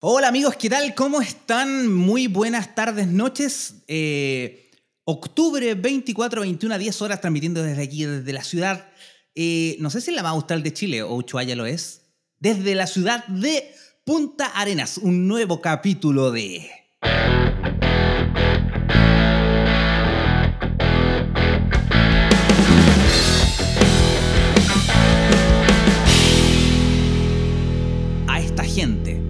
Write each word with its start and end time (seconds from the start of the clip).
Hola 0.00 0.28
amigos, 0.28 0.54
¿qué 0.54 0.70
tal? 0.70 0.94
¿Cómo 0.94 1.20
están? 1.20 1.92
Muy 1.92 2.28
buenas 2.28 2.72
tardes, 2.76 3.08
noches. 3.08 3.82
Eh, 3.88 4.70
octubre 5.02 5.74
24, 5.74 6.42
21 6.42 6.72
a 6.72 6.78
10 6.78 7.02
horas 7.02 7.20
transmitiendo 7.20 7.64
desde 7.64 7.82
aquí, 7.82 8.04
desde 8.04 8.32
la 8.32 8.44
ciudad, 8.44 8.92
eh, 9.34 9.76
no 9.80 9.90
sé 9.90 10.00
si 10.00 10.12
la 10.12 10.22
más 10.22 10.30
austral 10.30 10.62
de 10.62 10.72
Chile 10.72 11.02
o 11.02 11.16
Ushuaia 11.16 11.56
lo 11.56 11.66
es, 11.66 12.02
desde 12.38 12.76
la 12.76 12.86
ciudad 12.86 13.26
de 13.26 13.74
Punta 14.04 14.46
Arenas, 14.46 14.98
un 14.98 15.26
nuevo 15.26 15.60
capítulo 15.60 16.30
de... 16.30 16.70
A 28.28 28.40
esta 28.40 28.62
gente 28.62 29.27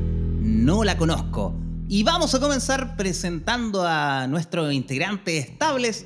no 0.68 0.84
la 0.84 0.98
conozco. 0.98 1.54
Y 1.88 2.02
vamos 2.02 2.34
a 2.34 2.40
comenzar 2.40 2.94
presentando 2.94 3.86
a 3.86 4.26
nuestros 4.26 4.70
integrantes 4.74 5.46
estables. 5.46 6.04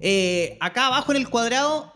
Eh, 0.00 0.58
acá 0.60 0.88
abajo 0.88 1.12
en 1.12 1.18
el 1.18 1.28
cuadrado, 1.28 1.92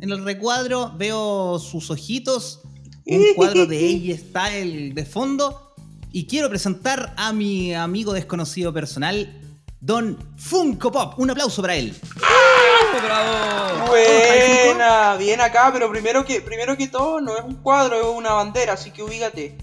en 0.00 0.12
el 0.12 0.24
recuadro, 0.24 0.92
veo 0.96 1.58
sus 1.58 1.90
ojitos. 1.90 2.60
Un 3.04 3.24
cuadro 3.34 3.66
de 3.66 3.76
ella 3.76 4.14
está 4.14 4.54
el 4.54 4.94
de 4.94 5.04
fondo. 5.04 5.74
Y 6.12 6.28
quiero 6.28 6.48
presentar 6.48 7.12
a 7.16 7.32
mi 7.32 7.74
amigo 7.74 8.12
desconocido 8.12 8.72
personal, 8.72 9.42
Don 9.80 10.16
Funko 10.36 10.92
Pop. 10.92 11.14
Un 11.18 11.30
aplauso 11.30 11.60
para 11.60 11.74
él. 11.74 11.92
¡Bravo! 13.04 13.88
Buena, 13.88 15.16
bien 15.16 15.40
acá, 15.40 15.70
pero 15.72 15.90
primero 15.90 16.24
que, 16.24 16.40
primero 16.40 16.76
que 16.76 16.86
todo 16.86 17.20
no 17.20 17.36
es 17.36 17.42
un 17.42 17.56
cuadro, 17.56 17.96
es 17.96 18.16
una 18.16 18.34
bandera, 18.34 18.74
así 18.74 18.92
que 18.92 19.02
ubícate. 19.02 19.58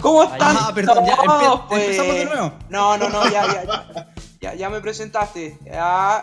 ¿Cómo 0.00 0.22
están? 0.22 0.56
Ah, 0.58 0.72
perdón, 0.74 1.04
ya, 1.06 1.16
todos, 1.16 1.60
empe- 1.60 1.68
pues? 1.68 1.82
empezamos 1.82 2.14
de 2.16 2.24
nuevo. 2.26 2.52
No, 2.68 2.96
no, 2.98 3.08
no, 3.08 3.24
ya, 3.30 3.46
ya, 3.46 3.64
ya, 3.64 4.14
ya, 4.40 4.54
ya 4.54 4.70
me 4.70 4.80
presentaste. 4.80 5.58
Ya. 5.64 6.22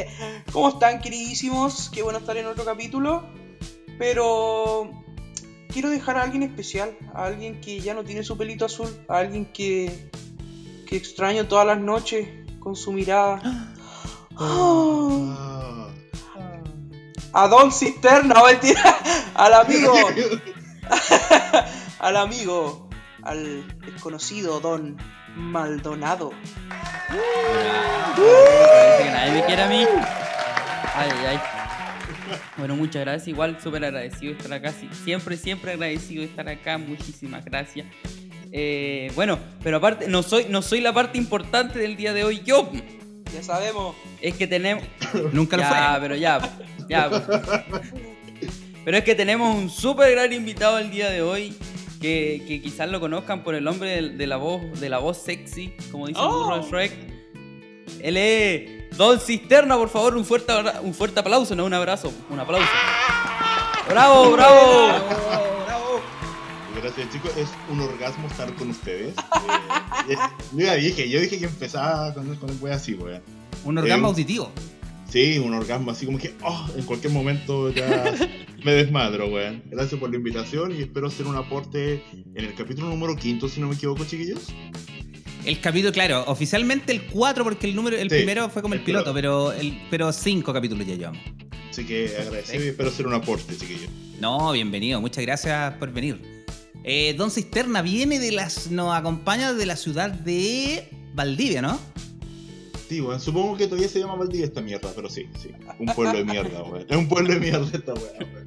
¿Cómo 0.52 0.68
están, 0.70 1.00
queridísimos? 1.00 1.90
Qué 1.90 2.02
bueno 2.02 2.18
estar 2.18 2.36
en 2.36 2.46
otro 2.46 2.64
capítulo. 2.64 3.22
Pero 3.98 4.90
quiero 5.72 5.88
dejar 5.90 6.16
a 6.16 6.22
alguien 6.22 6.42
especial, 6.42 6.96
a 7.14 7.26
alguien 7.26 7.60
que 7.60 7.80
ya 7.80 7.94
no 7.94 8.04
tiene 8.04 8.24
su 8.24 8.36
pelito 8.36 8.64
azul, 8.64 8.88
a 9.08 9.18
alguien 9.18 9.46
que, 9.52 10.10
que 10.86 10.96
extraño 10.96 11.46
todas 11.46 11.66
las 11.66 11.78
noches 11.78 12.28
con 12.58 12.76
su 12.76 12.92
mirada. 12.92 13.40
Ah. 14.36 15.88
A 17.32 17.48
Don 17.48 17.70
Cisterna, 17.70 18.42
mentira, 18.44 18.96
al 19.34 19.54
amigo, 19.54 19.92
al 22.00 22.16
amigo, 22.16 22.83
al 23.24 23.64
desconocido 23.78 24.60
Don 24.60 24.96
Maldonado. 25.36 26.32
Parece 28.16 29.04
que 29.04 29.10
nadie 29.10 29.32
me 29.32 29.44
quiere 29.44 29.62
a 29.62 29.68
mí. 29.68 29.84
Ay, 30.94 31.10
ay, 31.10 31.26
ay. 31.30 31.38
Bueno, 32.56 32.76
muchas 32.76 33.02
gracias. 33.02 33.28
Igual 33.28 33.58
súper 33.62 33.84
agradecido 33.84 34.32
de 34.32 34.38
estar 34.38 34.52
acá. 34.52 34.72
Siempre, 35.04 35.36
siempre 35.36 35.72
agradecido 35.72 36.20
de 36.22 36.28
estar 36.28 36.48
acá. 36.48 36.78
Muchísimas 36.78 37.44
gracias. 37.44 37.86
Eh, 38.52 39.10
bueno, 39.14 39.38
pero 39.62 39.78
aparte, 39.78 40.06
no 40.08 40.22
soy, 40.22 40.46
no 40.48 40.62
soy 40.62 40.80
la 40.80 40.92
parte 40.92 41.18
importante 41.18 41.78
del 41.78 41.96
día 41.96 42.12
de 42.12 42.24
hoy. 42.24 42.42
Yo, 42.44 42.70
Ya 43.34 43.42
sabemos. 43.42 43.96
es 44.20 44.34
que 44.36 44.46
tenemos. 44.46 44.84
Nunca 45.32 45.56
lo 45.56 45.62
ya, 45.64 45.90
fue. 45.92 46.00
pero 46.00 46.14
ya, 46.16 46.40
ya. 46.88 47.08
pues. 47.10 47.22
Pero 48.84 48.98
es 48.98 49.04
que 49.04 49.14
tenemos 49.14 49.56
un 49.56 49.70
súper 49.70 50.10
gran 50.12 50.32
invitado 50.32 50.78
el 50.78 50.90
día 50.90 51.10
de 51.10 51.22
hoy. 51.22 51.56
Que, 52.04 52.42
que 52.46 52.60
quizás 52.60 52.90
lo 52.90 53.00
conozcan 53.00 53.42
por 53.42 53.54
el 53.54 53.64
nombre 53.64 53.88
de, 54.02 54.08
de 54.10 54.26
la 54.26 54.36
voz 54.36 54.78
de 54.78 54.90
la 54.90 54.98
voz 54.98 55.16
sexy, 55.16 55.74
como 55.90 56.06
dice 56.06 56.20
Oh. 56.22 56.44
burro 56.44 56.58
de 56.62 56.68
Shrek. 56.70 56.92
Él 58.02 58.16
es 58.18 58.94
Don 58.98 59.18
Cisterna, 59.18 59.78
por 59.78 59.88
favor, 59.88 60.14
un 60.14 60.26
fuerte, 60.26 60.52
un 60.82 60.92
fuerte 60.92 61.20
aplauso, 61.20 61.56
no 61.56 61.64
un 61.64 61.72
abrazo, 61.72 62.12
un 62.28 62.38
aplauso. 62.38 62.66
¡Bravo, 63.88 64.32
bravo! 64.32 64.88
Gracias 66.82 67.08
chicos, 67.10 67.34
es 67.38 67.48
un 67.70 67.80
orgasmo 67.80 68.26
estar 68.26 68.52
con 68.56 68.68
ustedes. 68.68 69.14
Eh, 69.16 70.12
es- 70.12 70.18
yo 70.52 70.66
ya 70.66 70.74
dije, 70.74 71.08
yo 71.08 71.20
dije 71.20 71.38
que 71.38 71.46
empezaba 71.46 72.12
con, 72.12 72.36
con 72.36 72.50
el 72.50 72.56
wea 72.60 72.74
así, 72.74 72.92
weón. 72.94 73.22
Un 73.64 73.78
orgasmo 73.78 74.08
Eh, 74.08 74.10
auditivo. 74.10 74.52
Sí, 75.14 75.38
un 75.38 75.54
orgasmo 75.54 75.92
así 75.92 76.06
como 76.06 76.18
que, 76.18 76.34
oh, 76.42 76.66
en 76.76 76.82
cualquier 76.86 77.12
momento 77.12 77.70
ya 77.72 78.12
me 78.64 78.72
desmadro, 78.72 79.28
weón. 79.28 79.62
Gracias 79.70 80.00
por 80.00 80.10
la 80.10 80.16
invitación 80.16 80.76
y 80.76 80.80
espero 80.82 81.06
hacer 81.06 81.26
un 81.28 81.36
aporte 81.36 82.02
en 82.12 82.44
el 82.44 82.52
capítulo 82.56 82.88
número 82.88 83.14
quinto, 83.14 83.48
si 83.48 83.60
no 83.60 83.68
me 83.68 83.76
equivoco, 83.76 84.04
chiquillos. 84.04 84.40
El 85.44 85.60
capítulo, 85.60 85.92
claro, 85.92 86.24
oficialmente 86.26 86.90
el 86.90 87.04
4 87.06 87.44
porque 87.44 87.68
el 87.68 87.76
número 87.76 87.96
el 87.96 88.10
Sí, 88.10 88.16
primero 88.16 88.50
fue 88.50 88.60
como 88.60 88.74
el, 88.74 88.80
el 88.80 88.84
piloto, 88.86 89.14
piloto. 89.14 89.14
pero 89.14 89.52
el 89.52 89.80
pero 89.88 90.12
cinco 90.12 90.52
capítulos 90.52 90.84
ya 90.84 90.96
llevamos. 90.96 91.22
Así 91.70 91.84
que 91.84 92.10
agradecido 92.18 92.64
y 92.64 92.68
espero 92.70 92.88
hacer 92.88 93.06
un 93.06 93.14
aporte, 93.14 93.56
chiquillos. 93.56 93.88
No, 94.18 94.50
bienvenido, 94.50 95.00
muchas 95.00 95.22
gracias 95.24 95.74
por 95.74 95.92
venir. 95.92 96.20
Eh, 96.82 97.14
Don 97.16 97.30
Cisterna 97.30 97.82
viene 97.82 98.18
de 98.18 98.32
las 98.32 98.68
nos 98.68 98.92
acompaña 98.92 99.52
de 99.52 99.64
la 99.64 99.76
ciudad 99.76 100.10
de 100.10 100.88
Valdivia, 101.14 101.62
¿no? 101.62 101.78
Sí, 102.94 103.00
weón, 103.00 103.18
supongo 103.18 103.56
que 103.56 103.66
todavía 103.66 103.88
se 103.88 103.98
llama 103.98 104.14
Valdivia 104.14 104.46
esta 104.46 104.60
mierda, 104.60 104.88
pero 104.94 105.10
sí, 105.10 105.26
sí. 105.36 105.50
Un 105.80 105.86
pueblo 105.96 106.16
de 106.16 106.24
mierda, 106.24 106.62
weón. 106.62 106.86
Es 106.88 106.96
un 106.96 107.08
pueblo 107.08 107.34
de 107.34 107.40
mierda 107.40 107.66
esta 107.72 107.92
weá, 107.92 108.18
weón. 108.20 108.46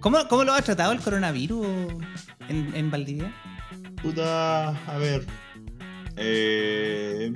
¿Cómo, 0.00 0.28
cómo 0.28 0.44
lo 0.44 0.52
ha 0.52 0.60
tratado 0.60 0.92
el 0.92 1.00
coronavirus 1.00 1.66
en, 2.50 2.74
en 2.74 2.90
Valdivia? 2.90 3.34
Puta, 4.02 4.68
a 4.68 4.98
ver. 4.98 5.24
Eh. 6.18 7.32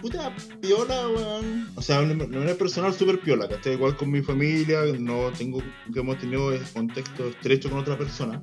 Puta, 0.00 0.34
piola, 0.62 1.08
weón. 1.08 1.68
O 1.74 1.82
sea, 1.82 2.00
de 2.00 2.14
manera 2.14 2.54
personal, 2.54 2.94
súper 2.94 3.20
piola, 3.20 3.46
¿cachai? 3.46 3.74
Igual 3.74 3.98
con 3.98 4.10
mi 4.10 4.22
familia, 4.22 4.80
no 4.98 5.30
tengo 5.36 5.62
que 5.92 6.00
hemos 6.00 6.18
tenido 6.18 6.58
contexto 6.72 7.28
estrecho 7.28 7.68
con 7.68 7.80
otra 7.80 7.98
persona. 7.98 8.42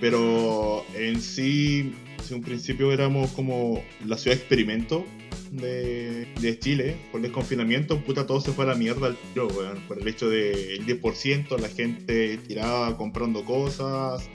Pero 0.00 0.86
en 0.94 1.20
sí, 1.20 1.92
en 2.28 2.36
un 2.36 2.42
principio 2.42 2.92
éramos 2.92 3.32
como 3.32 3.82
la 4.06 4.16
ciudad 4.16 4.38
experimento 4.38 5.04
de, 5.50 6.28
de 6.40 6.58
Chile. 6.58 6.96
Por 7.10 7.18
el 7.20 7.22
desconfinamiento, 7.24 7.98
puta, 8.00 8.26
todo 8.26 8.40
se 8.40 8.52
fue 8.52 8.64
a 8.64 8.68
la 8.68 8.74
mierda 8.74 9.08
al 9.08 9.16
tiro, 9.16 9.48
weón. 9.48 9.80
Por 9.88 10.00
el 10.00 10.08
hecho 10.08 10.28
del 10.30 10.84
10%, 10.86 11.58
la 11.58 11.68
gente 11.68 12.38
tiraba 12.46 12.96
comprando 12.96 13.44
cosas. 13.44 14.28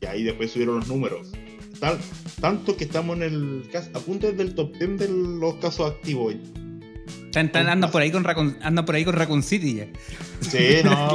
Y 0.00 0.06
ahí 0.06 0.22
después 0.24 0.50
subieron 0.50 0.76
los 0.80 0.88
números. 0.88 1.28
Tal, 1.80 1.98
tanto 2.40 2.76
que 2.76 2.84
estamos 2.84 3.16
en 3.16 3.22
el 3.22 3.70
a 3.94 3.98
punto 4.00 4.32
del 4.32 4.54
top 4.54 4.74
10 4.78 4.98
de 4.98 5.08
los 5.08 5.56
casos 5.56 5.90
activos. 5.92 6.34
Están, 7.26 7.46
están- 7.46 7.68
andan 7.68 7.90
por 7.90 8.00
ahí 8.00 8.10
con 8.10 8.24
Raccoon, 8.24 8.56
andan 8.62 8.84
por 8.86 8.94
ahí 8.94 9.04
con 9.04 9.14
Raccoon 9.14 9.42
City 9.42 9.74
ya. 9.74 9.86
Sí, 10.40 10.78
no. 10.84 11.12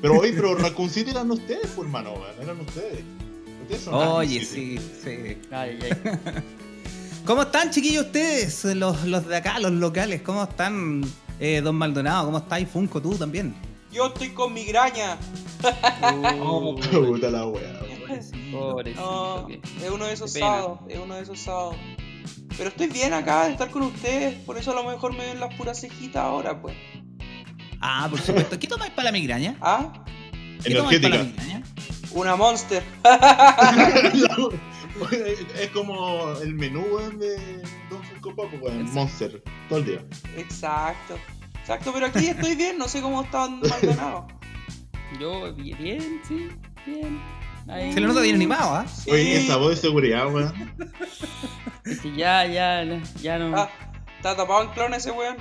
Pero 0.00 0.18
oye, 0.18 0.32
pero 0.32 0.54
Raccoon 0.54 0.88
City 0.90 1.10
eran 1.10 1.28
ustedes, 1.30 1.66
pues, 1.74 1.86
hermano, 1.86 2.12
weón, 2.12 2.34
eran 2.40 2.60
ustedes. 2.60 3.00
Ustedes 3.62 3.82
son 3.82 3.94
Raccoon 3.94 4.16
Oye, 4.18 4.44
sí, 4.44 4.78
sí. 5.02 5.36
Ay, 5.50 5.78
ay. 5.82 5.90
¿Cómo 7.26 7.42
están, 7.42 7.70
chiquillos, 7.70 8.06
ustedes? 8.06 8.64
Los, 8.76 9.04
los 9.04 9.26
de 9.26 9.36
acá, 9.36 9.58
los 9.58 9.72
locales. 9.72 10.22
¿Cómo 10.22 10.44
están, 10.44 11.02
eh, 11.40 11.60
Don 11.60 11.74
Maldonado? 11.74 12.26
¿Cómo 12.26 12.38
estáis, 12.38 12.68
Funko, 12.68 13.02
tú 13.02 13.16
también? 13.16 13.52
Yo 13.90 14.06
estoy 14.06 14.30
con 14.30 14.52
migraña. 14.54 15.18
Uh, 16.38 16.76
Puta 16.76 17.30
la 17.30 17.46
wea, 17.46 17.80
pobrecito, 18.52 19.46
que- 19.48 19.60
es 19.84 19.90
uno 19.90 20.04
de 20.04 20.12
esos 20.12 20.32
sábados, 20.32 20.80
es 20.88 20.98
uno 20.98 21.14
de 21.16 21.22
esos 21.22 21.40
sábados. 21.40 21.74
Pero 22.56 22.68
estoy 22.68 22.86
bien 22.88 23.12
acá 23.14 23.46
de 23.46 23.52
estar 23.52 23.70
con 23.70 23.82
ustedes, 23.82 24.34
por 24.44 24.56
eso 24.58 24.70
a 24.70 24.74
lo 24.74 24.84
mejor 24.84 25.12
me 25.14 25.26
ven 25.26 25.40
las 25.40 25.52
puras 25.54 25.80
cejitas 25.80 26.22
ahora, 26.22 26.60
pues. 26.60 26.76
Ah, 27.80 28.06
por 28.08 28.20
supuesto. 28.20 28.58
¿Qué 28.58 28.66
tomáis 28.68 28.92
para 28.92 29.06
la 29.06 29.12
migraña? 29.12 29.56
¿Ah? 29.60 29.92
¿Qué 30.62 30.74
tomáis 30.74 31.00
para 31.00 31.16
la 31.16 31.24
migraña? 31.24 31.62
Una 32.12 32.36
monster. 32.36 32.82
es 35.60 35.70
como 35.70 36.32
el 36.40 36.54
menú, 36.54 36.84
weón, 36.90 37.18
de 37.18 37.36
Don 37.90 38.02
Funko 38.04 38.34
Pop, 38.34 38.50
weón. 38.60 38.92
Monster. 38.92 39.42
Todo 39.68 39.80
el 39.80 39.84
día. 39.84 40.04
Exacto. 40.36 41.18
Exacto, 41.60 41.90
pero 41.92 42.06
aquí 42.06 42.28
estoy 42.28 42.54
bien, 42.54 42.78
no 42.78 42.86
sé 42.86 43.00
cómo 43.00 43.22
están 43.22 43.60
Maldonado. 43.60 44.28
Yo, 45.20 45.52
bien, 45.54 46.20
sí, 46.26 46.48
bien. 46.86 47.20
Ahí. 47.68 47.92
Se 47.92 48.00
le 48.00 48.06
nota 48.06 48.20
bien 48.20 48.36
animado, 48.36 48.74
¿ah? 48.74 48.86
Sí. 48.86 49.10
Oye, 49.10 49.38
esa 49.38 49.56
voz 49.56 49.70
de 49.70 49.76
seguridad, 49.76 50.32
weón. 50.32 50.52
Es 51.84 52.00
que 52.00 52.16
ya, 52.16 52.44
ya, 52.46 52.82
ya, 52.82 53.02
ya 53.20 53.38
no. 53.38 53.56
Ah, 53.56 53.70
¿Está 54.16 54.36
tapado 54.36 54.64
en 54.64 54.70
clon 54.70 54.94
ese 54.94 55.12
weón? 55.12 55.36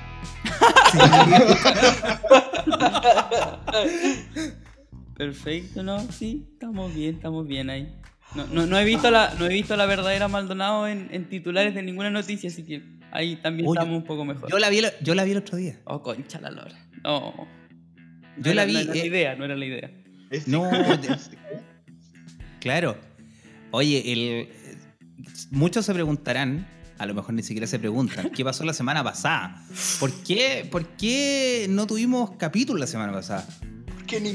Perfecto, 5.18 5.82
¿no? 5.82 6.00
Sí, 6.12 6.48
estamos 6.54 6.94
bien, 6.94 7.16
estamos 7.16 7.48
bien 7.48 7.70
ahí. 7.70 7.96
No, 8.36 8.46
no, 8.48 8.66
no 8.66 8.78
he 8.80 8.84
visto 8.86 9.10
la, 9.12 9.34
no 9.40 9.46
he 9.46 9.50
visto 9.50 9.76
la 9.78 9.86
verdadera 9.86 10.28
Maldonado 10.28 10.88
en, 10.88 11.08
en 11.12 11.30
titulares 11.30 11.74
de 11.74 11.82
ninguna 11.82 12.10
noticia, 12.10 12.50
así 12.50 12.64
que 12.64 12.82
ahí 13.12 13.38
también 13.38 13.68
Oye, 13.68 13.80
estamos 13.80 13.98
un 14.02 14.04
poco 14.06 14.26
mejor. 14.26 14.50
Yo 14.52 14.60
la 14.60 14.70
vi, 14.70 14.80
el- 14.80 14.92
yo 15.02 15.16
la 15.16 15.24
vi 15.24 15.32
el 15.32 15.38
otro 15.38 15.58
día. 15.58 15.80
Oh, 15.86 16.02
concha 16.02 16.40
la 16.42 16.52
lora. 16.52 16.76
No. 17.04 17.34
Yo 18.38 18.50
No 18.50 18.54
la 18.54 18.64
era- 18.64 18.66
vi. 18.66 18.74
No 18.74 18.80
era 18.82 18.94
la 18.94 19.02
eh, 19.02 19.08
idea, 19.08 19.36
no 19.36 19.46
era 19.46 19.56
la 19.56 19.66
idea. 19.66 19.92
No, 20.48 20.70
Claro. 22.60 22.98
Oye, 23.72 24.12
el, 24.12 24.50
muchos 25.52 25.86
se 25.86 25.94
preguntarán, 25.94 26.68
a 26.98 27.06
lo 27.06 27.14
mejor 27.14 27.34
ni 27.34 27.44
siquiera 27.44 27.68
se 27.68 27.78
preguntan, 27.80 28.30
¿qué 28.32 28.44
pasó 28.44 28.64
la 28.64 28.74
semana 28.74 29.04
pasada? 29.04 29.64
¿Por 30.00 30.12
qué, 30.24 30.68
por 30.72 30.88
qué 30.98 31.68
no 31.70 31.86
tuvimos 31.88 32.32
capítulo 32.38 32.80
la 32.80 32.88
semana 32.88 33.12
pasada? 33.14 33.46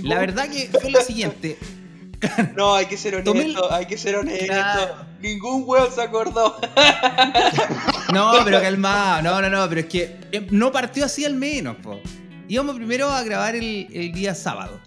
La 0.03 0.19
verdad 0.19 0.49
que 0.51 0.69
fue 0.81 0.91
lo 0.91 1.01
siguiente. 1.01 1.57
No, 2.57 2.75
hay 2.75 2.87
que 2.87 2.97
ser 2.97 3.15
honesto, 3.17 3.69
el- 3.69 3.75
hay 3.75 3.87
que 3.87 3.97
ser 3.99 4.17
honesto. 4.17 4.47
Claro. 4.47 4.95
Ningún 5.21 5.65
weón 5.67 5.91
se 5.93 6.03
acordó. 6.03 6.57
No, 8.13 8.33
pero 8.45 8.61
calmado, 8.61 9.23
no, 9.23 9.41
no, 9.41 9.49
no, 9.49 9.69
pero 9.69 9.83
es 9.83 9.87
que 9.87 10.17
eh, 10.33 10.47
no 10.51 10.73
partió 10.73 11.05
así 11.05 11.25
al 11.25 11.35
menos, 11.35 11.77
po. 11.77 12.01
Íbamos 12.49 12.75
primero 12.75 13.09
a 13.09 13.23
grabar 13.23 13.55
el, 13.55 13.87
el 13.93 14.13
día 14.13 14.35
sábado. 14.35 14.81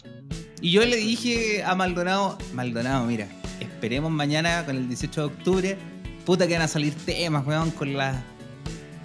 Y 0.60 0.72
yo 0.72 0.86
le 0.86 0.98
dije 0.98 1.64
a 1.64 1.74
Maldonado, 1.76 2.38
Maldonado, 2.54 3.06
mira, 3.06 3.28
esperemos 3.62 4.12
mañana 4.12 4.66
con 4.66 4.76
el 4.76 4.88
18 4.90 5.22
de 5.22 5.28
octubre, 5.28 5.78
puta 6.26 6.48
que 6.48 6.54
van 6.54 6.64
a 6.64 6.68
salir 6.68 6.94
temas, 7.06 7.46
weón, 7.48 7.72
con 7.72 7.94
las 7.94 8.18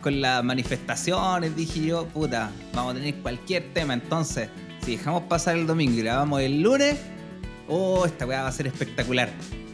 con 0.02 0.20
las 0.20 0.42
manifestaciones, 0.44 1.56
dije 1.56 1.80
yo, 1.86 2.06
puta, 2.06 2.50
vamos 2.72 2.92
a 2.92 2.98
tener 2.98 3.14
cualquier 3.16 3.72
tema, 3.74 3.94
entonces, 3.94 4.48
si 4.84 4.96
dejamos 4.96 5.24
pasar 5.24 5.56
el 5.56 5.66
domingo 5.66 5.94
y 5.98 6.02
grabamos 6.02 6.40
el 6.40 6.60
lunes, 6.62 6.96
oh, 7.68 8.06
esta 8.06 8.26
weá 8.26 8.42
va 8.42 8.48
a 8.48 8.52
ser 8.52 8.66
espectacular. 8.66 9.30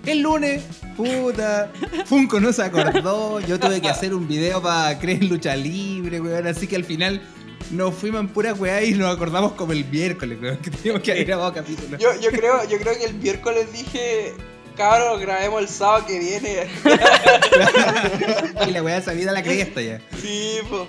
El 0.07 0.21
lunes, 0.21 0.63
puta, 0.97 1.73
Funko 2.05 2.39
no 2.39 2.53
se 2.53 2.63
acordó, 2.63 3.41
yo 3.41 3.59
tuve 3.59 3.81
que 3.81 3.89
hacer 3.89 4.13
un 4.15 4.29
video 4.29 4.61
para 4.61 4.99
creer 4.99 5.25
lucha 5.25 5.57
libre, 5.57 6.21
weón, 6.21 6.47
así 6.47 6.67
que 6.67 6.77
al 6.77 6.85
final 6.85 7.23
nos 7.71 7.95
fuimos 7.95 8.21
en 8.21 8.29
pura 8.29 8.53
weá 8.53 8.85
y 8.85 8.93
nos 8.93 9.15
acordamos 9.15 9.53
como 9.53 9.73
el 9.73 9.85
miércoles, 9.87 10.39
weón, 10.43 10.59
que 10.59 10.71
teníamos 10.71 11.03
que 11.03 11.13
haber 11.13 11.25
grabado 11.25 11.55
capítulo. 11.55 11.97
Yo, 11.99 12.11
yo 12.21 12.31
creo, 12.31 12.69
yo 12.69 12.79
creo 12.79 12.99
que 12.99 13.05
el 13.07 13.15
miércoles 13.15 13.73
dije, 13.73 14.35
cabrón, 14.77 15.21
grabemos 15.23 15.63
el 15.63 15.69
sábado 15.69 16.05
que 16.07 16.19
viene. 16.19 16.67
y 18.69 18.71
la 18.73 18.83
weá 18.83 19.01
salida 19.01 19.31
a 19.31 19.35
la 19.35 19.43
cresta 19.43 19.81
ya. 19.81 20.01
Sí, 20.21 20.59
po. 20.69 20.87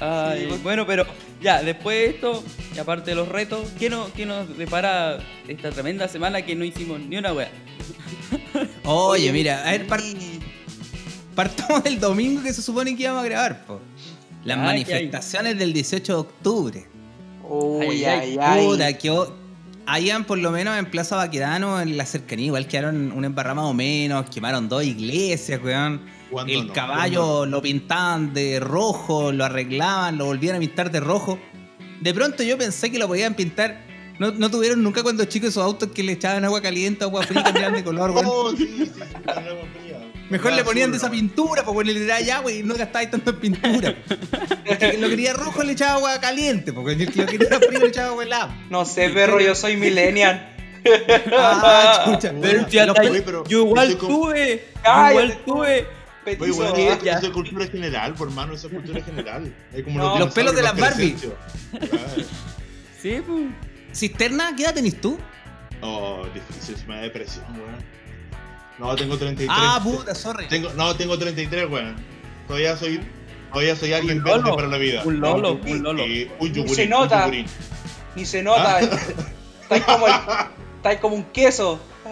Ay, 0.00 0.40
Sí, 0.40 0.46
pues. 0.48 0.62
bueno, 0.62 0.86
pero 0.86 1.04
ya, 1.42 1.62
después 1.62 1.98
de 1.98 2.06
esto, 2.06 2.42
y 2.74 2.78
aparte 2.78 3.10
de 3.10 3.16
los 3.16 3.28
retos, 3.28 3.68
¿qué, 3.78 3.90
no, 3.90 4.06
qué 4.14 4.24
nos 4.26 4.56
depara 4.56 5.18
esta 5.48 5.70
tremenda 5.70 6.08
semana 6.08 6.42
que 6.42 6.54
no 6.54 6.64
hicimos 6.64 7.00
ni 7.00 7.16
una 7.16 7.32
wea? 7.32 7.50
Oye, 8.84 9.32
mira, 9.32 9.66
a 9.66 9.72
ver, 9.72 9.86
par- 9.86 10.00
partamos 11.34 11.84
del 11.84 12.00
domingo 12.00 12.42
que 12.42 12.52
se 12.52 12.62
supone 12.62 12.96
que 12.96 13.02
íbamos 13.04 13.22
a 13.22 13.26
grabar, 13.26 13.64
po. 13.66 13.80
Las 14.44 14.58
Ay, 14.58 14.64
manifestaciones 14.64 15.58
del 15.58 15.72
18 15.72 16.12
de 16.12 16.18
octubre. 16.18 16.86
Uy, 17.48 18.04
Ay, 18.04 18.04
ay, 18.04 18.30
ay, 18.30 18.38
ay. 18.40 18.66
Puta, 18.66 18.92
que 18.98 19.10
o- 19.10 19.34
habían 19.86 20.24
por 20.24 20.38
lo 20.38 20.50
menos 20.50 20.78
en 20.78 20.86
Plaza 20.86 21.16
Baquedano, 21.16 21.80
en 21.80 21.96
la 21.96 22.06
cercanía, 22.06 22.46
igual 22.46 22.66
quedaron 22.66 23.12
un 23.12 23.24
embarramado 23.24 23.72
menos, 23.74 24.28
quemaron 24.30 24.68
dos 24.68 24.82
iglesias, 24.84 25.60
weón. 25.62 26.00
¿Cuándo 26.30 26.52
El 26.52 26.68
no? 26.68 26.72
caballo 26.72 27.44
lo 27.46 27.60
pintaban 27.60 28.32
de 28.32 28.58
rojo, 28.58 29.32
lo 29.32 29.44
arreglaban, 29.44 30.16
lo 30.16 30.24
volvían 30.24 30.56
a 30.56 30.58
pintar 30.58 30.90
de 30.90 31.00
rojo. 31.00 31.38
De 32.02 32.12
pronto 32.12 32.42
yo 32.42 32.58
pensé 32.58 32.90
que 32.90 32.98
lo 32.98 33.06
podían 33.06 33.34
pintar. 33.34 33.80
No, 34.18 34.32
no 34.32 34.50
tuvieron 34.50 34.82
nunca 34.82 35.02
cuando 35.02 35.24
chicos 35.24 35.50
esos 35.50 35.62
autos 35.62 35.90
que 35.92 36.02
le 36.02 36.12
echaban 36.12 36.44
agua 36.44 36.60
caliente, 36.60 37.04
agua 37.04 37.22
fría, 37.22 37.44
cambiaban 37.44 37.74
de 37.74 37.84
color, 37.84 38.10
weón. 38.10 38.26
Oh, 38.28 38.50
sí, 38.56 38.66
sí, 38.66 38.86
sí, 38.86 38.90
con 39.24 39.44
el 39.44 39.48
agua 39.48 39.64
fría. 39.72 40.12
Mejor 40.28 40.52
le 40.52 40.64
ponían 40.64 40.90
de 40.90 40.96
esa 40.96 41.10
pintura, 41.10 41.64
porque 41.64 41.92
le 41.92 42.00
tiraba 42.00 42.20
ya, 42.20 42.40
güey, 42.40 42.60
y 42.60 42.62
no 42.62 42.74
gastáis 42.74 43.10
tanto 43.10 43.30
en 43.30 43.36
pintura. 43.36 43.94
El 44.64 44.78
que 44.78 44.98
lo 44.98 45.08
quería 45.08 45.32
rojo 45.32 45.62
le 45.62 45.72
echaba 45.72 45.94
agua 45.94 46.20
caliente, 46.20 46.72
porque 46.72 46.92
el 46.92 47.12
que 47.12 47.20
lo 47.20 47.26
quería 47.26 47.60
frío 47.60 47.80
le 47.80 47.88
echaba 47.88 48.08
agua 48.08 48.24
helada. 48.24 48.66
No 48.68 48.84
sé, 48.84 49.08
perro, 49.10 49.40
yo 49.40 49.54
soy 49.54 49.76
millennial. 49.76 50.48
Ah, 51.36 52.02
chucha. 52.04 52.32
Pero, 52.40 52.68
ya 52.68 52.86
yo 53.46 53.60
igual 53.60 53.96
tuve, 53.96 54.64
igual 54.80 55.38
tuve. 55.44 55.86
Petizo. 56.24 56.44
Oye, 56.44 56.52
bueno, 56.52 56.76
ya. 57.02 57.14
eso 57.18 57.26
es 57.26 57.32
cultura 57.32 57.66
general, 57.66 58.14
por 58.14 58.28
hermano, 58.28 58.54
eso 58.54 58.68
es 58.68 58.72
cultura 58.74 59.02
general. 59.02 59.52
Hay 59.74 59.82
como 59.82 59.98
No. 59.98 60.18
Los 60.18 60.32
pelos 60.32 60.54
de 60.54 60.62
las 60.62 60.78
Barbie. 60.78 61.16
Sí, 63.00 63.20
pues. 63.26 63.46
Cisterna, 63.94 64.54
¿qué 64.56 64.62
edad 64.64 64.74
tenés 64.74 65.00
tú? 65.00 65.18
Oh, 65.80 66.24
difícil, 66.32 66.76
se 66.76 66.86
me 66.86 66.94
da 66.96 67.02
depresión, 67.02 67.44
weón. 67.58 67.76
No, 68.78 68.94
tengo 68.96 69.18
33. 69.18 69.48
Ah, 69.60 69.80
puta, 69.82 70.14
sorry. 70.14 70.46
Tengo, 70.48 70.72
no, 70.74 70.94
tengo 70.96 71.18
33, 71.18 71.68
weón. 71.68 71.96
Todavía 72.46 72.76
soy, 72.76 73.00
todavía 73.52 73.74
soy 73.76 73.92
alguien 73.92 74.18
Un 74.18 74.24
verde 74.24 74.52
para 74.54 74.68
la 74.68 74.78
vida. 74.78 75.02
un 75.04 75.20
lolo, 75.20 75.58
Y- 75.66 75.72
un 75.72 75.82
lolo. 75.82 76.06
y 76.06 76.30
un 76.38 76.48
Se 76.48 76.54
yogurín, 76.54 76.90
nota. 76.90 77.26
un. 77.26 77.44
Ni 78.14 78.24
se 78.26 78.42
nota. 78.42 78.78
Ah. 78.78 78.80
Estáis 79.62 79.84
como, 79.84 80.06
el- 80.06 80.12
estáis 80.76 81.00
como 81.00 81.16
un 81.16 81.24
queso. 81.24 81.80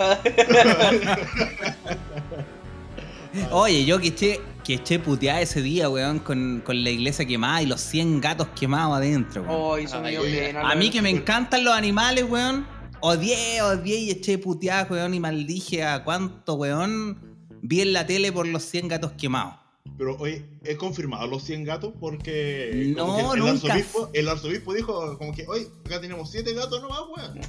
Oye, 3.53 3.85
yo 3.85 4.01
que 4.01 4.09
eché, 4.09 4.41
que 4.65 4.75
eché 4.75 4.99
puteada 4.99 5.41
ese 5.41 5.63
día, 5.63 5.89
weón, 5.89 6.19
con, 6.19 6.63
con 6.65 6.83
la 6.83 6.91
iglesia 6.91 7.25
quemada 7.25 7.63
y 7.63 7.67
los 7.67 7.81
100 7.81 8.21
gatos 8.21 8.49
quemados 8.59 8.97
adentro, 8.97 9.43
weón. 9.43 9.55
Oh, 9.57 9.77
eso 9.77 10.01
me 10.01 10.11
dio 10.11 10.23
Ay, 10.23 10.33
pena. 10.33 10.71
A 10.71 10.75
mí 10.75 10.91
que 10.91 11.01
me 11.03 11.11
encantan 11.11 11.65
los 11.65 11.75
animales, 11.75 12.25
weón. 12.29 12.67
Odié, 13.01 13.63
odié 13.63 13.97
y 13.99 14.11
eché 14.11 14.39
puteada, 14.39 14.87
weón, 14.91 15.15
y 15.15 15.21
maldije 15.21 15.85
a 15.85 16.03
cuánto, 16.05 16.55
weón, 16.55 17.19
vi 17.63 17.81
en 17.83 17.93
la 17.93 18.07
tele 18.07 18.33
por 18.33 18.47
los 18.47 18.65
100 18.65 18.89
gatos 18.89 19.13
quemados. 19.13 19.55
Pero 19.97 20.17
oye, 20.19 20.45
he 20.65 20.77
confirmado 20.77 21.27
los 21.27 21.43
100 21.45 21.65
gatos 21.65 21.93
porque 21.99 22.95
como 22.97 23.19
No, 23.19 23.31
que 23.33 23.39
el, 23.39 23.45
nunca. 23.45 23.73
arzobispo, 23.73 24.11
el 24.13 24.29
arzobispo 24.29 24.75
dijo 24.75 25.19
como 25.19 25.33
que, 25.33 25.47
oye, 25.47 25.69
acá 25.85 26.01
tenemos 26.01 26.31
7 26.31 26.53
gatos 26.55 26.83
nomás, 26.83 27.01
weón. 27.17 27.41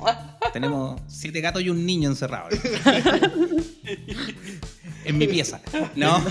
Tenemos 0.54 1.02
siete 1.08 1.42
gatos 1.42 1.62
y 1.62 1.70
un 1.70 1.86
niño 1.86 2.10
encerrado. 2.10 2.50
en 5.06 5.18
mi 5.18 5.28
pieza. 5.28 5.62
No, 5.96 6.24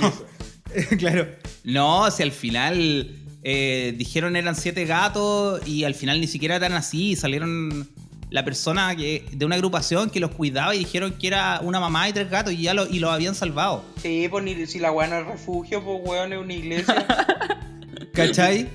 claro. 0.99 1.29
No, 1.65 2.11
si 2.11 2.23
al 2.23 2.33
final 2.33 3.17
eh, 3.43 3.95
dijeron 3.97 4.37
eran 4.37 4.55
siete 4.55 4.85
gatos 4.85 5.67
y 5.67 5.85
al 5.85 5.95
final 5.95 6.21
ni 6.21 6.27
siquiera 6.27 6.57
eran 6.57 6.73
así. 6.73 7.17
Salieron 7.17 7.89
la 8.31 8.45
persona 8.45 8.95
que, 8.95 9.27
de 9.33 9.45
una 9.45 9.57
agrupación 9.57 10.09
que 10.09 10.21
los 10.21 10.31
cuidaba 10.31 10.75
y 10.75 10.79
dijeron 10.79 11.13
que 11.19 11.27
era 11.27 11.61
una 11.63 11.81
mamá 11.81 12.09
y 12.09 12.13
tres 12.13 12.31
gatos 12.31 12.53
y 12.53 12.63
ya 12.63 12.75
lo, 12.75 12.87
y 12.87 13.01
los 13.01 13.11
habían 13.11 13.35
salvado. 13.35 13.85
Sí, 14.01 14.29
pues 14.31 14.45
ni, 14.45 14.67
si 14.67 14.79
la 14.79 14.93
weá 14.93 15.09
no 15.09 15.19
es 15.19 15.27
refugio, 15.27 15.85
pues 15.85 16.01
weón 16.05 16.33
es 16.33 16.39
una 16.39 16.55
iglesia. 16.55 17.07
¿Cachai? 18.13 18.69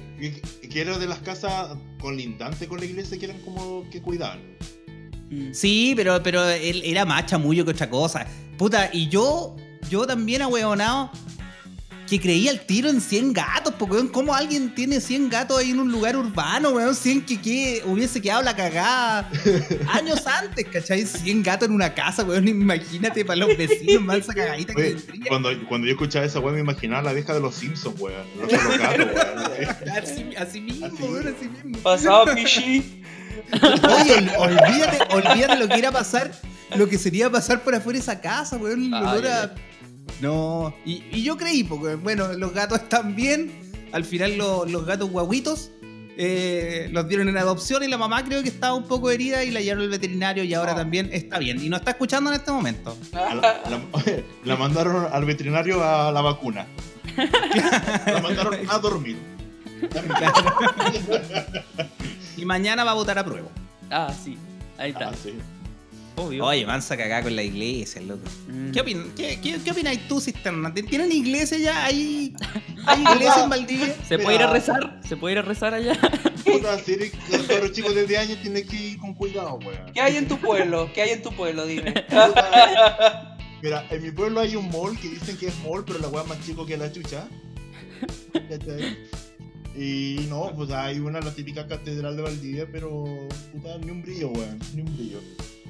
Que 0.70 0.82
era 0.82 0.98
de 0.98 1.08
las 1.08 1.20
casas 1.20 1.78
colindantes 2.00 2.68
con 2.68 2.80
la 2.80 2.86
iglesia 2.86 3.18
que 3.18 3.26
eran 3.26 3.40
como 3.40 3.90
que 3.90 4.02
cuidaban. 4.02 4.40
Sí, 5.52 5.94
pero, 5.96 6.22
pero 6.22 6.48
él 6.48 6.82
era 6.84 7.06
más 7.06 7.26
chamullo 7.26 7.66
que 7.66 7.72
otra 7.72 7.90
cosa. 7.90 8.28
Puta, 8.58 8.90
y 8.94 9.10
yo, 9.10 9.56
yo 9.90 10.06
también 10.08 10.42
ahueonado 10.42 11.12
que 12.08 12.20
creía 12.22 12.52
el 12.52 12.60
tiro 12.68 12.88
en 12.88 13.02
100 13.02 13.34
gatos, 13.34 13.74
porque 13.80 13.96
weón, 13.96 14.10
¿cómo 14.10 14.36
alguien 14.36 14.76
tiene 14.76 15.02
100 15.02 15.28
gatos 15.28 15.58
ahí 15.58 15.72
en 15.72 15.80
un 15.80 15.92
lugar 15.92 16.16
urbano, 16.16 16.70
weón? 16.70 16.94
100 16.94 17.26
que, 17.26 17.42
que 17.42 17.82
hubiese 17.84 18.22
quedado 18.22 18.44
la 18.44 18.56
cagada 18.56 19.28
años 19.92 20.22
antes, 20.28 20.66
¿cachai? 20.72 21.04
100 21.08 21.42
gatos 21.42 21.68
en 21.68 21.74
una 21.74 21.96
casa, 21.96 22.24
weón, 22.24 22.48
imagínate 22.48 23.26
para 23.26 23.38
los 23.38 23.58
vecinos, 23.58 24.04
mansa 24.04 24.36
cagadita 24.36 24.76
que 24.76 24.84
tendría. 24.94 25.30
cuando, 25.30 25.50
cuando 25.68 25.88
yo 25.88 25.94
escuchaba 25.94 26.26
esa 26.26 26.40
weón 26.40 26.54
me 26.54 26.62
imaginaba 26.62 27.02
la 27.02 27.12
vieja 27.14 27.34
de 27.34 27.40
los 27.40 27.56
Simpsons, 27.56 28.00
weón. 28.00 28.24
Los 28.40 28.52
gatos, 28.78 29.08
weón. 29.08 29.90
Así, 30.04 30.26
así 30.38 30.62
mismo, 30.62 30.86
Así. 30.86 30.96
weón, 31.02 31.28
así 31.36 31.50
mismo. 31.50 31.78
Pasado 31.80 32.26
pichi. 32.36 33.02
Oye, 33.52 34.14
ol- 34.38 34.58
olvídate, 34.60 35.00
olvídate 35.16 35.56
lo 35.58 35.68
que 35.68 35.76
era 35.80 35.92
pasar, 35.92 36.32
lo 36.76 36.88
que 36.88 37.00
sería 37.00 37.32
pasar 37.32 37.64
por 37.64 37.74
afuera 37.74 37.98
de 37.98 38.04
esa 38.04 38.22
casa, 38.22 38.58
weón. 38.58 38.84
el 38.86 38.94
olor 38.94 39.26
a- 39.28 39.56
No, 40.22 40.74
y, 40.86 41.04
y 41.12 41.24
yo 41.24 41.38
creí, 41.38 41.64
porque 41.64 41.96
bueno, 41.96 42.34
los 42.34 42.54
gatos 42.54 42.80
están 42.82 43.16
bien. 43.16 43.52
Al 43.92 44.04
final 44.06 44.38
lo- 44.38 44.66
los 44.66 44.86
gatos 44.86 45.10
guaguitos 45.10 45.72
eh, 46.18 46.88
los 46.94 47.08
dieron 47.10 47.28
en 47.28 47.38
adopción 47.38 47.84
y 47.84 47.88
la 47.90 47.98
mamá 47.98 48.24
creo 48.24 48.42
que 48.42 48.48
estaba 48.50 48.74
un 48.74 48.86
poco 48.86 49.12
herida 49.12 49.44
y 49.44 49.52
la 49.52 49.60
llevaron 49.60 49.84
al 49.84 49.90
veterinario 49.90 50.44
y 50.46 50.54
ahora 50.54 50.72
Oh. 50.74 50.78
también 50.78 51.10
está 51.12 51.40
bien. 51.40 51.62
Y 51.64 51.68
nos 51.70 51.80
está 51.80 51.92
escuchando 51.92 52.30
en 52.32 52.38
este 52.38 52.52
momento. 52.52 52.98
A 53.14 53.36
La, 53.36 53.62
la- 53.70 53.82
la 54.46 54.56
mandaron 54.56 55.08
al 55.12 55.26
veterinario 55.26 55.84
a 55.84 56.12
la 56.12 56.22
vacuna. 56.22 56.66
La 58.06 58.22
mandaron 58.22 58.56
a 58.70 58.78
dormir. 58.80 59.18
Y 62.38 62.46
mañana 62.46 62.84
va 62.84 62.92
a 62.92 62.96
votar 62.96 63.18
a 63.18 63.24
prueba. 63.24 63.48
Ah, 63.90 64.14
sí. 64.14 64.38
Ahí 64.78 64.92
está. 64.92 65.10
Ah, 65.10 65.14
sí. 65.22 65.34
Obvio. 66.18 66.46
Oye, 66.46 66.66
mansa 66.66 66.96
cagada 66.96 67.24
con 67.24 67.36
la 67.36 67.44
iglesia, 67.44 68.02
loco. 68.02 68.24
Mm. 68.48 68.72
¿Qué, 68.72 68.82
opin 68.82 69.12
qué, 69.18 69.40
qué, 69.42 69.60
qué 69.64 69.72
opináis 69.72 70.08
tú, 70.08 70.22
Cisterna? 70.22 70.74
¿Tienen 70.74 71.12
iglesia 71.12 71.58
ya? 71.58 71.86
¿Hay, 71.86 72.34
hay 72.86 73.02
iglesia 73.02 73.44
en 73.44 73.50
Valdivia? 73.50 73.96
¿Se 74.08 74.18
puede 74.18 74.36
ir 74.38 74.42
a 74.44 74.52
rezar? 74.52 75.02
¿Se 75.08 75.18
puede 75.18 75.34
ir 75.34 75.40
a 75.40 75.42
rezar 75.42 75.74
allá? 75.74 75.98
Puta, 76.46 76.80
si 76.80 76.94
eres- 76.94 77.14
los 77.62 77.72
chicos 77.72 77.96
de 77.96 78.06
10 78.06 78.20
años 78.20 78.42
tienen 78.42 78.68
que 78.68 78.76
ir 78.76 78.98
con 78.98 79.14
cuidado, 79.14 79.60
weón. 79.66 79.92
¿Qué 79.94 80.02
hay 80.02 80.16
en 80.18 80.28
tu 80.28 80.38
pueblo? 80.38 80.90
¿Qué 80.94 81.02
hay 81.02 81.10
en 81.12 81.22
tu 81.22 81.32
pueblo? 81.32 81.66
Dime. 81.66 81.92
Puta, 81.92 83.38
Mira, 83.62 83.86
en 83.90 84.04
mi 84.04 84.12
pueblo 84.12 84.40
hay 84.42 84.56
un 84.56 84.70
mall 84.70 84.98
que 85.00 85.10
dicen 85.10 85.38
que 85.38 85.48
es 85.48 85.58
mall, 85.64 85.84
pero 85.86 86.00
la 86.00 86.08
weá 86.08 86.22
es 86.22 86.30
más 86.30 86.46
chico 86.46 86.66
que 86.66 86.78
la 86.78 86.92
chucha. 86.92 87.28
Y 89.78 90.28
no, 90.30 90.54
pues 90.56 90.70
hay 90.72 91.00
una, 91.00 91.20
la 91.20 91.32
típica 91.32 91.68
catedral 91.68 92.16
de 92.16 92.22
Valdivia, 92.22 92.68
pero 92.72 93.04
puta, 93.52 93.78
ni 93.80 93.92
un 93.92 94.02
brillo, 94.02 94.30
weón, 94.30 94.60
ni 94.74 94.82
un 94.82 94.96
brillo. 94.96 95.20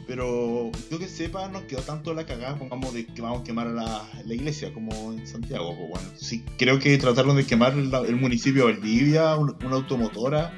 Pero 0.07 0.71
yo 0.91 0.99
que 0.99 1.07
sepa, 1.07 1.47
nos 1.47 1.63
quedó 1.63 1.81
tanto 1.81 2.13
la 2.13 2.25
cagada, 2.25 2.55
pongamos, 2.57 2.93
de 2.93 3.05
que 3.07 3.21
vamos 3.21 3.41
a 3.41 3.43
quemar 3.43 3.67
a 3.67 3.71
la, 3.71 4.01
la 4.23 4.33
iglesia, 4.33 4.71
como 4.73 5.11
en 5.13 5.25
Santiago. 5.25 5.75
Pues 5.75 5.89
bueno, 5.89 6.07
sí, 6.15 6.43
creo 6.57 6.77
que 6.79 6.95
trataron 6.97 7.35
de 7.35 7.45
quemar 7.45 7.73
el, 7.73 7.91
el 7.93 8.15
municipio 8.15 8.67
de 8.67 8.73
Valdivia, 8.73 9.35
un- 9.35 9.55
una 9.65 9.75
automotora. 9.75 10.53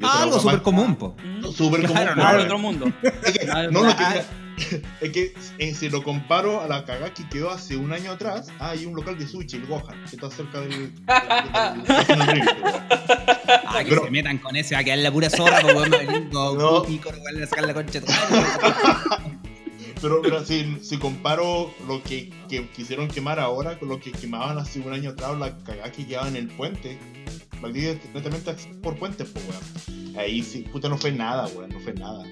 Ah, 0.00 0.22
algo 0.22 0.38
súper 0.40 0.62
común, 0.62 0.96
po. 0.96 1.16
Súper 1.52 1.82
común, 1.82 2.02
Claro, 2.14 2.14
pues, 2.14 2.16
de 2.16 2.22
bueno. 2.22 2.42
otro 2.44 2.58
mundo. 2.58 2.86
Es 3.24 3.38
que- 3.38 3.46
no, 3.46 3.82
no, 3.82 3.96
que, 3.96 4.04
es 5.00 5.10
que 5.10 5.34
eh, 5.58 5.74
si 5.74 5.88
lo 5.88 6.02
comparo 6.02 6.60
a 6.60 6.68
la 6.68 6.84
cagada 6.84 7.12
que 7.14 7.28
quedó 7.28 7.50
hace 7.50 7.76
un 7.76 7.92
año 7.92 8.12
atrás, 8.12 8.48
ah, 8.58 8.70
hay 8.70 8.84
un 8.86 8.94
local 8.94 9.18
de 9.18 9.26
sushi, 9.26 9.56
el 9.56 9.66
Gohan, 9.66 10.04
que 10.08 10.16
está 10.16 10.30
cerca 10.30 10.60
del. 10.60 10.70
del- 10.70 10.88
del- 10.88 12.06
del- 12.06 12.26
del- 12.26 12.48
Ah, 13.66 13.78
que 13.82 13.90
Pero- 13.90 14.04
se 14.04 14.10
metan 14.10 14.38
con 14.38 14.54
ese, 14.56 14.74
va 14.74 14.80
a 14.80 14.84
quedar 14.84 14.98
la 14.98 15.10
pura 15.12 15.28
zorra, 15.30 15.60
pues 15.60 15.74
weón, 15.74 15.90
gringo, 15.90 16.54
No. 16.56 16.82
pico, 16.82 17.10
a 17.10 17.46
sacar 17.46 17.66
la 17.66 17.74
concha. 17.74 18.00
Pero, 20.00 20.20
pero 20.20 20.44
si, 20.44 20.78
si 20.82 20.98
comparo 20.98 21.72
lo 21.86 22.02
que, 22.02 22.32
que 22.48 22.68
quisieron 22.70 23.06
quemar 23.08 23.38
ahora 23.38 23.78
con 23.78 23.88
lo 23.88 24.00
que 24.00 24.10
quemaban 24.10 24.58
hace 24.58 24.80
un 24.80 24.92
año 24.92 25.10
atrás, 25.10 25.38
la 25.38 25.56
cagada 25.58 25.92
que 25.92 26.04
llevaban 26.04 26.34
en 26.36 26.48
el 26.48 26.56
puente, 26.56 26.98
Valdivia 27.60 27.92
es 27.92 27.98
netamente 28.12 28.52
por 28.82 28.96
puentes, 28.96 29.28
pues, 29.28 29.44
weón. 29.48 30.16
Ahí 30.18 30.42
sí, 30.42 30.66
puta, 30.72 30.88
no 30.88 30.98
fue 30.98 31.12
nada, 31.12 31.46
weón, 31.54 31.70
no 31.70 31.78
fue 31.80 31.94
nada. 31.94 32.24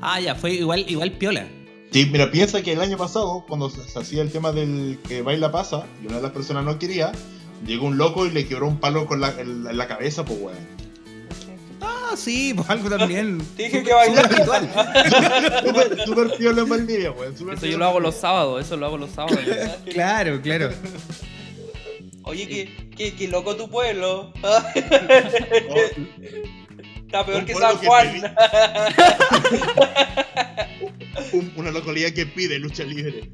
Ah, 0.00 0.20
ya, 0.20 0.34
fue 0.34 0.52
igual, 0.54 0.84
igual 0.88 1.12
piola. 1.12 1.46
Sí, 1.90 2.08
mira, 2.10 2.30
piensa 2.30 2.62
que 2.62 2.72
el 2.72 2.80
año 2.80 2.96
pasado, 2.96 3.44
cuando 3.46 3.68
se, 3.68 3.82
se 3.86 3.98
hacía 3.98 4.22
el 4.22 4.30
tema 4.30 4.50
del 4.52 4.98
que 5.06 5.22
baila 5.22 5.52
pasa, 5.52 5.86
y 6.02 6.06
una 6.06 6.16
de 6.16 6.22
las 6.22 6.32
personas 6.32 6.64
no 6.64 6.78
quería, 6.78 7.12
llegó 7.66 7.86
un 7.86 7.98
loco 7.98 8.26
y 8.26 8.30
le 8.30 8.46
quebró 8.46 8.66
un 8.66 8.78
palo 8.78 9.06
con 9.06 9.20
la, 9.20 9.28
en, 9.38 9.66
en 9.66 9.76
la 9.76 9.86
cabeza, 9.86 10.24
pues, 10.24 10.40
weón. 10.40 10.82
Ah, 11.80 12.14
sí, 12.16 12.54
pues 12.54 12.70
algo 12.70 12.88
también. 12.88 13.38
Te 13.56 13.62
dije 13.64 13.82
que 13.82 13.92
bailar. 13.92 14.30
Súper 15.64 16.04
super 16.06 16.36
piola 16.36 16.62
en 16.62 16.68
Valdivia, 16.68 17.10
weón. 17.10 17.34
Eso 17.34 17.44
piola 17.44 17.60
yo 17.60 17.78
lo 17.78 17.84
hago 17.86 18.00
los 18.00 18.14
sábados, 18.14 18.64
eso 18.64 18.76
lo 18.76 18.86
hago 18.86 18.98
los 18.98 19.10
sábados. 19.10 19.40
Claro, 19.92 20.40
claro. 20.40 20.70
Oye, 22.24 22.46
qué, 22.46 22.90
qué, 22.96 23.14
qué 23.14 23.28
loco 23.28 23.56
tu 23.56 23.68
pueblo. 23.68 24.32
Está 27.12 27.26
peor 27.26 27.40
Un 27.40 27.44
que 27.46 27.54
San 27.54 27.78
que 27.78 27.86
Juan. 27.86 28.08
Un- 31.32 31.52
una 31.56 31.70
localidad 31.70 32.10
que 32.12 32.24
pide 32.26 32.58
lucha 32.58 32.84
libre. 32.84 33.30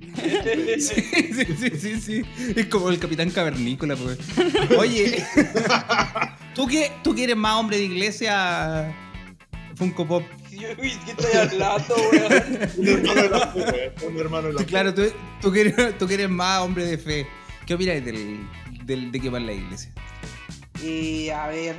Sí, 0.80 1.00
sí, 1.32 1.44
sí, 1.56 1.70
sí, 1.78 2.00
sí. 2.00 2.22
Es 2.56 2.66
como 2.66 2.90
el 2.90 2.98
capitán 2.98 3.30
cavernícola, 3.30 3.94
pues. 3.96 4.18
Oye, 4.76 5.24
¿tú 6.54 6.66
que, 6.66 6.90
tú 7.04 7.14
que 7.14 7.22
eres 7.24 7.36
más 7.36 7.54
hombre 7.54 7.76
de 7.76 7.84
iglesia, 7.84 8.92
Funko 9.76 10.06
Pop. 10.08 10.24
Uy, 10.52 10.92
¿qué 11.04 11.10
estoy 11.12 11.36
hablando, 11.38 11.94
weón? 12.12 12.68
Un 12.78 12.88
hermano 12.88 13.22
de 13.22 13.30
la 13.30 13.46
fe, 13.52 13.92
weón. 14.00 14.14
Un 14.14 14.20
hermano 14.20 14.46
de 14.48 14.52
la 14.54 14.58
Sí, 14.58 14.64
fe. 14.64 14.70
claro, 14.70 14.92
tú, 14.94 15.02
tú, 15.40 15.52
que 15.52 15.60
eres, 15.60 15.98
tú 15.98 16.08
que 16.08 16.14
eres 16.14 16.28
más 16.28 16.58
hombre 16.60 16.84
de 16.84 16.98
fe. 16.98 17.26
¿Qué 17.64 17.74
opinas 17.74 18.04
del, 18.04 18.40
del, 18.84 19.12
de 19.12 19.20
quemar 19.20 19.42
la 19.42 19.52
iglesia? 19.52 19.92
Eh, 20.82 21.32
a 21.32 21.46
ver, 21.48 21.74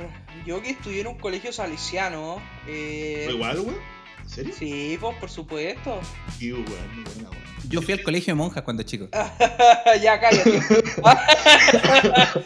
yo 0.46 0.62
que 0.62 0.70
estudié 0.70 1.02
en 1.02 1.08
un 1.08 1.18
colegio 1.18 1.52
salesiano. 1.52 2.40
Eh, 2.66 3.22
¿Fue 3.26 3.34
igual, 3.34 3.60
weón? 3.60 3.76
¿En 4.22 4.28
serio? 4.28 4.54
sí, 4.56 4.96
pues 5.00 5.16
por 5.16 5.30
supuesto. 5.30 6.00
Sí, 6.38 6.52
weón, 6.52 6.66
muy 6.94 7.04
buena, 7.04 7.30
weón. 7.30 7.40
Yo 7.68 7.82
fui 7.82 7.94
al 7.94 8.02
colegio 8.02 8.32
de 8.32 8.36
monjas 8.38 8.62
cuando 8.62 8.82
chico. 8.82 9.08
ya, 10.02 10.20
cállate. 10.20 10.60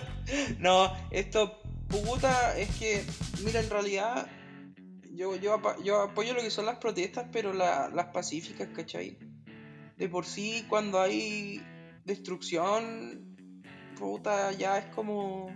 no, 0.58 0.92
esto, 1.10 1.60
puta, 1.88 2.56
es 2.58 2.68
que, 2.76 3.02
mira, 3.44 3.60
en 3.60 3.70
realidad, 3.70 4.26
yo, 5.12 5.36
yo, 5.36 5.60
yo 5.82 6.02
apoyo 6.02 6.34
lo 6.34 6.40
que 6.42 6.50
son 6.50 6.66
las 6.66 6.76
protestas, 6.78 7.26
pero 7.32 7.52
la- 7.52 7.88
las 7.94 8.06
pacíficas, 8.06 8.68
¿cachai? 8.74 9.18
De 9.96 10.08
por 10.08 10.26
sí, 10.26 10.64
cuando 10.68 11.00
hay 11.00 11.62
destrucción, 12.04 13.36
puta, 13.98 14.52
ya 14.52 14.78
es 14.78 14.86
como, 14.94 15.54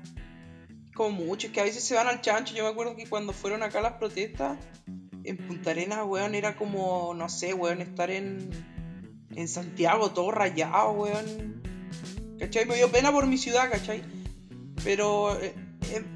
como 0.98 1.10
mucho. 1.24 1.46
Es 1.46 1.52
que 1.54 1.60
a 1.60 1.64
veces 1.64 1.82
se 1.82 1.94
van 1.94 2.08
al 2.08 2.20
chancho. 2.20 2.54
Yo 2.54 2.64
me 2.64 2.70
acuerdo 2.70 2.94
que 2.94 3.06
cuando 3.06 3.32
fueron 3.32 3.62
acá 3.62 3.80
las 3.80 3.94
protestas, 3.94 4.58
en 5.24 5.36
Punta 5.38 5.70
Arenas, 5.70 6.00
weón, 6.04 6.34
era 6.34 6.56
como, 6.56 7.14
no 7.14 7.28
sé, 7.30 7.54
weón, 7.54 7.80
estar 7.80 8.10
en, 8.10 8.50
en 9.34 9.48
Santiago 9.48 10.10
todo 10.10 10.30
rayado, 10.30 10.90
weón. 10.92 11.62
¿Cachai? 12.38 12.66
Me 12.66 12.76
dio 12.76 12.90
pena 12.90 13.10
por 13.12 13.26
mi 13.26 13.38
ciudad, 13.38 13.70
¿cachai? 13.70 14.02
Pero 14.84 15.38
eh, 15.40 15.54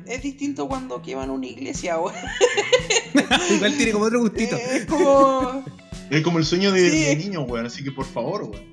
es 0.07 0.23
distinto 0.23 0.69
cuando 0.69 1.01
queman 1.01 1.31
una 1.31 1.47
iglesia, 1.47 1.99
weón. 1.99 2.15
Igual 3.51 3.77
tiene 3.77 3.93
como 3.93 4.05
otro 4.05 4.21
gustito. 4.21 4.57
Es 4.57 4.85
como... 4.87 5.65
Es 6.11 6.23
como 6.23 6.39
el 6.39 6.45
sueño 6.45 6.73
de, 6.73 6.91
Sí. 6.91 7.05
de 7.05 7.17
niño, 7.17 7.43
weón. 7.43 7.67
Así 7.67 7.83
que 7.83 7.91
por 7.91 8.05
favor, 8.05 8.43
weón. 8.43 8.72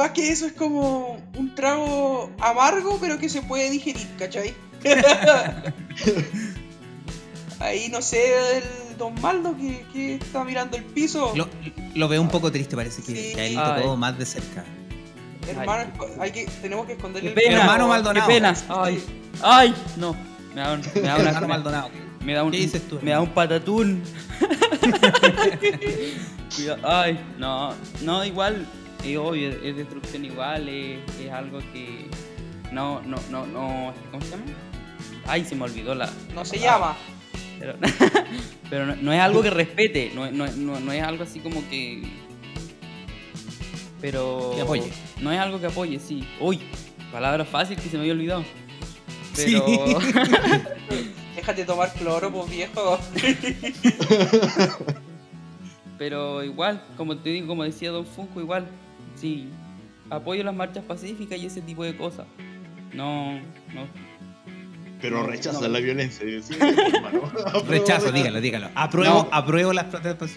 Más 0.00 0.10
que 0.12 0.30
eso 0.30 0.46
es 0.46 0.52
como 0.52 1.16
un 1.36 1.54
trago 1.54 2.30
amargo, 2.40 2.98
pero 3.00 3.18
que 3.18 3.28
se 3.28 3.42
puede 3.42 3.70
digerir, 3.70 4.06
¿cachai? 4.18 4.54
Ahí 7.58 7.88
no 7.90 8.00
sé, 8.00 8.56
el 8.58 8.96
Don 8.96 9.20
Maldo 9.20 9.54
que, 9.56 9.84
que 9.92 10.14
está 10.14 10.44
mirando 10.44 10.76
el 10.78 10.84
piso. 10.84 11.32
Lo, 11.36 11.46
lo 11.94 12.08
veo 12.08 12.22
un 12.22 12.28
poco 12.28 12.50
triste, 12.50 12.74
parece 12.74 13.02
que, 13.02 13.14
Sí. 13.14 13.32
que 13.34 13.40
a 13.40 13.44
él 13.46 13.54
le 13.56 13.60
tocó 13.62 13.92
Ay. 13.92 13.96
más 13.98 14.18
de 14.18 14.24
cerca. 14.26 14.64
Hermano, 15.46 15.92
hay 16.20 16.30
que, 16.32 16.46
tenemos 16.62 16.86
que 16.86 16.92
esconderle 16.94 17.34
Qué 17.34 17.40
el 17.40 17.46
pena, 17.48 17.60
Hermano 17.62 17.84
qué 17.84 17.88
Maldonado. 17.90 18.26
pena. 18.28 18.54
Ay, 18.68 19.02
ay, 19.42 19.74
no. 19.96 20.14
Me 20.54 20.60
da 20.62 20.72
un, 20.72 20.80
me 20.94 21.00
da 21.02 21.16
una- 21.18 21.40
Maldonado. 21.46 21.90
me 22.24 22.32
da 22.34 22.44
un, 22.44 22.50
¿Qué 22.52 22.58
dices 22.58 22.82
tú, 22.88 22.98
me 23.02 23.10
da 23.10 23.20
un 23.20 23.30
patatún. 23.30 24.02
Cuidado. 26.56 26.80
Ay, 26.88 27.20
no, 27.38 27.74
no, 28.02 28.24
igual, 28.24 28.66
es 29.04 29.16
obvio, 29.16 29.48
es 29.48 29.76
destrucción 29.76 30.24
igual, 30.24 30.68
es, 30.68 30.98
es 31.20 31.30
algo 31.30 31.58
que 31.72 32.06
no, 32.72 33.00
no, 33.02 33.16
no, 33.30 33.46
no, 33.46 33.94
¿cómo 34.10 34.24
se 34.24 34.30
llama? 34.30 34.44
Ay, 35.26 35.44
se 35.44 35.54
me 35.54 35.64
olvidó 35.64 35.94
la. 35.94 36.10
No 36.34 36.44
se 36.44 36.56
la 36.56 36.62
llama. 36.62 36.96
Pero, 37.58 37.74
pero 38.70 38.86
no, 38.86 38.96
no 38.96 39.12
es 39.12 39.20
algo 39.20 39.42
que 39.42 39.50
respete, 39.50 40.12
no, 40.14 40.30
no, 40.30 40.46
no, 40.46 40.80
no 40.80 40.92
es 40.92 41.02
algo 41.02 41.24
así 41.24 41.40
como 41.40 41.68
que. 41.68 42.02
Pero. 44.00 44.52
Que 44.54 44.62
apoye. 44.62 44.92
No 45.20 45.32
es 45.32 45.38
algo 45.38 45.60
que 45.60 45.66
apoye, 45.66 45.98
sí. 45.98 46.26
Uy, 46.40 46.60
palabra 47.12 47.44
fácil 47.44 47.76
que 47.76 47.88
se 47.88 47.96
me 47.96 48.00
había 48.00 48.12
olvidado. 48.12 48.44
Sí. 49.34 49.60
Pero. 49.60 49.98
Déjate 51.36 51.64
tomar 51.64 51.92
cloro, 51.94 52.30
pues 52.30 52.50
viejo. 52.50 52.98
Pero 55.98 56.42
igual, 56.42 56.82
como 56.96 57.16
te 57.16 57.30
digo, 57.30 57.46
como 57.46 57.62
decía 57.62 57.90
Don 57.90 58.06
Funko, 58.06 58.40
igual. 58.40 58.66
Sí. 59.20 59.48
Apoyo 60.10 60.42
las 60.42 60.54
marchas 60.54 60.84
pacíficas 60.84 61.38
y 61.38 61.46
ese 61.46 61.60
tipo 61.62 61.84
de 61.84 61.96
cosas. 61.96 62.26
No, 62.92 63.34
no. 63.34 63.86
Pero 65.00 65.26
rechaza 65.26 65.60
no. 65.62 65.68
la 65.68 65.78
violencia. 65.80 66.26
Sí, 66.42 66.54
hermano. 66.60 67.22
Rechazo, 67.68 68.10
dígalo, 68.12 68.40
dígalo. 68.40 68.70
Apruebo, 68.74 69.14
No. 69.14 69.28
apruebo 69.32 69.72
las 69.72 69.84
protestas. 69.86 70.36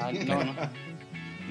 Ah, 0.00 0.10
no, 0.26 0.44
no. 0.44 0.54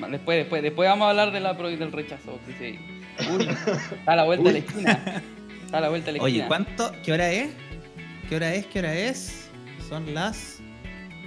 Después, 0.10 0.38
después, 0.38 0.64
después 0.64 0.90
vamos 0.90 1.06
a 1.06 1.10
hablar 1.12 1.32
de 1.32 1.40
la 1.42 1.58
pro 1.58 1.70
y 1.70 1.76
del 1.76 1.92
rechazo. 1.92 2.40
Que 2.48 2.54
se... 2.54 3.30
Uy, 3.32 3.48
está 3.50 4.14
a 4.14 4.16
la 4.16 4.24
vuelta 4.26 4.46
de 4.50 4.54
la 4.54 4.60
esquina. 4.60 5.22
Está 5.66 5.78
a 5.78 5.82
la 5.82 5.90
vuelta 5.90 6.12
de 6.12 6.18
la 6.18 6.24
Oye, 6.24 6.34
esquina. 6.40 6.48
¿cuánto? 6.48 6.92
¿Qué 7.04 7.12
hora 7.14 7.30
es? 7.32 7.50
¿Qué 8.28 8.36
hora 8.36 8.54
es? 8.56 8.66
¿Qué 8.68 8.80
hora 8.80 8.94
es? 8.96 9.50
Son 9.88 10.14
las 10.14 10.60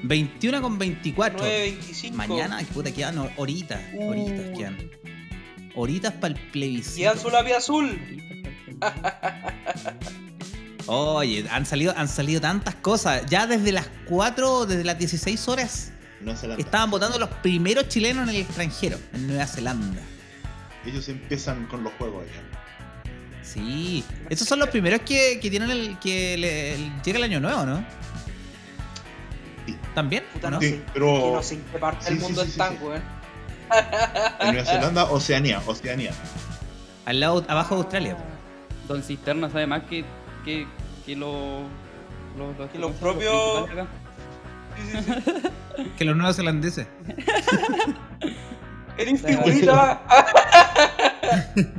21 0.04 0.60
con 0.62 0.78
24. 0.78 1.38
9.25. 1.38 2.12
Mañana, 2.12 2.58
que 2.58 2.64
puta, 2.66 2.92
quedan 2.92 3.16
hor- 3.18 3.32
horitas. 3.36 3.80
Horitas 4.00 4.46
Uh. 4.52 4.58
quedan. 4.58 4.78
Horitas 5.74 6.12
para 6.14 6.34
el 6.34 6.40
plebiscito. 6.50 6.96
Llevan 6.98 7.18
su 7.18 7.30
lápiz 7.30 7.52
azul. 7.52 7.98
Oye, 10.86 11.46
han 11.50 11.64
salido, 11.64 11.94
han 11.96 12.08
salido 12.08 12.40
tantas 12.40 12.74
cosas. 12.76 13.24
Ya 13.26 13.46
desde 13.46 13.72
las 13.72 13.88
4, 14.08 14.66
desde 14.66 14.84
las 14.84 14.98
16 14.98 15.48
horas, 15.48 15.92
No 16.20 16.34
la 16.46 16.56
estaban 16.56 16.90
votando 16.90 17.18
los 17.18 17.28
primeros 17.28 17.88
chilenos 17.88 18.28
en 18.28 18.34
el 18.34 18.42
extranjero, 18.42 18.98
en 19.14 19.28
Nueva 19.28 19.46
Zelanda. 19.46 20.00
Ellos 20.84 21.08
empiezan 21.08 21.66
con 21.66 21.84
los 21.84 21.92
juegos 21.94 22.24
allá. 22.24 22.42
Sí, 23.44 24.04
esos 24.28 24.48
son 24.48 24.58
los 24.58 24.68
primeros 24.70 25.00
que, 25.02 25.38
que 25.40 25.50
tienen 25.50 25.70
el 25.70 25.98
que 26.00 26.36
le- 26.38 26.74
el- 26.74 27.02
llega 27.02 27.18
el 27.18 27.24
año 27.24 27.40
nuevo, 27.40 27.64
¿no? 27.64 27.84
Sí. 29.66 29.76
¿También? 29.94 30.24
Puta, 30.32 30.48
¿O 30.48 30.50
no? 30.52 30.60
Sí, 30.60 30.80
pero 30.92 31.32
no 31.34 31.42
sé 31.42 31.54
en 31.56 31.62
qué 31.70 31.78
parte 31.78 32.06
Sí, 32.06 32.14
del 32.14 32.22
mundo 32.22 32.40
sí, 32.42 32.46
sí, 32.46 32.50
están, 32.52 32.72
sí. 32.72 32.78
En 34.40 34.52
Nueva 34.54 34.64
Zelanda, 34.70 35.04
Oceanía, 35.04 35.62
Oceanía. 35.66 36.12
Al 37.06 37.20
lado, 37.20 37.44
abajo 37.48 37.74
de 37.76 37.80
Australia. 37.82 38.16
Don 38.88 39.02
Cisterna 39.02 39.48
sabe 39.50 39.66
más 39.66 39.82
que, 39.84 40.04
que, 40.44 40.66
que 41.06 41.16
los, 41.16 41.62
Que 42.72 42.78
los 42.78 42.92
propios- 42.92 43.64
principales 43.66 43.70
acá. 43.72 43.86
Sí, 44.76 44.82
sí, 44.90 44.98
sí. 45.24 45.90
Que 45.96 46.04
los 46.04 46.16
neozelandeses. 46.16 46.86
Eres 48.98 49.22
figurita. 49.22 50.02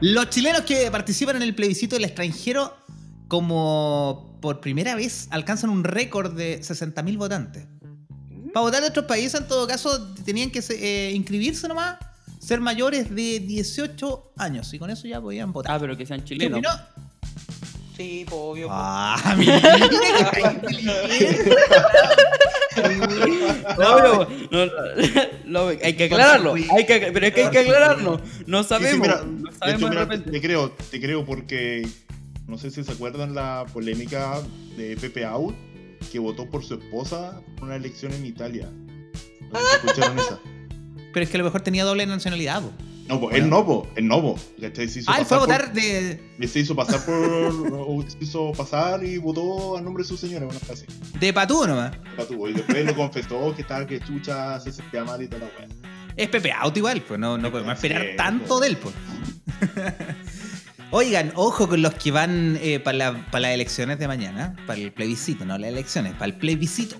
Los 0.00 0.28
chilenos 0.30 0.62
que 0.62 0.90
participan 0.90 1.36
en 1.36 1.42
el 1.42 1.54
plebiscito 1.54 1.96
del 1.96 2.04
extranjero, 2.04 2.76
como 3.28 4.38
por 4.40 4.60
primera 4.60 4.94
vez, 4.94 5.28
alcanzan 5.30 5.70
un 5.70 5.84
récord 5.84 6.32
de 6.34 6.60
60.000 6.60 7.16
votantes. 7.16 7.66
Para 8.54 8.64
votar 8.64 8.80
de 8.82 8.88
otros 8.88 9.04
países, 9.04 9.38
en 9.40 9.46
todo 9.48 9.66
caso, 9.66 10.14
tenían 10.24 10.50
que 10.50 10.62
se- 10.62 11.08
eh, 11.08 11.12
inscribirse 11.12 11.68
nomás, 11.68 11.96
ser 12.38 12.60
mayores 12.60 13.14
de 13.14 13.40
18 13.40 14.32
años. 14.36 14.72
Y 14.72 14.78
con 14.78 14.88
eso 14.90 15.06
ya 15.08 15.20
podían 15.20 15.52
votar. 15.52 15.72
Ah, 15.74 15.78
pero 15.80 15.96
que 15.96 16.06
sean 16.06 16.20
¿Qué 16.20 16.26
chilenos. 16.36 16.62
Sí, 17.96 18.24
pues 18.28 18.40
obvio. 18.40 18.66
po. 18.68 18.72
Ah, 18.74 19.34
mira. 19.38 19.60
No, 23.78 23.96
pero 23.96 24.28
no, 24.50 24.66
no, 24.66 24.72
no, 25.46 25.68
hay 25.68 25.94
que 25.96 26.04
aclararlo. 26.04 26.54
Hay 26.54 26.86
que, 26.86 27.10
pero 27.12 27.26
es 27.26 27.32
que 27.34 27.44
hay 27.44 27.50
que 27.50 27.58
aclararlo. 27.60 28.20
No 28.46 28.58
Sí, 28.58 28.64
sí, 28.64 28.68
sabemos. 28.68 29.00
mira, 29.06 29.22
no 29.24 29.50
de 29.50 29.56
sabemos 29.58 29.80
hecho, 29.82 29.90
mira, 29.90 30.08
te 30.24 30.40
creo, 30.40 30.70
te 30.90 31.00
creo 31.00 31.24
porque 31.24 31.88
no 32.46 32.58
sé 32.58 32.70
si 32.70 32.82
se 32.84 32.92
acuerdan 32.92 33.34
la 33.34 33.64
polémica 33.72 34.40
de 34.76 34.96
Pepe 34.96 35.24
Out 35.24 35.54
que 36.10 36.18
votó 36.18 36.48
por 36.48 36.64
su 36.64 36.74
esposa 36.74 37.40
en 37.58 37.64
una 37.64 37.76
elección 37.76 38.12
en 38.12 38.26
Italia. 38.26 38.70
No 39.52 39.58
sé 39.60 39.64
si 39.80 39.86
escucharon 39.86 40.18
esa. 40.18 40.38
Pero 41.12 41.24
es 41.24 41.30
que 41.30 41.36
a 41.36 41.38
lo 41.38 41.44
mejor 41.44 41.60
tenía 41.60 41.84
doble 41.84 42.06
nacionalidad. 42.06 42.62
No, 43.06 43.20
po, 43.20 43.30
él 43.30 43.50
no, 43.50 43.64
po, 43.66 43.86
él 43.96 44.08
no, 44.08 44.20
po. 44.22 44.38
¿cachai? 44.60 44.88
Se 44.88 45.00
hizo 45.00 45.10
Ah, 45.12 45.18
él 45.18 45.26
fue 45.26 45.36
a 45.36 45.40
por- 45.40 45.48
votar 45.48 45.72
de, 45.74 46.18
se 46.48 46.60
hizo 46.60 46.74
pasar 46.74 47.04
por. 47.04 48.10
se 48.10 48.16
hizo 48.20 48.52
pasar 48.52 49.04
y 49.04 49.18
votó 49.18 49.76
a 49.76 49.80
nombre 49.82 50.02
de 50.02 50.08
su 50.08 50.16
señora, 50.16 50.46
una 50.46 50.58
frase. 50.58 50.86
de 51.20 51.32
patú 51.32 51.66
nomás. 51.66 51.92
Y 52.48 52.52
después 52.54 52.84
lo 52.86 52.94
confesó 52.96 53.54
que 53.54 53.62
estaba 53.62 53.86
que 53.86 54.00
chucha 54.00 54.58
se 54.58 54.72
sentía 54.72 55.04
mal 55.04 55.22
y 55.22 55.28
toda 55.28 55.40
la 55.42 55.46
weá. 55.58 55.68
Es 56.16 56.28
Pepe 56.28 56.50
Out 56.52 56.76
igual, 56.78 57.02
pues 57.02 57.20
no, 57.20 57.36
no 57.36 57.50
podemos 57.52 57.74
esperar 57.74 58.06
tanto 58.16 58.58
de 58.60 58.68
él, 58.68 58.76
pues. 58.78 58.94
Oigan, 60.90 61.32
ojo 61.34 61.68
con 61.68 61.82
los 61.82 61.94
que 61.94 62.10
van 62.10 62.58
para 62.84 63.20
las 63.40 63.50
elecciones 63.52 63.98
de 63.98 64.06
mañana, 64.06 64.54
para 64.66 64.80
el 64.80 64.92
plebiscito, 64.92 65.44
no 65.44 65.58
las 65.58 65.70
elecciones, 65.70 66.12
para 66.12 66.26
el 66.26 66.36
plebiscito. 66.36 66.96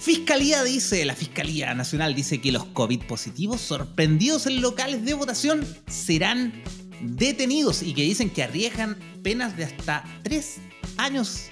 Fiscalía 0.00 0.64
dice, 0.64 1.04
la 1.04 1.14
Fiscalía 1.14 1.74
Nacional 1.74 2.14
dice 2.14 2.40
que 2.40 2.50
los 2.50 2.64
COVID 2.66 3.02
positivos 3.02 3.60
sorprendidos 3.60 4.46
en 4.46 4.62
locales 4.62 5.04
de 5.04 5.14
votación 5.14 5.66
serán 5.86 6.52
detenidos 7.00 7.82
y 7.82 7.94
que 7.94 8.02
dicen 8.02 8.30
que 8.30 8.42
arriesgan 8.42 8.96
penas 9.22 9.56
de 9.56 9.64
hasta 9.64 10.04
tres 10.22 10.56
años 10.96 11.50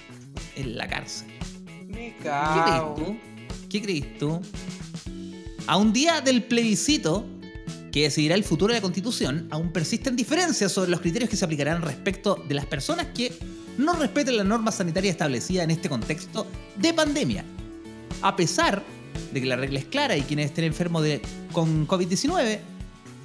en 0.55 0.77
la 0.77 0.87
cárcel. 0.87 1.27
Me 1.87 2.15
¿Qué 2.15 2.23
cago. 2.23 2.95
crees 2.95 3.07
tú? 3.07 3.17
¿Qué 3.69 3.81
crees 3.81 4.17
tú? 4.17 4.41
A 5.67 5.77
un 5.77 5.93
día 5.93 6.19
del 6.21 6.43
plebiscito 6.43 7.25
que 7.91 8.03
decidirá 8.03 8.35
el 8.35 8.43
futuro 8.43 8.73
de 8.73 8.79
la 8.79 8.81
Constitución, 8.81 9.47
aún 9.51 9.71
persisten 9.71 10.15
diferencias 10.15 10.71
sobre 10.71 10.91
los 10.91 11.01
criterios 11.01 11.29
que 11.29 11.37
se 11.37 11.45
aplicarán 11.45 11.81
respecto 11.81 12.43
de 12.47 12.55
las 12.55 12.65
personas 12.65 13.07
que 13.13 13.33
no 13.77 13.93
respeten 13.93 14.37
las 14.37 14.45
normas 14.45 14.75
sanitarias 14.75 15.13
establecidas 15.13 15.63
en 15.63 15.71
este 15.71 15.89
contexto 15.89 16.47
de 16.77 16.93
pandemia. 16.93 17.45
A 18.21 18.35
pesar 18.35 18.83
de 19.31 19.41
que 19.41 19.47
la 19.47 19.55
regla 19.55 19.79
es 19.79 19.85
clara 19.85 20.17
y 20.17 20.21
quienes 20.21 20.47
estén 20.47 20.65
enfermos 20.65 21.03
de, 21.03 21.21
con 21.51 21.87
COVID-19 21.87 22.59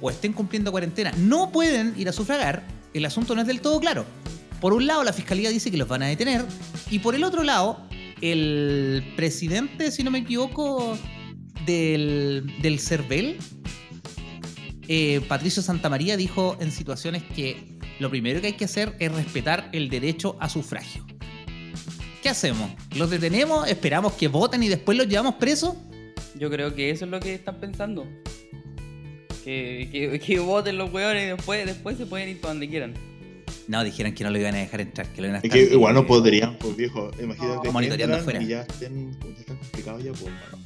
o 0.01 0.09
estén 0.09 0.33
cumpliendo 0.33 0.71
cuarentena 0.71 1.11
no 1.17 1.51
pueden 1.51 1.93
ir 1.97 2.09
a 2.09 2.13
sufragar, 2.13 2.63
el 2.93 3.05
asunto 3.05 3.35
no 3.35 3.41
es 3.41 3.47
del 3.47 3.61
todo 3.61 3.79
claro. 3.79 4.05
Por 4.61 4.73
un 4.73 4.87
lado, 4.87 5.03
la 5.03 5.11
fiscalía 5.11 5.49
dice 5.49 5.71
que 5.71 5.77
los 5.77 5.87
van 5.87 6.03
a 6.03 6.07
detener, 6.07 6.45
y 6.89 6.99
por 6.99 7.15
el 7.15 7.23
otro 7.25 7.43
lado, 7.43 7.81
el 8.21 9.03
presidente, 9.17 9.91
si 9.91 10.03
no 10.03 10.11
me 10.11 10.19
equivoco, 10.19 10.97
del, 11.65 12.49
del 12.61 12.79
CERVEL, 12.79 13.37
eh, 14.87 15.21
Patricio 15.27 15.61
Santamaría, 15.61 16.17
dijo 16.17 16.57
en 16.59 16.71
situaciones 16.71 17.23
que 17.35 17.57
lo 17.99 18.09
primero 18.09 18.41
que 18.41 18.47
hay 18.47 18.53
que 18.53 18.65
hacer 18.65 18.95
es 18.99 19.11
respetar 19.11 19.69
el 19.71 19.89
derecho 19.89 20.35
a 20.39 20.49
sufragio. 20.49 21.05
¿Qué 22.21 22.29
hacemos? 22.29 22.71
¿Los 22.95 23.09
detenemos? 23.09 23.67
¿Esperamos 23.67 24.13
que 24.13 24.27
voten 24.29 24.63
y 24.63 24.69
después 24.69 24.97
los 24.97 25.07
llevamos 25.07 25.35
presos? 25.35 25.75
Yo 26.39 26.49
creo 26.49 26.73
que 26.73 26.89
eso 26.89 27.05
es 27.05 27.11
lo 27.11 27.19
que 27.19 27.33
están 27.33 27.59
pensando. 27.59 28.07
Que, 29.43 29.89
que, 29.91 30.19
que 30.19 30.39
voten 30.39 30.77
los 30.77 30.91
hueones 30.93 31.23
y 31.23 31.27
después, 31.35 31.65
después 31.65 31.97
se 31.97 32.05
pueden 32.05 32.29
ir 32.29 32.39
para 32.39 32.53
donde 32.53 32.69
quieran. 32.69 32.93
No, 33.67 33.83
dijeron 33.83 34.13
que 34.13 34.23
no 34.23 34.29
lo 34.29 34.39
iban 34.39 34.55
a 34.55 34.59
dejar 34.59 34.81
entrar, 34.81 35.07
que 35.07 35.21
lo 35.21 35.27
iban 35.27 35.35
a 35.35 35.39
Es 35.39 35.43
estar, 35.45 35.59
que 35.59 35.73
igual 35.73 35.93
no 35.93 36.05
podrían, 36.05 36.57
pues 36.57 36.75
viejo. 36.75 37.11
Imagínate 37.21 37.61
que 37.63 37.71
Monitoreando 37.71 38.41
y 38.41 38.47
ya 38.47 38.61
estén, 38.61 39.11
ya 39.11 39.39
están 39.39 39.57
complicados 39.57 40.03
ya, 40.03 40.11
pues 40.11 40.23
hermano. 40.23 40.63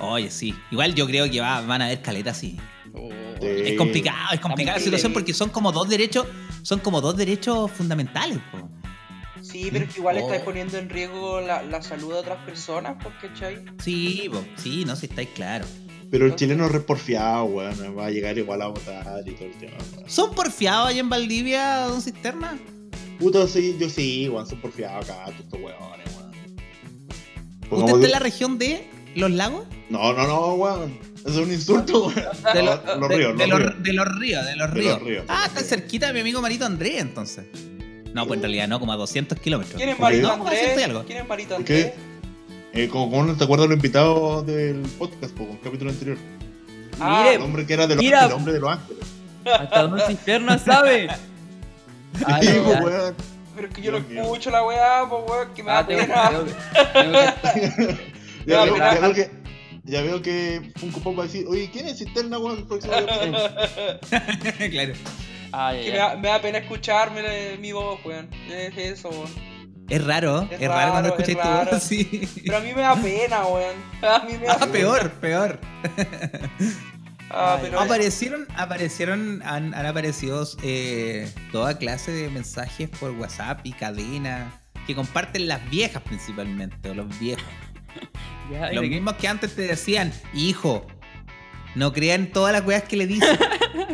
Oye, 0.00 0.30
sí. 0.30 0.54
Igual 0.70 0.94
yo 0.94 1.06
creo 1.06 1.28
que 1.30 1.40
va- 1.40 1.60
van 1.62 1.82
a 1.82 1.86
haber 1.86 2.00
caletas, 2.02 2.36
sí. 2.38 2.56
Oh. 2.94 3.08
Es 3.40 3.76
complicado, 3.76 4.34
es 4.34 4.40
complicada 4.40 4.78
la 4.78 4.82
situación 4.84 5.12
porque 5.12 5.32
son 5.34 5.50
como 5.50 5.72
dos 5.72 5.88
derechos, 5.88 6.26
son 6.62 6.80
como 6.80 7.00
dos 7.00 7.16
derechos 7.16 7.70
fundamentales, 7.70 8.38
po. 8.50 8.68
Sí, 9.42 9.68
pero 9.72 9.84
es 9.84 9.94
que 9.94 10.00
igual 10.00 10.16
Oh. 10.16 10.20
estáis 10.20 10.42
poniendo 10.42 10.76
en 10.78 10.88
riesgo 10.90 11.40
la, 11.40 11.62
la 11.62 11.80
salud 11.82 12.12
de 12.12 12.18
otras 12.18 12.44
personas, 12.44 12.96
porque 13.02 13.28
¿cachai? 13.28 13.64
Sí, 13.82 14.28
po. 14.30 14.42
sí, 14.56 14.84
no, 14.84 14.96
si 14.96 15.06
estáis 15.06 15.28
claros. 15.34 15.68
Pero 16.10 16.26
el 16.26 16.34
chileno 16.36 16.66
es 16.66 16.72
re 16.72 16.80
porfiado, 16.80 17.44
weón. 17.44 17.96
Va 17.96 18.06
a 18.06 18.10
llegar 18.10 18.36
igual 18.38 18.62
a 18.62 18.68
votar 18.68 19.22
y 19.26 19.32
todo 19.32 19.44
el 19.46 19.54
tema, 19.58 19.76
weón. 19.96 20.08
¿Son 20.10 20.34
porfiados 20.34 20.88
allá 20.88 21.00
en 21.00 21.08
Valdivia, 21.08 21.80
don 21.82 22.00
Cisterna? 22.02 22.58
Puta, 23.18 23.46
sí, 23.46 23.76
yo 23.78 23.88
sí, 23.88 24.28
weón. 24.28 24.46
Son 24.46 24.60
porfiados 24.60 25.04
acá, 25.08 25.24
todos 25.26 25.40
estos 25.40 25.60
weones, 25.60 26.16
weón. 26.16 26.32
Pues 27.68 27.82
¿Usted 27.82 27.86
está 27.86 27.98
que- 28.00 28.04
en 28.06 28.10
la 28.12 28.18
región 28.18 28.58
de 28.58 28.90
Los 29.14 29.30
Lagos? 29.30 29.66
No, 29.90 30.12
no, 30.14 30.26
no, 30.26 30.54
weón. 30.54 30.98
Es 31.28 31.36
un 31.36 31.52
insulto, 31.52 32.06
weón. 32.06 32.14
De, 32.54 32.62
No, 32.62 32.74
lo- 32.84 32.96
los 33.00 33.08
de- 33.10 33.16
ríos, 33.16 33.38
de 33.38 33.46
los 33.46 33.60
los, 33.60 33.68
ríos. 33.70 33.82
de 33.82 33.92
los 33.92 34.08
ríos, 34.18 34.44
de 34.46 34.56
los 34.56 34.70
ríos. 34.70 34.98
los 34.98 35.02
ríos. 35.08 35.24
Ah, 35.28 35.44
está 35.46 35.60
cerquita 35.62 36.06
de 36.08 36.12
mi 36.14 36.20
amigo 36.20 36.40
Marito 36.40 36.64
Andrés, 36.66 37.00
entonces. 37.00 37.44
No, 38.14 38.26
pues 38.26 38.38
en 38.38 38.42
realidad 38.42 38.68
no, 38.68 38.80
como 38.80 38.92
a 38.92 38.96
200 38.96 39.38
kilómetros. 39.38 39.76
¿Quién 39.76 39.90
es. 39.90 39.98
Marito 39.98 40.28
No, 40.28 40.32
Andrés? 40.44 40.82
algo. 40.84 41.04
¿Quién 41.04 41.18
es 41.18 41.28
Marito 41.28 41.48
¿Por 41.50 41.56
Andrés? 41.58 41.92
qué? 42.72 42.82
Eh, 42.84 42.88
como, 42.88 43.10
como 43.10 43.24
no 43.24 43.36
te 43.36 43.44
acuerdas 43.44 43.64
de 43.68 43.74
los 43.76 43.84
invitados 43.84 44.46
del 44.46 44.80
podcast, 44.98 45.34
po, 45.34 45.46
con 45.46 45.56
el 45.56 45.60
capítulo 45.62 45.90
anterior. 45.90 46.16
Ah, 47.00 47.20
Mire, 47.22 47.34
El 47.36 47.42
hombre 47.42 47.66
que 47.66 47.74
era 47.74 47.86
de 47.86 47.94
los, 47.94 48.04
Mira. 48.04 48.24
el 48.26 48.32
hombre 48.32 48.52
de 48.54 48.60
los 48.60 48.70
ángeles. 48.70 49.04
hasta 49.44 49.82
Don 49.82 50.00
Cisterna 50.06 50.58
sabe. 50.58 51.08
Ah, 52.26 52.38
Sí, 52.42 52.48
no, 52.56 52.64
po, 52.64 52.72
ya. 52.72 52.82
weón. 52.82 53.14
Pero 53.54 53.68
es 53.68 53.74
que 53.74 53.82
yo 53.82 53.92
no 53.92 54.00
mío. 54.00 54.22
escucho 54.22 54.50
la 54.50 54.64
weá, 54.64 55.06
pues 55.08 55.22
weón, 55.28 55.54
que 55.54 55.62
me 55.62 55.70
da 55.70 55.78
Ah, 55.80 55.86
pena. 55.86 56.30
tengo 56.30 56.44
que- 56.44 56.54
tengo 56.92 57.12
que- 57.12 58.18
Ya, 58.46 58.64
veo 58.64 59.12
que, 59.14 59.30
ya 59.88 60.02
veo 60.02 60.22
que 60.22 60.72
Funko 60.76 61.00
Pop 61.00 61.18
va 61.18 61.22
a 61.24 61.26
decir, 61.26 61.46
oye, 61.48 61.68
¿quién 61.72 61.88
es 61.88 61.98
Cisterna, 61.98 62.38
weón? 62.38 62.58
El 62.58 62.64
próximo 62.66 62.94
día? 62.94 64.00
claro. 64.70 64.92
Ah, 65.52 65.72
ya, 65.74 65.82
Que 65.82 65.90
me 65.90 65.96
da, 65.96 66.16
me 66.16 66.28
da 66.28 66.42
pena 66.42 66.58
escucharme 66.58 67.56
mi 67.58 67.72
voz, 67.72 67.98
weón. 68.04 68.28
Es 68.50 68.76
eso, 68.76 69.08
weón. 69.10 69.48
Es 69.88 70.04
raro, 70.04 70.42
es, 70.50 70.60
Es 70.60 70.68
raro, 70.68 70.92
cuando 70.92 71.10
raro, 71.10 71.22
es 71.22 71.28
escucháis 71.30 71.66
tu 71.66 71.70
voz, 71.72 71.82
sí. 71.82 72.28
Pero 72.44 72.58
a 72.58 72.60
mí 72.60 72.74
me 72.74 72.82
da 72.82 72.94
pena, 72.94 73.46
weón. 73.46 73.76
A 74.02 74.24
mí 74.26 74.32
me 74.38 74.46
da 74.46 74.52
Ah, 74.52 74.58
pena. 74.60 74.72
peor, 74.72 75.10
peor. 75.12 75.58
Ah, 77.30 77.58
pero 77.60 77.78
Aparecieron, 77.80 78.46
aparecieron, 78.56 79.42
han, 79.44 79.74
han 79.74 79.86
aparecido 79.86 80.46
eh, 80.62 81.30
toda 81.52 81.76
clase 81.76 82.10
de 82.10 82.30
mensajes 82.30 82.88
por 82.88 83.10
WhatsApp 83.12 83.60
y 83.64 83.72
cadena 83.72 84.62
que 84.86 84.94
comparten 84.94 85.46
las 85.48 85.68
viejas 85.68 86.02
principalmente, 86.02 86.88
o 86.88 86.94
los 86.94 87.18
viejos. 87.18 87.44
Ya, 88.50 88.72
¿y 88.72 88.76
Los 88.76 88.82
de 88.82 88.88
qué? 88.88 88.94
mismos 88.94 89.14
que 89.16 89.28
antes 89.28 89.54
te 89.54 89.60
decían, 89.60 90.10
hijo, 90.32 90.86
no 91.74 91.92
crean 91.92 92.32
todas 92.32 92.52
las 92.52 92.64
weas 92.64 92.84
que 92.84 92.96
le 92.96 93.06
dicen. 93.06 93.38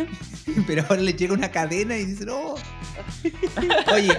Pero 0.66 0.82
ahora 0.88 1.02
le 1.02 1.12
llega 1.12 1.34
una 1.34 1.50
cadena 1.50 1.96
y 1.96 2.04
dicen, 2.04 2.28
oh. 2.30 2.54
Oye. 3.92 4.16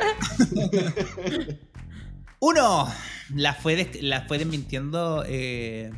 Uno, 2.40 2.92
la 3.34 3.54
fue, 3.54 3.90
la 4.02 4.24
fue 4.24 4.38
desmintiendo 4.38 5.24
eh, 5.26 5.92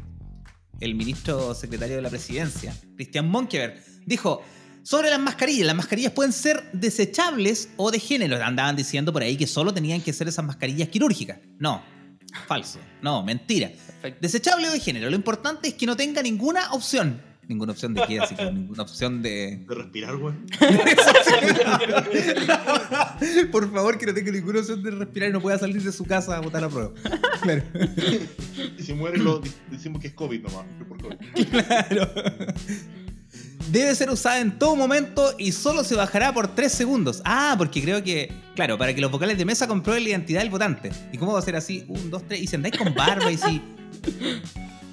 el 0.79 0.95
ministro 0.95 1.55
secretario 1.55 1.95
de 1.95 2.01
la 2.01 2.09
presidencia, 2.09 2.75
Cristian 2.95 3.27
Monkever. 3.29 3.81
Dijo, 4.05 4.43
sobre 4.83 5.09
las 5.09 5.19
mascarillas, 5.19 5.65
las 5.65 5.75
mascarillas 5.75 6.13
pueden 6.13 6.31
ser 6.31 6.71
desechables 6.71 7.69
o 7.75 7.91
de 7.91 7.99
género. 7.99 8.41
Andaban 8.41 8.75
diciendo 8.75 9.11
por 9.11 9.23
ahí 9.23 9.35
que 9.35 9.47
solo 9.47 9.73
tenían 9.73 9.99
que 10.01 10.13
ser 10.13 10.27
esas 10.27 10.45
mascarillas 10.45 10.89
quirúrgicas. 10.89 11.39
No, 11.59 11.83
falso. 12.47 12.79
No, 13.01 13.23
mentira. 13.23 13.69
Perfecto. 13.69 14.19
Desechable 14.21 14.69
o 14.69 14.71
de 14.71 14.79
género. 14.79 15.09
Lo 15.09 15.15
importante 15.15 15.69
es 15.69 15.73
que 15.73 15.85
no 15.85 15.95
tenga 15.95 16.21
ninguna 16.21 16.71
opción. 16.71 17.21
Ninguna 17.47 17.71
opción 17.71 17.93
de 17.93 18.03
qué, 18.05 18.19
así 18.19 18.35
ninguna 18.35 18.83
opción 18.83 19.21
de. 19.21 19.63
De 19.67 19.75
respirar, 19.75 20.15
weón. 20.17 20.45
Por 23.51 23.71
favor, 23.71 23.97
que 23.97 24.05
no 24.05 24.13
tenga 24.13 24.31
ninguna 24.31 24.59
opción 24.59 24.83
de 24.83 24.91
respirar 24.91 25.29
y 25.29 25.33
no 25.33 25.39
pueda 25.39 25.57
salir 25.57 25.81
de 25.81 25.93
su 25.93 26.03
casa 26.03 26.35
a 26.35 26.41
botar 26.41 26.65
a 26.65 26.69
prueba. 26.69 26.91
Claro. 27.41 27.63
Y 28.77 28.83
si 28.83 28.93
muere, 28.93 29.17
lo, 29.17 29.41
decimos 29.71 30.01
que 30.01 30.07
es 30.07 30.13
COVID 30.13 30.41
nomás. 30.41 30.65
que 30.77 30.85
por 30.85 31.01
COVID. 31.01 31.15
Claro. 31.49 32.11
Debe 33.71 33.93
ser 33.95 34.09
usada 34.09 34.39
en 34.39 34.57
todo 34.57 34.75
momento 34.75 35.33
y 35.37 35.51
solo 35.51 35.83
se 35.83 35.95
bajará 35.95 36.33
por 36.33 36.53
3 36.55 36.71
segundos. 36.71 37.21
Ah, 37.25 37.55
porque 37.57 37.81
creo 37.81 38.03
que, 38.03 38.31
claro, 38.55 38.77
para 38.77 38.93
que 38.93 39.01
los 39.01 39.11
vocales 39.11 39.37
de 39.37 39.45
mesa 39.45 39.67
comprueben 39.67 40.03
la 40.03 40.09
identidad 40.11 40.41
del 40.41 40.49
votante. 40.49 40.91
¿Y 41.11 41.17
cómo 41.17 41.33
va 41.33 41.39
a 41.39 41.41
ser 41.41 41.55
así? 41.55 41.83
Un, 41.87 42.09
dos, 42.09 42.23
tres. 42.27 42.41
Y 42.41 42.47
si 42.47 42.55
andáis 42.55 42.77
con 42.77 42.93
barba 42.93 43.31
y 43.31 43.37
si. 43.37 43.61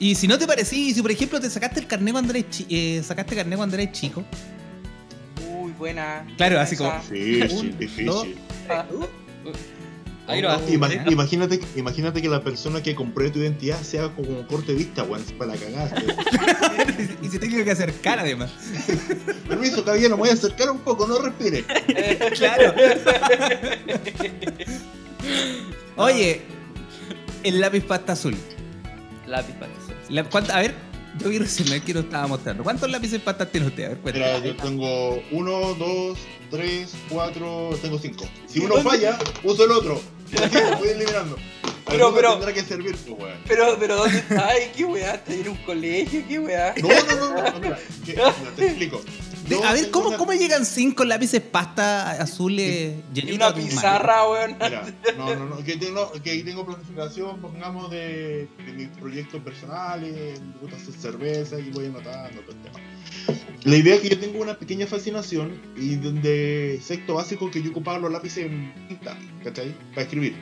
Y 0.01 0.17
si 0.17 0.27
no 0.27 0.37
te 0.37 0.47
parecí, 0.47 0.93
si 0.93 1.01
por 1.01 1.11
ejemplo 1.13 1.41
te 1.41 1.49
sacaste 1.49 1.79
el 1.79 1.87
carnet 1.87 2.13
cuando 2.13 2.33
eres, 2.33 2.51
chi- 2.51 2.67
eh, 2.69 3.01
sacaste 3.03 3.37
carnet 3.37 3.57
cuando 3.57 3.77
eres 3.77 3.93
chico. 3.93 4.25
Uy, 5.49 5.71
buena. 5.79 6.27
Claro, 6.37 6.57
buena 6.57 6.63
así 6.63 6.77
como-. 6.77 6.93
Difícil, 7.11 7.59
Un, 7.59 7.79
difícil. 7.79 8.07
dos, 8.07 8.27
Imagínate, 11.11 11.61
imagínate 11.77 12.23
que 12.23 12.29
la 12.29 12.43
persona 12.43 12.83
que 12.83 12.95
compró 12.95 13.31
tu 13.31 13.39
identidad 13.41 13.81
sea 13.83 14.09
como 14.09 14.47
corte 14.47 14.73
de 14.73 14.79
vista, 14.79 15.03
weón. 15.03 15.23
Para 15.39 15.55
la 15.55 15.59
cagada. 15.61 16.03
y 17.23 17.29
se 17.29 17.39
tiene 17.39 17.63
que 17.65 17.71
acercar 17.71 18.19
además. 18.19 18.51
Permiso, 19.49 19.85
caballero, 19.85 20.17
me 20.17 20.21
voy 20.23 20.31
a 20.31 20.33
acercar 20.33 20.71
un 20.71 20.79
poco, 20.79 21.07
no 21.07 21.19
respire. 21.19 21.65
Claro. 22.35 22.75
Oye, 25.97 26.43
el 27.43 27.61
lápiz 27.61 27.85
pasta 27.85 28.13
azul. 28.13 28.37
Lápiz. 29.27 29.55
La- 30.09 30.25
¿cuánta- 30.25 30.57
a 30.57 30.61
ver, 30.61 30.75
yo 31.19 31.29
vi 31.29 31.39
recién 31.39 31.81
que 31.83 31.95
nos 31.95 32.05
estaba 32.05 32.27
mostrando. 32.27 32.63
¿Cuántos 32.65 32.91
lápices 32.91 33.21
pasta 33.21 33.47
tiene 33.47 33.69
usted? 33.69 33.85
A 33.85 33.89
ver, 33.91 33.99
cuéntame. 33.99 34.27
Mira, 34.27 34.39
yo 34.47 34.57
tengo 34.57 35.23
uno, 35.31 35.75
dos, 35.75 36.19
tres, 36.51 36.95
cuatro, 37.09 37.71
tengo 37.81 37.99
cinco. 37.99 38.25
Si 38.47 38.61
uno 38.61 38.77
falla, 38.79 39.19
uso 39.43 39.65
el 39.65 39.71
otro. 39.71 40.01
Voy 40.79 40.89
eliminando. 40.89 41.37
Pero, 41.87 42.07
Alguno 42.07 42.17
pero- 42.17 42.33
tendrá 42.39 42.53
que 42.55 42.63
servir, 42.63 42.97
pues, 42.97 43.19
weón. 43.21 43.39
Pero, 43.47 43.77
pero, 43.79 43.97
¿dónde 43.97 44.19
está? 44.19 44.49
Ay, 44.49 44.73
¿Qué 44.75 44.85
weá? 44.87 45.15
¿Está 45.17 45.35
en 45.35 45.49
un 45.51 45.57
colegio? 45.59 46.25
¿Qué 46.27 46.39
weá? 46.39 46.75
No, 46.81 46.89
no, 46.89 46.95
no, 47.17 47.35
no, 47.35 47.51
no, 47.53 47.61
mira, 47.61 47.79
que- 48.05 48.13
mira, 48.15 48.33
te 48.57 48.67
explico. 48.67 49.03
De- 49.47 49.57
Yo 49.57 49.65
a 49.65 49.73
ver, 49.75 49.81
tengo 49.83 49.93
¿cómo, 49.93 50.09
una- 50.09 50.17
¿cómo 50.17 50.33
llegan 50.33 50.65
cinco 50.65 51.05
lápices 51.05 51.43
pasta 51.43 52.13
azules 52.13 52.95
Y 53.13 53.15
llenitos 53.15 53.37
una 53.37 53.47
a 53.49 53.55
tus 53.55 53.63
manos? 53.65 53.75
pizarra, 53.75 54.29
weón. 54.31 54.53
Mira, 54.59 54.83
no, 55.19 55.35
no, 55.37 55.45
no, 55.45 55.57
que 55.65 55.77
tengo, 55.77 56.11
que 56.13 56.43
tengo 56.43 56.65
planificación, 56.65 57.39
pongamos, 57.43 57.91
de, 57.91 58.49
de 58.65 58.73
mis 58.73 58.89
proyectos 58.89 59.43
personales, 59.43 60.41
me 60.41 60.55
gusta 60.63 60.77
hacer 60.79 60.95
cerveza 60.95 61.59
y 61.61 61.71
voy 61.71 61.87
anotando 61.87 62.41
todo 62.41 62.53
el 62.53 62.63
tema. 62.63 62.81
La 63.65 63.77
idea 63.77 63.95
es 63.95 64.03
que 64.03 64.11
yo 64.11 64.19
tengo 64.19 64.41
una 64.43 64.59
pequeña 64.59 64.87
fascinación 64.87 65.59
y 65.75 65.97
de 65.97 66.79
sexto 66.83 67.15
básico 67.15 67.51
que 67.51 67.63
yo 67.63 67.71
ocupaba 67.71 67.99
los 67.99 68.13
lápices 68.13 68.45
en 68.47 68.73
tinta, 68.89 69.17
¿cachai? 69.43 69.75
Para 69.91 70.03
escribir. 70.03 70.35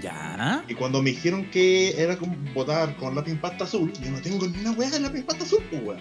Ya. 0.00 0.64
Y 0.68 0.74
cuando 0.74 1.02
me 1.02 1.10
dijeron 1.10 1.50
que 1.50 2.00
era 2.00 2.16
como 2.16 2.36
botar 2.54 2.96
con 2.96 3.16
lápiz 3.16 3.34
pasta 3.40 3.64
azul, 3.64 3.92
yo 3.92 4.10
no 4.12 4.20
tengo 4.20 4.46
ni 4.46 4.58
una 4.58 4.70
hueá 4.70 4.90
de 4.90 5.00
lápiz 5.00 5.24
pasta 5.24 5.44
azul, 5.44 5.62
pues 5.68 5.82
weón. 5.82 6.00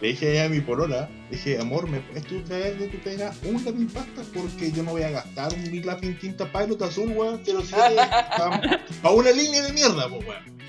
Le 0.00 0.08
dije 0.08 0.40
a 0.42 0.48
mi 0.48 0.60
polola, 0.60 1.08
le 1.30 1.36
dije, 1.36 1.58
amor, 1.60 1.88
¿me 1.88 2.00
puedes 2.00 2.24
tú 2.24 2.40
traer 2.42 2.76
de 2.78 2.88
tu 2.88 2.98
pega 2.98 3.32
un 3.44 3.62
lápiz 3.64 3.92
pasta? 3.92 4.22
Porque 4.34 4.72
yo 4.72 4.82
no 4.82 4.92
voy 4.92 5.02
a 5.02 5.10
gastar 5.10 5.52
un 5.52 5.86
lápiz 5.86 6.18
tinta 6.18 6.50
pilot 6.50 6.80
azul, 6.80 7.12
weón, 7.14 7.42
07, 7.44 7.76
a 9.02 9.10
una 9.10 9.30
línea 9.30 9.62
de 9.62 9.72
mierda, 9.72 10.08
pues 10.08 10.26
weón. 10.26 10.61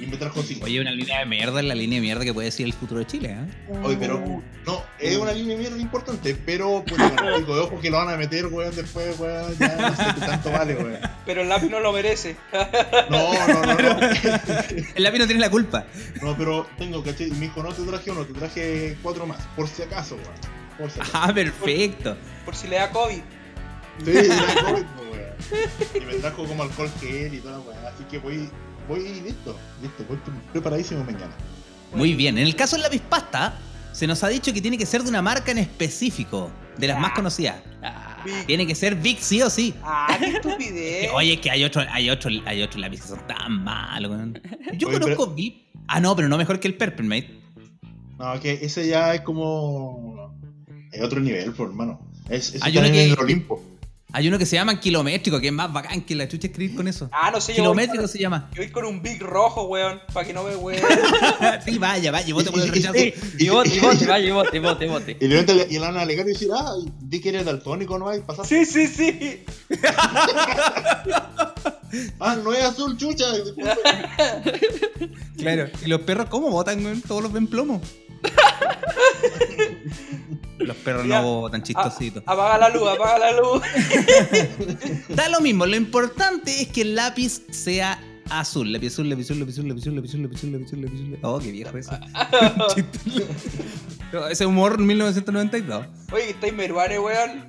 Y 0.00 0.06
me 0.06 0.16
trajo 0.16 0.42
cinco. 0.42 0.64
Oye, 0.64 0.80
una 0.80 0.90
línea 0.90 1.20
de 1.20 1.26
mierda 1.26 1.60
es 1.60 1.66
la 1.66 1.74
línea 1.74 1.98
de 1.98 2.02
mierda 2.02 2.24
que 2.24 2.34
puede 2.34 2.46
decir 2.46 2.66
el 2.66 2.72
futuro 2.72 3.00
de 3.00 3.06
Chile, 3.06 3.36
¿eh? 3.38 3.72
Oye, 3.82 3.96
pero 3.98 4.42
no, 4.66 4.82
es 4.98 5.16
una 5.16 5.32
línea 5.32 5.56
de 5.56 5.62
mierda 5.62 5.78
importante, 5.78 6.36
pero 6.46 6.84
pues 6.86 7.00
pico 7.38 7.54
de 7.54 7.60
ojo 7.60 7.80
que 7.80 7.90
lo 7.90 7.98
van 7.98 8.08
a 8.10 8.16
meter, 8.16 8.46
weón, 8.46 8.74
después, 8.74 9.18
weón, 9.18 9.56
ya 9.58 9.76
no 9.76 9.96
sé 9.96 10.04
qué 10.14 10.20
tanto 10.26 10.50
vale, 10.50 10.74
weón. 10.74 10.98
Pero 11.24 11.42
el 11.42 11.48
lápiz 11.48 11.68
no 11.70 11.80
lo 11.80 11.92
merece. 11.92 12.36
No, 13.10 13.32
no, 13.46 13.62
no, 13.62 13.74
no. 13.74 14.00
El 14.94 15.02
lápiz 15.02 15.18
no 15.18 15.26
tiene 15.26 15.40
la 15.40 15.50
culpa. 15.50 15.86
No, 16.22 16.36
pero 16.36 16.66
tengo, 16.78 17.02
¿cachai? 17.02 17.30
Me 17.30 17.40
dijo, 17.46 17.62
no 17.62 17.72
te 17.72 17.82
traje 17.82 18.10
uno, 18.10 18.24
te 18.24 18.32
traje 18.32 18.96
cuatro 19.02 19.26
más, 19.26 19.42
por 19.54 19.68
si 19.68 19.82
acaso, 19.82 20.16
weón. 20.16 20.34
Por 20.78 20.90
si 20.90 21.00
acaso. 21.00 21.12
Ah, 21.14 21.32
perfecto. 21.32 22.16
Por 22.44 22.56
si 22.56 22.68
le 22.68 22.76
da 22.76 22.90
COVID. 22.90 23.20
Sí, 24.04 24.10
era 24.10 24.62
COVID, 24.64 24.84
pues, 24.96 25.10
weón. 25.10 26.02
Y 26.02 26.06
me 26.06 26.14
trajo 26.14 26.44
como 26.44 26.62
alcohol 26.62 26.90
gel 27.00 27.34
y 27.34 27.38
toda 27.38 27.58
la 27.58 27.60
weá. 27.60 27.88
Así 27.88 28.04
que 28.10 28.18
voy, 28.18 28.48
voy 28.88 29.00
listo, 29.22 29.56
listo, 29.82 30.04
voy 30.08 30.16
pre- 30.18 30.34
preparadísimo 30.52 31.04
mañana. 31.04 31.34
Muy 31.94 32.14
bien. 32.14 32.36
En 32.38 32.46
el 32.46 32.54
caso 32.56 32.76
del 32.76 32.82
lápiz 32.82 33.00
pasta, 33.02 33.58
se 33.92 34.06
nos 34.06 34.22
ha 34.24 34.28
dicho 34.28 34.52
que 34.52 34.60
tiene 34.60 34.76
que 34.78 34.86
ser 34.86 35.02
de 35.02 35.08
una 35.08 35.22
marca 35.22 35.50
en 35.52 35.58
específico, 35.58 36.50
de 36.76 36.86
las 36.88 36.98
más 37.00 37.12
conocidas. 37.12 37.56
Ah. 37.82 38.24
Tiene 38.46 38.66
que 38.66 38.74
ser 38.74 38.96
Big 38.96 39.18
sí 39.20 39.40
o 39.42 39.48
sí. 39.48 39.72
Ah, 39.82 40.16
qué 40.18 40.26
estupidez. 40.26 41.10
oye, 41.14 41.34
es 41.34 41.40
que 41.40 41.50
hay 41.50 41.64
otros 41.64 41.86
hay 41.90 42.10
otro, 42.10 42.30
hay 42.44 42.62
otros 42.62 42.80
lápices 42.80 43.06
que 43.06 43.16
son 43.16 43.26
tan 43.26 43.62
malos, 43.64 44.10
weón. 44.10 44.40
Yo 44.76 44.88
Oye, 44.88 44.98
conozco 44.98 45.28
Big. 45.28 45.68
Ah, 45.88 46.00
no, 46.00 46.14
pero 46.16 46.28
no 46.28 46.36
mejor 46.36 46.58
que 46.60 46.68
el 46.68 46.74
Peppermint. 46.76 47.26
No, 48.18 48.40
que 48.40 48.52
ese 48.62 48.86
ya 48.88 49.14
es 49.14 49.20
como. 49.20 50.34
Es 50.92 51.02
otro 51.02 51.20
nivel, 51.20 51.52
pues, 51.52 51.68
hermano. 51.68 52.00
Es, 52.28 52.50
Hay 52.62 52.70
está 52.76 52.80
uno 52.80 52.84
en 52.88 52.92
que- 52.92 53.04
el 53.12 53.18
Olimpo. 53.18 53.62
Hay 54.12 54.28
uno 54.28 54.38
que 54.38 54.46
se 54.46 54.56
llama 54.56 54.78
kilométrico, 54.78 55.40
que 55.40 55.48
es 55.48 55.52
más 55.52 55.72
bacán 55.72 56.02
que 56.02 56.14
la 56.14 56.28
chucha 56.28 56.46
escribir 56.46 56.76
con 56.76 56.86
eso. 56.86 57.08
Ah, 57.12 57.30
no 57.32 57.40
sé, 57.40 57.52
yo 57.52 57.62
Kilométrico 57.62 58.06
se 58.06 58.18
llama. 58.18 58.48
yo 58.54 58.62
voy 58.62 58.70
con 58.70 58.84
un 58.84 59.02
big 59.02 59.20
rojo, 59.20 59.64
weón, 59.64 60.00
para 60.12 60.26
que 60.26 60.32
no 60.32 60.44
me 60.44 60.54
weón. 60.54 60.80
sí, 61.64 61.78
vaya, 61.78 62.12
vaya, 62.12 62.32
vote 62.32 62.50
por 62.50 62.60
el 62.60 62.68
rechazo. 62.68 62.94
sí, 62.94 63.12
y 63.38 63.48
vote, 63.48 63.74
y 63.74 63.80
vote, 63.80 64.06
vaya, 64.06 64.26
y 64.26 64.30
vote, 64.30 64.56
y 64.56 64.60
vote, 64.60 64.86
y 64.86 64.88
vote. 64.88 65.16
Y 65.20 65.26
le, 65.26 65.66
y 65.68 65.78
van 65.78 65.96
a 65.96 66.02
alegar 66.02 66.24
y 66.26 66.32
decir, 66.32 66.48
ah, 66.54 66.72
di 67.00 67.20
que 67.20 67.30
eres 67.30 67.44
daltónico, 67.44 67.98
¿no? 67.98 68.08
hay 68.08 68.20
pasaste. 68.20 68.64
Sí, 68.64 68.86
sí, 68.86 68.88
sí. 68.88 69.44
Ah, 72.20 72.36
no 72.36 72.52
es 72.52 72.62
azul, 72.64 72.96
chucha. 72.96 73.26
Claro. 75.36 75.68
¿Y 75.84 75.88
los 75.88 76.00
perros 76.00 76.26
cómo 76.30 76.50
votan? 76.50 77.02
Todos 77.02 77.22
los 77.22 77.32
ven 77.32 77.46
plomo. 77.46 77.80
los 80.58 80.76
perros 80.78 81.04
no 81.04 81.22
votan, 81.22 81.62
chistositos. 81.62 82.22
apaga 82.26 82.58
la 82.58 82.68
luz, 82.70 82.88
apaga 82.88 83.18
la 83.18 83.32
luz. 83.32 83.62
Da 85.08 85.28
lo 85.28 85.40
mismo, 85.40 85.66
lo 85.66 85.76
importante 85.76 86.62
es 86.62 86.68
que 86.68 86.82
el 86.82 86.94
lápiz 86.94 87.42
sea 87.50 88.00
azul. 88.30 88.70
Lápiz 88.72 88.92
azul, 88.92 89.08
lápiz 89.08 89.24
azul, 89.24 89.38
lápiz 89.38 89.52
azul, 89.52 89.68
lápiz 89.68 89.82
azul, 89.82 89.94
lápiz 89.96 90.08
azul, 90.08 90.22
lápiz 90.22 90.36
azul, 90.38 90.52
lápiz 90.52 90.66
azul, 90.66 90.80
lápiz 90.82 91.00
azul. 91.00 91.18
Oh, 91.22 91.38
qué 91.38 91.50
viejo 91.52 91.78
eso. 91.78 91.92
No, 94.12 94.28
Ese 94.28 94.46
humor 94.46 94.78
1992. 94.78 95.84
Oye, 96.12 96.24
que 96.26 96.30
estáis 96.30 96.54
meruane, 96.54 96.98
weón. 96.98 97.44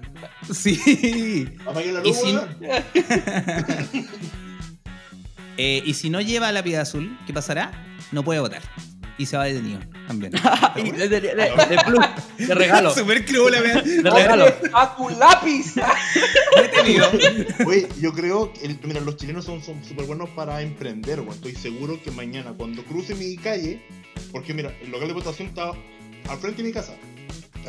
Sí. 0.52 1.48
La 1.66 1.82
Y 1.82 1.92
luz. 1.92 2.18
Eh, 5.60 5.82
y 5.86 5.96
si 5.96 6.12
no 6.12 6.22
lleva 6.22 6.52
lápiz 6.52 6.76
azul, 6.76 7.18
¿qué 7.26 7.34
pasará? 7.34 7.72
No 8.12 8.24
puede 8.24 8.40
votar. 8.40 8.62
Y 9.20 9.26
se 9.26 9.36
va 9.36 9.46
detenido 9.46 9.80
también. 10.08 10.32
Y 10.76 10.92
de, 10.92 11.08
de, 11.10 11.20
de, 11.22 11.34
de 11.36 11.78
plus, 11.86 12.06
de 12.48 12.54
regalo. 12.56 12.92
Súper 12.96 13.26
cruel. 13.26 13.54
De 14.04 14.10
regalo. 14.10 14.46
A 14.74 14.96
tu 14.96 15.10
lápiz. 15.10 15.74
Detenido. 16.56 17.08
Oye, 17.66 17.88
yo 18.00 18.14
creo 18.14 18.54
que 18.54 18.66
el- 18.68 18.80
mira, 18.84 19.02
los 19.02 19.18
chilenos 19.18 19.46
son 19.46 19.62
súper 19.64 20.06
buenos 20.06 20.30
para 20.30 20.62
emprender, 20.62 21.20
weón. 21.22 21.34
Estoy 21.34 21.56
seguro 21.56 22.02
que 22.04 22.12
mañana, 22.12 22.54
cuando 22.56 22.84
cruce 22.84 23.16
mi 23.16 23.36
calle, 23.38 23.82
porque 24.32 24.54
mira, 24.54 24.72
el 24.82 24.92
local 24.92 25.08
de 25.08 25.14
votación 25.16 25.48
está 25.48 25.72
al 26.30 26.38
frente 26.40 26.62
de 26.62 26.68
mi 26.68 26.74
casa. 26.74 26.94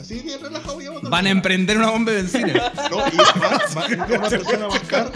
Así 0.00 0.20
de 0.20 0.38
relajado 0.38 0.74
voy 0.74 0.87
a 0.87 0.90
votar. 0.90 1.11
Van 1.11 1.26
a 1.26 1.30
emprender 1.30 1.76
una 1.76 1.90
bomba 1.90 2.12
de 2.12 2.18
benzina. 2.22 2.72
No, 2.90 2.96
y 3.08 3.16
va, 3.16 3.62
va- 3.76 3.87
una 4.14 4.28
persona 4.28 4.66
va 4.66 4.74
a 4.74 4.78
estar, 4.78 5.12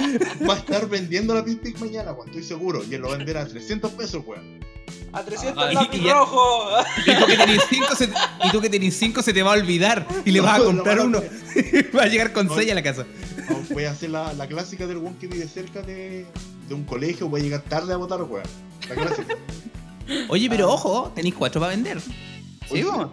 va 0.49 0.55
a 0.55 0.59
estar 0.59 0.88
vendiendo 0.88 1.35
la 1.35 1.45
Pit 1.45 1.79
mañana, 1.79 2.12
weón. 2.12 2.29
Estoy 2.29 2.42
seguro. 2.45 2.83
Y 2.88 2.95
él 2.95 3.01
lo 3.03 3.09
va 3.09 3.14
a 3.14 3.16
vender 3.18 3.37
a 3.38 3.47
300 3.47 3.90
pesos, 3.92 4.23
weón. 4.27 4.61
A 5.12 5.23
300 5.23 5.62
Ay, 5.64 5.75
lápiz 5.75 5.99
y 5.99 6.05
ya- 6.05 6.14
rojo. 6.14 6.68
Y 7.07 7.14
tú 7.16 7.27
que 7.27 7.37
tenés 7.37 7.62
cinco 7.68 7.95
se 7.95 8.07
te, 8.09 9.23
se 9.23 9.33
te 9.35 9.42
va 9.42 9.51
a 9.53 9.55
olvidar 9.55 10.07
y 10.25 10.31
le 10.31 10.40
vas 10.40 10.55
a 10.57 10.59
No, 10.59 10.64
comprar 10.64 10.97
no, 10.99 11.05
no. 11.05 11.18
uno. 11.18 11.23
va 11.99 12.03
a 12.03 12.07
llegar 12.07 12.33
con 12.33 12.47
No. 12.47 12.55
seis 12.55 12.71
a 12.71 12.75
la 12.75 12.83
casa. 12.83 13.07
No, 13.51 13.59
voy 13.71 13.85
a 13.85 13.90
hacer 13.90 14.11
la, 14.11 14.33
la 14.35 14.47
clásica 14.47 14.87
del 14.87 14.99
weón 14.99 15.14
que 15.16 15.27
vive 15.27 15.47
cerca 15.49 15.83
de, 15.83 16.27
de 16.68 16.75
un 16.75 16.85
colegio. 16.85 17.29
Voy 17.29 17.40
a 17.40 17.45
llegar 17.45 17.61
tarde 17.62 17.92
a 17.92 17.97
votar, 17.99 18.23
weón. 18.23 18.45
La 18.88 18.95
clásica. 18.95 19.37
Oye, 20.29 20.49
pero 20.51 20.71
ojo, 20.71 21.12
tenéis 21.14 21.35
cuatro 21.35 21.61
para 21.61 21.73
vender. 21.75 22.01
Sí, 22.71 22.83
po. 22.83 23.12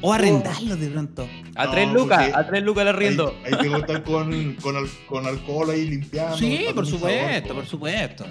O 0.00 0.12
arrendarlos 0.12 0.78
de 0.78 0.88
pronto. 0.88 1.28
A 1.56 1.64
No, 1.66 1.70
tres 1.72 1.88
lucas, 1.92 2.30
a 2.34 2.46
tres 2.46 2.62
lucas 2.62 2.82
el 2.82 2.88
arriendo. 2.88 3.34
Ahí, 3.44 3.52
ahí 3.68 3.74
estar 3.80 4.02
con, 4.04 4.54
con, 4.62 4.76
al- 4.76 4.88
con 5.06 5.26
alcohol 5.26 5.70
ahí 5.70 5.88
limpiando. 5.88 6.36
Sí, 6.38 6.58
para 6.62 6.74
por 6.74 6.86
supuesto, 6.86 7.48
sabor, 7.48 7.54
por 7.62 7.66
supuesto. 7.66 8.26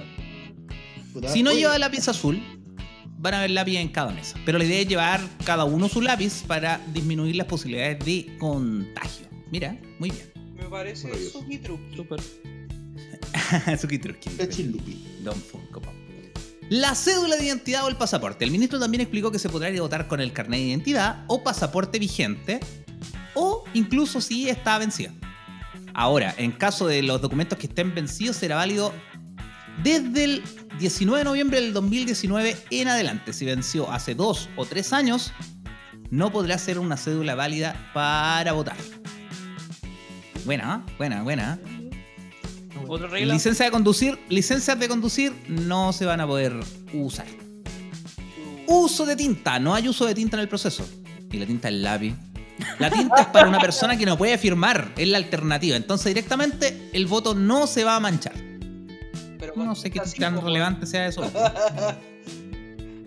Si 1.28 1.44
no 1.44 1.52
lleva 1.52 1.78
lápiz 1.78 2.08
azul, 2.08 2.42
van 3.18 3.34
a 3.34 3.40
haber 3.40 3.52
lápiz 3.52 3.78
en 3.78 3.90
cada 3.90 4.12
mesa. 4.14 4.38
Pero 4.46 4.58
la 4.58 4.64
idea 4.64 4.80
es 4.82 4.88
llevar 4.88 5.20
cada 5.46 5.66
uno 5.66 5.90
su 5.90 6.02
lápiz 6.02 6.44
para 6.48 6.80
disminuir 6.94 7.36
las 7.36 7.48
posibilidades 7.48 8.00
de 8.06 8.38
contagio. 8.40 9.28
Mira, 9.52 9.78
muy 10.00 10.12
bien. 10.12 10.32
Me 10.56 10.66
parece 10.66 11.08
Maravilloso. 11.08 11.40
Suki 11.42 11.58
Truki. 11.58 11.96
Súper. 11.96 12.20
Suki 13.80 13.98
Truki. 14.00 14.30
Don 15.24 15.36
Funko 15.36 15.82
Pop. 15.82 15.94
La 16.70 16.96
cédula 16.96 17.38
de 17.38 17.46
identidad 17.46 17.86
o 17.86 17.88
el 17.88 17.96
pasaporte. 17.96 18.44
El 18.44 18.52
ministro 18.52 18.78
también 18.78 19.02
explicó 19.02 19.32
que 19.32 19.40
se 19.40 19.48
podrá 19.48 19.70
ir 19.70 19.80
a 19.80 19.84
votar 19.84 20.08
con 20.08 20.20
el 20.20 20.34
carnet 20.34 20.60
de 20.60 20.66
identidad 20.68 21.24
o 21.28 21.42
pasaporte 21.42 21.98
vigente 21.98 22.60
o 23.36 23.64
incluso 23.74 24.20
si 24.20 24.50
está 24.50 24.78
vencido. 24.78 25.14
Ahora, 25.94 26.36
en 26.38 26.52
caso 26.52 26.86
de 26.88 27.02
los 27.04 27.22
documentos 27.22 27.58
que 27.58 27.68
estén 27.68 27.96
vencidos, 27.96 28.36
será 28.36 28.58
válido 28.58 28.92
desde 29.82 30.26
el 30.26 30.44
19 30.78 31.20
de 31.20 31.24
noviembre 31.24 31.62
del 31.62 31.72
2019 31.72 32.58
en 32.72 32.88
adelante. 32.90 33.32
Si 33.32 33.46
venció 33.46 33.90
hace 33.90 34.14
dos 34.14 34.50
o 34.58 34.66
tres 34.66 34.92
años, 34.92 35.32
no 36.10 36.32
podrá 36.32 36.58
ser 36.58 36.80
una 36.80 36.98
cédula 36.98 37.36
válida 37.36 37.92
para 37.94 38.52
votar. 38.52 38.78
Buena, 40.46 40.84
¿eh? 40.86 40.94
buena, 40.98 41.24
buena. 41.24 41.60
Otra 42.88 43.08
regla. 43.08 43.34
Licencia 43.34 43.66
de 43.66 43.72
conducir, 43.72 44.20
licencias 44.30 44.80
de 44.80 44.88
conducir 44.88 45.34
no 45.48 45.94
se 45.94 46.06
van 46.06 46.22
a 46.22 46.28
poder 46.28 46.54
usar. 46.94 47.28
Uso 48.68 49.06
de 49.06 49.16
tinta, 49.16 49.60
no 49.60 49.74
hay 49.74 49.88
uso 49.88 50.06
de 50.06 50.16
tinta 50.16 50.38
en 50.38 50.42
el 50.42 50.50
proceso. 50.50 50.88
Y 51.32 51.38
la 51.38 51.46
tinta 51.46 51.70
es 51.70 51.76
lápiz. 51.76 52.16
La 52.80 52.90
tinta 52.90 53.22
es 53.22 53.28
para 53.28 53.48
una 53.48 53.60
persona 53.60 53.98
que 53.98 54.06
no 54.06 54.18
puede 54.18 54.38
firmar, 54.38 54.92
es 54.98 55.08
la 55.08 55.18
alternativa. 55.18 55.76
Entonces 55.76 56.08
directamente 56.08 56.90
el 56.94 57.06
voto 57.06 57.36
no 57.36 57.68
se 57.68 57.84
va 57.84 57.96
a 57.96 58.00
manchar. 58.00 58.34
Pero 59.40 59.54
No 59.56 59.76
sé 59.76 59.92
qué 59.92 60.02
tan 60.20 60.42
relevante 60.42 60.86
sea 60.86 61.08
eso. 61.08 61.30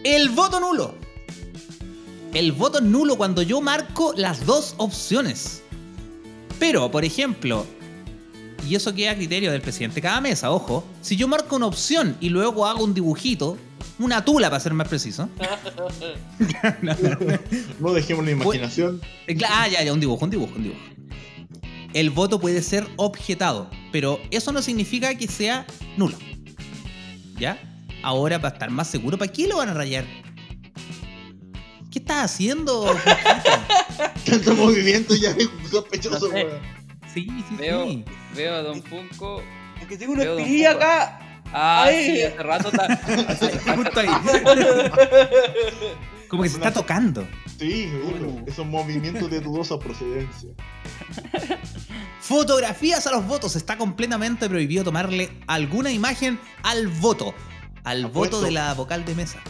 El 0.05 0.31
voto 0.31 0.61
nulo. 0.61 0.95
El 2.33 2.53
voto 2.53 2.81
nulo 2.81 3.17
cuando 3.17 3.43
yo 3.43 3.61
marco 3.61 4.15
las 4.17 4.47
dos 4.47 4.75
opciones. 4.79 5.63
Pero, 6.59 6.91
por 6.91 7.05
ejemplo, 7.05 7.67
y 8.69 8.75
eso 8.75 8.95
queda 8.95 9.13
a 9.13 9.15
criterio 9.17 9.51
del 9.53 9.61
presidente 9.61 9.97
de 9.97 10.03
cada 10.03 10.21
mesa, 10.21 10.51
ojo, 10.51 10.85
si 11.03 11.17
yo 11.17 11.27
marco 11.29 11.57
una 11.57 11.67
opción 11.67 12.17
y 12.21 12.29
luego 12.29 12.67
hago 12.67 12.85
un 12.85 12.95
dibujito, 12.95 13.57
una 13.99 14.25
tula 14.25 14.49
para 14.51 14.61
ser 14.61 14.75
más 14.75 14.89
preciso. 14.89 15.29
No 17.81 17.93
dejemos 17.93 18.25
la 18.25 18.31
imaginación. 18.33 19.01
Eh, 19.27 19.37
Ah, 19.49 19.69
ya, 19.69 19.83
ya, 19.83 19.93
un 19.93 20.01
dibujo, 20.01 20.25
un 20.25 20.31
dibujo, 20.31 20.53
un 20.57 20.63
dibujo. 20.65 20.81
El 21.93 22.11
voto 22.11 22.39
puede 22.41 22.63
ser 22.63 22.87
objetado, 22.97 23.69
pero 23.93 24.21
eso 24.31 24.53
no 24.53 24.63
significa 24.63 25.15
que 25.17 25.27
sea 25.27 25.67
nulo. 25.97 26.17
¿Ya? 27.39 27.59
Ahora, 28.03 28.41
para 28.41 28.55
estar 28.55 28.71
más 28.71 28.89
seguro, 28.89 29.19
¿para 29.19 29.31
qué 29.33 29.47
lo 29.49 29.57
van 29.59 29.71
a 29.71 29.75
rayar? 29.75 30.05
¿Qué 31.91 31.99
estás 31.99 32.25
haciendo? 32.33 32.95
Tanto 34.25 34.55
movimiento 34.55 35.15
ya 35.17 35.31
es 35.31 35.49
sospechoso, 35.71 36.27
No 36.29 36.33
sé. 36.37 36.45
weón. 36.45 36.59
sí, 37.13 37.27
sí, 37.27 37.57
Veo, 37.59 37.85
sí. 37.89 38.05
Veo 38.35 38.55
a 38.55 38.63
Don 38.63 38.83
Funko. 38.83 39.43
Es 39.81 39.87
que 39.87 39.97
tengo 39.97 40.13
una 40.13 40.25
Funko. 40.25 40.69
acá. 40.69 41.19
Ah, 41.53 41.83
Ay. 41.85 42.05
sí, 42.07 42.23
hace 42.23 42.43
rato 42.43 42.69
está. 42.69 42.97
Justo 43.77 44.01
ahí. 44.01 44.09
Como 46.29 46.43
que 46.45 46.49
se 46.49 46.57
está 46.57 46.73
tocando. 46.73 47.27
Sí, 47.59 47.91
uno, 48.05 48.29
Uh. 48.29 48.45
esos 48.47 48.65
movimientos 48.67 49.29
de 49.31 49.41
dudosa 49.41 49.79
procedencia. 49.79 50.51
Fotografías 52.21 53.07
a 53.07 53.11
los 53.11 53.27
votos. 53.27 53.57
Está 53.57 53.77
completamente 53.77 54.49
prohibido 54.49 54.85
tomarle 54.85 55.31
alguna 55.47 55.91
imagen 55.91 56.39
al 56.63 56.87
voto. 56.89 57.35
Al 57.85 58.05
Apuesto. 58.05 58.37
voto 58.37 58.45
de 58.45 58.53
la 58.53 58.73
vocal 58.75 59.05
de 59.05 59.15
mesa. 59.15 59.41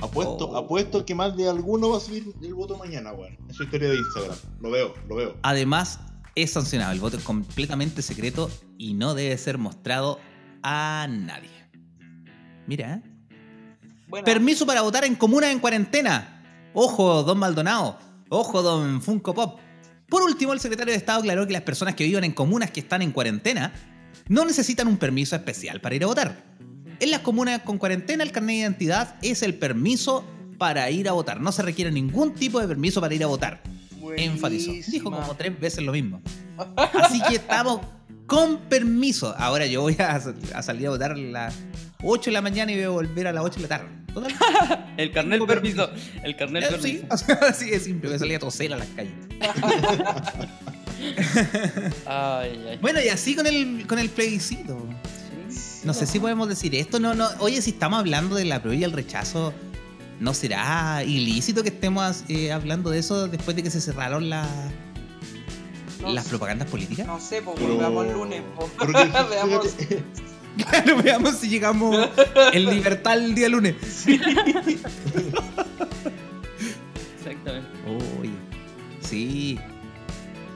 Apuesto, 0.00 0.48
Oh. 0.50 0.56
apuesto 0.56 1.04
que 1.04 1.14
más 1.14 1.36
de 1.36 1.48
alguno 1.48 1.90
va 1.90 1.98
a 1.98 2.00
subir 2.00 2.32
el 2.42 2.54
voto 2.54 2.76
mañana, 2.78 3.12
weón. 3.12 3.36
En 3.48 3.54
su 3.54 3.64
historia 3.64 3.88
de 3.90 3.96
Instagram. 3.96 4.36
Lo 4.60 4.70
veo, 4.70 4.94
lo 5.08 5.16
veo. 5.16 5.36
Además, 5.42 6.00
es 6.34 6.52
sancionado. 6.52 6.92
El 6.92 7.00
voto 7.00 7.16
es 7.16 7.24
completamente 7.24 8.02
secreto 8.02 8.50
y 8.78 8.94
no 8.94 9.14
debe 9.14 9.36
ser 9.38 9.58
mostrado 9.58 10.18
a 10.62 11.06
nadie. 11.08 11.50
Mira, 12.66 12.94
¿eh? 12.94 13.02
Bueno, 14.08 14.24
Permiso 14.24 14.66
para 14.66 14.82
votar 14.82 15.04
en 15.04 15.14
comunas 15.14 15.50
en 15.50 15.58
cuarentena. 15.58 16.70
Ojo, 16.74 17.22
don 17.22 17.38
Maldonado. 17.38 17.98
Ojo, 18.28 18.62
don 18.62 19.02
Funko 19.02 19.34
Pop. 19.34 19.58
Por 20.08 20.22
último, 20.22 20.52
el 20.52 20.60
secretario 20.60 20.92
de 20.92 20.98
Estado 20.98 21.20
aclaró 21.20 21.46
que 21.46 21.52
las 21.54 21.62
personas 21.62 21.94
que 21.94 22.04
viven 22.04 22.24
en 22.24 22.32
comunas 22.32 22.70
que 22.70 22.80
están 22.80 23.00
en 23.00 23.12
cuarentena 23.12 23.72
no 24.28 24.44
necesitan 24.44 24.86
un 24.86 24.98
permiso 24.98 25.34
especial 25.34 25.80
para 25.80 25.94
ir 25.94 26.04
a 26.04 26.06
votar. 26.06 26.44
En 27.00 27.10
las 27.10 27.20
comunas 27.20 27.62
con 27.62 27.78
cuarentena, 27.78 28.22
el 28.22 28.30
carnet 28.30 28.54
de 28.54 28.60
identidad 28.60 29.16
es 29.22 29.42
el 29.42 29.54
permiso 29.54 30.24
para 30.58 30.90
ir 30.90 31.08
a 31.08 31.12
votar. 31.12 31.40
No 31.40 31.50
se 31.50 31.62
requiere 31.62 31.90
ningún 31.90 32.34
tipo 32.34 32.60
de 32.60 32.68
permiso 32.68 33.00
para 33.00 33.14
ir 33.14 33.24
a 33.24 33.26
votar. 33.26 33.62
Enfatizó. 34.16 34.72
Dijo 34.90 35.10
como 35.10 35.34
tres 35.36 35.58
veces 35.58 35.82
lo 35.84 35.92
mismo. 35.92 36.20
Así 36.76 37.20
que 37.28 37.36
estamos 37.36 37.80
con 38.26 38.58
permiso. 38.68 39.34
Ahora 39.38 39.66
yo 39.66 39.82
voy 39.82 39.96
a, 39.98 40.20
a 40.54 40.62
salir 40.62 40.86
a 40.86 40.90
votar 40.90 41.12
a 41.12 41.16
las 41.16 41.54
8 42.02 42.30
de 42.30 42.32
la 42.32 42.42
mañana 42.42 42.72
y 42.72 42.76
voy 42.76 42.84
a 42.84 42.88
volver 42.90 43.26
a 43.26 43.32
las 43.32 43.44
8 43.44 43.56
de 43.56 43.62
la 43.62 43.68
tarde. 43.68 43.88
Total. 44.12 44.32
El 44.98 45.10
carnet 45.12 45.44
permiso. 45.46 45.90
El 46.22 46.36
carnet 46.36 46.64
Eh, 46.64 46.66
permiso. 46.70 46.88
Sí, 47.00 47.06
o 47.10 47.16
sea, 47.16 47.34
así 47.48 47.70
de 47.70 47.80
simple. 47.80 48.08
Voy 48.08 48.16
a 48.16 48.18
salir 48.18 48.36
a 48.36 48.38
toser 48.38 48.72
a 48.74 48.76
las 48.78 48.88
calles. 48.88 49.12
Ay, 52.06 52.64
ay. 52.70 52.78
Bueno, 52.80 53.00
y 53.04 53.08
así 53.08 53.34
con 53.34 53.46
el, 53.46 53.86
con 53.86 53.98
el 53.98 54.08
plebiscito. 54.10 54.86
No 55.84 55.94
sé 55.94 56.06
si 56.06 56.20
podemos 56.20 56.48
decir 56.48 56.74
esto. 56.74 57.00
No, 57.00 57.14
no. 57.14 57.28
Oye, 57.40 57.60
si 57.60 57.70
estamos 57.70 57.98
hablando 57.98 58.36
de 58.36 58.44
la 58.44 58.60
prueba 58.62 58.78
y 58.78 58.84
el 58.84 58.92
rechazo, 58.92 59.52
¿no 60.20 60.34
será 60.34 61.02
ilícito 61.04 61.62
que 61.62 61.68
estemos 61.70 62.24
eh, 62.28 62.52
hablando 62.52 62.90
de 62.90 62.98
eso 62.98 63.28
después 63.28 63.56
de 63.56 63.62
que 63.62 63.70
se 63.70 63.80
cerraron 63.80 64.28
la- 64.30 64.46
No 66.00 66.12
las 66.12 66.24
sé. 66.24 66.30
propagandas 66.30 66.68
políticas? 66.68 67.06
No 67.06 67.20
sé, 67.20 67.42
pues 67.42 67.56
Pero- 67.58 67.78
veamos 67.78 68.06
el 68.06 68.12
lunes. 68.12 68.42
que- 68.78 68.86
veamos. 69.30 69.66
Claro, 70.68 71.02
veamos 71.02 71.36
si 71.36 71.48
llegamos 71.48 71.96
en 72.52 72.66
libertad 72.66 73.14
el 73.16 73.34
día 73.34 73.48
lunes. 73.48 73.74
Exactamente. 77.16 77.68
Oye, 78.20 78.30
sí. 79.00 79.58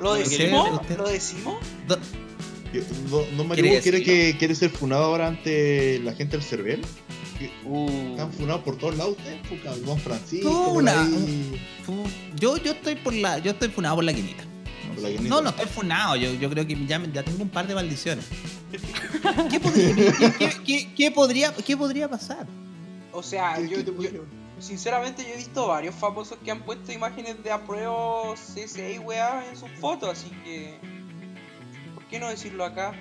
¿Lo 0.00 0.12
¿Usted- 0.12 0.24
decimos? 0.38 0.80
usted- 0.80 0.96
¿Lo 0.98 1.08
decimos? 1.08 1.56
Do- 1.88 1.98
¿No, 3.36 3.44
no 3.44 3.54
¿Quiere 3.54 4.02
que, 4.02 4.36
quiere 4.38 4.54
ser 4.54 4.68
funado 4.70 5.04
ahora 5.04 5.28
ante 5.28 5.98
la 6.00 6.12
gente 6.14 6.36
del 6.36 6.44
CERVEL? 6.44 6.82
Uh, 7.64 8.10
Están 8.12 8.32
funados 8.32 8.62
por 8.62 8.76
todos 8.76 8.96
lados 8.96 9.16
ustedes, 9.18 9.84
Don 9.84 9.98
Francisco, 9.98 10.48
No, 10.50 10.72
por 10.74 10.88
ahí. 10.88 11.60
fu- 11.84 12.04
yo, 12.38 12.56
yo 12.58 12.72
estoy 12.72 12.94
por 12.96 13.12
la. 13.14 13.38
Yo 13.38 13.50
estoy 13.52 13.68
funado 13.68 13.96
por 13.96 14.04
la 14.04 14.12
quinita. 14.14 14.44
Por 14.94 15.02
la 15.02 15.08
guinita. 15.10 15.28
No, 15.28 15.40
no 15.42 15.50
estoy 15.50 15.66
funado. 15.66 16.16
Yo, 16.16 16.32
yo 16.34 16.48
creo 16.50 16.66
que 16.66 16.86
ya, 16.86 17.02
ya 17.12 17.22
tengo 17.22 17.42
un 17.42 17.48
par 17.50 17.66
de 17.66 17.74
maldiciones. 17.74 18.24
¿Qué 19.50 19.60
podría, 19.60 19.94
qué- 19.94 20.32
qué- 20.38 20.52
qué- 20.64 20.94
qué 20.94 21.10
podría, 21.10 21.52
qué 21.54 21.76
podría 21.76 22.08
pasar? 22.08 22.46
O 23.12 23.22
sea, 23.22 23.54
¿Qué- 23.56 23.84
Ah, 23.86 24.10
yo, 24.12 24.22
sinceramente 24.58 25.22
yo 25.22 25.28
he 25.34 25.36
visto 25.36 25.66
varios 25.68 25.94
famosos 25.94 26.38
que 26.44 26.50
han 26.50 26.62
puesto 26.62 26.90
imágenes 26.92 27.42
de 27.42 27.50
apruebo 27.52 28.34
y 28.94 28.98
weá 28.98 29.44
en 29.50 29.56
sus 29.56 29.68
fotos, 29.80 30.10
así 30.10 30.30
que... 30.44 30.78
¿Por 31.94 32.04
qué 32.06 32.18
no 32.18 32.28
decirlo 32.28 32.64
acá? 32.64 32.92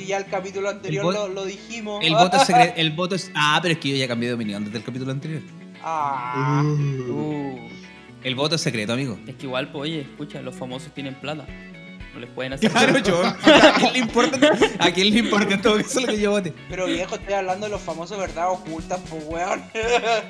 Si 0.00 0.06
ya 0.06 0.16
el 0.18 0.26
capítulo 0.26 0.68
anterior 0.70 1.12
lo, 1.12 1.28
lo 1.28 1.44
dijimos. 1.44 2.04
El 2.04 2.14
voto 2.14 2.36
es 2.38 2.44
secreto. 2.44 2.72
El 2.76 2.90
voto 2.92 3.14
es. 3.14 3.30
Ah, 3.34 3.58
pero 3.62 3.72
es 3.74 3.78
que 3.80 3.90
yo 3.90 3.96
ya 3.96 4.08
cambié 4.08 4.28
de 4.28 4.34
opinión 4.34 4.64
desde 4.64 4.78
el 4.78 4.84
capítulo 4.84 5.10
anterior. 5.12 5.42
Ah, 5.82 6.62
Uh. 6.64 7.12
uh. 7.12 7.68
El 8.22 8.34
voto 8.34 8.54
es 8.56 8.60
secreto, 8.60 8.92
amigo. 8.92 9.18
Es 9.26 9.34
que 9.36 9.46
igual, 9.46 9.70
pues, 9.72 9.82
oye, 9.82 10.00
escucha, 10.02 10.42
los 10.42 10.54
famosos 10.54 10.92
tienen 10.92 11.14
plata. 11.14 11.46
No 12.12 12.20
les 12.20 12.28
pueden 12.30 12.52
hacer. 12.54 12.70
Claro, 12.70 12.98
yo. 12.98 13.22
¿A 13.44 13.74
quién 13.78 13.92
le 13.92 13.98
importa? 14.00 14.38
¿A 14.78 14.90
quién 14.90 15.10
le 15.10 15.18
importa 15.20 15.60
todo 15.62 15.76
caso 15.76 16.00
lo 16.00 16.08
que 16.08 16.20
yo 16.20 16.32
vote? 16.32 16.52
pero 16.68 16.86
viejo, 16.86 17.14
estoy 17.14 17.34
hablando 17.34 17.66
de 17.66 17.72
los 17.72 17.80
famosos 17.80 18.18
verdad 18.18 18.50
ocultas, 18.50 19.00
pues 19.08 19.22
weón. 19.28 19.62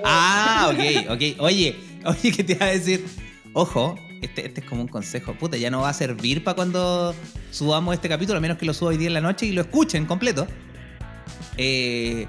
Ah, 0.05 0.71
ok, 0.73 1.11
ok. 1.11 1.41
Oye, 1.41 1.77
oye, 2.05 2.33
¿qué 2.33 2.45
te 2.45 2.53
iba 2.53 2.67
a 2.67 2.71
decir? 2.71 3.07
Ojo, 3.55 3.97
este, 4.23 4.47
este 4.47 4.61
es 4.61 4.67
como 4.67 4.83
un 4.83 4.89
consejo. 4.89 5.35
Puta, 5.35 5.57
ya 5.57 5.71
no 5.71 5.81
va 5.83 5.89
a 5.91 5.95
servir 5.95 6.43
para 6.45 6.55
cuando 6.57 7.15
subamos 7.51 7.95
este 7.95 8.09
capítulo, 8.09 8.39
a 8.39 8.41
menos 8.41 8.59
que 8.59 8.67
lo 8.67 8.75
suba 8.75 8.91
hoy 8.91 8.97
día 8.97 9.09
en 9.09 9.15
la 9.15 9.21
noche 9.21 9.47
y 9.47 9.53
lo 9.53 9.63
escuchen 9.63 10.07
completo. 10.07 10.47
Eh, 11.57 12.27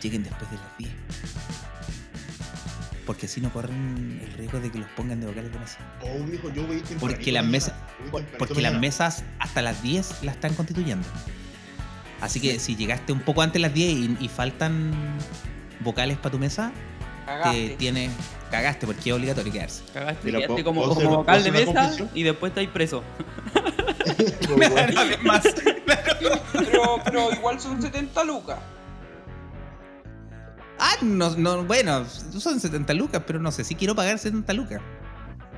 lleguen 0.00 0.22
después 0.24 0.50
de 0.50 0.56
las 0.56 0.78
10. 0.78 0.90
Porque 3.06 3.26
así 3.26 3.40
no 3.40 3.52
corren 3.52 4.20
el 4.24 4.32
riesgo 4.34 4.60
de 4.60 4.70
que 4.70 4.78
los 4.78 4.88
pongan 4.90 5.20
de 5.20 5.26
vocales 5.26 5.52
de 5.52 5.58
mesa. 5.58 5.78
Oh, 6.02 6.50
yo 6.54 6.66
voy 6.66 6.82
Porque 7.00 7.32
las 7.32 7.44
mesas- 7.44 7.74
Porque 8.38 8.62
las 8.62 8.78
mesas 8.78 9.24
hasta 9.40 9.60
las 9.62 9.82
10 9.82 10.22
las 10.22 10.36
están 10.36 10.54
constituyendo. 10.54 11.06
Así 12.20 12.38
que 12.40 12.60
si 12.60 12.76
llegaste 12.76 13.12
un 13.12 13.20
poco 13.20 13.42
antes 13.42 13.54
de 13.54 13.58
las 13.68 13.74
10 13.74 13.92
y, 14.20 14.24
y 14.24 14.28
faltan 14.28 14.92
vocales 15.80 16.16
para 16.18 16.30
tu 16.30 16.38
mesa, 16.38 16.72
te 17.36 17.42
Cagaste. 17.42 17.76
tienes. 17.78 18.10
Cagaste 18.50 18.86
porque 18.86 19.10
es 19.10 19.16
obligatorio 19.16 19.52
quedarse. 19.52 19.82
Cagaste, 19.94 20.20
Mira, 20.24 20.38
quedaste 20.40 20.62
¿puedo- 20.62 20.64
como, 20.64 20.82
como 20.82 20.92
hacer- 21.00 21.08
vocal 21.08 21.42
de 21.44 21.52
mesa 21.52 21.90
y 22.14 22.22
después 22.22 22.50
estáis 22.50 22.68
preso. 22.68 23.02
Más. 25.24 25.42
Pero, 26.52 26.98
pero 27.04 27.32
igual 27.32 27.60
son 27.60 27.80
70 27.80 28.24
lucas. 28.24 28.58
Ah, 30.78 30.94
no, 31.02 31.30
no, 31.36 31.64
bueno, 31.64 32.04
son 32.06 32.58
70 32.58 32.92
lucas, 32.94 33.22
pero 33.26 33.38
no 33.38 33.52
sé 33.52 33.64
si 33.64 33.74
quiero 33.74 33.94
pagar 33.94 34.18
70 34.18 34.52
lucas. 34.52 34.80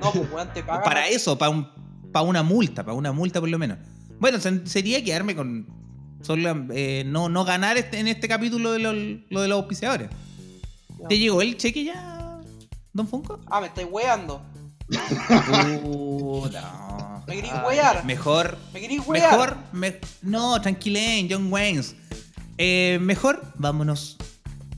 No, 0.01 0.11
pues 0.11 0.31
weón, 0.31 0.49
te 0.53 0.61
pagan. 0.63 0.83
Para 0.83 1.07
eso, 1.07 1.37
para 1.37 1.49
un, 1.49 1.67
para 2.11 2.23
una 2.25 2.43
multa, 2.43 2.83
para 2.83 2.95
una 2.95 3.11
multa 3.11 3.39
por 3.39 3.49
lo 3.49 3.57
menos. 3.57 3.77
Bueno, 4.19 4.39
se- 4.39 4.65
sería 4.67 5.03
quedarme 5.03 5.35
con 5.35 5.67
solo 6.21 6.67
eh, 6.71 7.03
no, 7.07 7.29
no 7.29 7.43
ganar 7.43 7.77
este- 7.77 7.99
en 7.99 8.07
este 8.07 8.27
capítulo 8.27 8.71
de 8.71 8.79
lo, 8.79 8.93
lo 8.93 9.41
de 9.41 9.47
los 9.47 9.57
auspiciadores. 9.57 10.09
¿Te 11.09 11.17
llegó 11.17 11.41
el 11.41 11.57
cheque 11.57 11.83
ya, 11.83 12.39
Don 12.93 13.07
Funko? 13.07 13.39
Ah, 13.47 13.61
me 13.61 13.67
estáis 13.67 13.87
weando. 13.91 14.41
Uh, 15.83 16.47
no. 16.51 17.23
Me 17.27 17.35
querís 17.35 17.51
Ay, 17.53 17.65
wear. 17.67 18.05
Mejor, 18.05 18.57
Me 18.73 18.79
querís 18.81 19.01
wear. 19.07 19.31
mejor, 19.31 19.57
me- 19.71 19.99
no, 20.21 20.61
tranquilen, 20.61 21.27
John 21.29 21.51
Waynes. 21.51 21.95
Eh, 22.57 22.99
mejor, 23.01 23.41
vámonos 23.55 24.17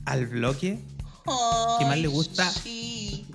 al 0.06 0.26
bloque. 0.26 0.78
¿Qué 1.78 1.84
más 1.84 1.98
le 1.98 2.08
gusta? 2.08 2.48
Sí. 2.50 3.26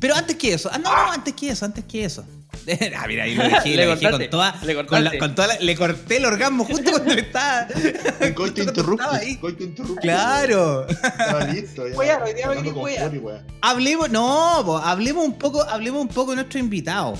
Pero 0.00 0.14
antes 0.14 0.36
que 0.36 0.52
eso, 0.54 0.68
ah, 0.72 0.78
no, 0.78 0.90
no, 0.94 1.12
antes 1.12 1.32
que 1.34 1.48
eso, 1.50 1.64
antes 1.64 1.84
que 1.84 2.04
eso. 2.04 2.24
ah, 2.96 3.04
mira, 3.06 3.24
ahí 3.24 3.34
lo 3.34 3.44
dejé, 3.44 3.76
Le 3.76 3.84
lo 3.84 3.90
dejé 3.90 4.02
con 4.02 4.10
cortaste, 4.10 4.28
toda. 4.28 4.54
le 4.64 4.74
con 4.74 4.86
cortaste. 4.86 5.16
la- 5.16 5.18
con 5.20 5.34
toda 5.34 5.48
la- 5.48 5.58
le 5.60 5.76
corté 5.76 6.16
el 6.16 6.24
orgasmo 6.24 6.64
justo 6.64 6.90
cuando 6.90 7.12
estaba. 7.14 7.66
Interruptus. 8.26 9.36
Coito 9.40 9.62
interruptus. 9.64 9.96
Claro. 10.00 10.86
Estaba 10.88 11.44
listo. 11.44 11.88
ya. 11.88 11.96
Hoy 11.96 12.62
día. 12.62 13.44
Hablemos, 13.60 14.10
no, 14.10 14.62
po, 14.64 14.78
hablemos 14.78 15.24
un 15.24 15.38
poco, 15.38 15.62
hablemos 15.62 16.00
un 16.02 16.08
poco 16.08 16.30
de 16.32 16.36
nuestro 16.36 16.58
invitado. 16.58 17.14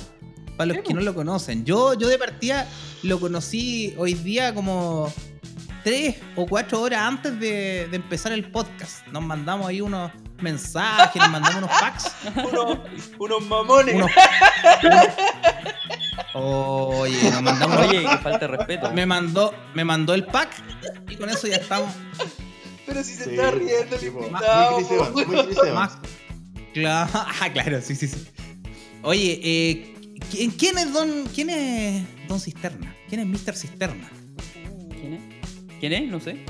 Para 0.57 0.73
los 0.73 0.83
que 0.83 0.93
no 0.93 0.99
lo 1.01 1.15
conocen. 1.15 1.63
Yo, 1.63 1.93
yo 1.93 2.07
de 2.09 2.17
partida 2.17 2.67
lo 3.03 3.19
conocí 3.19 3.93
hoy 3.97 4.13
día 4.13 4.53
como 4.53 5.11
tres 5.85 6.17
o 6.35 6.45
cuatro 6.45 6.81
horas 6.81 7.01
antes 7.01 7.39
de, 7.39 7.87
de 7.89 7.95
empezar 7.95 8.33
el 8.33 8.51
podcast. 8.51 9.07
Nos 9.07 9.23
mandamos 9.23 9.67
ahí 9.69 9.79
unos 9.79 10.11
mensajes, 10.41 11.21
nos 11.21 11.31
mandamos 11.31 11.57
unos 11.57 11.69
packs. 11.79 12.11
Unos, 12.51 12.79
unos 13.17 13.45
mamones. 13.45 13.95
Unos... 13.95 14.11
Oye, 16.33 17.31
nos 17.31 17.41
mandamos. 17.41 17.77
Oye, 17.77 18.01
que 18.01 18.17
falta 18.17 18.39
de 18.39 18.47
respeto. 18.47 18.91
Me 18.91 19.05
mandó, 19.05 19.53
me 19.73 19.83
mandó 19.83 20.13
el 20.13 20.25
pack 20.25 20.49
y 21.09 21.15
con 21.15 21.29
eso 21.29 21.47
ya 21.47 21.55
estamos 21.57 21.93
Pero 22.85 23.03
si 23.03 23.15
se 23.15 23.25
Sí, 23.25 23.29
está 23.31 23.51
riendo 23.51 23.95
el 23.95 24.01
sí, 24.01 24.07
invitado. 24.07 24.79
Muy 24.79 25.71
más. 25.71 25.97
Claro, 26.73 27.09
ah, 27.13 27.49
claro, 27.51 27.81
sí, 27.81 27.95
sí, 27.95 28.07
sí. 28.07 28.27
Oye, 29.01 29.39
eh, 29.43 29.95
¿quién, 30.29 30.51
quién 30.51 30.77
es 30.77 30.93
Don, 30.93 31.25
quién 31.33 31.49
es 31.49 32.03
Don 32.27 32.39
Cisterna? 32.39 32.95
¿Quién 33.07 33.21
es 33.21 33.27
Mr. 33.27 33.55
Cisterna? 33.55 34.09
¿Quién 34.99 35.13
es? 35.13 35.21
¿Quién 35.79 35.93
es? 35.93 36.09
No 36.09 36.19
sé. 36.19 36.45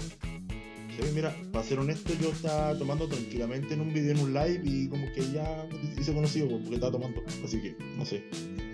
Sí, 1.01 1.11
mira, 1.15 1.35
para 1.51 1.63
ser 1.65 1.79
honesto, 1.79 2.13
yo 2.21 2.29
estaba 2.29 2.77
tomando 2.77 3.07
tranquilamente 3.07 3.73
en 3.73 3.81
un 3.81 3.93
video, 3.93 4.11
en 4.11 4.19
un 4.19 4.33
live, 4.33 4.61
y 4.63 4.87
como 4.89 5.05
que 5.13 5.21
ya 5.31 5.65
me 5.71 6.01
hice 6.01 6.13
conocido 6.13 6.47
porque 6.49 6.75
estaba 6.75 6.91
tomando. 6.91 7.21
Así 7.45 7.61
que, 7.61 7.75
no 7.97 8.05
sé. 8.05 8.23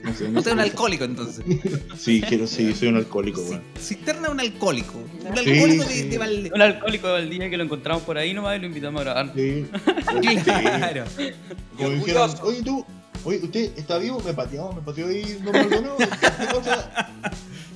No 0.04 0.14
sé. 0.14 0.30
No 0.30 0.40
Usted 0.40 0.52
es 0.52 0.54
un 0.56 0.60
alcohólico 0.60 1.04
entonces. 1.04 1.44
Sí, 1.98 2.22
quiero, 2.22 2.46
sí, 2.48 2.74
soy 2.74 2.90
un 2.90 2.98
alcohólico, 2.98 3.42
weón. 3.42 3.62
Cisterna 3.80 4.28
es 4.28 4.34
un 4.34 4.40
alcohólico. 4.40 4.98
Un 4.98 5.38
Sí, 5.38 5.50
alcohólico 5.50 5.84
de, 5.86 5.90
sí. 5.94 6.10
de 6.10 6.20
Valde- 6.20 6.52
Un 6.54 6.62
alcohólico 6.62 7.08
del 7.14 7.30
día 7.30 7.50
que 7.50 7.58
lo 7.58 7.64
encontramos 7.64 8.04
por 8.04 8.18
ahí 8.18 8.34
nomás 8.34 8.58
y 8.58 8.62
lo 8.62 8.68
invitamos 8.68 9.02
a 9.02 9.04
grabar. 9.04 9.32
Sí. 9.36 9.66
Claro. 10.44 11.06
sí. 11.18 11.30
Como 11.78 11.92
Y 11.92 11.96
dijeron, 11.96 12.32
oye 12.44 12.62
tú, 12.64 12.86
oye, 13.24 13.40
¿usted 13.44 13.72
está 13.78 13.98
vivo? 13.98 14.20
Me 14.26 14.34
pateó, 14.34 14.72
me 14.74 14.82
pateó 14.82 15.08
ahí, 15.08 15.40
no 15.44 15.52
Maldonado. 15.52 15.98
¿Qué 16.40 16.46
cosa? 16.54 17.12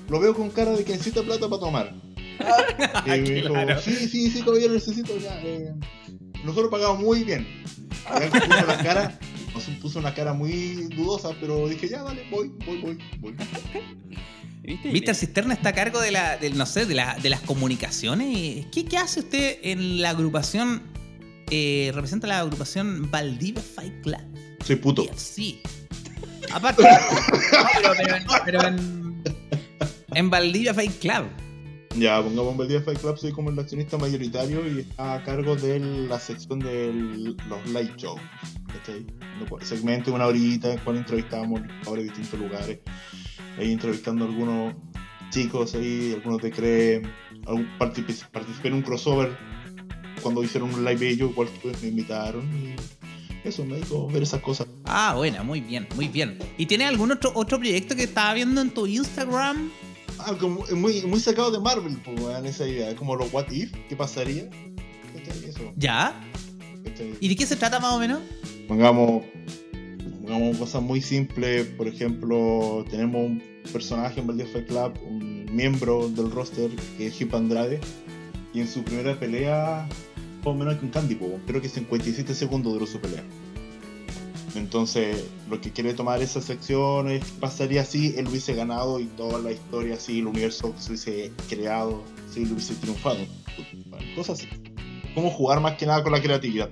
Lo 0.10 0.20
veo 0.20 0.34
con 0.34 0.50
cara 0.50 0.72
de 0.72 0.84
que 0.84 0.94
necesita 0.94 1.22
plata 1.24 1.48
para 1.50 1.60
tomar. 1.60 1.94
Y 3.06 3.10
me 3.10 3.18
dijo, 3.20 3.50
Claro. 3.54 3.82
sí, 3.82 3.94
sí, 3.96 4.30
sí, 4.30 4.42
caballero, 4.42 4.74
necesito 4.74 5.18
ya. 5.18 5.42
eh, 5.44 5.74
nosotros 6.44 6.70
pagamos 6.72 7.00
muy 7.00 7.24
bien. 7.24 7.48
Y 8.20 8.24
él 8.24 8.30
puso 8.32 8.66
la 8.66 8.78
cara, 8.78 9.20
nos 9.54 9.64
puso 9.82 10.00
una 10.00 10.14
cara 10.14 10.34
muy 10.34 10.88
dudosa, 10.96 11.30
pero 11.40 11.68
dije, 11.68 11.90
ya, 11.90 12.04
dale, 12.04 12.24
voy, 12.32 12.52
voy, 12.66 12.82
voy, 12.82 12.98
voy. 13.20 13.36
¿Viste? 14.64 14.92
Mr. 14.92 15.16
Cisterna 15.16 15.54
está 15.54 15.70
a 15.70 15.74
cargo 15.74 16.00
de 16.00 16.12
la, 16.12 16.38
del, 16.38 16.58
no 16.58 16.66
sé, 16.66 16.86
de, 16.86 16.94
la, 16.96 17.16
de 17.22 17.30
las 17.30 17.42
comunicaciones. 17.42 18.66
¿Qué, 18.72 18.86
qué 18.86 18.98
hace 18.98 19.22
usted 19.22 19.58
en 19.64 20.02
la 20.02 20.12
agrupación? 20.12 20.82
eh, 21.52 21.92
representa 21.96 22.28
la 22.28 22.40
agrupación 22.42 23.10
Valdivia 23.10 23.64
Fight 23.64 24.04
Club. 24.04 24.20
Soy 24.64 24.76
puto. 24.76 25.04
Sí. 25.16 25.62
Aparte. 26.54 26.84
no, 26.84 26.90
pero, 27.82 27.94
pero 27.98 28.16
en, 28.16 28.24
pero 28.46 28.68
en, 28.68 29.24
en 30.14 30.30
Valdivia 30.30 30.76
Fight 30.76 31.00
Club. 31.00 31.26
Ya, 31.96 32.22
pongamos 32.22 32.60
en 32.60 32.68
día 32.68 32.82
Fight 32.82 33.00
Club, 33.00 33.18
soy 33.18 33.32
como 33.32 33.50
el 33.50 33.60
accionista 33.60 33.98
mayoritario 33.98 34.66
y 34.68 34.82
está 34.82 35.16
a 35.16 35.24
cargo 35.24 35.56
de 35.56 35.80
la 35.80 36.20
sección 36.20 36.60
de 36.60 36.94
los 37.48 37.66
live 37.66 37.94
shows. 37.98 38.22
cual- 39.50 39.66
Segmento 39.66 40.14
una 40.14 40.28
horita 40.28 40.68
en 40.72 40.74
el 40.78 40.84
cual 40.84 40.98
entrevistamos 40.98 41.62
ahora 41.86 42.02
de 42.02 42.08
distintos 42.10 42.40
lugares. 42.40 42.80
Ahí 43.58 43.72
entrevistando 43.74 44.26
a 44.26 44.28
algunos 44.28 44.76
chicos 45.32 45.74
ahí, 45.76 46.14
algunos 46.16 46.42
de 46.42 46.52
CRE. 46.52 47.02
algún- 47.48 47.68
participé, 47.78 48.14
participé 48.32 48.68
en 48.68 48.74
un 48.76 48.82
crossover 48.84 49.36
cuando 50.22 50.44
hicieron 50.44 50.74
un 50.74 50.86
live 50.86 51.10
ellos, 51.10 51.32
igual 51.32 51.48
me 51.82 51.88
invitaron 51.88 52.44
y 52.56 52.76
eso, 53.48 53.66
me 53.66 53.80
hizo 53.80 54.08
ver 54.08 54.22
esas 54.24 54.42
cosas. 54.42 54.68
Ah, 54.86 55.14
buena, 55.16 55.42
muy 55.44 55.62
bien, 55.62 55.88
muy 55.96 56.08
bien. 56.10 56.38
¿Y 56.58 56.66
tienes 56.68 56.88
algún 56.90 57.12
otro, 57.12 57.32
otro 57.34 57.58
proyecto 57.58 57.96
que 57.96 58.04
estaba 58.04 58.34
viendo 58.34 58.62
en 58.62 58.70
tu 58.72 58.86
Instagram? 58.86 59.72
Ah, 60.20 60.36
como 60.40 60.66
muy, 60.76 61.02
muy 61.04 61.20
sacado 61.20 61.52
de 61.52 61.60
Marvel, 61.60 61.98
pues, 62.04 62.20
weón, 62.20 62.46
esa 62.46 62.68
idea, 62.68 62.96
como 62.96 63.16
los 63.16 63.32
what 63.34 63.50
if, 63.52 63.72
¿qué 63.88 63.96
pasaría? 63.96 64.50
¿Ya? 65.78 66.20
¿Y 67.20 67.30
de 67.30 67.36
qué 67.36 67.46
se 67.46 67.56
trata 67.56 67.80
más 67.80 67.94
o 67.94 68.00
menos? 68.00 68.20
pongamos, 68.68 69.24
pongamos 70.22 70.58
cosas 70.58 70.82
muy 70.82 71.02
simples, 71.02 71.66
por 71.70 71.88
ejemplo, 71.88 72.86
tenemos 72.90 73.26
un 73.26 73.44
personaje 73.74 74.20
en 74.20 74.28
Valdez 74.28 74.52
Fight 74.52 74.68
Club, 74.68 74.94
un 75.08 75.46
miembro 75.52 76.08
del 76.10 76.30
roster 76.32 76.70
que 76.98 77.08
es 77.08 77.20
Hip 77.20 77.34
Andrade, 77.34 77.80
y 78.54 78.62
en 78.62 78.68
su 78.68 78.84
primera 78.84 79.20
pelea, 79.20 79.88
más 80.40 80.48
o 80.48 80.54
menos 80.54 80.76
con 80.76 80.90
Candy, 80.90 81.16
po, 81.16 81.40
creo 81.48 81.62
que 81.62 81.70
57 81.70 82.36
segundos 82.36 82.74
duró 82.74 82.86
su 82.86 83.00
pelea. 83.00 83.24
Entonces, 84.56 85.26
lo 85.50 85.60
que 85.62 85.72
quiere 85.72 85.94
tomar 85.94 86.22
esa 86.22 86.42
sección 86.42 87.10
es 87.10 87.24
pasaría 87.40 87.86
si 87.86 88.16
él 88.18 88.28
hubiese 88.28 88.54
ganado 88.54 89.00
y 89.00 89.06
toda 89.06 89.40
la 89.40 89.52
historia 89.52 89.96
así, 89.96 90.20
el 90.20 90.28
universo 90.28 90.74
se 90.78 90.90
hubiese 90.90 91.32
creado, 91.48 92.04
si 92.34 92.44
él 92.44 92.52
hubiese 92.52 92.76
triunfado. 92.76 93.20
Cosas 94.16 94.40
así. 94.40 94.50
Cómo 95.16 95.30
jugar 95.30 95.60
más 95.60 95.76
que 95.76 95.86
nada 95.86 96.04
con 96.04 96.12
la 96.12 96.22
creatividad. 96.22 96.70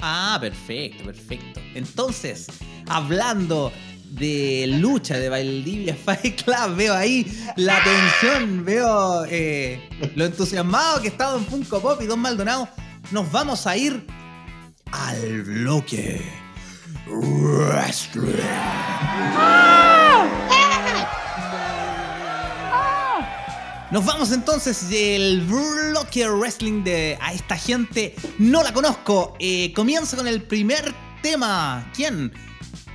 Ah, 0.00 0.38
perfecto, 0.40 1.04
perfecto. 1.04 1.60
Entonces, 1.74 2.46
hablando 2.88 3.72
de 4.10 4.66
lucha 4.66 5.18
de 5.18 5.28
Valdivia 5.28 5.94
Fight 6.04 6.42
Club, 6.42 6.76
veo 6.76 6.94
ahí 6.94 7.26
la 7.56 7.78
tensión, 7.82 8.64
veo 8.64 9.24
eh, 9.26 9.88
lo 10.14 10.24
entusiasmado 10.26 11.00
que 11.00 11.08
estaba 11.08 11.38
en 11.38 11.44
Funko 11.46 11.80
Pop 11.80 12.00
y 12.02 12.06
Don 12.06 12.20
Maldonado. 12.20 12.68
Nos 13.10 13.30
vamos 13.30 13.66
a 13.66 13.76
ir 13.76 14.06
al 14.92 15.42
bloque 15.42 16.43
Wrestling. 17.06 18.32
Nos 23.90 24.04
vamos 24.04 24.32
entonces 24.32 24.88
del 24.88 25.42
bloque 25.42 26.28
wrestling 26.28 26.82
de 26.82 27.16
a 27.20 27.32
esta 27.32 27.56
gente 27.56 28.14
no 28.38 28.62
la 28.62 28.72
conozco. 28.72 29.36
Eh, 29.38 29.72
comienzo 29.72 30.16
con 30.16 30.26
el 30.26 30.42
primer 30.42 30.94
tema. 31.22 31.88
¿Quién? 31.94 32.32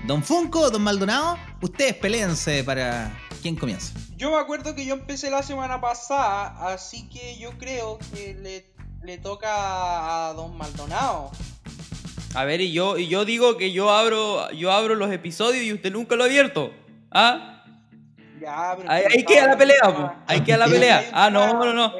¿Don 0.08 0.24
Funko? 0.24 0.70
¿Don 0.70 0.82
Maldonado? 0.82 1.38
Ustedes 1.62 1.96
peleense 1.96 2.64
para 2.64 3.18
quién 3.42 3.56
comienza. 3.56 3.94
Yo 4.18 4.32
me 4.32 4.38
acuerdo 4.38 4.76
que 4.76 4.86
yo 4.86 4.96
empecé 4.96 5.30
la 5.30 5.44
semana 5.44 5.80
pasada, 5.80 6.74
así 6.74 7.08
que 7.08 7.38
yo 7.38 7.58
creo 7.58 8.00
que 8.14 8.34
le, 8.34 8.74
le 9.04 9.18
toca 9.20 10.28
a 10.28 10.34
Don 10.34 10.58
Maldonado. 10.58 11.32
A 12.36 12.46
ver, 12.46 12.62
y 12.62 12.72
yo, 12.72 12.98
y 12.98 13.08
yo 13.08 13.26
digo 13.26 13.58
que 13.58 13.72
yo 13.72 13.90
abro, 13.90 14.52
yo 14.52 14.72
abro 14.72 14.96
los 14.96 15.12
episodios 15.12 15.64
y 15.64 15.74
usted 15.74 15.92
nunca 15.92 16.16
lo 16.16 16.24
ha 16.24 16.28
abierto. 16.28 16.72
¿Ah? 17.12 17.64
Ya, 18.40 18.76
pero 18.78 18.90
Ahí, 18.90 19.04
es 19.04 19.08
que 19.10 19.18
ahí 19.18 19.24
queda 19.26 19.48
la 19.48 19.58
pelea, 19.58 19.82
po. 19.84 20.14
Ahí 20.28 20.42
queda 20.42 20.58
la 20.58 20.66
Hay 20.66 20.72
un 20.72 20.78
pelea. 20.78 21.10
Ah, 21.12 21.30
no, 21.30 21.54
no, 21.54 21.74
no. 21.74 21.94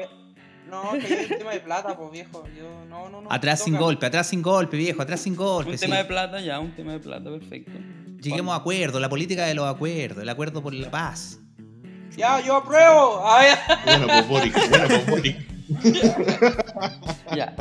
No, 0.70 0.92
que 0.92 1.14
hay 1.14 1.26
un 1.32 1.38
tema 1.38 1.50
de 1.50 1.60
plata, 1.60 1.96
pues 1.96 2.12
viejo. 2.12 2.44
Yo, 2.56 2.84
no, 2.88 3.08
no, 3.08 3.20
no. 3.22 3.32
Atrás 3.32 3.62
sin 3.62 3.74
toca. 3.74 3.84
golpe, 3.84 4.06
atrás 4.06 4.28
sin 4.28 4.40
golpe, 4.40 4.76
viejo, 4.76 5.02
atrás 5.02 5.20
sin 5.20 5.34
golpe. 5.34 5.72
Un 5.72 5.78
sí. 5.78 5.86
tema 5.86 5.96
de 5.96 6.04
plata, 6.04 6.40
ya, 6.40 6.60
un 6.60 6.74
tema 6.76 6.92
de 6.92 7.00
plata, 7.00 7.28
perfecto. 7.28 7.72
Lleguemos 8.20 8.54
a 8.54 8.58
acuerdo, 8.58 9.00
la 9.00 9.08
política 9.08 9.46
de 9.46 9.54
los 9.54 9.66
acuerdos, 9.66 10.22
el 10.22 10.28
acuerdo 10.28 10.62
por 10.62 10.72
la 10.72 10.90
paz. 10.90 11.38
Ya, 12.16 12.40
yo 12.40 12.56
apruebo. 12.56 13.26
A. 13.26 13.42
Bueno, 13.84 14.06
pues 14.06 14.28
Boric, 14.28 14.68
bueno, 14.68 14.86
pues 14.88 15.06
Boric. 15.06 15.50
Ya. 17.34 17.54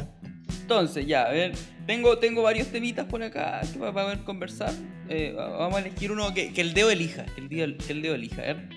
Entonces, 0.62 1.08
ya, 1.08 1.24
a 1.24 1.32
ver. 1.32 1.54
Tengo, 1.90 2.20
tengo 2.20 2.44
varios 2.44 2.68
temitas 2.68 3.08
por 3.08 3.24
acá 3.24 3.62
que 3.74 3.80
va 3.80 3.90
a 3.90 3.92
poder 3.94 4.20
conversar. 4.20 4.72
Eh, 5.10 5.34
vamos 5.36 5.76
a 5.76 5.80
elegir 5.80 6.12
uno 6.12 6.32
que, 6.36 6.54
que 6.54 6.62
el 6.62 6.76
dedo 6.76 6.92
elija. 6.92 7.26
Que 7.34 7.42
el, 7.42 7.50
dedo, 7.50 7.78
que 7.84 7.94
el 7.94 8.02
dedo 8.04 8.14
elija, 8.14 8.44
a 8.44 8.46
ver. 8.46 8.70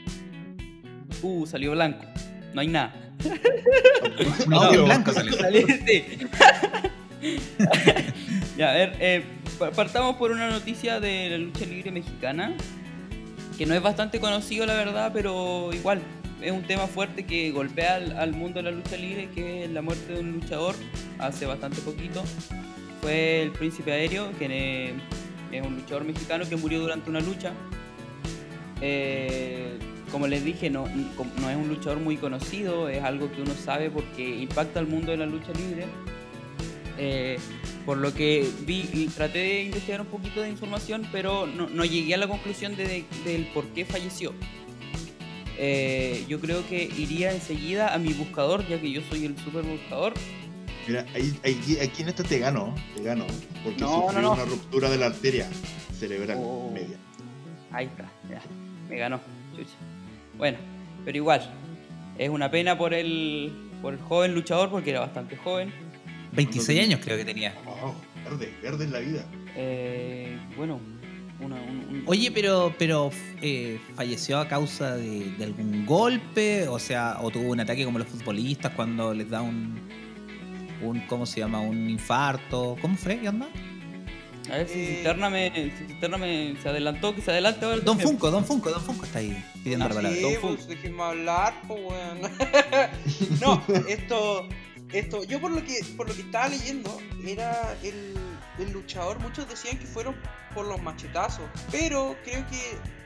Uh, 1.20 1.44
salió 1.44 1.72
blanco. 1.72 2.06
No 2.54 2.62
hay 2.62 2.68
nada. 2.68 2.94
No, 4.48 4.72
en 4.72 4.84
blanco 4.86 5.12
salió. 5.12 5.36
Ya, 8.56 8.70
a 8.70 8.72
ver, 8.72 8.96
eh, 8.98 9.22
pa- 9.58 9.72
partamos 9.72 10.16
por 10.16 10.30
una 10.30 10.48
noticia 10.48 10.98
de 10.98 11.28
la 11.28 11.36
lucha 11.36 11.66
libre 11.66 11.90
mexicana, 11.90 12.54
que 13.58 13.66
no 13.66 13.74
es 13.74 13.82
bastante 13.82 14.20
conocido 14.20 14.64
la 14.64 14.72
verdad, 14.74 15.10
pero 15.12 15.70
igual 15.74 16.00
es 16.40 16.50
un 16.50 16.62
tema 16.62 16.86
fuerte 16.86 17.24
que 17.26 17.50
golpea 17.50 17.96
al, 17.96 18.16
al 18.16 18.32
mundo 18.32 18.62
de 18.62 18.70
la 18.70 18.70
lucha 18.70 18.96
libre, 18.96 19.28
que 19.34 19.64
es 19.64 19.70
la 19.70 19.82
muerte 19.82 20.14
de 20.14 20.20
un 20.20 20.32
luchador 20.32 20.74
hace 21.18 21.44
bastante 21.44 21.82
poquito. 21.82 22.24
Fue 23.02 23.42
el 23.42 23.50
príncipe 23.50 23.90
aéreo, 23.90 24.30
que 24.38 24.94
es 25.50 25.66
un 25.66 25.74
luchador 25.74 26.04
mexicano 26.04 26.48
que 26.48 26.54
murió 26.54 26.80
durante 26.80 27.10
una 27.10 27.20
lucha. 27.20 27.52
Eh, 28.80 29.76
como 30.12 30.28
les 30.28 30.44
dije, 30.44 30.70
no, 30.70 30.86
es 30.86 31.56
un 31.56 31.68
luchador 31.68 31.98
muy 31.98 32.16
conocido, 32.16 32.88
es 32.88 33.02
algo 33.02 33.30
que 33.32 33.42
uno 33.42 33.54
sabe 33.54 33.90
porque 33.90 34.36
impacta 34.36 34.78
al 34.78 34.86
mundo 34.86 35.10
de 35.10 35.16
la 35.16 35.26
lucha 35.26 35.52
libre. 35.52 35.86
Eh, 36.96 37.38
por 37.84 37.98
lo 37.98 38.14
que 38.14 38.48
vi 38.60 38.88
y 38.92 39.08
traté 39.08 39.38
de 39.40 39.62
investigar 39.64 40.00
un 40.00 40.06
poquito 40.06 40.40
de 40.40 40.50
información, 40.50 41.04
pero 41.10 41.48
no, 41.48 41.84
llegué 41.84 42.14
a 42.14 42.18
la 42.18 42.28
conclusión 42.28 42.76
de, 42.76 43.04
del 43.24 43.46
por 43.46 43.66
qué 43.68 43.84
falleció. 43.84 44.32
Eh, 45.58 46.24
yo 46.28 46.40
creo 46.40 46.64
que 46.68 46.84
iría 46.96 47.32
enseguida 47.32 47.92
a 47.94 47.98
mi 47.98 48.12
buscador, 48.12 48.66
ya 48.68 48.80
que 48.80 48.92
yo 48.92 49.00
soy 49.10 49.24
el 49.24 49.36
super 49.38 49.64
buscador. 49.64 50.14
Mira, 50.86 51.06
ahí, 51.14 51.38
ahí- 51.44 51.78
aquí 51.82 52.02
en 52.02 52.08
esto 52.08 52.22
te 52.24 52.38
gano, 52.38 52.74
te 52.96 53.02
gano. 53.02 53.24
Porque 53.64 53.80
No, 53.80 53.86
no, 53.88 54.02
sufrió 54.06 54.22
no. 54.22 54.32
una 54.32 54.44
ruptura 54.44 54.90
de 54.90 54.98
la 54.98 55.06
arteria 55.06 55.48
cerebral 55.98 56.38
Oh. 56.40 56.70
media. 56.72 56.96
Ahí 57.70 57.86
está, 57.86 58.10
ya, 58.28 58.40
me 58.88 58.96
ganó. 58.96 59.20
chucha. 59.56 59.70
Bueno, 60.36 60.58
pero 61.04 61.16
igual, 61.16 61.50
es 62.18 62.28
una 62.30 62.50
pena 62.50 62.76
por 62.76 62.94
el, 62.94 63.52
por 63.80 63.94
el 63.94 64.00
joven 64.00 64.34
luchador, 64.34 64.70
porque 64.70 64.90
era 64.90 65.00
bastante 65.00 65.36
joven. 65.36 65.72
26 66.32 66.80
años 66.82 67.00
creo 67.04 67.16
que 67.18 67.24
tenía. 67.24 67.54
Oh, 67.66 67.94
verde, 68.24 68.52
verde 68.62 68.84
en 68.84 68.92
la 68.92 68.98
vida. 69.00 69.24
Eh, 69.54 70.38
bueno, 70.56 70.80
una, 71.40 71.56
un- 71.56 71.86
un- 71.90 72.02
Oye, 72.06 72.30
pero, 72.30 72.74
pero 72.78 73.10
eh, 73.42 73.78
falleció 73.94 74.38
a 74.38 74.48
causa 74.48 74.96
de, 74.96 75.30
de 75.36 75.44
algún 75.44 75.84
golpe, 75.86 76.66
o 76.68 76.78
sea, 76.78 77.18
o 77.20 77.30
tuvo 77.30 77.50
un 77.50 77.60
ataque 77.60 77.84
como 77.84 77.98
los 77.98 78.08
futbolistas 78.08 78.72
cuando 78.74 79.12
les 79.12 79.28
da 79.28 79.42
un, 79.42 79.78
un 80.82 81.00
¿cómo 81.06 81.26
se 81.26 81.40
llama? 81.40 81.60
Un 81.60 81.88
infarto. 81.90 82.76
¿Cómo 82.80 82.96
fue? 82.96 83.18
¿Qué 83.20 83.28
onda? 83.28 83.48
A 84.50 84.56
ver 84.56 84.68
si 84.68 84.80
Eh, 84.80 84.86
Cisterna 84.96 85.30
me, 85.30 85.52
si 85.78 85.86
Cisterna 85.86 86.18
me 86.18 86.56
se 86.60 86.68
adelantó, 86.68 87.14
que 87.14 87.22
se 87.22 87.30
adelante 87.30 87.64
ahora. 87.64 87.78
Don. 87.78 87.98
Funko, 87.98 88.30
Don 88.30 88.44
Funko, 88.44 88.70
Don 88.70 88.82
Funko 88.82 89.04
está 89.04 89.20
ahí 89.20 89.42
pidiendo 89.62 89.84
Ah, 89.86 89.88
la 89.88 89.94
Sí, 89.94 89.96
palabra. 90.02 90.20
Don 90.20 90.40
pues 90.56 90.66
déjenme 90.68 91.02
hablar, 91.02 91.54
pues 91.68 91.80
weón. 91.80 92.20
no, 93.40 93.62
esto, 93.88 94.48
esto, 94.92 95.22
yo 95.24 95.40
por 95.40 95.52
lo 95.52 95.62
que, 95.64 95.78
por 95.96 96.08
lo 96.08 96.14
que 96.14 96.22
estaba 96.22 96.48
leyendo, 96.48 96.98
era 97.24 97.76
el, 97.84 98.14
el 98.58 98.72
luchador, 98.72 99.20
muchos 99.20 99.48
decían 99.48 99.78
que 99.78 99.86
fueron 99.86 100.16
por 100.54 100.66
los 100.66 100.82
machetazos, 100.82 101.44
pero 101.70 102.16
creo 102.24 102.44
que 102.48 102.60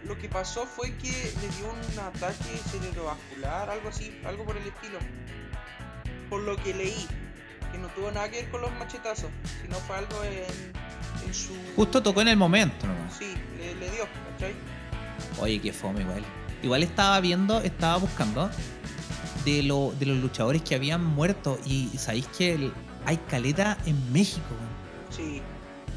lo 0.04 0.16
que 0.18 0.28
pasó 0.30 0.64
fue 0.66 0.96
que 0.96 1.10
le 1.10 1.48
dio 1.58 1.68
un 1.70 1.98
ataque 1.98 2.56
cerebrovascular, 2.70 3.68
algo 3.70 3.90
así, 3.90 4.18
algo 4.24 4.44
por 4.44 4.56
el 4.56 4.66
estilo. 4.66 4.98
Por 6.30 6.40
lo 6.42 6.56
que 6.56 6.74
leí, 6.74 7.06
que 7.76 7.82
no 7.82 7.88
tuvo 7.88 8.10
nada 8.10 8.28
que 8.30 8.42
ver 8.42 8.50
con 8.50 8.60
los 8.62 8.72
machetazos, 8.78 9.30
sino 9.62 9.76
fue 9.76 9.96
algo 9.96 10.22
en, 10.24 11.26
en 11.28 11.34
su... 11.34 11.52
Justo 11.76 12.02
tocó 12.02 12.22
en 12.22 12.28
el 12.28 12.36
momento 12.36 12.86
nomás. 12.86 13.14
Sí, 13.18 13.34
le, 13.58 13.74
le 13.74 13.90
dio, 13.90 14.04
¿cachai? 14.32 14.54
Oye, 15.40 15.60
qué 15.60 15.72
fome 15.72 16.00
igual. 16.02 16.24
Igual 16.62 16.82
estaba 16.82 17.20
viendo, 17.20 17.60
estaba 17.60 17.96
buscando 17.98 18.50
de, 19.44 19.62
lo, 19.62 19.92
de 19.98 20.06
los 20.06 20.16
luchadores 20.18 20.62
que 20.62 20.74
habían 20.74 21.04
muerto. 21.04 21.58
Y 21.66 21.88
sabéis 21.98 22.26
que 22.28 22.54
el- 22.54 22.72
hay 23.04 23.18
caleta 23.18 23.76
en 23.86 24.12
México. 24.12 24.46
Sí, 25.10 25.42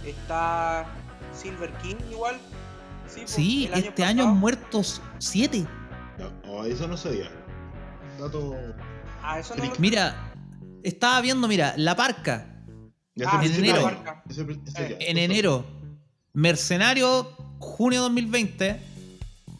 está 0.05 0.85
Silver 1.33 1.71
King 1.81 1.95
igual. 2.11 2.35
Sí, 3.07 3.21
pues, 3.21 3.31
Sí, 3.31 3.67
año 3.73 3.75
este 3.77 4.03
año 4.03 4.23
han 4.23 4.29
pasado. 4.29 4.35
muerto 4.35 4.81
siete. 5.19 5.65
No, 6.17 6.31
oh, 6.51 6.65
eso 6.65 6.87
no 6.87 6.97
sabía. 6.97 7.31
Dato. 8.19 8.53
Ah, 9.23 9.39
eso 9.39 9.55
no 9.55 9.63
lo... 9.65 9.71
Mira, 9.79 10.28
estaba 10.83 11.21
viendo, 11.21 11.47
mira, 11.47 11.73
La 11.77 11.95
Parca. 11.95 12.45
Ah, 13.25 13.41
en 13.43 13.53
enero. 13.53 13.91
ese 14.29 14.41
Eh, 14.77 14.97
En 15.01 15.17
enero, 15.17 15.65
Mercenario, 16.33 17.27
junio 17.59 18.01
2020. 18.01 18.79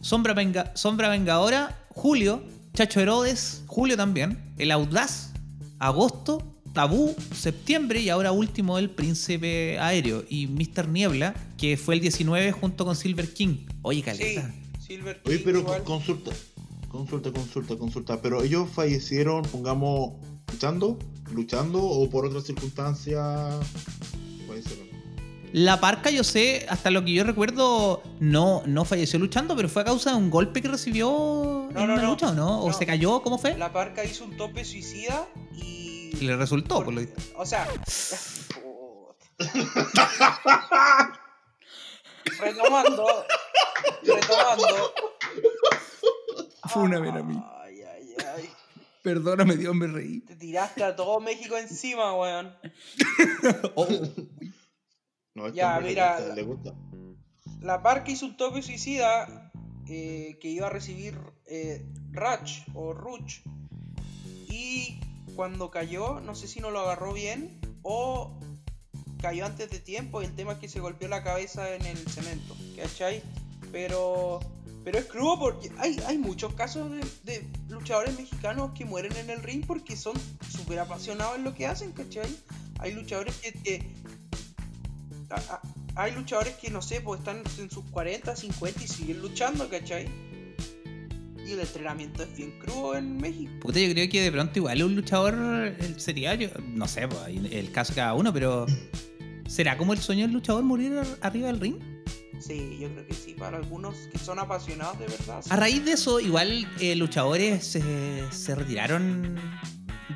Sombra, 0.02 0.34
Venga- 0.34 0.72
Sombra 0.76 1.10
Vengadora, 1.10 1.86
julio. 1.90 2.42
Chacho 2.74 3.02
Herodes, 3.02 3.64
julio 3.68 3.98
también. 3.98 4.54
El 4.58 4.72
Audaz, 4.72 5.34
agosto. 5.80 6.56
Tabú, 6.74 7.16
septiembre. 7.36 8.00
Y 8.00 8.10
ahora 8.10 8.32
último, 8.32 8.78
El 8.78 8.92
Príncipe 8.92 9.78
Aéreo. 9.80 10.24
Y 10.30 10.48
Mr. 10.48 10.88
Niebla, 10.88 11.34
que 11.58 11.76
fue 11.76 11.96
el 11.96 12.02
19 12.02 12.52
junto 12.52 12.86
con 12.86 12.96
Silver 12.96 13.34
King. 13.34 13.66
Oye, 13.82 14.00
Sí, 14.00 14.04
caleta. 14.06 14.54
Silver 14.80 15.22
King 15.22 15.30
Oye, 15.32 15.40
pero 15.44 15.60
igual. 15.60 15.84
consulta. 15.84 16.32
Consulta, 16.88 17.32
consulta, 17.32 17.76
consulta. 17.76 18.22
Pero 18.22 18.42
ellos 18.44 18.70
fallecieron, 18.72 19.42
pongamos, 19.44 20.14
luchando, 20.52 20.98
luchando 21.32 21.84
o 21.84 22.10
por 22.10 22.26
otras 22.26 22.44
circunstancias. 22.46 23.56
Fallecieron. 24.48 24.90
La 25.52 25.80
Parca, 25.80 26.12
yo 26.12 26.24
sé, 26.24 26.68
hasta 26.70 26.92
lo 26.92 27.04
que 27.04 27.12
yo 27.12 27.24
recuerdo, 27.24 28.04
no, 28.20 28.62
no 28.68 28.86
falleció 28.86 29.18
luchando, 29.18 29.56
pero 29.56 29.68
fue 29.68 29.82
a 29.82 29.86
causa 29.86 30.12
de 30.12 30.18
un 30.18 30.30
golpe 30.30 30.62
que 30.62 30.68
recibió 30.68 31.10
No, 31.10 31.70
en 31.82 31.88
no, 31.88 31.94
una 31.94 32.04
no. 32.04 32.10
lucha, 32.12 32.30
¿o 32.30 32.34
no? 32.36 32.62
¿O 32.62 32.68
No. 32.68 32.74
se 32.74 32.86
cayó? 32.86 33.24
¿Cómo 33.24 33.40
fue? 33.40 33.58
La 33.58 33.74
parca 33.74 34.04
hizo 34.04 34.26
un 34.26 34.38
tope 34.38 34.64
suicida 34.64 35.28
y... 35.56 36.12
Y 36.20 36.26
le 36.26 36.36
resultó, 36.36 36.84
por 36.84 36.94
lo 36.94 37.02
visto. 37.02 37.20
O 37.36 37.48
sea... 37.48 37.68
retomando... 42.40 43.06
Retomando... 44.04 44.94
Fúname 46.68 47.10
a 47.10 47.24
mí. 47.24 47.42
Ay, 47.64 47.82
ay, 47.82 48.14
ay. 48.36 48.50
Perdóname, 49.14 49.58
Dios, 49.58 49.74
me 49.74 49.88
reí. 49.88 50.20
Te 50.22 50.36
tiraste 50.36 50.84
a 50.84 50.96
todo 50.96 51.20
México 51.20 51.58
encima, 51.58 52.14
weón. 52.16 52.54
Oh, 53.76 53.88
No, 55.34 55.48
este 55.48 55.58
Ya, 55.58 55.80
mira, 55.80 56.20
Le 56.20 56.26
gusta. 56.26 56.36
le 56.36 56.44
gusta. 56.44 56.76
La 57.62 57.82
parca 57.82 58.12
hizo 58.12 58.28
un 58.28 58.38
tope 58.38 58.62
suicida 58.62 59.52
eh, 59.88 60.38
que 60.40 60.50
iba 60.50 60.68
a 60.68 60.70
recibir 60.70 61.18
eh, 61.48 61.84
Rach 62.12 62.64
o 62.76 62.94
Ruch. 62.94 63.42
Y 64.48 65.00
cuando 65.36 65.72
cayó, 65.72 66.20
no 66.20 66.36
sé 66.36 66.48
si 66.48 66.60
no 66.60 66.70
lo 66.70 66.82
agarró 66.82 67.12
bien 67.14 67.60
o 67.82 68.40
cayó 69.22 69.44
antes 69.48 69.72
de 69.72 69.80
tiempo. 69.80 70.22
Y 70.22 70.26
el 70.26 70.36
tema 70.36 70.54
es 70.54 70.60
que 70.60 70.70
se 70.70 70.80
golpeó 70.82 71.08
la 71.08 71.24
cabeza 71.24 71.74
en 71.74 71.84
el 71.86 71.98
cemento, 71.98 72.56
¿cachai? 72.78 73.24
Pero, 73.72 74.40
pero 74.84 74.98
es 75.00 75.06
crudo 75.06 75.38
porque 75.40 75.72
hay, 75.78 75.98
hay 76.08 76.18
muchos 76.18 76.54
casos 76.54 76.90
de, 76.92 77.02
de 77.24 77.48
luchadores 77.70 78.18
mexicanos 78.18 78.72
que 78.74 78.86
mueren 78.86 79.16
en 79.18 79.30
el 79.30 79.42
ring 79.44 79.64
porque 79.66 79.96
son 79.96 80.14
súper 80.50 80.80
apasionados 80.80 81.36
en 81.38 81.44
lo 81.44 81.54
que 81.54 81.68
hacen, 81.68 81.92
¿cachai? 81.92 82.30
Hay 82.80 82.94
luchadores 82.94 83.36
que, 83.38 83.52
que- 83.52 83.94
hay 85.96 86.14
luchadores 86.14 86.56
que 86.56 86.70
no 86.72 86.82
sé, 86.82 87.02
pues 87.02 87.20
están 87.20 87.44
en 87.60 87.70
sus 87.70 87.84
40, 87.92 88.36
50 88.36 88.84
y 88.84 88.88
siguen 88.88 89.22
luchando, 89.22 89.70
¿cachai? 89.70 90.08
Y 91.46 91.52
el 91.52 91.60
entrenamiento 91.60 92.24
es 92.24 92.36
bien 92.36 92.58
crudo 92.60 92.96
en 92.96 93.18
México. 93.18 93.52
Puta, 93.62 93.80
yo 93.80 93.92
creo 93.92 94.10
que 94.10 94.22
de 94.22 94.32
pronto 94.32 94.60
igual 94.60 94.84
un 94.84 94.96
luchador 94.96 95.76
sería, 95.98 96.36
yo, 96.36 96.50
no 96.74 96.88
sé, 96.88 97.08
pues, 97.08 97.22
el 97.28 97.72
caso 97.72 97.92
de 97.94 97.96
cada 97.98 98.14
uno, 98.14 98.32
pero 98.34 98.66
¿será 99.48 99.78
como 99.78 99.94
el 99.94 100.00
sueño 100.00 100.24
del 100.24 100.32
luchador 100.34 100.64
morir 100.64 100.94
ar- 100.98 101.18
arriba 101.22 101.48
del 101.48 101.60
ring? 101.60 101.78
Sí, 102.40 102.78
yo 102.80 102.90
creo 102.92 103.06
que 103.08 103.14
sí, 103.14 103.34
para 103.34 103.58
algunos 103.58 103.96
que 104.12 104.18
son 104.18 104.40
apasionados 104.40 104.98
de 105.00 105.08
verdad. 105.08 105.44
A 105.50 105.56
raíz 105.56 105.84
de 105.86 105.92
eso, 105.94 106.20
igual 106.20 106.68
eh, 106.80 106.96
luchadores 106.96 107.66
se, 107.66 108.24
se 108.32 108.56
retiraron 108.56 109.36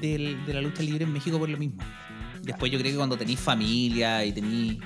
del- 0.01 0.45
de 0.45 0.53
la 0.53 0.61
lucha 0.61 0.81
libre 0.83 1.03
en 1.05 1.13
México 1.13 1.37
por 1.39 1.49
lo 1.49 1.57
mismo. 1.57 1.83
Después 2.41 2.71
yo 2.71 2.79
creo 2.79 2.91
que 2.91 2.97
cuando 2.97 3.17
tenéis 3.17 3.39
familia 3.39 4.25
y 4.25 4.31
tenéis 4.33 4.77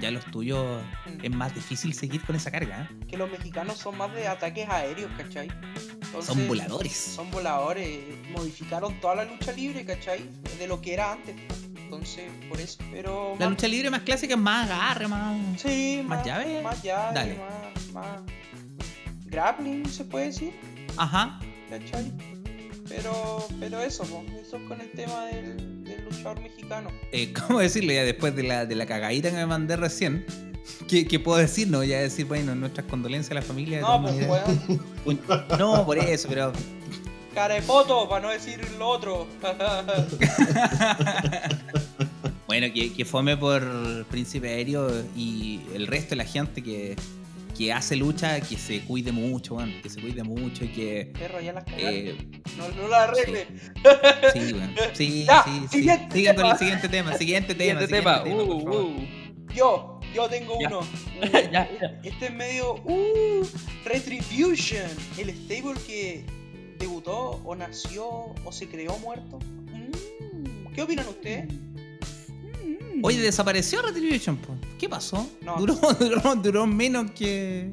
ya 0.00 0.10
los 0.12 0.24
tuyos, 0.26 0.80
es 1.22 1.30
más 1.30 1.54
difícil 1.54 1.92
seguir 1.94 2.22
con 2.22 2.36
esa 2.36 2.50
carga. 2.50 2.88
¿eh? 2.90 3.06
Que 3.08 3.16
los 3.16 3.30
mexicanos 3.30 3.78
son 3.78 3.96
más 3.98 4.12
de 4.14 4.26
ataques 4.28 4.68
aéreos, 4.68 5.10
¿cachai? 5.16 5.48
Entonces, 6.02 6.24
Son 6.34 6.48
voladores. 6.48 6.92
Son 6.96 7.30
voladores, 7.30 8.00
modificaron 8.30 8.98
toda 9.00 9.16
la 9.16 9.24
lucha 9.24 9.52
libre, 9.52 9.84
¿cachai? 9.84 10.28
De 10.58 10.66
lo 10.68 10.80
que 10.80 10.94
era 10.94 11.12
antes. 11.12 11.34
Entonces, 11.88 12.24
por 12.50 12.60
eso. 12.60 12.76
Pero. 12.92 13.34
La 13.38 13.46
más- 13.46 13.50
lucha 13.50 13.66
libre 13.68 13.88
más 13.90 14.02
clásica 14.02 14.34
es 14.34 14.40
más 14.40 14.70
agarre, 14.70 15.08
más... 15.08 15.36
Sí, 15.60 16.02
¿Más 16.04 16.18
más, 16.18 16.26
llave? 16.26 16.62
Más 16.62 16.82
llave, 16.82 17.14
Dale. 17.14 17.38
más, 17.38 17.92
más. 17.94 18.20
Grappling, 19.24 19.86
se 19.88 20.04
puede 20.04 20.26
decir. 20.26 20.52
Ajá. 20.96 21.38
¿cachai? 21.70 22.12
Pero, 22.88 23.46
pero 23.60 23.80
eso, 23.80 24.02
eso 24.40 24.58
con 24.66 24.80
el 24.80 24.90
tema 24.92 25.26
del, 25.26 25.84
del 25.84 26.04
luchador 26.04 26.40
mexicano. 26.40 26.90
Eh, 27.12 27.32
¿Cómo 27.46 27.58
decirlo 27.60 27.92
ya 27.92 28.02
después 28.04 28.34
de 28.36 28.42
la, 28.42 28.66
de 28.66 28.74
la 28.74 28.86
cagadita 28.86 29.30
que 29.30 29.36
me 29.36 29.46
mandé 29.46 29.76
recién? 29.76 30.24
¿Qué, 30.88 31.06
qué 31.06 31.18
puedo 31.18 31.38
decir? 31.38 31.68
No, 31.68 31.82
ya 31.84 32.00
decir, 32.00 32.26
bueno, 32.26 32.54
nuestras 32.54 32.86
condolencias 32.86 33.30
a 33.32 33.34
la 33.34 33.42
familia. 33.42 33.80
No, 33.80 34.02
pues 34.02 34.14
weón, 34.28 35.20
No, 35.58 35.84
por 35.86 35.96
eso, 35.98 36.28
pero 36.28 36.52
cara 37.34 37.54
de 37.54 37.62
poto, 37.62 38.08
para 38.08 38.26
no 38.26 38.32
decir 38.32 38.60
lo 38.78 38.88
otro. 38.88 39.26
Bueno, 42.48 42.66
que, 42.72 42.92
que 42.92 43.04
fome 43.04 43.36
por 43.36 43.62
Príncipe 44.06 44.48
Aéreo 44.48 44.88
y 45.14 45.60
el 45.74 45.86
resto 45.86 46.10
de 46.10 46.16
la 46.16 46.24
gente 46.24 46.62
que, 46.62 46.96
que 47.56 47.72
hace 47.74 47.94
lucha, 47.94 48.40
que 48.40 48.56
se 48.56 48.80
cuide 48.80 49.12
mucho, 49.12 49.56
weón, 49.56 49.72
que 49.82 49.90
se 49.90 50.00
cuide 50.00 50.22
mucho 50.24 50.64
y 50.64 50.68
que... 50.68 51.12
Perro, 51.18 51.40
ya 51.42 51.52
las 51.52 51.64
eh, 51.76 52.16
no, 52.56 52.68
no 52.70 52.88
la 52.88 53.02
arregle. 53.04 53.46
sí, 54.32 54.52
weón. 54.54 54.74
Sí, 54.94 55.24
Ya, 55.26 55.44
sí, 55.44 55.78
Sigan 56.10 56.36
con 56.36 56.46
el 56.46 56.56
siguiente 56.56 56.88
tema, 56.88 57.14
siguiente 57.18 57.54
tema. 57.54 57.84
Siguiente 57.84 57.84
siguiente 57.84 57.86
tema. 57.86 58.24
por 58.24 58.32
Uh, 58.32 58.62
favor. 58.62 58.74
uh. 58.74 59.06
Yo, 59.54 60.00
yo 60.14 60.28
tengo 60.28 60.58
Ya. 60.60 60.68
uno. 60.68 60.80
Ya, 61.52 61.68
ya. 61.80 62.00
Este 62.02 62.26
es 62.26 62.32
medio. 62.34 62.76
Uh, 62.84 63.46
Retribution. 63.84 64.88
El 65.18 65.30
stable 65.30 65.74
que 65.86 66.24
debutó 66.78 67.42
o 67.44 67.54
nació 67.54 68.06
o 68.44 68.52
se 68.52 68.66
creó 68.68 68.96
muerto. 68.98 69.38
Mm, 69.38 70.72
¿Qué 70.74 70.82
opinan 70.82 71.08
ustedes? 71.08 71.46
Oye, 73.02 73.20
desapareció 73.20 73.82
Retribution, 73.82 74.36
po. 74.36 74.54
¿Qué 74.78 74.88
pasó? 74.88 75.28
No. 75.42 75.56
Duró, 75.56 75.74
duró, 76.00 76.34
duró 76.36 76.66
menos 76.66 77.10
que. 77.12 77.70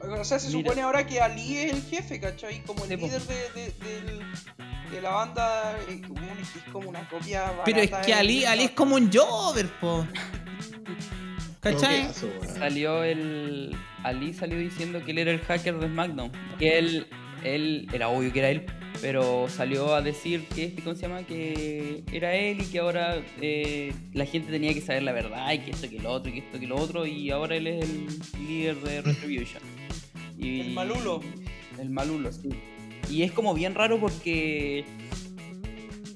O 0.00 0.22
sea, 0.24 0.38
se 0.38 0.48
Mira. 0.48 0.58
supone 0.68 0.82
ahora 0.82 1.06
que 1.06 1.20
Ali 1.20 1.56
es 1.58 1.72
el 1.72 1.82
jefe, 1.82 2.20
¿cachai? 2.20 2.62
Como 2.64 2.84
el 2.84 2.90
Sí, 2.90 2.96
líder 2.96 3.22
de, 3.22 3.34
de, 3.34 3.72
del- 4.02 4.20
de 4.90 5.00
la 5.00 5.10
banda. 5.10 5.78
eh, 5.88 6.00
como 6.06 6.20
es 6.20 6.72
como 6.72 6.88
una 6.90 7.08
copia. 7.08 7.52
Pero 7.64 7.80
es 7.80 7.90
que 8.04 8.12
Ali. 8.14 8.44
Ali 8.44 8.64
es 8.64 8.70
como 8.72 8.96
un 8.96 9.10
Jover, 9.12 9.66
po. 9.80 10.06
¿Cachai? 11.60 12.10
Salió 12.58 13.02
el. 13.02 13.74
Ali 14.02 14.34
salió 14.34 14.58
diciendo 14.58 15.02
que 15.02 15.12
él 15.12 15.18
era 15.18 15.30
el 15.30 15.40
hacker 15.40 15.78
de 15.78 15.86
SmackDown. 15.88 16.30
Que 16.58 16.78
él. 16.78 17.06
Él. 17.42 17.88
Era 17.92 18.08
obvio 18.08 18.30
que 18.32 18.38
era 18.40 18.50
él. 18.50 18.66
Pero 19.00 19.48
salió 19.48 19.94
a 19.94 20.00
decir 20.02 20.44
que 20.54 20.64
este, 20.66 20.82
¿cómo 20.82 20.94
se 20.96 21.02
llama? 21.02 21.22
Que 21.24 22.02
era 22.12 22.34
él 22.34 22.60
y 22.62 22.64
que 22.64 22.78
ahora 22.78 23.20
eh, 23.40 23.92
la 24.14 24.24
gente 24.24 24.50
tenía 24.50 24.72
que 24.72 24.80
saber 24.80 25.02
la 25.02 25.12
verdad 25.12 25.52
y 25.52 25.58
que 25.58 25.72
esto 25.72 25.88
que 25.90 25.98
lo 25.98 26.10
otro 26.10 26.30
y 26.30 26.34
que 26.34 26.38
esto 26.40 26.58
que 26.60 26.66
lo 26.66 26.76
otro. 26.76 27.04
Y 27.06 27.30
ahora 27.30 27.56
él 27.56 27.66
es 27.66 27.84
el 27.84 28.06
líder 28.46 28.76
de 28.76 29.02
Retribution. 29.02 29.62
Y- 30.38 30.60
El 30.60 30.70
Malulo. 30.72 31.20
El 31.78 31.90
Malulo, 31.90 32.32
sí. 32.32 32.48
Y 33.10 33.22
es 33.22 33.32
como 33.32 33.52
bien 33.52 33.74
raro 33.74 34.00
porque 34.00 34.84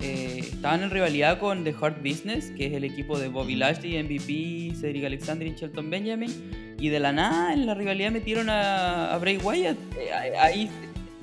eh, 0.01 0.39
estaban 0.39 0.83
en 0.83 0.91
rivalidad 0.91 1.39
con 1.41 1.65
The 1.65 1.75
Hard 1.81 2.01
Business, 2.03 2.51
que 2.57 2.67
es 2.67 2.73
el 2.73 2.85
equipo 2.85 3.19
de 3.19 3.29
Bobby 3.29 3.57
Lashley, 3.57 4.03
MVP, 4.03 4.75
Cedric 4.81 5.05
Alexander 5.05 5.47
y 5.47 5.55
Shelton 5.55 5.91
Benjamin. 5.91 6.77
Y 6.81 6.91
de 6.91 7.01
la 7.01 7.13
nada 7.13 7.53
en 7.53 7.67
la 7.67 7.75
rivalidad 7.75 8.13
metieron 8.13 8.49
a, 8.49 9.13
a 9.13 9.19
Bray 9.19 9.37
Wyatt. 9.39 9.77
Eh, 9.99 10.37
ahí, 10.39 10.71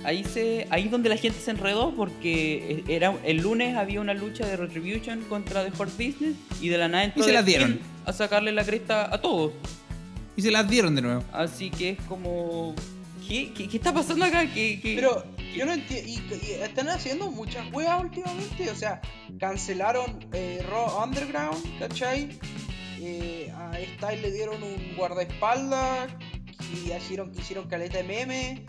ahí, 0.06 0.24
se, 0.24 0.68
ahí 0.70 0.86
es 0.86 0.92
donde 0.92 1.10
la 1.10 1.18
gente 1.18 1.40
se 1.40 1.52
enredó 1.52 1.94
porque 1.96 2.84
era, 2.88 3.14
el 3.26 3.38
lunes 3.38 3.76
había 3.76 4.00
una 4.02 4.14
lucha 4.14 4.46
de 4.48 4.56
Retribution 4.58 5.22
contra 5.24 5.64
The 5.64 5.72
Hard 5.82 5.92
Business 5.92 6.36
y 6.62 6.70
de 6.70 6.78
la 6.78 6.88
nada 6.88 7.04
entró 7.06 7.22
Y 7.22 7.24
se 7.24 7.30
The 7.32 7.34
las 7.34 7.46
dieron. 7.46 7.68
Fiend 7.74 7.82
a 8.06 8.14
sacarle 8.14 8.52
la 8.52 8.64
cresta 8.64 9.14
a 9.14 9.20
todos. 9.20 9.52
Y 10.38 10.42
se 10.42 10.52
las 10.52 10.70
dieron 10.70 10.96
de 10.96 11.02
nuevo. 11.02 11.24
Así 11.34 11.70
que 11.72 11.92
es 11.92 12.02
como... 12.08 12.76
¿Qué, 13.28 13.52
qué, 13.58 13.68
qué 13.68 13.78
está 13.78 13.92
pasando 13.92 14.24
acá? 14.26 14.46
¿Qué, 14.54 14.80
qué- 14.80 14.94
Pero 14.96 15.26
yo 15.56 15.66
no 15.66 15.74
entiendo. 15.74 16.08
Y, 16.08 16.46
y 16.46 16.52
están 16.62 16.90
haciendo 16.90 17.32
muchas 17.32 17.66
weas 17.74 18.00
últimamente. 18.00 18.70
O 18.70 18.76
sea, 18.76 19.02
cancelaron 19.40 20.20
eh, 20.34 20.64
Raw 20.70 21.04
Underground, 21.04 21.80
¿cachai? 21.80 22.38
Eh, 23.00 23.52
a 23.56 23.72
Style 23.98 24.22
le 24.22 24.32
dieron 24.32 24.62
un 24.62 24.96
guardaespaldas. 24.96 26.10
Y 26.72 26.92
hicieron, 26.92 27.32
hicieron 27.38 27.68
caleta 27.68 27.98
de 27.98 28.04
meme. 28.04 28.66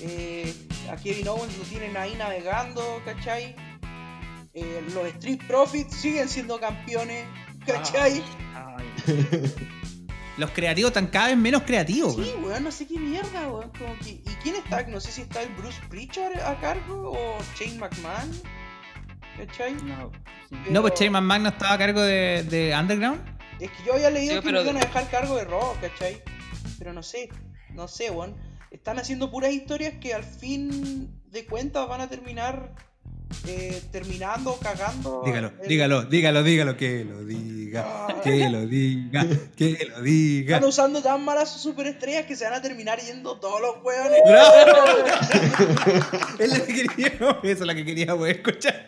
Eh, 0.00 0.52
a 0.90 0.96
Kevin 0.96 1.28
Owens 1.28 1.56
lo 1.58 1.64
tienen 1.64 1.96
ahí 1.96 2.14
navegando, 2.16 3.00
¿cachai? 3.04 3.54
Eh, 4.54 4.82
los 4.94 5.06
Street 5.08 5.40
Profits 5.46 5.94
siguen 5.96 6.28
siendo 6.28 6.58
campeones, 6.60 7.24
¿cachai? 7.66 8.22
Los 10.36 10.50
creativos 10.50 10.90
están 10.90 11.06
cada 11.06 11.28
vez 11.28 11.36
menos 11.38 11.62
creativos, 11.62 12.14
Sí, 12.14 12.20
weón. 12.34 12.44
weón, 12.44 12.64
no 12.64 12.70
sé 12.70 12.86
qué 12.86 12.98
mierda, 12.98 13.48
weón. 13.48 13.70
Como 13.78 13.98
que... 14.00 14.10
¿Y 14.10 14.36
quién 14.42 14.56
está? 14.56 14.82
No 14.82 15.00
sé 15.00 15.10
si 15.10 15.22
está 15.22 15.42
el 15.42 15.48
Bruce 15.54 15.80
Pritchard 15.88 16.38
a 16.40 16.60
cargo 16.60 17.12
o 17.12 17.38
Shane 17.58 17.78
McMahon. 17.78 18.30
¿Cachai? 19.38 19.74
No, 19.84 20.10
sí. 20.50 20.56
No, 20.70 20.82
pues 20.82 20.94
Shane 20.94 21.10
McMahon 21.10 21.42
no 21.44 21.48
estaba 21.50 21.72
a 21.74 21.78
cargo 21.78 22.02
de, 22.02 22.42
de 22.44 22.74
Underground. 22.78 23.20
Es 23.60 23.70
que 23.70 23.84
yo 23.86 23.94
había 23.94 24.10
leído 24.10 24.34
Sí, 24.34 24.40
que 24.40 24.46
pero- 24.46 24.62
iban 24.62 24.76
a 24.76 24.80
dejar 24.80 25.08
cargo 25.10 25.36
de 25.36 25.44
Raw, 25.44 25.74
¿cachai? 25.80 26.22
Pero 26.78 26.92
no 26.92 27.02
sé, 27.02 27.30
no 27.72 27.88
sé, 27.88 28.10
weón. 28.10 28.36
Están 28.70 28.98
haciendo 28.98 29.30
puras 29.30 29.52
historias 29.52 29.94
que 30.00 30.14
al 30.14 30.24
fin 30.24 31.08
de 31.30 31.44
cuentas 31.46 31.88
van 31.88 32.00
a 32.00 32.08
terminar 32.08 32.72
eh, 33.46 33.82
terminando, 33.90 34.56
cagando. 34.62 35.22
Dígalo, 35.24 35.52
el- 35.62 35.68
dígalo, 35.68 36.02
dígalo, 36.04 36.42
dígalo, 36.42 36.76
que 36.76 37.04
lo 37.04 37.24
diga, 37.24 38.06
Ah. 38.08 38.20
que 38.22 38.48
lo 38.48 38.66
diga, 38.66 39.26
que 39.56 39.86
lo 39.90 40.00
diga. 40.02 40.56
Están 40.56 40.68
usando 40.68 41.02
tan 41.02 41.24
malas 41.24 41.50
superestrellas 41.60 42.26
que 42.26 42.36
se 42.36 42.44
van 42.44 42.54
a 42.54 42.62
terminar 42.62 42.98
yendo 43.00 43.38
todos 43.38 43.60
los 43.60 43.82
weones. 43.84 44.20
Es 46.38 46.58
lo 46.58 46.64
que 46.66 46.74
queríamos, 46.74 47.36
eso 47.42 47.62
es 47.62 47.66
lo 47.66 47.74
que 47.74 47.84
queríamos 47.84 48.28
escuchar. 48.28 48.86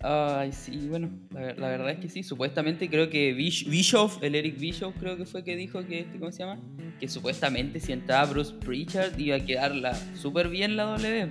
Ay, 0.00 0.52
sí, 0.52 0.86
bueno, 0.88 1.10
la, 1.30 1.54
la 1.54 1.68
verdad 1.68 1.90
es 1.90 1.98
que 1.98 2.08
sí. 2.08 2.22
Supuestamente 2.22 2.88
creo 2.88 3.10
que 3.10 3.32
Bischoff, 3.32 4.22
el 4.22 4.34
Eric 4.36 4.58
Bischoff, 4.58 4.94
creo 4.98 5.16
que 5.16 5.24
fue 5.26 5.42
que 5.42 5.56
dijo 5.56 5.84
que, 5.86 6.00
este, 6.00 6.18
¿cómo 6.18 6.30
se 6.30 6.38
llama? 6.44 6.60
Que 7.00 7.08
supuestamente 7.08 7.80
si 7.80 7.92
entraba 7.92 8.26
Bruce 8.26 8.54
Pritchard 8.54 9.18
iba 9.18 9.36
a 9.36 9.40
quedarla 9.40 9.94
súper 10.14 10.48
bien 10.48 10.76
la 10.76 10.84
W. 10.84 11.28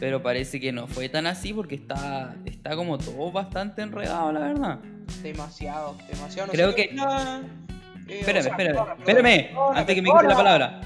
Pero 0.00 0.22
parece 0.22 0.60
que 0.60 0.72
no 0.72 0.86
fue 0.86 1.08
tan 1.08 1.26
así 1.26 1.52
porque 1.52 1.74
está, 1.76 2.36
está 2.46 2.74
como 2.74 2.96
todo 2.98 3.30
bastante 3.30 3.82
enredado, 3.82 4.32
la 4.32 4.40
verdad. 4.40 4.78
Demasiado, 5.22 5.96
demasiado. 6.10 6.46
No 6.48 6.52
Creo 6.52 6.74
que- 6.74 6.82
eh, 6.84 8.18
Espérame, 8.20 8.40
o 8.40 8.42
sea, 8.42 8.50
espérame, 8.52 8.98
espérame, 8.98 9.50
antes 9.74 9.94
que 9.94 10.02
me 10.02 10.10
quite 10.10 10.28
la 10.28 10.36
palabra. 10.36 10.80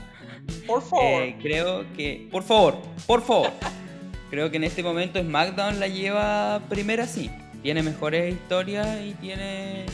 Por 0.67 0.83
favor. 0.83 1.23
Eh, 1.23 1.37
creo 1.41 1.85
que, 1.97 2.29
por 2.31 2.43
favor, 2.43 2.79
por 3.07 3.23
favor. 3.23 3.51
creo 4.31 4.51
que 4.51 4.57
en 4.57 4.65
este 4.65 4.83
momento 4.83 5.21
SmackDown 5.21 5.81
la 5.81 5.89
lleva 5.89 6.61
primera 6.69 7.07
sí. 7.07 7.31
Tiene 7.63 7.83
mejores 7.83 8.35
historias 8.35 8.87
y 9.05 9.15
tiene 9.15 9.87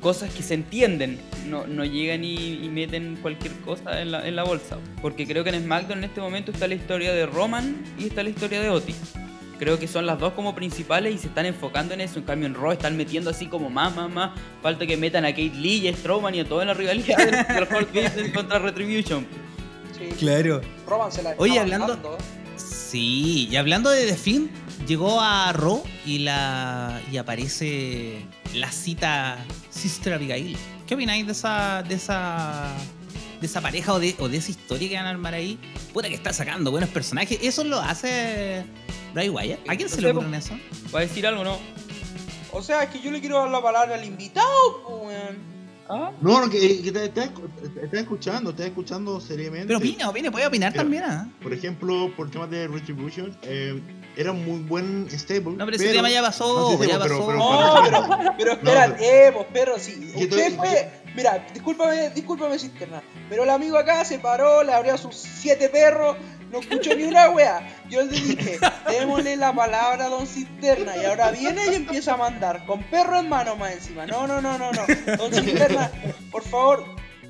cosas 0.00 0.32
que 0.32 0.42
se 0.42 0.54
entienden. 0.54 1.18
No, 1.48 1.66
no 1.66 1.84
llegan 1.84 2.24
y, 2.24 2.34
y 2.64 2.68
meten 2.68 3.16
cualquier 3.20 3.52
cosa 3.60 4.00
en 4.00 4.12
la, 4.12 4.26
en 4.26 4.36
la 4.36 4.44
bolsa. 4.44 4.78
Porque 5.02 5.26
creo 5.26 5.44
que 5.44 5.50
en 5.50 5.62
SmackDown 5.62 5.98
en 5.98 6.04
este 6.04 6.20
momento 6.20 6.52
está 6.52 6.68
la 6.68 6.74
historia 6.74 7.12
de 7.12 7.26
Roman 7.26 7.82
y 7.98 8.06
está 8.06 8.22
la 8.22 8.30
historia 8.30 8.60
de 8.60 8.70
Otis. 8.70 9.14
Creo 9.58 9.78
que 9.78 9.86
son 9.86 10.04
las 10.04 10.18
dos 10.18 10.32
como 10.32 10.54
principales 10.54 11.14
y 11.14 11.18
se 11.18 11.28
están 11.28 11.46
enfocando 11.46 11.94
en 11.94 12.00
eso. 12.00 12.18
En 12.18 12.24
cambio, 12.24 12.46
en 12.46 12.54
Raw 12.54 12.72
están 12.72 12.96
metiendo 12.96 13.30
así 13.30 13.46
como 13.46 13.70
más, 13.70 13.94
más, 13.94 14.10
más. 14.10 14.32
Falta 14.62 14.86
que 14.86 14.96
metan 14.96 15.24
a 15.24 15.30
Kate 15.30 15.52
Lee 15.54 15.78
y 15.78 15.88
a 15.88 15.96
Strowman 15.96 16.34
y 16.34 16.40
a 16.40 16.44
toda 16.44 16.64
la 16.64 16.74
rivalidad 16.74 17.16
del, 17.16 17.86
Business 17.86 18.32
contra 18.34 18.58
Retribution. 18.58 19.26
Sí, 19.96 20.14
Claro. 20.18 20.60
Roman 20.86 21.12
se 21.12 21.22
la 21.22 21.34
Oye, 21.38 21.52
está 21.52 21.62
hablando-. 21.62 22.18
Sí, 22.94 23.48
y 23.50 23.56
hablando 23.56 23.90
de 23.90 24.06
The 24.06 24.14
Fiend, 24.14 24.86
llegó 24.86 25.20
a 25.20 25.52
Raw 25.52 25.82
y 26.06 26.18
la 26.18 27.02
y 27.10 27.16
aparece 27.16 28.24
la 28.54 28.70
cita 28.70 29.44
Sister 29.68 30.12
Abigail. 30.12 30.56
¿Qué 30.86 30.94
opináis 30.94 31.26
de 31.26 31.32
esa 31.32 31.82
de 31.82 31.96
esa 31.96 32.72
de 33.40 33.46
esa 33.48 33.60
pareja 33.60 33.94
o 33.94 33.98
de, 33.98 34.14
o 34.20 34.28
de 34.28 34.36
esa 34.36 34.52
historia 34.52 34.88
que 34.88 34.94
van 34.94 35.06
a 35.06 35.10
armar 35.10 35.34
ahí? 35.34 35.58
Puta 35.92 36.08
que 36.08 36.14
está 36.14 36.32
sacando 36.32 36.70
buenos 36.70 36.88
personajes. 36.88 37.36
Eso 37.42 37.64
lo 37.64 37.80
hace 37.80 38.64
Bray 39.12 39.28
Wyatt. 39.28 39.68
¿A 39.68 39.74
quién 39.74 39.88
se 39.88 40.00
le 40.00 40.12
ocurre 40.12 40.36
eso? 40.36 40.56
¿Va 40.94 41.00
a 41.00 41.02
decir 41.02 41.26
algo 41.26 41.42
no? 41.42 41.58
O 42.52 42.62
sea, 42.62 42.84
es 42.84 42.90
que 42.90 43.00
yo 43.00 43.10
le 43.10 43.18
quiero 43.18 43.40
dar 43.40 43.50
la 43.50 43.60
palabra 43.60 43.96
al 43.96 44.04
invitado, 44.04 45.00
weón. 45.02 45.53
¿Ah? 45.88 46.10
No, 46.20 46.40
no, 46.40 46.48
que, 46.50 46.80
que 46.82 46.90
te, 46.92 47.08
te- 47.10 47.28
te- 47.28 47.84
estás 47.84 48.00
escuchando, 48.00 48.50
estás 48.50 48.66
escuchando 48.66 49.20
seriamente. 49.20 49.66
Pero 49.66 49.78
opina, 49.78 50.08
opina, 50.08 50.30
puede 50.30 50.46
opinar 50.46 50.72
Mira. 50.72 50.82
también, 50.82 51.02
¿ah? 51.04 51.28
Por 51.42 51.52
ejemplo, 51.52 52.10
por 52.16 52.30
temas 52.30 52.48
de 52.50 52.66
Retribution, 52.68 53.36
eh, 53.42 53.80
era 54.16 54.32
un 54.32 54.44
muy 54.46 54.60
buen 54.60 55.06
stable. 55.10 55.56
No, 55.56 55.64
pero 55.66 55.76
ese 55.76 55.92
tema 55.92 56.08
ya 56.08 56.22
pasó, 56.22 56.72
No, 56.72 56.82
sí, 56.82 56.88
ya 56.88 56.98
pero- 56.98 57.18
pasó. 57.18 57.26
pero- 57.26 57.38
No, 57.38 57.82
pero, 57.84 58.34
pero 58.38 58.52
espérate, 58.52 59.32
pues, 59.32 59.46
perro, 59.52 59.78
sí. 59.78 60.12
Usted 60.16 60.56
fue. 60.56 60.90
Mira, 61.14 61.46
discúlpame, 61.52 62.10
discúlpame, 62.10 62.58
cisterna. 62.58 63.02
Pero 63.28 63.44
el 63.44 63.50
amigo 63.50 63.76
acá 63.76 64.04
se 64.04 64.18
paró, 64.18 64.64
le 64.64 64.72
abrió 64.72 64.94
a 64.94 64.98
sus 64.98 65.14
siete 65.14 65.68
perros, 65.68 66.16
no 66.50 66.60
escuchó 66.60 66.94
ni 66.94 67.04
una 67.04 67.30
wea. 67.30 67.84
Yo 67.88 68.02
le 68.02 68.08
dije, 68.08 68.58
démosle 68.88 69.36
la 69.36 69.54
palabra 69.54 70.06
a 70.06 70.08
don 70.08 70.26
Cisterna. 70.26 70.96
Y 70.96 71.04
ahora 71.04 71.30
viene 71.30 71.62
y 71.72 71.74
empieza 71.74 72.14
a 72.14 72.16
mandar, 72.16 72.64
con 72.66 72.82
perro 72.84 73.18
en 73.18 73.28
mano 73.28 73.56
más 73.56 73.72
encima. 73.72 74.06
No, 74.06 74.26
no, 74.26 74.40
no, 74.40 74.58
no, 74.58 74.70
no. 74.72 75.16
Don 75.16 75.32
Cisterna, 75.32 75.90
por 76.30 76.42
favor, 76.42 76.84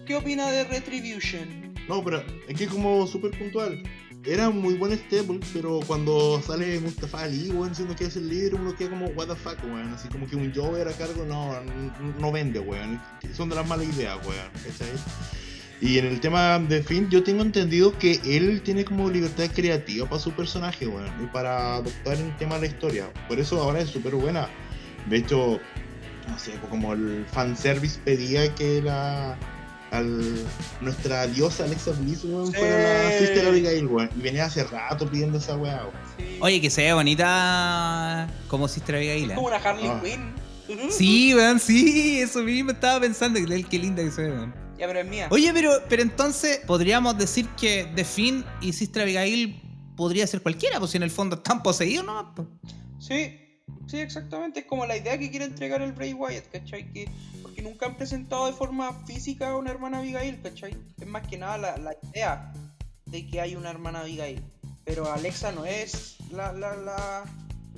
¿qué 0.07 0.17
opina 0.17 0.51
de 0.51 0.65
Retribution? 0.65 1.75
No, 1.89 2.03
pero 2.03 2.25
es 2.49 2.59
que 2.59 2.67
como 2.67 3.07
súper 3.07 3.39
puntual. 3.39 3.83
Era 4.27 4.49
muy 4.49 4.73
buen 4.75 4.97
stable, 4.97 5.41
pero 5.53 5.81
cuando 5.87 6.41
sale 6.41 6.81
Mustafa 6.81 7.25
Ali, 7.25 7.51
weón, 7.51 7.69
diciendo 7.69 7.95
que 7.95 8.07
es 8.07 8.17
el 8.17 8.31
líder, 8.31 8.55
uno 8.55 8.75
queda 8.75 8.89
como, 8.89 9.07
what 9.09 9.27
the 9.27 9.35
fuck, 9.35 9.63
weón. 9.65 9.93
Así 9.93 10.09
como 10.09 10.27
que 10.27 10.35
un 10.35 10.51
Jover 10.55 10.89
a 10.89 10.93
cargo, 10.93 11.27
no, 11.27 11.55
no 12.19 12.33
vende, 12.33 12.59
weón. 12.59 12.99
Son 13.35 13.51
de 13.51 13.57
las 13.57 13.67
malas 13.67 13.87
ideas, 13.87 14.17
weón. 14.27 14.51
¿cachai? 14.55 14.89
Y 15.81 15.99
en 15.99 16.07
el 16.07 16.21
tema 16.21 16.59
de 16.59 16.83
Finn, 16.83 17.11
yo 17.11 17.23
tengo 17.23 17.43
entendido 17.43 17.97
que 17.99 18.21
él 18.25 18.63
tiene 18.63 18.85
como 18.85 19.11
libertad 19.11 19.47
creativa 19.55 20.09
para 20.09 20.21
su 20.21 20.33
personaje, 20.33 20.87
weón. 20.87 21.11
Y 21.23 21.27
para 21.27 21.75
adoptar 21.77 22.15
el 22.17 22.35
tema 22.37 22.55
de 22.55 22.63
la 22.63 22.67
historia. 22.69 23.11
Por 23.29 23.39
eso 23.39 23.61
ahora 23.63 23.81
es 23.81 23.91
súper 23.91 24.15
buena. 24.15 24.49
De 25.11 25.19
hecho, 25.19 25.61
no 26.29 26.39
sé, 26.39 26.53
pues 26.53 26.71
como 26.71 26.95
el 26.95 27.27
fanservice 27.31 27.99
pedía 28.05 28.55
que 28.55 28.81
la 28.83 29.37
al, 29.91 30.23
nuestra 30.81 31.27
diosa 31.27 31.65
Alexa 31.65 31.93
Bliss, 31.93 32.25
weón, 32.25 32.47
Sí. 32.53 32.59
fuera 32.59 33.05
la 33.05 33.19
Sister 33.19 33.47
Abigail, 33.47 33.87
weón. 33.87 34.11
Y 34.17 34.23
venía 34.23 34.47
hace 34.47 34.65
rato 34.65 35.09
pidiendo 35.11 35.39
esa 35.39 35.57
weá, 35.57 35.83
weón. 35.83 35.93
Sí. 36.17 36.39
Oye, 36.41 36.61
que 36.61 36.71
se 36.71 36.83
ve 36.85 36.93
bonita 36.95 38.27
como 38.49 38.69
Sister 38.69 38.95
Abigail. 38.97 39.31
¿eh? 39.31 39.35
como 39.35 39.49
una 39.49 39.57
Harley 39.57 39.87
Ah. 39.89 40.01
Quinn. 40.03 40.91
Sí, 40.91 41.35
weón, 41.35 41.61
sí, 41.61 42.21
eso 42.21 42.43
mismo 42.43 42.71
estaba 42.71 43.01
pensando. 43.01 43.39
que 43.45 43.63
Qué 43.65 43.79
linda 43.79 44.03
que 44.03 44.11
se 44.11 44.23
ve, 44.23 44.31
weón. 44.31 44.64
Ya, 44.79 44.87
pero 44.87 45.01
es 45.01 45.07
mía. 45.07 45.29
Oye, 45.31 45.53
pero, 45.53 45.71
pero 45.89 46.03
entonces 46.03 46.61
podríamos 46.67 47.17
decir 47.17 47.49
que 47.51 47.91
The 47.95 48.05
Finn 48.05 48.45
y 48.61 48.73
Sister 48.73 49.03
Abigail 49.03 49.61
podría 49.97 50.27
ser 50.27 50.43
cualquiera, 50.43 50.79
pues 50.79 50.91
si 50.91 50.97
en 50.97 51.05
el 51.05 51.11
fondo 51.11 51.37
están 51.37 51.63
poseídos, 51.63 52.05
¿no? 52.05 52.35
Pues. 52.35 52.49
Sí, 52.99 53.61
sí, 53.87 53.99
exactamente. 53.99 54.61
Es 54.61 54.67
como 54.67 54.87
la 54.87 54.97
idea 54.97 55.19
que 55.19 55.31
quiere 55.31 55.45
entregar 55.45 55.83
el 55.83 55.93
Bray 55.93 56.13
Wyatt, 56.13 56.49
¿cachai? 56.51 56.93
Que, 56.93 57.09
porque 57.43 57.63
nunca 57.63 57.87
han 57.87 57.97
presentado 57.97 58.47
de 58.47 58.53
forma 58.53 59.05
física 59.07 59.51
a 59.51 59.57
una 59.57 59.71
hermana 59.71 59.99
Abigail, 59.99 60.41
¿cachai? 60.43 60.77
Es 61.01 61.07
más 61.07 61.27
que 61.29 61.39
nada 61.39 61.59
la, 61.59 61.77
la 61.77 61.93
idea 62.11 62.53
de 63.07 63.27
que 63.27 63.41
hay 63.41 63.55
una 63.55 63.71
hermana 63.71 64.01
Abigail. 64.01 64.43
Pero 64.85 65.11
Alexa 65.11 65.53
no 65.53 65.65
es 65.65 66.17
la, 66.31 66.53
la, 66.53 66.77
la, 66.77 67.25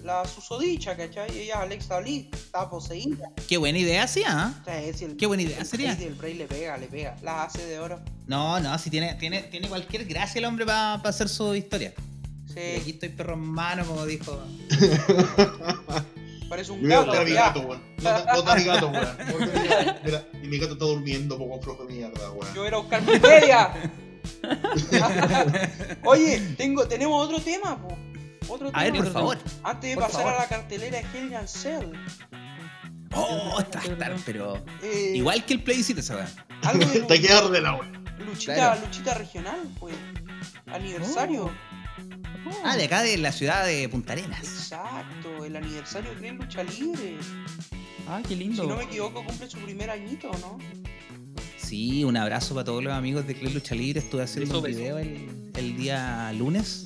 la 0.03 0.25
susodicha, 0.25 0.97
¿cachai? 0.97 1.31
Ella 1.39 1.55
es 1.55 1.61
Alexa 1.61 2.01
Lee, 2.01 2.31
está 2.33 2.69
poseída. 2.71 3.31
Qué 3.49 3.57
buena 3.57 3.79
idea, 3.79 4.07
sí, 4.07 4.23
¿ah? 4.27 4.55
O 4.61 4.65
sea, 4.65 5.09
Qué 5.17 5.27
buena 5.27 5.43
idea 5.43 5.59
el 5.59 5.67
sería. 5.67 5.93
El 5.93 6.15
Bray 6.15 6.35
le 6.35 6.47
pega, 6.47 6.77
le 6.77 6.87
pega. 6.87 7.17
La 7.23 7.45
hace 7.45 7.65
de 7.67 7.79
oro. 7.79 8.01
No, 8.27 8.61
no, 8.61 8.79
si 8.79 8.91
tiene, 8.91 9.15
tiene, 9.15 9.43
tiene 9.45 9.69
cualquier 9.69 10.05
gracia 10.05 10.39
el 10.39 10.45
hombre 10.45 10.65
para 10.67 10.95
hacer 10.95 11.29
su 11.29 11.55
historia. 11.55 11.93
Y 12.49 12.59
aquí 12.59 12.81
Sí, 12.85 12.91
estoy 12.93 13.09
perro 13.11 13.35
en 13.35 13.41
mano, 13.41 13.85
como 13.85 14.07
dijo. 14.07 14.41
parece 16.49 16.73
un 16.73 16.81
Yo 16.81 16.87
voy 16.87 16.95
a 16.95 16.99
gato. 17.05 17.21
a 17.21 17.25
mi 17.25 17.33
gato, 17.33 17.61
weón. 17.61 17.83
A 18.05 18.55
mi 18.57 18.65
gato, 18.65 18.89
weón. 18.89 19.05
Gato. 19.05 20.01
Mira, 20.05 20.27
y 20.43 20.47
mi 20.47 20.59
gato 20.59 20.73
está 20.75 20.85
durmiendo, 20.85 21.37
poco 21.37 21.61
flojo 21.61 21.85
de 21.85 21.93
mierda, 21.95 22.31
weón. 22.33 22.55
Yo 22.55 22.63
voy 22.63 22.73
a 22.73 22.77
buscar 22.77 23.03
mi. 23.03 23.13
Oye, 26.05 26.41
tengo, 26.57 26.87
tenemos 26.87 27.27
otro 27.27 27.41
tema, 27.41 27.81
po. 27.81 27.97
Otro 28.49 28.71
A 28.73 28.83
ver, 28.85 28.93
tema. 28.93 29.05
por 29.05 29.13
favor. 29.13 29.39
Antes 29.65 29.91
de 29.91 29.95
por 29.97 30.05
pasar 30.05 30.23
favor. 30.23 30.35
a 30.35 30.43
la 30.43 30.49
cartelera 30.49 30.99
de 30.99 31.19
Hell 31.19 31.49
Cell. 31.49 31.93
Oh, 33.15 33.57
está, 33.61 33.81
está, 33.81 34.15
pero. 34.27 34.63
eh, 34.83 35.13
Igual 35.15 35.45
que 35.45 35.55
el 35.55 35.63
plebiscito, 35.63 36.01
esa 36.01 36.17
weá. 36.17 36.29
Algo 36.63 36.85
de 36.87 37.01
Te 37.09 37.21
quedas 37.21 37.51
de 37.51 37.61
la 37.61 37.75
weón. 37.75 38.05
luchita, 38.25 38.55
Claro. 38.55 38.81
luchita 38.83 39.15
regional, 39.15 39.61
pues. 39.79 39.95
Aniversario. 40.67 41.51
Ah, 42.65 42.77
de 42.77 42.85
acá 42.85 43.03
de 43.03 43.17
la 43.19 43.33
ciudad 43.33 43.65
de 43.65 43.89
Punta 43.89 44.13
Arenas. 44.13 44.41
Exacto, 44.41 45.45
el 45.45 45.57
aniversario 45.57 46.15
de 46.15 46.33
Lucha 46.33 46.63
Libre. 46.63 47.17
Ah, 48.09 48.21
qué 48.27 48.37
lindo. 48.37 48.63
Si 48.63 48.69
no 48.69 48.77
me 48.77 48.85
equivoco, 48.85 49.25
cumple 49.25 49.49
su 49.51 49.59
primer 49.59 49.91
añito, 49.91 50.31
¿no? 50.41 50.59
Sí, 51.57 52.05
un 52.05 52.17
abrazo 52.17 52.55
para 52.55 52.65
todos 52.65 52.85
los 52.85 52.93
amigos 52.93 53.27
de 53.27 53.35
Club 53.35 53.55
Lucha 53.55 53.75
Libre. 53.75 54.01
Estuve 54.01 54.23
haciendo 54.23 54.59
un 54.61 54.65
video 54.65 54.99
el, 54.99 55.51
el 55.57 55.77
día 55.77 56.33
lunes. 56.35 56.85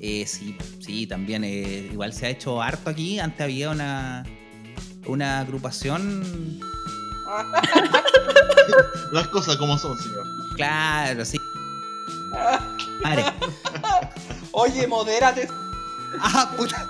Eh, 0.00 0.24
sí, 0.26 0.56
sí, 0.80 1.06
también. 1.06 1.44
eh, 1.44 1.88
igual 1.92 2.12
se 2.12 2.26
ha 2.26 2.30
hecho 2.30 2.60
harto 2.62 2.90
aquí. 2.90 3.18
Antes 3.18 3.40
había 3.40 3.70
una, 3.70 4.24
una 5.06 5.40
agrupación. 5.40 6.60
Las 9.12 9.28
cosas 9.28 9.56
como 9.56 9.76
son, 9.78 9.96
señor. 9.98 10.24
Claro, 10.56 11.24
sí. 11.24 11.38
Madre. 13.02 13.24
Oye, 14.52 14.86
modérate. 14.86 15.48
Ah, 16.20 16.52
puta. 16.56 16.88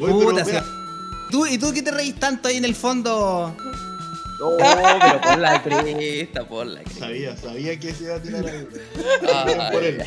Oye, 0.00 0.12
Puta, 0.12 0.32
pero 0.34 0.44
sí. 0.44 0.50
mira, 0.52 0.64
¿Tú, 1.30 1.46
¿Y 1.46 1.58
tú 1.58 1.72
qué 1.72 1.82
te 1.82 1.90
reís 1.90 2.14
tanto 2.18 2.48
ahí 2.48 2.56
en 2.56 2.64
el 2.64 2.74
fondo? 2.74 3.54
No, 4.40 4.56
pero 4.58 5.20
por 5.20 5.38
la 5.38 5.62
cresta, 5.62 6.46
por 6.48 6.66
la 6.66 6.80
cresta. 6.82 7.00
sabía, 7.06 7.36
sabía 7.36 7.78
que 7.78 7.92
se 7.94 8.04
iba 8.04 8.14
a 8.16 8.22
tirar 8.22 8.46
ahí. 8.46 8.66
Ay, 9.32 9.54
por 9.72 9.84
él. 9.84 10.02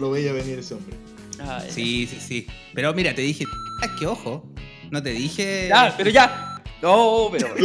Lo 0.00 0.10
veía 0.10 0.32
venir 0.32 0.58
ese 0.58 0.74
hombre. 0.74 0.96
ay. 1.40 1.68
Sí, 1.70 2.06
sí, 2.06 2.18
sí. 2.20 2.46
Pero 2.74 2.92
mira, 2.94 3.14
te 3.14 3.22
dije. 3.22 3.44
Es 3.82 3.90
que 3.98 4.06
ojo. 4.06 4.44
No 4.90 5.02
te 5.02 5.10
dije. 5.10 5.66
Ya, 5.68 5.94
pero 5.96 6.10
ya. 6.10 6.62
No, 6.82 7.28
pero. 7.32 7.48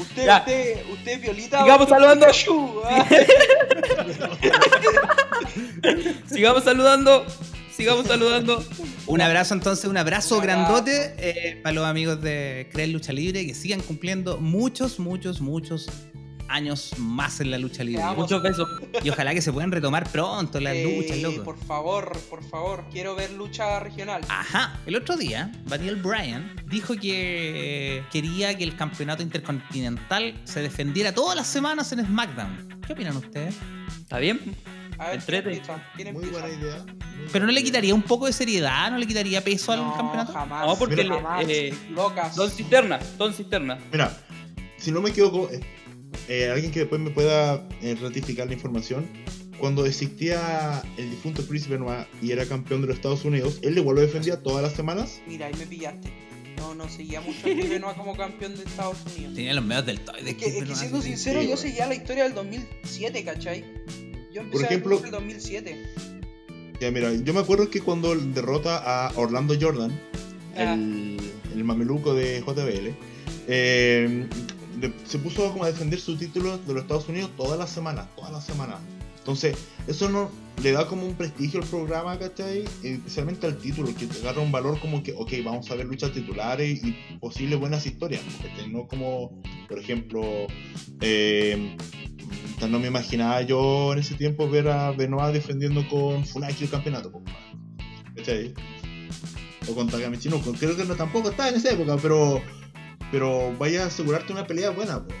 Usted, 0.00 0.24
Ya. 0.24 0.38
usted, 0.38 0.78
usted, 0.92 1.20
Violita. 1.20 1.58
Sigamos 1.60 1.82
usted, 1.82 1.94
saludando. 1.94 2.26
Pikachu, 2.26 2.80
ah. 2.86 3.06
Sigamos 6.26 6.64
saludando. 6.64 7.26
Sigamos 7.76 8.06
saludando. 8.06 8.64
Un 9.06 9.20
abrazo 9.20 9.54
entonces, 9.54 9.84
un 9.86 9.96
abrazo 9.96 10.40
grandote 10.40 11.14
eh, 11.18 11.60
para 11.62 11.74
los 11.74 11.84
amigos 11.84 12.20
de 12.22 12.68
Creer 12.72 12.90
Lucha 12.90 13.12
Libre 13.12 13.46
que 13.46 13.54
sigan 13.54 13.80
cumpliendo 13.80 14.38
muchos, 14.38 14.98
muchos, 14.98 15.40
muchos 15.40 15.88
años 16.50 16.92
más 16.98 17.40
en 17.40 17.50
la 17.50 17.58
lucha 17.58 17.84
libre. 17.84 18.02
Muchos 18.16 18.42
besos. 18.42 18.68
Y 19.02 19.08
ojalá 19.10 19.32
que 19.34 19.40
se 19.42 19.52
puedan 19.52 19.70
retomar 19.72 20.08
pronto 20.10 20.58
las 20.60 20.74
Eh, 20.74 20.84
luchas, 20.98 21.18
loco. 21.18 21.44
Por 21.44 21.58
favor, 21.58 22.18
por 22.28 22.42
favor, 22.48 22.84
quiero 22.90 23.14
ver 23.14 23.30
lucha 23.32 23.80
regional. 23.80 24.22
Ajá, 24.28 24.78
el 24.86 24.96
otro 24.96 25.16
día, 25.16 25.50
Daniel 25.66 25.96
Bryan 25.96 26.54
dijo 26.66 26.94
que 26.96 28.02
quería 28.12 28.56
que 28.56 28.64
el 28.64 28.76
campeonato 28.76 29.22
intercontinental 29.22 30.34
se 30.44 30.60
defendiera 30.60 31.12
todas 31.14 31.36
las 31.36 31.46
semanas 31.46 31.92
en 31.92 32.04
SmackDown. 32.04 32.80
¿Qué 32.86 32.92
opinan 32.92 33.16
ustedes? 33.16 33.54
¿Está 34.00 34.18
bien? 34.18 34.40
A 34.98 35.10
ver, 35.10 35.20
¿quién 35.20 35.20
Entrete. 35.20 35.48
empieza? 35.52 35.82
¿Quién 35.96 36.12
Muy 36.12 36.26
buena 36.26 36.48
idea. 36.48 36.84
muy 36.84 37.28
Pero 37.32 37.46
no 37.46 37.52
le 37.52 37.62
quitaría 37.62 37.94
un 37.94 38.02
poco 38.02 38.26
de 38.26 38.32
seriedad, 38.32 38.90
no 38.90 38.98
le 38.98 39.06
quitaría 39.06 39.42
peso 39.42 39.74
No, 39.76 39.90
al 39.92 39.96
campeonato. 39.96 40.32
jamás. 40.32 40.66
No, 40.66 40.76
porque 40.76 40.96
Mira, 40.96 41.08
le- 41.08 41.22
jamás. 41.22 41.44
eh, 41.48 41.74
Locas. 41.90 42.36
Don 42.36 42.50
Cisterna, 42.50 42.98
Don 43.16 43.32
Cisterna. 43.32 43.78
Mira, 43.92 44.14
si 44.76 44.90
no 44.92 45.00
me 45.00 45.10
equivoco, 45.10 45.48
eh, 46.30 46.48
alguien 46.50 46.72
que 46.72 46.80
después 46.80 47.00
me 47.00 47.10
pueda 47.10 47.68
eh, 47.82 47.94
ratificar 48.00 48.46
la 48.46 48.54
información, 48.54 49.06
cuando 49.58 49.84
existía 49.84 50.82
el 50.96 51.10
difunto 51.10 51.44
Chris 51.46 51.68
Benoit 51.68 52.06
y 52.22 52.30
era 52.32 52.46
campeón 52.46 52.80
de 52.80 52.86
los 52.86 52.96
Estados 52.96 53.24
Unidos, 53.26 53.58
él 53.62 53.76
igual 53.76 53.96
lo 53.96 54.00
defendía 54.02 54.42
todas 54.42 54.62
las 54.62 54.72
semanas. 54.72 55.20
Mira, 55.26 55.46
ahí 55.46 55.54
me 55.58 55.66
pillaste. 55.66 56.10
No, 56.56 56.74
no 56.74 56.88
seguía 56.88 57.20
mucho 57.20 57.38
a 57.40 57.42
Chris 57.42 57.68
Benoit 57.68 57.96
como 57.96 58.16
campeón 58.16 58.54
de 58.56 58.62
Estados 58.62 58.96
Unidos. 59.14 59.34
Tenía 59.34 59.52
los 59.54 59.64
medios 59.64 59.84
del 59.86 60.00
toy 60.00 60.22
de 60.22 60.30
Es 60.30 60.36
que, 60.36 60.46
es 60.46 60.54
que 60.54 60.60
Chris 60.64 60.78
siendo 60.78 61.02
sincero, 61.02 61.40
Sí, 61.42 61.48
yo 61.48 61.56
seguía 61.58 61.86
la 61.86 61.94
historia 61.94 62.24
del 62.24 62.34
2007, 62.34 63.24
¿cachai? 63.24 63.64
Yo 64.32 64.40
empecé 64.42 64.50
Por 64.50 64.58
a 64.64 64.68
ver 64.68 64.72
ejemplo- 64.72 64.90
lucha 64.96 65.06
el 65.06 65.12
2007. 65.12 65.82
Ya, 66.80 66.90
mira, 66.90 67.12
yo 67.12 67.34
me 67.34 67.40
acuerdo 67.40 67.68
que 67.68 67.80
cuando 67.80 68.14
derrota 68.14 68.78
a 68.78 69.12
Orlando 69.16 69.54
Jordan, 69.60 69.90
Ah. 70.56 70.74
el, 70.74 71.16
el 71.54 71.64
mameluco 71.64 72.14
de 72.14 72.40
JBL, 72.40 72.94
eh, 73.48 74.26
se 75.04 75.18
puso 75.18 75.50
como 75.52 75.64
a 75.64 75.68
defender 75.68 76.00
su 76.00 76.16
título 76.16 76.58
de 76.58 76.74
los 76.74 76.82
Estados 76.82 77.08
Unidos 77.08 77.30
todas 77.36 77.58
las 77.58 77.70
semanas, 77.70 78.08
todas 78.16 78.32
las 78.32 78.44
semanas. 78.44 78.78
Entonces, 79.18 79.56
eso 79.86 80.08
no 80.08 80.30
le 80.62 80.72
da 80.72 80.86
como 80.86 81.06
un 81.06 81.14
prestigio 81.14 81.60
al 81.60 81.66
programa, 81.66 82.18
¿cachai? 82.18 82.60
Eh, 82.82 82.94
Especialmente 82.94 83.46
al 83.46 83.56
título, 83.58 83.94
que 83.94 84.06
te 84.06 84.18
agarra 84.20 84.40
un 84.40 84.50
valor 84.50 84.80
como 84.80 85.02
que, 85.02 85.12
ok, 85.12 85.32
vamos 85.44 85.70
a 85.70 85.74
ver 85.74 85.86
luchas 85.86 86.12
titulares 86.12 86.82
y 86.82 86.96
posibles 87.18 87.58
buenas 87.58 87.86
historias, 87.86 88.22
¿cachai? 88.42 88.70
No 88.70 88.86
como, 88.86 89.40
por 89.68 89.78
ejemplo, 89.78 90.22
eh, 91.00 91.76
no 92.68 92.78
me 92.78 92.88
imaginaba 92.88 93.42
yo 93.42 93.92
en 93.92 94.00
ese 94.00 94.14
tiempo 94.14 94.48
ver 94.48 94.68
a 94.68 94.90
Benoit 94.92 95.32
defendiendo 95.32 95.86
con 95.88 96.24
Funaki 96.24 96.64
el 96.64 96.70
campeonato, 96.70 97.12
¿cachai? 98.16 98.54
O 99.68 99.74
con 99.74 99.88
Takamichi 99.88 100.28
no, 100.28 100.40
creo 100.40 100.76
que 100.76 100.84
no 100.84 100.94
tampoco 100.94 101.30
estaba 101.30 101.50
en 101.50 101.56
esa 101.56 101.72
época, 101.72 101.96
pero 102.00 102.42
pero 103.10 103.52
vaya 103.58 103.84
a 103.84 103.86
asegurarte 103.86 104.32
una 104.32 104.46
pelea 104.46 104.70
buena, 104.70 105.00
po, 105.06 105.14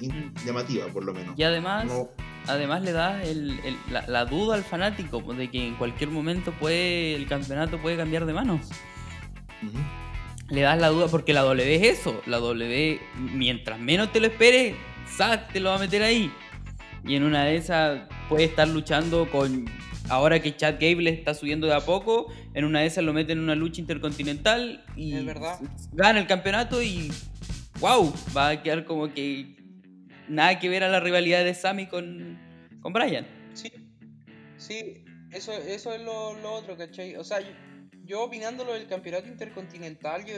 in- 0.00 0.32
llamativa 0.44 0.86
por 0.88 1.04
lo 1.04 1.12
menos. 1.14 1.38
Y 1.38 1.42
además, 1.42 1.86
No, 1.86 2.08
además 2.46 2.82
le 2.82 2.92
da 2.92 3.22
el- 3.22 3.58
el- 3.60 3.76
la, 3.90 4.06
la 4.08 4.24
duda 4.24 4.54
al 4.56 4.64
fanático 4.64 5.20
de 5.34 5.50
que 5.50 5.68
en 5.68 5.74
cualquier 5.76 6.10
momento 6.10 6.52
puede 6.52 7.14
el 7.14 7.26
campeonato 7.26 7.78
puede 7.78 7.96
cambiar 7.96 8.26
de 8.26 8.32
manos. 8.32 8.68
Le 10.48 10.60
das 10.60 10.78
la 10.80 10.88
duda 10.88 11.08
porque 11.08 11.32
la 11.32 11.42
W 11.42 11.74
es 11.76 12.00
eso. 12.00 12.20
La 12.26 12.38
W, 12.38 13.00
mientras 13.16 13.78
menos 13.78 14.12
te 14.12 14.20
lo 14.20 14.26
esperes, 14.26 14.74
¡zas! 15.08 15.48
te 15.48 15.60
lo 15.60 15.70
va 15.70 15.76
a 15.76 15.78
meter 15.78 16.02
ahí. 16.02 16.30
Y 17.04 17.14
en 17.16 17.22
una 17.24 17.44
de 17.44 17.56
esas 17.56 18.02
puede 18.28 18.44
estar 18.44 18.68
luchando 18.68 19.28
con. 19.30 19.64
Ahora 20.12 20.42
que 20.42 20.54
Chad 20.54 20.74
Gable 20.78 21.08
está 21.08 21.32
subiendo 21.32 21.66
de 21.66 21.72
a 21.72 21.80
poco, 21.80 22.30
en 22.52 22.66
una 22.66 22.80
de 22.80 22.86
esas 22.86 23.02
lo 23.02 23.14
meten 23.14 23.38
en 23.38 23.44
una 23.44 23.54
lucha 23.54 23.80
intercontinental 23.80 24.84
y 24.94 25.14
Es 25.14 25.24
verdad. 25.24 25.58
gana 25.92 26.20
el 26.20 26.26
campeonato 26.26 26.82
y. 26.82 27.10
¡Wow! 27.80 28.12
Va 28.36 28.50
a 28.50 28.62
quedar 28.62 28.84
como 28.84 29.10
que. 29.14 29.56
Nada 30.28 30.58
que 30.58 30.68
ver 30.68 30.84
a 30.84 30.90
la 30.90 31.00
rivalidad 31.00 31.42
de 31.44 31.54
Sammy 31.54 31.86
con, 31.86 32.38
con 32.82 32.92
Brian. 32.92 33.26
Sí, 33.54 33.72
sí, 34.58 35.02
eso, 35.30 35.50
eso 35.52 35.94
es 35.94 36.02
lo, 36.02 36.34
lo 36.34 36.52
otro, 36.52 36.76
¿cachai? 36.76 37.16
O 37.16 37.24
sea, 37.24 37.40
yo, 37.40 37.48
yo 38.04 38.22
opinando 38.24 38.64
lo 38.64 38.74
del 38.74 38.86
campeonato 38.88 39.28
intercontinental, 39.28 40.26
yo, 40.26 40.34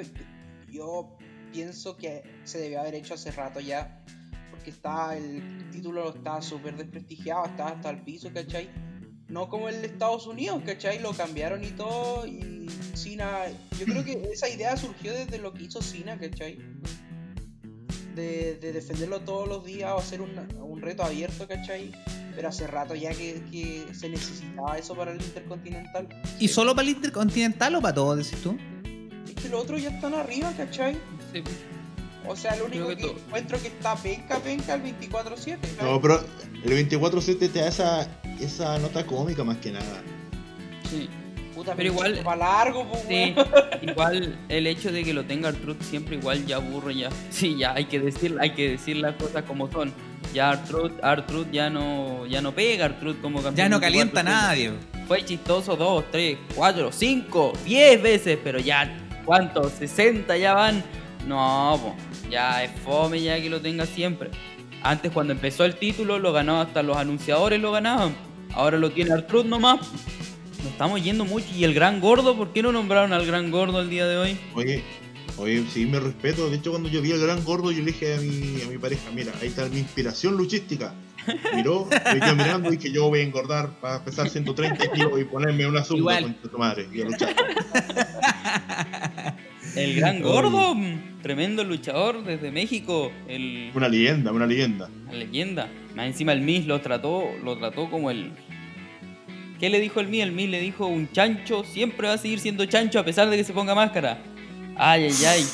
yo 0.70 1.18
pienso 1.53 1.97
que 1.97 2.22
se 2.45 2.59
debió 2.61 2.81
haber 2.81 2.95
hecho 2.95 3.14
hace 3.14 3.33
rato 3.33 3.59
ya, 3.59 4.05
porque 4.53 4.70
está 4.70 5.16
el 5.16 5.68
título 5.72 6.14
está 6.14 6.41
súper 6.41 6.77
desprestigiado, 6.77 7.47
está 7.47 7.66
hasta 7.70 7.91
el 7.91 8.03
piso, 8.03 8.31
¿cachai? 8.33 8.70
No 9.35 9.49
como 9.49 9.68
el 9.68 9.80
de 9.80 9.89
Estados 9.89 10.28
Unidos, 10.28 10.62
¿cachai? 10.64 11.01
Lo 11.01 11.12
cambiaron 11.12 11.64
y 11.64 11.70
todo, 11.70 12.24
y 12.24 12.68
Cena, 12.95 13.47
yo 13.76 13.85
creo 13.85 14.05
que 14.05 14.12
esa 14.32 14.49
idea 14.49 14.76
surgió 14.76 15.12
desde 15.12 15.39
lo 15.39 15.53
que 15.53 15.64
hizo 15.64 15.82
Cena, 15.82 16.16
¿cachai? 16.16 16.57
De, 18.14 18.55
de 18.61 18.72
defenderlo 18.72 19.22
todos 19.22 19.49
los 19.49 19.64
días 19.64 19.91
o 19.93 19.99
hacer 19.99 20.20
un, 20.20 20.30
un 20.62 20.80
reto 20.80 21.03
abierto, 21.03 21.49
¿cachai? 21.49 21.91
Pero 22.37 22.49
hace 22.49 22.68
rato 22.68 22.95
ya 22.95 23.11
que, 23.11 23.43
que 23.51 23.85
se 23.93 24.09
necesitaba 24.09 24.78
eso 24.78 24.95
para 24.95 25.11
el 25.11 25.20
Intercontinental. 25.20 26.09
¿Y 26.39 26.47
solo 26.47 26.76
para 26.76 26.87
el 26.87 26.95
Intercontinental 26.95 27.74
o 27.74 27.82
para 27.82 27.95
todo, 27.95 28.14
decís 28.14 28.41
tú? 28.41 28.57
Es 29.26 29.35
que 29.35 29.49
los 29.49 29.62
otros 29.62 29.82
ya 29.82 29.91
están 29.91 30.14
arriba, 30.14 30.53
¿cachai? 30.57 30.97
O 32.28 32.37
sea, 32.37 32.55
lo 32.55 32.66
único 32.66 32.87
Creo 32.87 32.97
que, 32.97 33.03
que 33.03 33.20
encuentro 33.20 33.61
que 33.61 33.66
está 33.66 33.97
penca, 33.97 34.39
penca 34.39 34.74
el 34.74 34.82
24-7. 34.85 35.59
No, 35.82 36.01
pero 36.01 36.24
el 36.62 36.89
24-7 36.89 37.51
te 37.51 37.59
da 37.59 37.66
esa, 37.66 38.09
esa 38.41 38.78
nota 38.78 39.05
cómica 39.07 39.45
más 39.45 39.59
que 39.59 39.70
nada. 39.72 40.03
Sí. 40.91 41.09
Puta, 41.55 41.74
Pero 41.76 41.91
igual- 41.91 42.20
Va 42.26 42.35
largo, 42.35 42.85
pues, 42.91 43.05
Sí, 43.09 43.32
igual 43.82 44.37
el 44.49 44.66
hecho 44.66 44.91
de 44.91 45.05
que 45.05 45.14
lo 45.14 45.24
tenga 45.24 45.51
Artrud 45.51 45.76
siempre 45.80 46.16
igual 46.16 46.45
ya 46.47 46.57
aburre 46.57 46.97
ya. 46.97 47.11
Sí, 47.30 47.57
ya 47.57 47.74
hay 47.74 47.85
que 47.85 48.01
decir, 48.01 48.37
hay 48.41 48.51
que 48.51 48.70
decir 48.70 48.97
las 48.97 49.14
cosas 49.14 49.45
como 49.45 49.70
son. 49.70 49.93
Ya 50.32 50.51
Artrud, 50.51 50.91
Artrud 51.01 51.47
ya 51.53 51.70
no, 51.70 52.26
ya 52.26 52.41
no 52.43 52.53
pega 52.53 52.87
Artrud 52.87 53.16
como 53.22 53.37
campeón. 53.41 53.55
Ya 53.57 53.68
no 53.68 53.76
24/7. 53.76 53.80
calienta 53.80 54.20
a 54.20 54.22
nadie. 54.24 54.72
Fue 55.07 55.24
chistoso 55.24 55.76
dos, 55.76 56.05
tres, 56.11 56.39
cuatro, 56.57 56.91
cinco, 56.91 57.53
diez 57.64 58.03
veces, 58.03 58.37
pero 58.43 58.59
ya, 58.59 58.99
¿cuántos? 59.24 59.72
60 59.74 60.37
ya 60.37 60.55
van. 60.55 60.82
No, 61.28 61.78
po, 61.80 61.95
ya 62.28 62.64
es 62.64 62.70
fome 62.80 63.22
ya 63.22 63.41
que 63.41 63.49
lo 63.49 63.61
tenga 63.61 63.87
siempre. 63.87 64.30
Antes 64.85 65.11
cuando 65.12 65.32
empezó 65.32 65.64
el 65.64 65.76
título 65.76 66.18
lo 66.18 66.35
ganó 66.35 66.61
hasta 66.61 66.82
los 66.82 66.99
anunciadores 66.99 67.59
lo 67.59 67.72
ganaban. 67.72 68.14
Ahora 68.53 68.76
lo 68.76 68.91
tiene 68.91 69.12
Artrud 69.12 69.47
nomás. 69.47 69.80
Nos 70.59 70.72
estamos 70.72 71.03
yendo 71.03 71.24
mucho. 71.24 71.47
¿Y 71.57 71.64
el 71.64 71.72
gran 71.72 72.01
gordo? 72.01 72.37
¿Por 72.37 72.53
qué 72.53 72.62
no 72.62 72.70
nombraron 72.70 73.14
al 73.14 73.24
gran 73.24 73.51
gordo 73.51 73.80
el 73.80 73.89
día 73.89 74.07
de 74.07 74.18
hoy? 74.18 74.39
Oye, 74.55 74.85
oye, 75.39 75.64
sí, 75.72 75.87
me 75.87 76.01
respeto. 76.01 76.51
De 76.51 76.57
hecho, 76.57 76.70
cuando 76.70 76.91
yo 76.91 77.01
vi 77.01 77.12
al 77.12 77.20
gran 77.20 77.43
gordo, 77.45 77.72
yo 77.72 77.78
le 77.78 77.93
dije 77.93 78.14
a 78.14 78.18
mi, 78.18 78.61
a 78.61 78.68
mi 78.68 78.76
pareja, 78.76 79.11
mira, 79.14 79.32
ahí 79.41 79.49
está 79.49 79.66
mi 79.70 79.78
inspiración 79.78 80.37
luchística. 80.37 80.93
Miró, 81.55 81.87
me 81.87 82.20
quedó 82.20 82.37
mirando 82.37 82.70
y 82.70 82.76
que 82.76 82.93
yo 82.93 83.09
voy 83.09 83.20
a 83.20 83.22
engordar 83.22 83.80
para 83.80 84.05
pesar 84.05 84.28
130 84.28 84.93
kilos 84.93 85.18
y 85.18 85.24
ponerme 85.24 85.66
una 85.66 85.82
zumba 85.82 86.20
con 86.20 86.35
tu 86.35 86.59
madre 86.59 86.87
y 86.93 87.01
a 87.01 87.05
luchar. 87.07 87.35
El 89.77 89.95
gran 89.97 90.20
gordo, 90.22 90.77
tremendo 91.22 91.64
luchador 91.64 92.25
desde 92.25 92.51
México, 92.51 93.11
el, 93.29 93.70
Una 93.75 93.89
leyenda, 93.89 94.33
una 94.33 94.47
leyenda. 94.47 94.89
la 95.07 95.12
leyenda. 95.14 95.68
Más 95.95 96.07
encima 96.07 96.33
el 96.33 96.41
Miss 96.41 96.66
lo 96.66 96.81
trató, 96.81 97.25
lo 97.43 97.57
trató 97.59 97.91
como 97.91 98.11
el. 98.11 98.33
¿Qué 99.61 99.70
le 99.70 99.81
dijo 99.81 100.01
el 100.01 100.09
Miss? 100.09 100.22
El 100.22 100.33
Miss 100.33 100.51
le 100.51 100.61
dijo 100.61 100.87
un 100.87 101.11
chancho, 101.12 101.64
siempre 101.64 102.09
va 102.09 102.14
a 102.14 102.18
seguir 102.18 102.41
siendo 102.41 102.64
chancho 102.66 102.99
a 102.99 103.05
pesar 103.05 103.31
de 103.31 103.37
que 103.37 103.45
se 103.45 103.53
ponga 103.53 103.75
máscara. 103.75 104.18
Ay, 104.77 105.05
ay, 105.05 105.14
ay. 105.27 105.45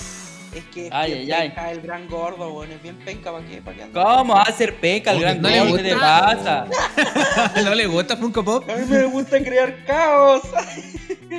Es 0.53 0.65
que 0.75 0.87
es 0.89 0.93
Ay, 0.93 1.13
bien 1.15 1.23
ay, 1.27 1.33
ay. 1.33 1.49
penca 1.51 1.71
el 1.71 1.81
gran 1.81 2.09
gordo, 2.09 2.53
weón. 2.53 2.73
Es 2.73 2.83
bien 2.83 2.97
penca, 3.05 3.31
¿para 3.31 3.45
qué? 3.47 3.63
¿Para 3.63 3.77
qué 3.77 3.83
anda? 3.85 4.03
¿Cómo 4.03 4.35
va 4.35 4.41
a 4.41 4.45
hacer 4.45 4.75
peca 4.81 5.13
el 5.13 5.21
gran 5.21 5.41
no 5.41 5.49
le 5.49 5.61
gordo? 5.61 5.77
¿Qué 5.77 5.83
te 5.85 5.95
pasa? 5.97 6.67
¿No 7.65 7.75
le 7.75 7.87
gusta 7.87 8.17
Funko 8.17 8.45
Pop? 8.45 8.69
A 8.69 8.75
mí 8.75 8.85
me 8.89 9.05
gusta 9.05 9.39
crear 9.43 9.85
caos. 9.85 10.43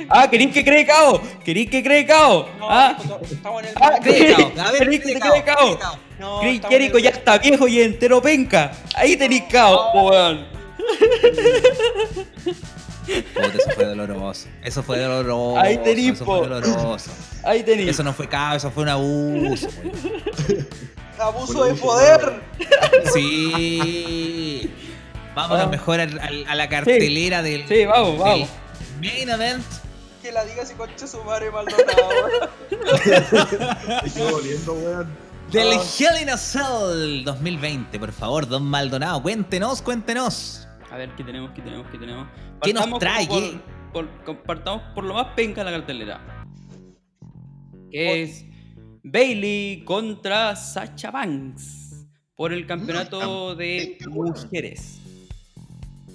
Ah, 0.08 0.28
¿queréis 0.30 0.52
que 0.54 0.64
cree 0.64 0.86
cao? 0.86 1.20
¿Queréis 1.44 1.68
que 1.68 1.82
cree 1.82 2.06
cao? 2.06 2.48
No, 2.58 2.66
Ah, 2.70 2.96
estamos 3.30 3.62
en 3.62 3.68
el. 3.68 3.74
Ah, 3.78 3.98
Cree 4.02 4.34
cao. 4.34 4.52
A 4.66 4.72
ver, 4.72 4.86
Creí 4.86 4.98
que 4.98 5.02
cree 5.04 5.14
te 5.14 5.20
cao, 5.20 5.30
cree 5.32 5.44
cao. 5.44 5.56
cree 5.66 5.76
cao. 5.78 5.98
no, 6.18 6.40
Chris 6.40 6.60
Jericho 6.66 6.96
el- 6.96 7.02
ya 7.02 7.10
está 7.10 7.36
viejo 7.38 7.68
y 7.68 7.82
entero 7.82 8.22
penca. 8.22 8.72
Ahí 8.94 9.16
tenéis 9.16 9.42
cao, 9.50 9.92
po, 9.92 10.08
weón. 10.10 10.46
Puta, 13.34 13.46
eso 13.58 13.70
fue 13.74 13.84
doloroso. 13.86 14.48
Eso 14.62 14.82
fue 14.82 14.98
doloroso. 14.98 15.58
Ahí 15.58 15.78
tení, 15.78 16.08
Eso 16.08 16.24
po. 16.24 16.38
fue 16.38 16.48
doloroso. 16.48 17.10
Ahí. 17.44 17.64
Eso 17.66 18.02
no 18.02 18.12
fue 18.12 18.28
caos, 18.28 18.56
eso 18.58 18.70
fue 18.70 18.82
un 18.84 18.88
abuso. 18.90 19.68
Abuso 21.18 21.64
de 21.64 21.74
poder. 21.74 22.42
Sí. 23.12 24.70
Vámonos 25.34 25.66
Ah. 25.66 25.70
mejor 25.70 25.98
al- 26.00 26.18
al- 26.18 26.44
a 26.46 26.54
la 26.54 26.68
cartelera 26.68 27.42
del, 27.42 27.66
Sí, 27.66 27.86
vamos, 27.86 28.18
vamos. 28.18 28.48
main 29.00 29.28
event. 29.30 29.64
Que 30.20 30.30
la 30.30 30.44
diga 30.44 30.64
si 30.66 30.74
concha 30.74 31.06
su 31.06 31.22
madre 31.24 31.50
Maldonado. 31.50 32.50
Weón. 34.16 35.08
Del 35.50 35.72
Ah. 35.72 35.82
Hell 35.98 36.22
in 36.22 36.30
a 36.30 36.36
Cell 36.36 37.24
2020. 37.24 37.98
Por 37.98 38.12
favor, 38.12 38.46
don 38.46 38.64
Maldonado, 38.64 39.22
cuéntenos, 39.22 39.82
cuéntenos. 39.82 40.68
A 40.92 40.96
ver, 40.96 41.10
¿qué 41.16 41.24
tenemos? 41.24 41.50
¿Qué 41.52 41.62
tenemos? 41.62 41.86
¿Qué 41.90 41.98
tenemos? 41.98 42.28
¿Qué 42.62 42.72
nos 42.72 42.82
Partamos 42.82 42.98
trae? 43.00 43.26
Por, 43.92 44.08
por- 44.24 44.42
partamos 44.42 44.82
por 44.94 45.04
lo 45.04 45.14
más 45.14 45.28
penca 45.34 45.64
de 45.64 45.70
la 45.70 45.76
cartelera. 45.78 46.44
Que 47.90 48.22
es 48.22 48.44
Bailey 49.02 49.84
contra 49.84 50.54
Sacha 50.56 51.10
Banks 51.10 52.06
por 52.36 52.52
el 52.52 52.66
campeonato 52.66 53.54
de 53.54 53.98
mujeres. 54.08 54.98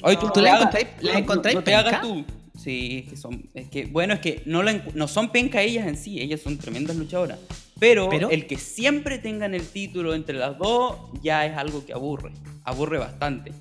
Hoy 0.04 0.16
¿Tú 0.18 0.28
no 0.36 0.42
la 0.42 0.54
hagas- 0.56 0.76
encontráis- 0.76 1.54
no- 1.54 1.60
no 1.60 1.64
te 1.64 1.76
hagas 1.76 2.00
penca? 2.02 2.02
tú. 2.02 2.26
Sí, 2.60 3.04
es 3.06 3.10
que 3.12 3.18
son. 3.18 3.50
Es 3.54 3.70
que, 3.70 3.86
bueno, 3.86 4.14
es 4.16 4.20
que 4.20 4.42
no, 4.46 4.64
la 4.64 4.74
no 4.96 5.08
son 5.08 5.32
penca 5.32 5.62
ellas 5.62 5.88
en 5.88 5.96
sí, 5.98 6.20
ellas 6.20 6.42
son 6.42 6.58
tremendas 6.58 6.96
luchadoras. 6.96 7.40
Pero, 7.80 8.10
¿Pero? 8.10 8.30
el 8.32 8.48
que 8.48 8.58
siempre 8.58 9.20
tengan 9.20 9.54
el 9.54 9.68
título 9.68 10.16
entre 10.16 10.38
las 10.38 10.58
dos 10.58 10.98
ya 11.22 11.46
es 11.46 11.56
algo 11.56 11.86
que 11.86 11.94
aburre. 11.94 12.32
Aburre 12.64 12.98
bastante. 12.98 13.52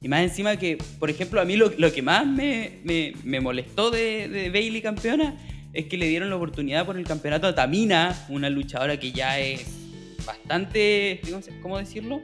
Y 0.00 0.08
más 0.08 0.20
encima 0.22 0.56
que, 0.56 0.78
por 0.98 1.10
ejemplo, 1.10 1.40
a 1.40 1.44
mí 1.44 1.56
lo, 1.56 1.70
lo 1.78 1.92
que 1.92 2.02
más 2.02 2.26
me, 2.26 2.78
me- 2.84 3.12
me 3.24 3.40
molestó 3.40 3.90
de, 3.90 4.28
de 4.28 4.50
Bailey 4.50 4.82
campeona 4.82 5.36
es 5.72 5.86
que 5.86 5.96
le 5.96 6.06
dieron 6.08 6.30
la 6.30 6.36
oportunidad 6.36 6.86
por 6.86 6.96
el 6.96 7.04
campeonato 7.04 7.46
a 7.46 7.54
Tamina, 7.54 8.14
una 8.28 8.48
luchadora 8.50 8.98
que 8.98 9.12
ya 9.12 9.38
es 9.40 9.66
bastante, 10.26 11.20
¿cómo 11.28 11.42
se- 11.42 11.60
¿cómo 11.60 11.78
decirlo? 11.78 12.22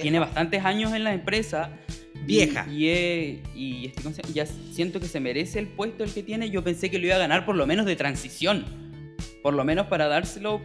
Tiene 0.00 0.18
bastantes 0.20 0.64
años 0.64 0.92
en 0.94 1.04
la 1.04 1.14
empresa. 1.14 1.70
y- 2.14 2.26
Vieja. 2.26 2.66
Y, 2.70 2.88
es- 2.88 3.38
y 3.54 3.86
este, 3.86 4.02
ya 4.32 4.46
siento 4.46 5.00
que 5.00 5.06
se 5.08 5.20
merece 5.20 5.58
el 5.58 5.66
puesto 5.68 6.04
el 6.04 6.12
que 6.12 6.22
tiene. 6.22 6.48
Yo 6.50 6.62
pensé 6.64 6.90
que 6.90 6.98
lo 6.98 7.06
iba 7.06 7.16
a 7.16 7.18
ganar 7.18 7.44
por 7.44 7.56
lo 7.56 7.66
menos 7.66 7.84
de 7.86 7.96
transición. 7.96 8.64
Por 9.42 9.52
lo 9.54 9.64
menos 9.64 9.88
para 9.88 10.06
dárselo 10.08 10.60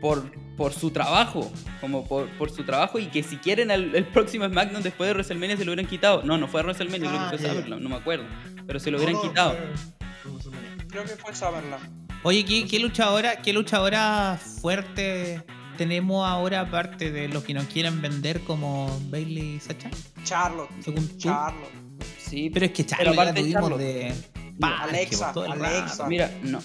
por, 0.00 0.30
por 0.56 0.72
su 0.72 0.90
trabajo. 0.90 1.50
Como 1.80 2.06
por, 2.06 2.28
por 2.38 2.50
su 2.50 2.64
trabajo. 2.64 2.98
Y 2.98 3.06
que 3.06 3.22
si 3.22 3.36
quieren 3.36 3.70
el, 3.70 3.94
el 3.94 4.04
próximo 4.06 4.46
SmackDown 4.48 4.82
después 4.82 5.08
de 5.08 5.14
WrestleMania 5.14 5.56
se 5.56 5.64
lo 5.64 5.72
hubieran 5.72 5.86
quitado. 5.90 6.22
No, 6.22 6.36
no 6.38 6.48
fue 6.48 6.62
WrestleMania, 6.62 7.08
creo 7.10 7.20
Ah, 7.20 7.30
que 7.30 7.38
fue 7.38 7.46
ya. 7.46 7.52
SummerSlam, 7.52 7.82
no 7.82 7.88
me 7.88 7.96
acuerdo. 7.96 8.24
Pero 8.66 8.80
se 8.80 8.90
lo 8.90 8.98
hubieran 8.98 9.14
No, 9.16 9.22
no, 9.24 9.28
quitado. 9.30 9.50
fue- 9.50 10.42
Summerland. 10.42 10.90
Creo 10.90 11.04
que 11.04 11.16
fue 11.16 11.34
Summerland. 11.34 12.06
Oye, 12.22 12.44
¿qué, 12.44 12.66
qué 12.66 12.78
luchadora, 12.80 13.36
qué 13.36 13.52
luchadora 13.52 14.38
fuerte 14.60 15.42
tenemos 15.76 16.26
ahora 16.26 16.60
aparte 16.62 17.12
de 17.12 17.28
los 17.28 17.44
que 17.44 17.54
nos 17.54 17.66
quieren 17.66 18.00
vender 18.02 18.40
como 18.40 18.98
Bailey 19.10 19.56
y 19.56 19.60
Sacha? 19.60 19.90
Charlotte. 20.24 20.70
Según 20.80 21.06
tú. 21.08 21.18
Charlotte. 21.18 21.70
Sí, 22.18 22.50
Pero 22.52 22.66
es 22.66 22.72
que 22.72 22.82
Pero 22.84 22.96
Charlo 22.96 23.12
ya 23.12 23.16
la 23.16 23.22
aparte 23.22 23.42
de 23.42 23.52
tuvimos 23.52 23.78
de 23.78 24.14
Alexa, 24.62 25.30
Alexa. 25.30 26.06
Mira, 26.08 26.30
no. 26.42 26.58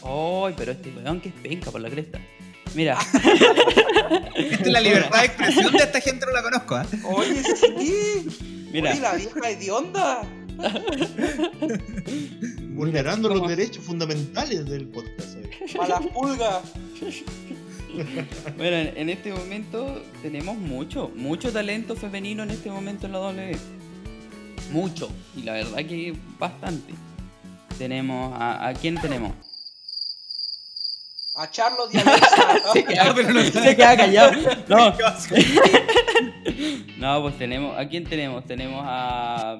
¡Ay! 0.48 0.54
pero 0.58 0.72
este 0.72 0.90
weón 0.92 1.20
que 1.22 1.30
es 1.30 1.36
penca 1.36 1.70
por 1.72 1.82
la 1.82 1.90
cresta. 1.90 2.20
Mira, 2.74 2.98
Esta 4.36 4.64
es 4.64 4.68
la 4.72 4.80
libertad 4.80 5.20
de 5.20 5.26
expresión 5.26 5.74
de 5.74 5.80
esta 5.80 6.00
gente, 6.00 6.26
no 6.26 6.32
la 6.32 6.42
conozco, 6.42 6.80
¿eh? 6.80 6.86
Oye, 7.04 7.44
sí. 7.44 8.26
mira. 8.72 8.92
Oye, 8.92 9.02
la 9.02 9.16
vieja 9.16 9.50
hedionda. 9.50 10.22
Vulnerando 12.74 13.30
¿cómo? 13.30 13.42
los 13.42 13.50
derechos 13.50 13.84
fundamentales 13.84 14.66
del 14.70 14.88
podcast. 14.88 15.36
A 15.80 15.88
las 15.88 16.06
pulgas. 16.08 16.62
Bueno, 18.58 18.92
en 18.96 19.10
este 19.10 19.34
momento 19.34 20.02
tenemos 20.22 20.58
mucho, 20.58 21.12
mucho 21.16 21.52
talento 21.52 21.96
femenino 21.96 22.44
en 22.44 22.52
este 22.52 22.70
momento 22.70 23.08
en 23.08 23.12
la 23.12 23.20
W. 23.20 23.58
Mucho. 24.72 25.10
Y 25.36 25.44
la 25.44 25.54
verdad 25.54 25.78
que 25.78 26.16
bastante. 26.40 26.94
Tenemos 27.78 28.34
a, 28.40 28.68
¿a 28.68 28.74
quién 28.74 29.00
tenemos? 29.02 29.34
A 31.34 31.50
y 31.94 31.98
Alexa. 31.98 32.60
Se 32.74 32.84
queda, 32.84 33.14
pero 33.16 33.34
no- 33.34 33.42
se 33.42 33.76
queda 33.76 33.96
callado. 33.98 34.32
No. 34.68 34.94
no, 36.98 37.22
pues 37.22 37.38
tenemos. 37.38 37.78
¿A 37.78 37.88
quién 37.88 38.04
tenemos? 38.04 38.46
Tenemos 38.46 38.84
a. 38.86 39.60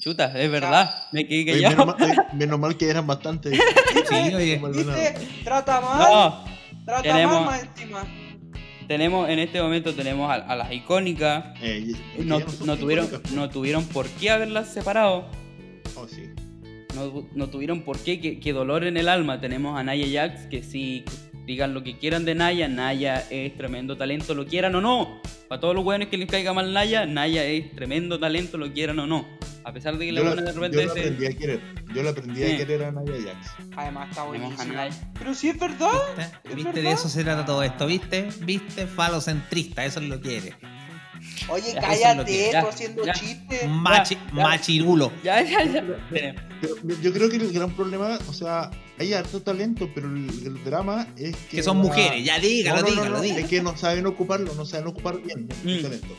Chuta, 0.00 0.26
es 0.40 0.50
verdad. 0.50 1.06
Me 1.12 1.26
quedé 1.26 1.52
Oye, 1.52 1.68
menos, 1.68 1.74
callado. 1.74 1.86
mal, 1.86 1.96
oye, 2.02 2.16
menos 2.36 2.58
mal 2.58 2.76
que 2.76 2.88
eran 2.88 3.06
bastante. 3.06 3.50
Sí, 4.08 4.34
oye. 4.34 4.60
Trata 5.44 5.80
mal. 5.80 5.98
No, 5.98 6.44
Trata 6.86 7.02
tenemos- 7.02 7.44
mal 7.44 7.60
encima. 7.60 8.04
tenemos, 8.86 9.28
en 9.28 9.38
este 9.38 9.60
momento 9.60 9.94
tenemos 9.94 10.30
a, 10.30 10.34
a 10.34 10.56
las 10.56 10.72
icónicas. 10.72 11.44
Eh, 11.60 11.92
No, 12.18 12.40
tuvieron, 12.76 13.06
icónicas. 13.06 13.32
no 13.32 13.50
tuvieron 13.50 13.84
por 13.86 14.06
qué 14.08 14.30
haberlas 14.30 14.72
separado. 14.72 15.26
Oh, 15.94 16.06
sí. 16.08 16.30
No, 16.94 17.28
no 17.34 17.48
tuvieron 17.48 17.82
por 17.82 17.98
qué, 17.98 18.20
qué, 18.20 18.40
qué 18.40 18.52
dolor 18.52 18.84
en 18.84 18.96
el 18.96 19.08
alma. 19.08 19.40
Tenemos 19.40 19.78
a 19.78 19.84
Naya 19.84 20.06
Jax, 20.28 20.46
que 20.46 20.62
sí, 20.62 21.04
digan 21.46 21.74
lo 21.74 21.82
que 21.82 21.98
quieran 21.98 22.24
de 22.24 22.34
Naya, 22.34 22.66
Naya 22.68 23.24
es 23.30 23.56
tremendo 23.56 23.96
talento, 23.96 24.34
lo 24.34 24.46
quieran 24.46 24.74
o 24.74 24.80
no. 24.80 25.20
Para 25.48 25.60
todos 25.60 25.74
los 25.74 25.84
buenos 25.84 26.08
que 26.08 26.16
les 26.18 26.28
caiga 26.28 26.52
mal 26.52 26.72
Naya, 26.72 27.06
Naya 27.06 27.44
es 27.44 27.74
tremendo 27.74 28.18
talento, 28.18 28.58
lo 28.58 28.72
quieran 28.72 28.98
o 28.98 29.06
no. 29.06 29.26
A 29.64 29.72
pesar 29.72 29.98
de 29.98 30.06
que 30.06 30.12
la 30.12 30.20
Yo 30.20 30.24
la, 30.24 30.30
buena 30.34 30.50
de 30.50 30.54
yo 30.54 30.60
repente 30.62 30.86
la 30.86 30.92
se- 30.94 31.00
aprendí 31.00 31.26
a 31.26 31.32
querer. 31.36 31.60
Yo 31.94 32.02
la 32.02 32.10
aprendí 32.10 32.42
Sí. 32.42 32.52
a 32.52 32.56
querer 32.56 32.84
a 32.84 32.92
Naya 32.92 33.12
Jax. 33.34 33.50
Además 33.76 34.08
está 34.10 34.22
buenísima. 34.24 34.88
Pero 35.18 35.34
sí 35.34 35.48
es 35.50 35.58
verdad. 35.58 35.90
¿Viste? 36.44 36.54
¿Viste? 36.54 36.82
De 36.82 36.90
eso 36.90 37.08
se 37.10 37.22
trata 37.22 37.44
todo 37.44 37.62
esto, 37.62 37.86
¿viste? 37.86 38.28
¿Viste? 38.44 38.86
Falocentrista, 38.86 39.84
eso 39.84 40.00
es 40.00 40.08
lo 40.08 40.20
que 40.22 40.38
eres. 40.38 40.54
Oye, 41.48 41.72
Ya, 41.74 41.80
cállate, 41.80 42.50
tú 42.60 42.68
haciendo 42.68 43.04
ya. 43.04 43.12
chistes. 43.12 43.66
Machi- 43.68 44.18
ya. 44.34 44.42
Machirulo. 44.42 45.12
Ya, 45.22 45.42
ya, 45.42 45.64
ya. 45.64 45.84
Pero 46.10 46.34
yo 47.02 47.12
creo 47.12 47.28
que 47.30 47.36
el 47.36 47.52
gran 47.52 47.70
problema, 47.70 48.18
o 48.28 48.32
sea, 48.32 48.70
hay 48.98 49.12
harto 49.14 49.40
talento, 49.42 49.88
pero 49.94 50.08
el, 50.08 50.28
el 50.44 50.64
drama 50.64 51.06
es 51.16 51.36
que. 51.36 51.56
Que 51.58 51.62
son 51.62 51.78
la- 51.78 51.84
mujeres, 51.84 52.24
ya 52.24 52.38
dígalo, 52.38 52.76
no, 52.76 52.82
no, 52.82 52.90
dígalo, 52.90 53.10
no, 53.16 53.20
dígalo. 53.22 53.40
Es 53.42 53.46
que 53.48 53.62
no 53.62 53.76
saben 53.76 54.06
ocuparlo, 54.06 54.54
no 54.54 54.64
saben 54.64 54.86
ocupar 54.88 55.20
bien 55.22 55.48
el 55.64 55.78
Mm. 55.78 55.82
talento. 55.82 56.16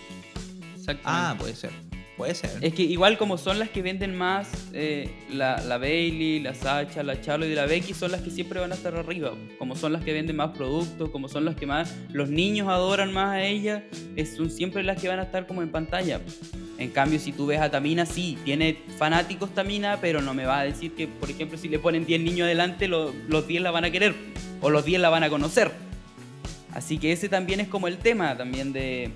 Ah, 1.04 1.36
puede 1.38 1.56
ser. 1.56 1.72
Puede 2.20 2.36
ser. 2.36 2.52
Es 2.60 2.74
que 2.74 2.82
igual 2.84 3.18
como 3.18 3.38
son 3.38 3.60
las 3.60 3.70
que 3.70 3.82
venden 3.82 4.14
más, 4.14 4.50
eh, 4.74 5.10
la, 5.32 5.56
la 5.64 5.78
Bailey, 5.78 6.42
la 6.42 6.54
Sacha, 6.54 7.02
la 7.02 7.22
Charlotte 7.22 7.48
y 7.50 7.56
la 7.56 7.66
Becky 7.66 7.94
son 7.94 8.12
las 8.12 8.20
que 8.22 8.30
siempre 8.30 8.60
van 8.60 8.74
a 8.74 8.76
estar 8.76 8.94
arriba. 8.94 9.32
Como 9.58 9.78
son 9.78 9.94
las 9.94 10.04
que 10.04 10.12
venden 10.12 10.36
más 10.36 10.50
productos, 10.50 11.10
como 11.12 11.30
son 11.30 11.46
las 11.46 11.56
que 11.56 11.66
más 11.66 11.96
los 12.12 12.30
niños 12.30 12.68
adoran 12.68 13.14
más 13.14 13.30
a 13.36 13.42
ellas, 13.44 13.84
es- 14.18 14.36
son 14.36 14.52
siempre 14.52 14.84
las 14.84 15.02
que 15.02 15.08
van 15.08 15.20
a 15.20 15.24
estar 15.24 15.48
como 15.48 15.62
en 15.62 15.70
pantalla. 15.72 16.20
En 16.78 16.90
cambio, 16.90 17.20
si 17.20 17.32
tú 17.32 17.46
ves 17.46 17.62
a 17.62 17.72
Tamina, 17.72 18.06
sí, 18.06 18.38
tiene 18.44 18.78
fanáticos 18.98 19.54
Tamina, 19.56 20.00
pero 20.02 20.22
no 20.22 20.34
me 20.34 20.44
va 20.46 20.60
a 20.60 20.64
decir 20.66 20.92
que, 20.96 21.08
por 21.08 21.30
ejemplo, 21.30 21.58
si 21.58 21.70
le 21.70 21.80
ponen 21.80 22.06
10 22.06 22.20
niños 22.20 22.46
adelante, 22.48 22.90
lo- 22.90 23.14
los 23.30 23.48
10 23.48 23.62
la 23.64 23.72
van 23.72 23.86
a 23.86 23.92
querer 23.92 24.14
o 24.60 24.70
los 24.70 24.84
10 24.84 25.00
la 25.00 25.08
van 25.08 25.24
a 25.24 25.30
conocer. 25.30 25.72
Así 26.74 26.98
que 26.98 27.14
ese 27.14 27.30
también 27.30 27.62
es 27.62 27.70
como 27.70 27.88
el 27.88 27.98
tema 27.98 28.36
también 28.36 28.74
de... 28.74 29.10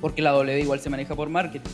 Porque 0.00 0.20
la 0.20 0.30
W 0.32 0.60
igual 0.60 0.80
se 0.80 0.90
maneja 0.90 1.14
por 1.14 1.28
marketing. 1.28 1.70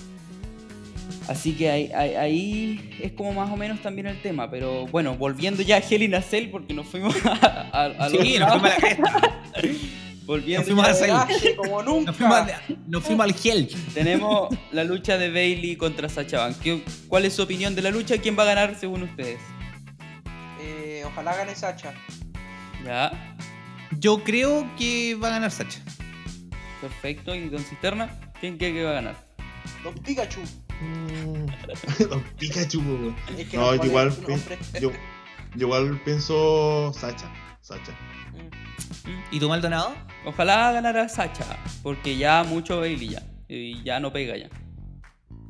Así 1.29 1.53
que 1.55 1.71
ahí, 1.71 1.91
ahí- 1.95 2.15
ahí 2.15 2.99
es 3.03 3.13
como 3.13 3.33
más 3.33 3.51
o 3.51 3.57
menos 3.57 3.81
también 3.81 4.07
el 4.07 4.21
tema. 4.21 4.51
Pero 4.51 4.87
bueno, 4.89 5.17
volviendo 5.17 5.63
ya 5.63 5.77
a 5.77 5.79
Hell 5.79 6.03
in 6.03 6.15
a 6.15 6.23
Cell, 6.23 6.49
porque 6.51 6.75
nos 6.75 6.87
fuimos 6.87 7.15
a, 7.25 7.69
a, 7.73 7.85
a 7.85 8.09
los 8.09 8.23
Sí, 8.23 8.39
nos 8.39 8.51
fuimos 8.53 8.71
a 8.71 8.75
la 8.75 8.77
cresta. 8.77 9.41
Volviendo 10.27 10.75
nos 10.75 10.85
fuimos 10.97 11.11
a 11.11 11.29
como 11.57 11.83
nunca. 11.83 12.11
Nos 12.13 12.17
fuimos, 12.17 12.37
a- 12.39 12.61
nos 12.87 13.05
fuimos 13.05 13.25
al 13.27 13.35
gel. 13.35 13.69
tenemos 13.93 14.49
la 14.73 14.83
lucha 14.85 15.19
de 15.19 15.29
Bailey 15.31 15.77
contra 15.77 16.09
Sacha 16.09 16.39
Banks. 16.39 16.59
¿Qué- 16.61 16.83
¿Cuál 17.09 17.27
es 17.27 17.35
su 17.35 17.43
opinión 17.43 17.75
de 17.75 17.83
la 17.83 17.91
lucha? 17.91 18.17
¿Quién 18.19 18.39
va 18.39 18.45
a 18.45 18.47
ganar 18.47 18.75
según 18.75 19.03
ustedes? 19.03 19.39
Eh, 20.61 21.03
ojalá 21.07 21.37
gane 21.37 21.55
Sacha. 21.55 21.93
Ya, 22.85 23.37
Yo 23.99 24.25
creo 24.25 24.67
que 24.79 25.15
va 25.15 25.29
a 25.29 25.31
ganar 25.33 25.51
Sacha. 25.51 25.81
perfecto. 26.81 27.35
¿Y 27.35 27.49
Don 27.51 27.63
Cisterna? 27.63 28.09
¿Quién 28.41 28.57
cree 28.57 28.73
que 28.73 28.83
va 28.83 28.91
a 28.91 28.95
ganar? 28.95 29.17
Don 29.83 29.95
Pikachu. 29.95 30.41
Don 32.11 32.23
Pikachu, 32.39 32.81
weón. 32.81 33.17
Es 33.39 33.49
que 33.49 33.57
No, 33.57 33.75
yo 33.75 33.85
igual, 33.85 34.15
yo, 34.81 34.91
yo 35.55 35.67
igual 35.67 36.01
pienso 36.05 36.93
Sacha. 36.93 37.33
Sacha. 37.61 37.93
Mm. 38.33 39.35
¿Y 39.35 39.41
tú, 39.41 39.49
Maldonado? 39.49 39.95
Ojalá 40.25 40.73
ganara 40.73 41.09
Sacha, 41.09 41.45
porque 41.83 42.17
ya 42.17 42.45
mucho 42.45 42.81
Bailey 42.81 43.11
ya. 43.11 43.23
Y 43.49 43.83
ya 43.83 44.01
no 44.01 44.13
pega 44.13 44.37
ya. 44.37 44.49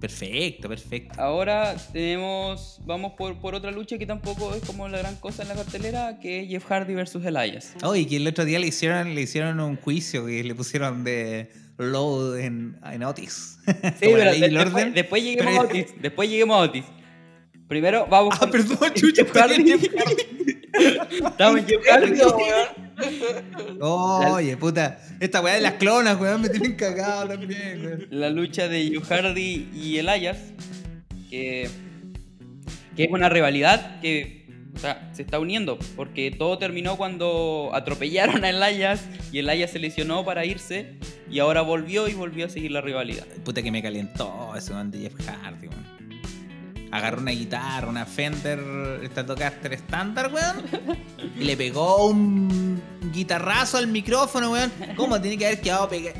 Perfecto, 0.00 0.68
perfecto. 0.68 1.18
Ahora 1.18 1.76
tenemos, 1.92 2.78
vamos 2.84 3.12
por, 3.16 3.38
por 3.38 3.54
otra 3.54 3.70
lucha 3.70 3.96
que 3.96 4.04
tampoco 4.04 4.54
es 4.54 4.62
como 4.62 4.86
la 4.86 4.98
gran 4.98 5.16
cosa 5.16 5.42
en 5.42 5.48
la 5.48 5.54
cartelera, 5.54 6.18
que 6.20 6.42
es 6.42 6.48
Jeff 6.48 6.66
Hardy 6.66 6.94
versus 6.94 7.24
Elias. 7.24 7.74
Oye, 7.82 8.06
que 8.06 8.16
el 8.16 8.26
otro 8.26 8.44
día 8.44 8.58
le 8.58 8.66
hicieron, 8.66 9.14
le 9.14 9.22
hicieron 9.22 9.60
un 9.60 9.76
juicio 9.76 10.26
que 10.26 10.44
le 10.44 10.54
pusieron 10.54 11.04
de 11.04 11.50
load 11.78 12.38
en, 12.38 12.78
en 12.84 13.02
Otis. 13.04 13.58
Sí, 13.66 13.72
pero 14.00 14.32
de- 14.32 14.48
después, 14.48 14.94
después 14.94 15.22
lleguemos 15.22 15.46
Pero- 15.52 15.60
a 15.62 15.64
Otis. 15.64 15.86
Después 16.00 16.28
lleguemos 16.30 16.56
a 16.56 16.60
Otis. 16.60 16.84
Primero 17.68 18.06
vamos 18.10 18.36
Ah, 18.40 18.46
perdón, 18.50 18.78
chucha, 18.94 19.24
Jeff 19.24 19.32
Hardy. 19.34 19.72
Estamos 21.24 21.60
en 21.60 21.66
Jeff 21.66 21.82
Hardy. 21.88 22.12
Eso, 22.20 22.36
weón. 22.36 23.78
Oye, 23.80 24.56
puta, 24.56 25.00
esta 25.20 25.40
weá 25.40 25.54
de 25.54 25.60
las 25.62 25.74
clonas, 25.74 26.20
weón, 26.20 26.42
me 26.42 26.48
tienen 26.48 26.74
cagado 26.76 27.28
también, 27.28 27.84
weón. 27.84 28.06
La 28.10 28.30
lucha 28.30 28.68
de 28.68 28.88
Jeff 28.90 29.08
Hardy 29.10 29.68
y 29.74 29.96
Elias, 29.98 30.36
que, 31.30 31.68
que 32.96 33.04
es 33.04 33.10
una 33.10 33.28
rivalidad 33.28 34.00
que 34.00 34.43
o 34.74 34.78
sea, 34.78 35.10
se 35.12 35.22
está 35.22 35.38
uniendo, 35.38 35.78
porque 35.96 36.30
todo 36.30 36.58
terminó 36.58 36.96
cuando 36.96 37.70
atropellaron 37.74 38.44
a 38.44 38.50
Elias 38.50 39.04
y 39.32 39.38
Elias 39.38 39.70
se 39.70 39.78
lesionó 39.78 40.24
para 40.24 40.44
irse 40.44 40.94
y 41.30 41.38
ahora 41.38 41.62
volvió 41.62 42.08
y 42.08 42.14
volvió 42.14 42.46
a 42.46 42.48
seguir 42.48 42.72
la 42.72 42.80
rivalidad. 42.80 43.26
Puta 43.44 43.62
que 43.62 43.70
me 43.70 43.82
calentó 43.82 44.52
ese 44.56 44.72
weón 44.72 44.90
de 44.90 45.00
Jeff 45.00 45.14
Hardy, 45.26 45.68
weón. 45.68 45.94
Agarró 46.90 47.20
una 47.20 47.32
guitarra, 47.32 47.88
una 47.88 48.06
Fender 48.06 48.60
Stratocaster 49.06 49.72
estándar, 49.72 50.32
weón. 50.32 50.62
Y 51.38 51.42
le 51.42 51.56
pegó 51.56 52.06
un 52.06 52.80
guitarrazo 53.12 53.78
al 53.78 53.88
micrófono, 53.88 54.52
weón. 54.52 54.70
¿Cómo 54.96 55.20
tiene 55.20 55.36
que 55.36 55.46
haber 55.46 55.60
quedado 55.60 55.88
pegado? 55.88 56.16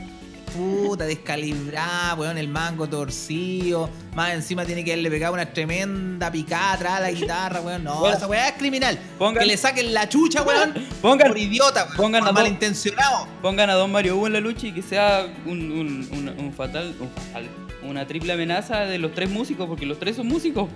Puta, 0.54 1.04
descalibrada, 1.04 2.14
weón, 2.14 2.38
el 2.38 2.46
mango 2.48 2.88
torcido. 2.88 3.90
Más 4.14 4.32
encima 4.34 4.64
tiene 4.64 4.84
que 4.84 4.92
haberle 4.92 5.10
pegado 5.10 5.34
una 5.34 5.52
tremenda 5.52 6.30
picada 6.30 6.74
atrás 6.74 6.92
a 6.94 7.00
la 7.00 7.10
guitarra, 7.10 7.60
weón. 7.60 7.82
No, 7.82 7.98
Bueno, 8.00 8.16
esa 8.16 8.26
weá 8.28 8.48
es 8.48 8.54
criminal. 8.54 8.98
pongan- 9.18 9.40
que 9.40 9.46
le 9.46 9.56
saquen 9.56 9.92
la 9.92 10.08
chucha, 10.08 10.42
weón. 10.42 10.72
Pongan- 11.02 11.28
por 11.28 11.38
idiota, 11.38 11.84
weón. 11.86 11.96
pongan 11.96 12.20
por 12.20 12.28
a 12.28 12.32
malintencionado. 12.32 13.26
Pongan 13.42 13.68
a 13.70 13.74
Don 13.74 13.90
Mario 13.90 14.16
Hugo 14.16 14.28
en 14.28 14.32
la 14.34 14.40
lucha 14.40 14.68
y 14.68 14.72
que 14.72 14.82
sea 14.82 15.26
un, 15.44 15.72
un- 15.72 16.08
un- 16.12 16.28
un 16.38 16.52
fatal, 16.52 16.94
un 17.00 17.08
fatal- 17.10 17.48
una 17.82 18.06
triple 18.06 18.32
amenaza 18.32 18.80
de 18.80 18.98
los 18.98 19.12
tres 19.12 19.28
músicos, 19.30 19.66
porque 19.68 19.84
los 19.86 19.98
tres 19.98 20.16
son 20.16 20.28
músicos. 20.28 20.68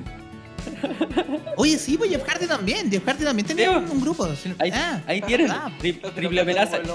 Oye, 1.57 1.79
sí, 1.79 1.97
pues 1.97 2.11
Jeff 2.11 2.23
Hardy 2.29 2.47
también. 2.47 2.91
Jeff 2.91 3.05
Hardy 3.07 3.25
también 3.25 3.47
tenía 3.47 3.71
Sí, 3.71 3.77
un, 3.77 3.91
un 3.91 4.01
grupo. 4.01 4.29
Ahí, 4.59 4.71
Ah, 4.73 5.01
ahí 5.07 5.21
tienes, 5.23 5.51
ah, 5.51 5.71
triple 6.15 6.41
amenaza. 6.41 6.77
el. 6.77 6.89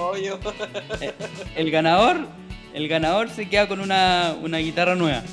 El 1.55 1.71
ganador, 1.71 2.27
el 2.74 2.88
ganador 2.88 3.30
se 3.30 3.47
queda 3.49 3.67
con 3.67 3.80
una, 3.80 4.36
una 4.41 4.57
guitarra 4.57 4.95
nueva. 4.95 5.24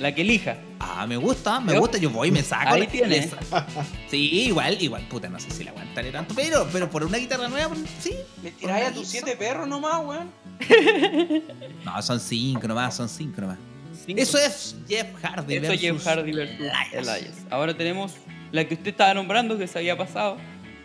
La 0.00 0.14
que 0.14 0.22
elija. 0.22 0.58
Ah, 0.78 1.06
me 1.06 1.16
gusta, 1.16 1.58
me 1.58 1.72
Yo- 1.72 1.80
gusta, 1.80 1.96
yo 1.96 2.10
voy, 2.10 2.30
me 2.30 2.42
saco. 2.42 2.74
Ahí 2.74 2.80
le- 2.82 2.86
tiene. 2.86 3.08
le 3.08 3.28
sa- 3.28 3.66
Sí, 4.10 4.42
igual, 4.44 4.76
igual, 4.80 5.02
puta, 5.08 5.28
no 5.30 5.40
sé 5.40 5.50
si 5.50 5.64
la 5.64 5.70
aguantaré 5.70 6.10
tanto, 6.12 6.34
pero, 6.34 6.68
pero 6.70 6.90
por 6.90 7.02
una 7.02 7.16
guitarra 7.16 7.48
nueva, 7.48 7.74
sí. 7.98 8.12
Le 8.42 8.50
tiráis 8.50 8.88
a 8.88 8.92
tus 8.92 9.08
siete 9.08 9.36
perros 9.36 9.66
nomás, 9.66 10.04
weón. 10.04 10.30
No, 11.84 12.02
son 12.02 12.20
cinco 12.20 12.68
nomás, 12.68 12.94
son 12.94 13.08
cinco 13.08 13.40
nomás. 13.40 13.58
Cinco. 14.04 14.20
Eso 14.20 14.38
es 14.38 14.76
Jeff 14.86 15.06
Hardy. 15.22 15.56
Eso 15.56 15.72
es 15.72 15.80
Jeff 15.80 16.04
Hardy 16.06 16.32
versus 16.32 16.56
Elias. 16.60 16.92
Elias. 16.92 17.36
Ahora 17.50 17.74
tenemos 17.74 18.12
la 18.52 18.66
que 18.68 18.74
usted 18.74 18.88
estaba 18.88 19.14
nombrando, 19.14 19.56
que 19.58 19.66
se 19.66 19.78
había 19.78 19.96
pasado, 19.96 20.36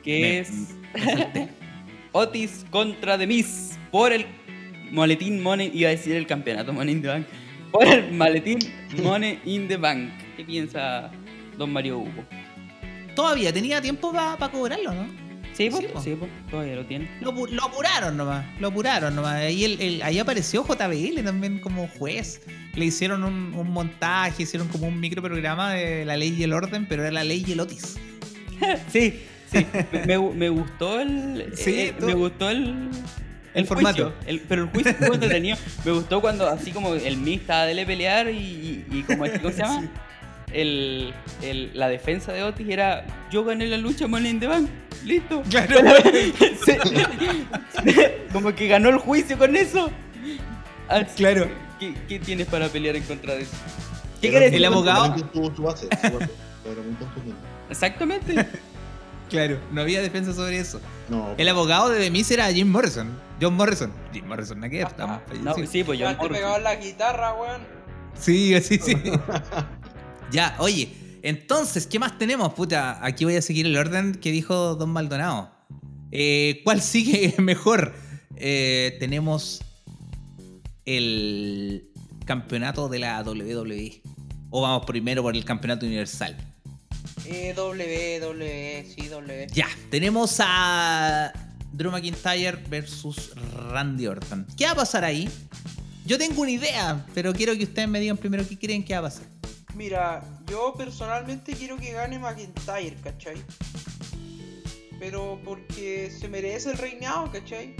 que 0.04 0.20
Me- 0.22 0.40
es 0.40 0.50
me. 1.34 1.50
Otis 2.14 2.66
contra 2.70 3.18
The 3.18 3.28
Miz 3.28 3.72
por 3.92 4.12
el 4.14 4.26
maletín 4.92 5.42
Money, 5.42 5.72
iba 5.74 5.90
a 5.90 5.92
decir 5.92 6.16
el 6.16 6.28
campeonato 6.28 6.74
Money 6.74 6.94
in 6.96 7.02
the 7.02 7.08
Bank, 7.08 7.26
por 7.72 7.86
el 7.88 8.12
maletín 8.14 8.60
Money 9.04 9.40
in 9.46 9.68
the 9.68 9.78
Bank. 9.78 10.10
¿Qué 10.38 10.44
piensa 10.46 11.12
Don 11.58 11.72
Mario 11.72 12.00
Hugo? 12.00 12.26
Todavía 13.16 13.52
tenía 13.52 13.82
tiempo 13.82 14.12
para 14.14 14.50
cobrarlo, 14.52 14.94
¿no? 14.94 15.06
Sí, 15.54 15.70
pues, 15.70 15.84
Sí, 15.84 15.90
po. 15.94 16.02
sí, 16.02 16.16
po, 16.16 16.28
todavía 16.50 16.76
lo 16.78 16.86
tiene. 16.86 17.10
Lo, 17.20 17.34
lo 17.46 17.64
apuraron 17.66 18.16
nomás, 18.16 18.46
lo 18.60 18.70
apuraron 18.70 19.14
nomás. 19.16 19.36
Ahí, 19.36 19.66
el- 19.66 19.82
el- 19.82 20.02
ahí 20.02 20.18
apareció 20.18 20.64
JBL 20.64 21.22
también 21.24 21.60
como 21.60 21.90
juez. 21.90 22.42
Le 22.74 22.86
hicieron 22.86 23.26
un, 23.26 23.54
un 23.54 23.70
montaje, 23.70 24.44
hicieron 24.44 24.70
como 24.70 24.88
un 24.88 24.98
microprograma 25.02 25.74
de 25.74 26.06
la 26.06 26.16
ley 26.16 26.34
y 26.38 26.44
el 26.44 26.54
orden, 26.54 26.86
pero 26.88 27.02
era 27.04 27.12
la 27.12 27.26
ley 27.26 27.44
y 27.46 27.52
el 27.52 27.60
Otis. 27.60 27.98
Sí, 28.92 29.20
sí. 29.52 29.66
Me, 29.92 30.18
me- 30.18 30.34
me 30.36 30.50
gustó 30.50 31.02
el. 31.02 31.52
Sí, 31.56 31.74
eh, 31.82 31.94
me 32.00 32.14
gustó 32.14 32.50
el. 32.50 32.90
El 33.54 33.66
formato. 33.66 34.12
juicio. 34.12 34.14
El- 34.28 34.40
pero 34.42 34.64
el 34.64 34.70
juicio 34.70 34.92
estuvo 34.92 35.14
entretenido. 35.14 35.58
Me 35.86 35.92
gustó 35.92 36.22
cuando, 36.22 36.48
así 36.48 36.72
como 36.72 36.94
el 36.94 37.18
Miz 37.18 37.42
estaba 37.42 37.66
de 37.66 37.86
pelear 37.86 38.30
y, 38.30 38.38
y, 38.38 38.86
y 38.92 39.04
como, 39.04 39.26
¿cómo 39.26 39.50
se 39.52 39.58
llama? 39.58 39.84
El, 40.54 41.14
el- 41.42 41.72
la 41.74 41.88
defensa 41.88 42.34
de 42.34 42.44
Otis 42.44 42.68
era: 42.68 43.06
Yo 43.32 43.46
gané 43.46 43.68
la 43.68 43.78
lucha 43.78 44.06
Money 44.08 44.32
in 44.32 44.40
the 44.42 44.48
Bank. 44.48 44.68
Listo. 45.06 45.42
Claro. 45.50 45.80
Sí. 46.66 46.74
como 48.34 48.54
que 48.54 48.68
ganó 48.68 48.90
el 48.90 48.98
juicio 48.98 49.38
con 49.38 49.56
eso. 49.56 49.90
Así- 50.90 51.06
Claro. 51.16 51.50
¿Qué, 51.80 51.94
qué 52.08 52.20
tienes 52.20 52.48
para 52.48 52.68
pelear 52.68 52.98
en 52.98 53.04
contra 53.04 53.36
de 53.36 53.44
eso? 53.44 53.54
¿Qué 54.22 54.30
querés 54.30 54.52
el 54.54 54.66
abogado- 54.66 55.16
su 55.56 55.64
base, 55.64 55.88
su 55.90 56.18
base. 56.20 56.30
Exactamente. 57.70 58.46
Claro, 59.32 59.60
no 59.72 59.82
había 59.82 60.02
defensa 60.02 60.34
sobre 60.34 60.60
eso. 60.60 60.80
No, 61.10 61.34
El 61.38 61.48
abogado 61.50 61.90
de 61.90 62.00
The 62.00 62.12
Miz 62.12 62.30
era 62.30 62.52
Jim 62.54 62.68
Morrison. 62.70 63.10
John 63.42 63.56
Morrison. 63.56 63.92
Jim 64.14 64.26
Morrison, 64.28 64.60
¿no? 64.60 64.70
que 64.70 64.82
estamos 64.82 65.20
No, 65.42 65.54
fallecidos. 65.54 65.70
sí, 65.72 65.84
pues 65.84 65.98
yo. 65.98 66.08
Antes 66.08 66.28
pegado 66.30 66.60
la 66.60 66.76
guitarra, 66.76 67.34
weón. 67.34 67.62
Sí, 68.14 68.54
sí, 68.62 68.78
sí. 68.78 68.94
ya, 70.32 70.56
oye, 70.60 70.94
entonces, 71.24 71.88
¿qué 71.88 71.98
más 71.98 72.18
tenemos? 72.18 72.54
Puta, 72.54 73.00
aquí 73.04 73.24
voy 73.26 73.36
a 73.38 73.42
seguir 73.42 73.66
el 73.66 73.78
orden 73.78 74.14
que 74.16 74.32
dijo 74.32 74.76
Don 74.76 74.90
Maldonado. 74.90 75.50
Eh, 76.12 76.62
¿Cuál 76.64 76.82
sigue 76.82 77.34
mejor? 77.40 77.94
Eh, 78.36 78.98
tenemos 79.00 79.62
el 80.86 81.90
campeonato 82.26 82.90
de 82.90 83.00
la 83.00 83.22
WWE. 83.24 84.02
O 84.50 84.62
vamos 84.62 84.86
primero 84.86 85.22
por 85.24 85.36
el 85.36 85.46
campeonato 85.46 85.86
universal. 85.86 86.36
Eh, 87.26 87.54
W, 87.56 88.20
W, 88.20 88.86
sí, 88.96 89.08
W. 89.08 89.48
Ya, 89.54 89.68
tenemos 89.90 90.38
a 90.40 91.32
Drew 91.72 91.92
McIntyre 91.92 92.58
versus 92.70 93.32
Randy 93.70 94.08
Orton. 94.08 94.46
¿Qué 94.58 94.66
va 94.66 94.72
a 94.72 94.76
pasar 94.76 95.04
ahí? 95.04 95.30
Yo 96.06 96.18
tengo 96.18 96.42
una 96.42 96.52
idea, 96.52 97.06
pero 97.14 97.32
quiero 97.34 97.56
que 97.56 97.64
ustedes 97.64 97.88
me 97.88 98.00
digan 98.00 98.18
primero 98.18 98.48
qué 98.48 98.58
creen 98.58 98.84
que 98.84 98.94
va 98.94 99.00
a 99.00 99.04
pasar. 99.04 99.26
Mira, 99.76 100.24
yo 100.48 100.74
personalmente 100.78 101.54
quiero 101.54 101.78
que 101.78 101.94
gane 101.94 102.20
McIntyre, 102.20 102.96
¿cachai? 103.04 103.42
Pero 105.00 105.40
porque 105.46 106.12
se 106.12 106.28
merece 106.28 106.72
el 106.72 106.78
reinado, 106.78 107.32
¿cachai? 107.32 107.76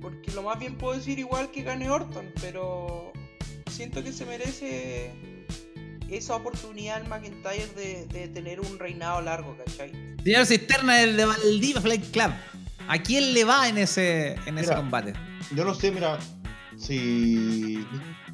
Porque 0.00 0.30
lo 0.32 0.42
más 0.42 0.58
bien 0.58 0.76
puedo 0.76 0.98
decir 0.98 1.18
igual 1.18 1.50
que 1.50 1.62
gane 1.62 1.88
Orton, 1.88 2.30
pero 2.40 3.12
siento 3.70 4.02
que 4.04 4.12
se 4.12 4.24
merece 4.24 5.12
esa 6.10 6.36
oportunidad 6.36 7.02
en 7.02 7.08
McIntyre 7.08 7.66
de, 7.76 8.06
de 8.06 8.28
tener 8.28 8.60
un 8.60 8.78
reinado 8.78 9.20
largo, 9.22 9.56
¿cachai? 9.56 9.92
Señor 10.22 10.46
Cisterna 10.46 10.96
del 10.96 11.16
de 11.16 11.24
Valdivia 11.24 11.80
Flight 11.80 12.10
Club. 12.10 12.32
¿A 12.88 12.98
quién 13.02 13.34
le 13.34 13.44
va 13.44 13.68
en 13.68 13.78
ese, 13.78 14.36
en 14.46 14.58
ese 14.58 14.74
combate? 14.74 15.12
Yo 15.54 15.64
no 15.64 15.74
sé, 15.74 15.90
mira, 15.90 16.18
si 16.76 17.84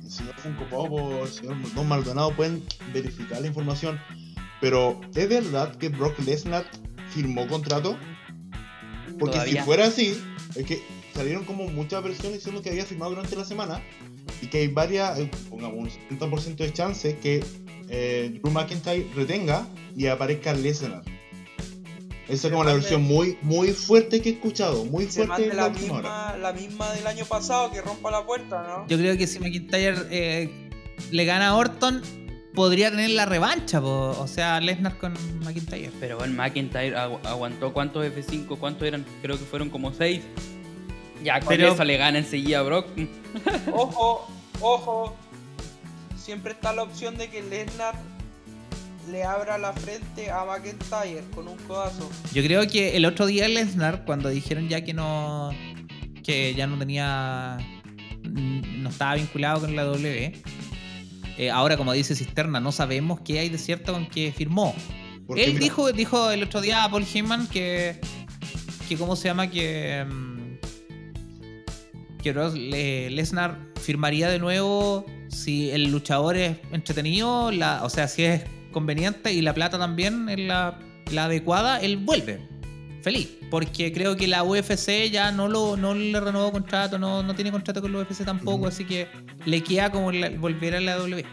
el 0.02 0.10
señor 0.10 0.34
Funko 0.36 0.64
Pop 0.68 0.92
o 0.92 1.24
el 1.24 1.30
señor 1.30 1.56
Don 1.74 1.88
Maldonado 1.88 2.34
pueden 2.34 2.62
verificar 2.92 3.40
la 3.40 3.46
información, 3.46 3.98
pero 4.60 5.00
¿es 5.14 5.28
verdad 5.28 5.74
que 5.76 5.88
Brock 5.88 6.18
Lesnar 6.20 6.66
firmó 7.10 7.46
contrato? 7.46 7.96
Porque 9.18 9.36
Todavía. 9.36 9.60
si 9.60 9.66
fuera 9.66 9.86
así, 9.86 10.22
es 10.54 10.66
que 10.66 10.82
salieron 11.14 11.44
como 11.44 11.68
muchas 11.68 12.02
versiones 12.02 12.38
diciendo 12.38 12.62
que 12.62 12.70
había 12.70 12.84
firmado 12.84 13.12
durante 13.12 13.36
la 13.36 13.44
semana 13.44 13.82
y 14.40 14.46
que 14.48 14.58
hay 14.58 14.68
varias, 14.68 15.18
pongamos 15.48 15.78
un 15.78 15.90
70% 16.18 16.56
de 16.56 16.72
chances 16.72 17.14
que 17.18 17.44
eh, 17.88 18.38
Drew 18.42 18.52
McIntyre 18.52 19.06
retenga 19.14 19.66
y 19.96 20.06
aparezca 20.06 20.52
Lesnar. 20.54 21.02
Esa 22.28 22.46
es 22.46 22.52
como 22.52 22.64
la 22.64 22.72
versión 22.72 23.02
muy, 23.02 23.36
muy 23.42 23.72
fuerte 23.72 24.22
que 24.22 24.30
he 24.30 24.32
escuchado, 24.34 24.84
muy 24.86 25.04
Se 25.06 25.26
fuerte 25.26 25.52
la 25.52 25.66
última 25.66 25.94
hora. 25.98 26.02
misma, 26.02 26.36
la 26.38 26.52
misma 26.52 26.92
del 26.92 27.06
año 27.06 27.24
pasado 27.26 27.70
que 27.72 27.80
rompa 27.82 28.10
la 28.10 28.24
puerta, 28.24 28.62
¿no? 28.66 28.86
Yo 28.88 28.96
creo 28.96 29.18
que 29.18 29.26
si 29.26 29.38
McIntyre 29.38 29.96
eh, 30.10 30.50
le 31.10 31.24
gana 31.24 31.48
a 31.48 31.56
Orton, 31.56 32.00
podría 32.54 32.90
tener 32.90 33.10
la 33.10 33.26
revancha, 33.26 33.80
po. 33.82 34.16
o 34.18 34.26
sea, 34.28 34.60
Lesnar 34.60 34.96
con 34.98 35.12
McIntyre. 35.44 35.90
Pero 36.00 36.24
el 36.24 36.30
McIntyre 36.32 36.96
agu- 36.96 37.18
aguantó 37.26 37.72
cuántos 37.74 38.06
F5, 38.06 38.56
cuántos 38.58 38.86
eran, 38.88 39.04
creo 39.20 39.36
que 39.38 39.44
fueron 39.44 39.68
como 39.68 39.92
6. 39.92 40.22
Ya 41.24 41.38
con 41.40 41.48
Pero- 41.48 41.72
eso 41.74 41.84
le 41.84 41.96
gana 41.98 42.18
enseguida 42.18 42.60
a 42.60 42.62
Brock. 42.62 42.86
Ojo, 43.72 44.26
ojo. 44.60 45.16
Siempre 46.24 46.52
está 46.52 46.72
la 46.72 46.82
opción 46.84 47.16
de 47.16 47.28
que 47.28 47.42
Lesnar 47.42 47.94
le 49.10 49.24
abra 49.24 49.58
la 49.58 49.72
frente 49.72 50.30
a 50.30 50.44
McIntyre 50.44 51.24
con 51.34 51.48
un 51.48 51.56
codazo. 51.66 52.08
Yo 52.32 52.42
creo 52.42 52.66
que 52.68 52.96
el 52.96 53.04
otro 53.04 53.26
día 53.26 53.48
Lesnar, 53.48 54.04
cuando 54.04 54.28
dijeron 54.28 54.68
ya 54.68 54.82
que 54.84 54.94
no. 54.94 55.50
que 56.22 56.54
ya 56.54 56.66
no 56.68 56.78
tenía. 56.78 57.58
no 58.24 58.88
estaba 58.88 59.14
vinculado 59.16 59.60
con 59.62 59.74
la 59.74 59.82
W. 59.84 60.32
eh, 61.38 61.50
ahora, 61.50 61.76
como 61.76 61.92
dice 61.92 62.14
Cisterna, 62.14 62.60
no 62.60 62.70
sabemos 62.70 63.20
qué 63.22 63.40
hay 63.40 63.48
de 63.48 63.58
cierto 63.58 63.92
con 63.92 64.06
que 64.06 64.32
firmó. 64.32 64.74
Porque, 65.26 65.42
Él 65.44 65.50
mira, 65.54 65.60
dijo, 65.64 65.92
dijo 65.92 66.30
el 66.30 66.42
otro 66.44 66.60
día 66.60 66.84
a 66.84 66.90
Paul 66.90 67.04
Heyman 67.12 67.48
que. 67.48 67.98
que 68.88 68.96
¿Cómo 68.96 69.16
se 69.16 69.26
llama? 69.28 69.50
Que. 69.50 70.04
mm, 70.08 70.32
que 72.22 72.32
Le- 72.32 73.10
Lesnar 73.10 73.58
firmaría 73.80 74.28
de 74.28 74.38
nuevo 74.38 75.04
si 75.32 75.70
el 75.70 75.90
luchador 75.90 76.36
es 76.36 76.56
entretenido, 76.72 77.50
la, 77.50 77.84
o 77.84 77.90
sea, 77.90 78.06
si 78.08 78.24
es 78.24 78.42
conveniente 78.70 79.32
y 79.32 79.40
la 79.42 79.54
plata 79.54 79.78
también 79.78 80.28
es 80.28 80.38
la, 80.40 80.78
la 81.10 81.24
adecuada, 81.24 81.78
él 81.80 81.96
vuelve. 81.96 82.40
Feliz. 83.02 83.28
Porque 83.50 83.92
creo 83.92 84.16
que 84.16 84.28
la 84.28 84.44
UFC 84.44 85.10
ya 85.10 85.32
no 85.32 85.48
lo 85.48 85.76
no 85.76 85.92
le 85.94 86.18
renovó 86.20 86.52
contrato, 86.52 86.98
no, 86.98 87.22
no 87.22 87.34
tiene 87.34 87.50
contrato 87.50 87.82
con 87.82 87.92
la 87.92 87.98
UFC 87.98 88.24
tampoco, 88.24 88.68
así 88.68 88.84
que 88.84 89.08
le 89.44 89.60
queda 89.62 89.90
como 89.90 90.12
la- 90.12 90.30
volver 90.30 90.76
a 90.76 90.80
la 90.80 90.94
W. 90.96 91.24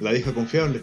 la 0.00 0.12
vieja 0.12 0.32
confiable. 0.34 0.82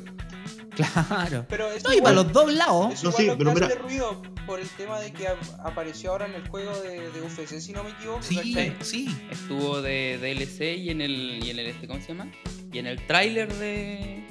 Claro. 0.76 1.45
Pero 1.49 1.72
eso 1.72 1.88
No, 1.89 1.93
y 1.95 2.01
para 2.01 2.15
los 2.15 2.32
dos 2.32 2.53
lados. 2.53 2.93
eso 2.93 3.11
No, 3.11 3.17
sí, 3.17 3.26
lo 3.26 3.38
pero 3.38 3.49
que 3.49 3.55
mira- 3.55 3.67
hace 3.67 3.76
ruido 3.76 4.22
por 4.45 4.59
el 4.59 4.67
tema 4.69 4.99
de 4.99 5.11
que 5.11 5.28
ap- 5.28 5.38
apareció 5.65 6.11
ahora 6.11 6.28
en 6.28 6.34
el 6.34 6.47
juego 6.47 6.72
de, 6.82 7.09
de 7.11 7.22
UFC, 7.22 7.59
si 7.59 7.74
no 7.74 7.84
me 7.84 7.91
equivoco. 7.91 8.22
Sí, 8.24 8.74
sí. 8.82 9.07
Estuvo 9.30 9.82
de 9.82 10.17
DLC 10.19 10.78
y 10.78 10.89
en 10.89 11.01
el. 11.01 11.39
y 11.43 11.49
en 11.51 11.59
el 11.59 11.67
este, 11.67 11.88
¿cómo 11.88 12.01
se 12.01 12.09
llama? 12.09 12.32
Y 12.72 12.80
en 12.80 12.88
el 12.88 13.05
tráiler 13.05 13.53
de. 13.53 14.24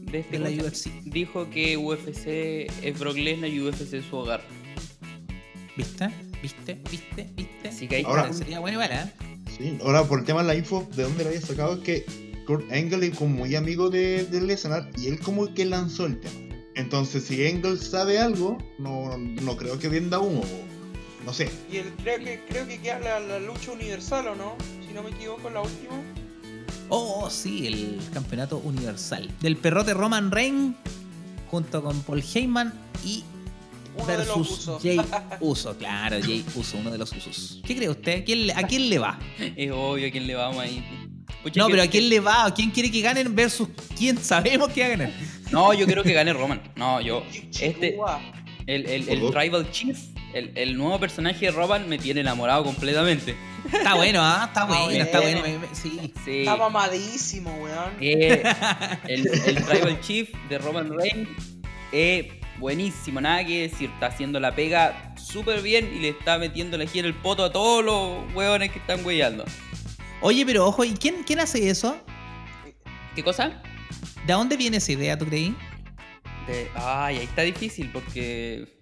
de 0.00 0.18
este 0.18 0.38
De 0.38 0.56
la. 0.56 0.62
UFC. 0.62 0.88
Dijo 1.04 1.48
que 1.50 1.76
UFC 1.76 2.26
es 2.82 2.98
Brock 2.98 3.16
Lesnar 3.16 3.50
y 3.50 3.60
UFC 3.60 3.94
es 3.94 4.04
su 4.04 4.16
hogar. 4.16 4.42
¿Viste? 5.76 6.10
¿Viste? 6.42 6.74
¿Viste? 6.90 7.28
¿Viste? 7.34 7.68
Así 7.68 7.88
que 7.88 7.96
ahí 7.96 8.04
Ahora- 8.04 8.32
sería 8.32 8.60
bueno 8.60 8.74
igual, 8.82 8.92
¿eh? 8.92 9.12
Sí, 9.56 9.78
ahora 9.82 10.04
por 10.04 10.18
el 10.20 10.24
tema 10.24 10.42
de 10.42 10.48
la 10.48 10.54
info, 10.54 10.88
de 10.94 11.02
dónde 11.04 11.24
la 11.24 11.30
había 11.30 11.40
sacado 11.40 11.74
es 11.74 11.80
que 11.80 12.31
Kurt 12.46 12.70
Angle 12.72 13.06
es 13.08 13.16
como 13.16 13.36
muy 13.38 13.54
amigo 13.54 13.88
de, 13.90 14.24
de 14.24 14.40
Lesnar 14.40 14.90
y 14.98 15.06
él 15.08 15.20
como 15.20 15.52
que 15.54 15.64
lanzó 15.64 16.06
el 16.06 16.18
tema. 16.20 16.54
Entonces, 16.74 17.24
si 17.24 17.46
Angle 17.46 17.76
sabe 17.76 18.18
algo, 18.18 18.58
no, 18.78 19.16
no 19.18 19.56
creo 19.56 19.78
que 19.78 19.88
venda 19.88 20.18
humo. 20.20 20.42
No 21.24 21.32
sé. 21.32 21.50
Y 21.70 21.76
el, 21.76 21.90
creo, 22.02 22.18
que, 22.18 22.40
creo 22.48 22.66
que 22.66 22.80
queda 22.80 22.98
la, 22.98 23.20
la 23.20 23.38
lucha 23.38 23.70
universal, 23.72 24.26
¿o 24.28 24.34
no? 24.34 24.56
Si 24.86 24.92
no 24.92 25.02
me 25.02 25.10
equivoco, 25.10 25.48
la 25.50 25.60
última. 25.60 25.94
Oh, 26.88 27.30
sí, 27.30 27.66
el 27.66 28.00
campeonato 28.12 28.58
universal. 28.58 29.30
Del 29.40 29.56
perrote 29.56 29.94
Roman 29.94 30.30
Reigns 30.30 30.74
junto 31.50 31.82
con 31.82 32.00
Paul 32.02 32.22
Heyman 32.34 32.72
y 33.04 33.22
Uno 33.96 34.06
de 34.06 34.18
los 34.18 34.26
versus 34.26 34.50
usos. 34.58 34.82
Jay 34.82 35.00
Uso. 35.40 35.76
Claro, 35.76 36.16
Jay 36.20 36.44
Uso, 36.56 36.78
uno 36.78 36.90
de 36.90 36.98
los 36.98 37.12
usos. 37.12 37.60
¿Qué 37.64 37.76
cree 37.76 37.88
usted? 37.90 38.24
¿Quién 38.24 38.46
le- 38.48 38.54
¿A 38.54 38.66
quién 38.66 38.88
le 38.90 38.98
va? 38.98 39.18
Es 39.38 39.70
obvio 39.70 40.08
a 40.08 40.10
quién 40.10 40.26
le 40.26 40.34
vamos 40.34 40.58
ahí. 40.58 40.82
Pucha, 41.42 41.58
No, 41.60 41.66
que- 41.66 41.72
pero 41.72 41.82
¿a 41.82 41.86
quién 41.86 42.08
le 42.08 42.20
va? 42.20 42.44
¿A 42.46 42.54
quién 42.54 42.70
quiere 42.70 42.90
que 42.90 43.00
ganen 43.00 43.34
versus 43.34 43.68
quién 43.98 44.16
sabemos 44.18 44.68
que 44.70 44.80
va 44.80 44.86
a 44.86 44.90
ganar? 44.90 45.10
No, 45.50 45.74
yo 45.74 45.86
creo 45.86 46.02
que 46.02 46.12
gane 46.12 46.32
Roman. 46.32 46.62
No, 46.76 47.00
yo. 47.00 47.24
Este. 47.60 47.96
El, 48.66 48.86
el, 48.86 49.08
el. 49.08 49.30
Tribal 49.32 49.70
Chief, 49.72 49.98
el, 50.34 50.52
el 50.54 50.76
nuevo 50.78 50.98
personaje 51.00 51.46
de 51.46 51.50
Roman 51.50 51.88
me 51.88 51.98
tiene 51.98 52.20
enamorado 52.20 52.62
completamente. 52.64 53.34
Está 53.72 53.94
bueno, 53.94 54.20
¿ah? 54.22 54.44
Está 54.48 54.64
bueno, 54.66 55.04
está 55.04 55.20
bueno. 55.20 55.42
Sí. 55.72 56.12
Sí. 56.24 56.38
Está 56.40 56.56
mamadísimo, 56.56 57.50
weón. 57.60 57.90
Eh, 58.00 58.42
el, 59.08 59.26
el 59.26 59.64
Tribal 59.64 60.00
Chief 60.00 60.28
de 60.48 60.58
Roman 60.58 60.96
Reigns 60.96 61.28
es 61.90 62.26
buenísimo, 62.58 63.20
nada 63.20 63.44
que 63.44 63.62
decir. 63.68 63.90
Está 63.94 64.06
haciendo 64.06 64.38
la 64.40 64.54
pega 64.54 65.12
súper 65.16 65.60
bien 65.60 65.90
y 65.94 65.98
le 65.98 66.10
está 66.10 66.38
metiendo 66.38 66.78
la 66.78 66.86
gira 66.86 67.06
el 67.08 67.14
poto 67.14 67.44
a 67.44 67.52
todos 67.52 67.84
los 67.84 68.32
hueones 68.34 68.70
que 68.70 68.78
están 68.78 69.04
huellando. 69.04 69.44
Oye, 70.22 70.46
pero 70.46 70.66
ojo, 70.66 70.84
¿y 70.84 70.92
quién, 70.92 71.16
quién 71.26 71.40
hace 71.40 71.68
eso? 71.68 71.96
¿Qué 73.14 73.22
cosa? 73.22 73.60
¿De 74.26 74.32
dónde 74.32 74.56
viene 74.56 74.76
esa 74.78 74.92
idea, 74.92 75.18
tú 75.18 75.26
creí? 75.26 75.54
De- 76.46 76.68
Ay, 76.74 77.18
ahí 77.18 77.24
está 77.24 77.42
difícil 77.42 77.90
porque 77.92 78.80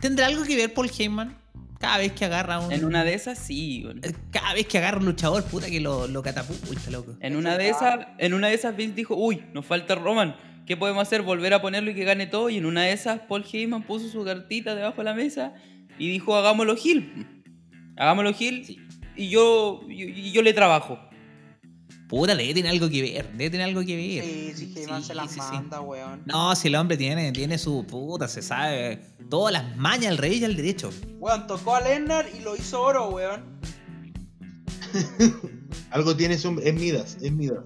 ¿Tendrá 0.00 0.26
algo 0.26 0.44
que 0.44 0.56
ver 0.56 0.72
Paul 0.74 0.90
Heyman? 0.96 1.36
Cada 1.78 1.98
vez 1.98 2.12
que 2.12 2.24
agarra 2.24 2.58
un. 2.58 2.72
en 2.72 2.84
una 2.86 3.04
de 3.04 3.12
esas 3.14 3.38
sí. 3.38 3.82
bueno. 3.84 4.00
Cada 4.30 4.54
vez 4.54 4.66
que 4.66 4.78
agarra 4.78 4.98
un 4.98 5.04
luchador, 5.04 5.44
puta 5.44 5.66
que 5.68 5.80
lo, 5.80 6.06
lo 6.08 6.22
catapulta, 6.22 6.90
loco. 6.90 7.16
En 7.20 7.36
una 7.36 7.58
de 7.58 7.68
esas, 7.68 7.98
en 8.18 8.32
una 8.32 8.48
de 8.48 8.54
esas 8.54 8.74
Vince 8.76 8.94
dijo, 8.94 9.14
uy, 9.14 9.42
nos 9.52 9.66
falta 9.66 9.94
Roman. 9.94 10.36
¿Qué 10.66 10.76
podemos 10.76 11.02
hacer? 11.02 11.22
Volver 11.22 11.52
a 11.54 11.60
ponerlo 11.62 11.90
y 11.90 11.94
que 11.94 12.04
gane 12.04 12.26
todo. 12.26 12.48
Y 12.50 12.56
en 12.56 12.66
una 12.66 12.82
de 12.82 12.92
esas, 12.92 13.20
Paul 13.20 13.44
Heyman 13.50 13.82
puso 13.82 14.08
su 14.08 14.24
cartita 14.24 14.74
debajo 14.74 14.96
de 14.98 15.04
la 15.04 15.14
mesa 15.14 15.52
y 15.98 16.10
dijo, 16.10 16.34
hagámoslo 16.34 16.76
Gil. 16.76 17.44
Hagámoslo 17.96 18.32
Gil 18.34 18.64
Sí. 18.64 18.78
Y 19.16 19.28
yo, 19.30 19.80
y, 19.88 20.02
y 20.04 20.32
yo 20.32 20.42
le 20.42 20.52
trabajo. 20.52 20.98
Puta, 22.08 22.36
debe 22.36 22.54
tener 22.54 22.70
algo 22.70 22.88
que 22.88 23.02
ver, 23.02 23.32
debe 23.32 23.50
tener 23.50 23.66
algo 23.66 23.84
que 23.84 23.96
ver. 23.96 24.24
Sí, 24.24 24.52
sí, 24.54 24.72
Heyman 24.76 25.02
Sí, 25.02 25.08
se 25.08 25.14
las 25.14 25.28
sí, 25.32 25.40
sí. 25.40 25.52
manda, 25.54 25.80
weón. 25.80 26.22
No, 26.24 26.54
si 26.54 26.68
el 26.68 26.76
hombre 26.76 26.96
tiene, 26.96 27.32
tiene 27.32 27.58
su 27.58 27.84
puta, 27.84 28.28
se 28.28 28.42
sabe 28.42 29.00
todas 29.28 29.52
las 29.52 29.76
mañas 29.76 30.12
al 30.12 30.18
revés 30.18 30.38
y 30.38 30.44
al 30.44 30.54
derecho. 30.54 30.90
Weón, 31.18 31.48
tocó 31.48 31.74
a 31.74 31.80
Lennar 31.80 32.26
y 32.36 32.40
lo 32.42 32.54
hizo 32.54 32.80
oro, 32.80 33.08
weón. 33.10 33.42
Algo 35.90 36.16
tiene 36.16 36.38
su... 36.38 36.60
Es 36.62 36.74
Midas, 36.74 37.16
es 37.20 37.32
Midas. 37.32 37.64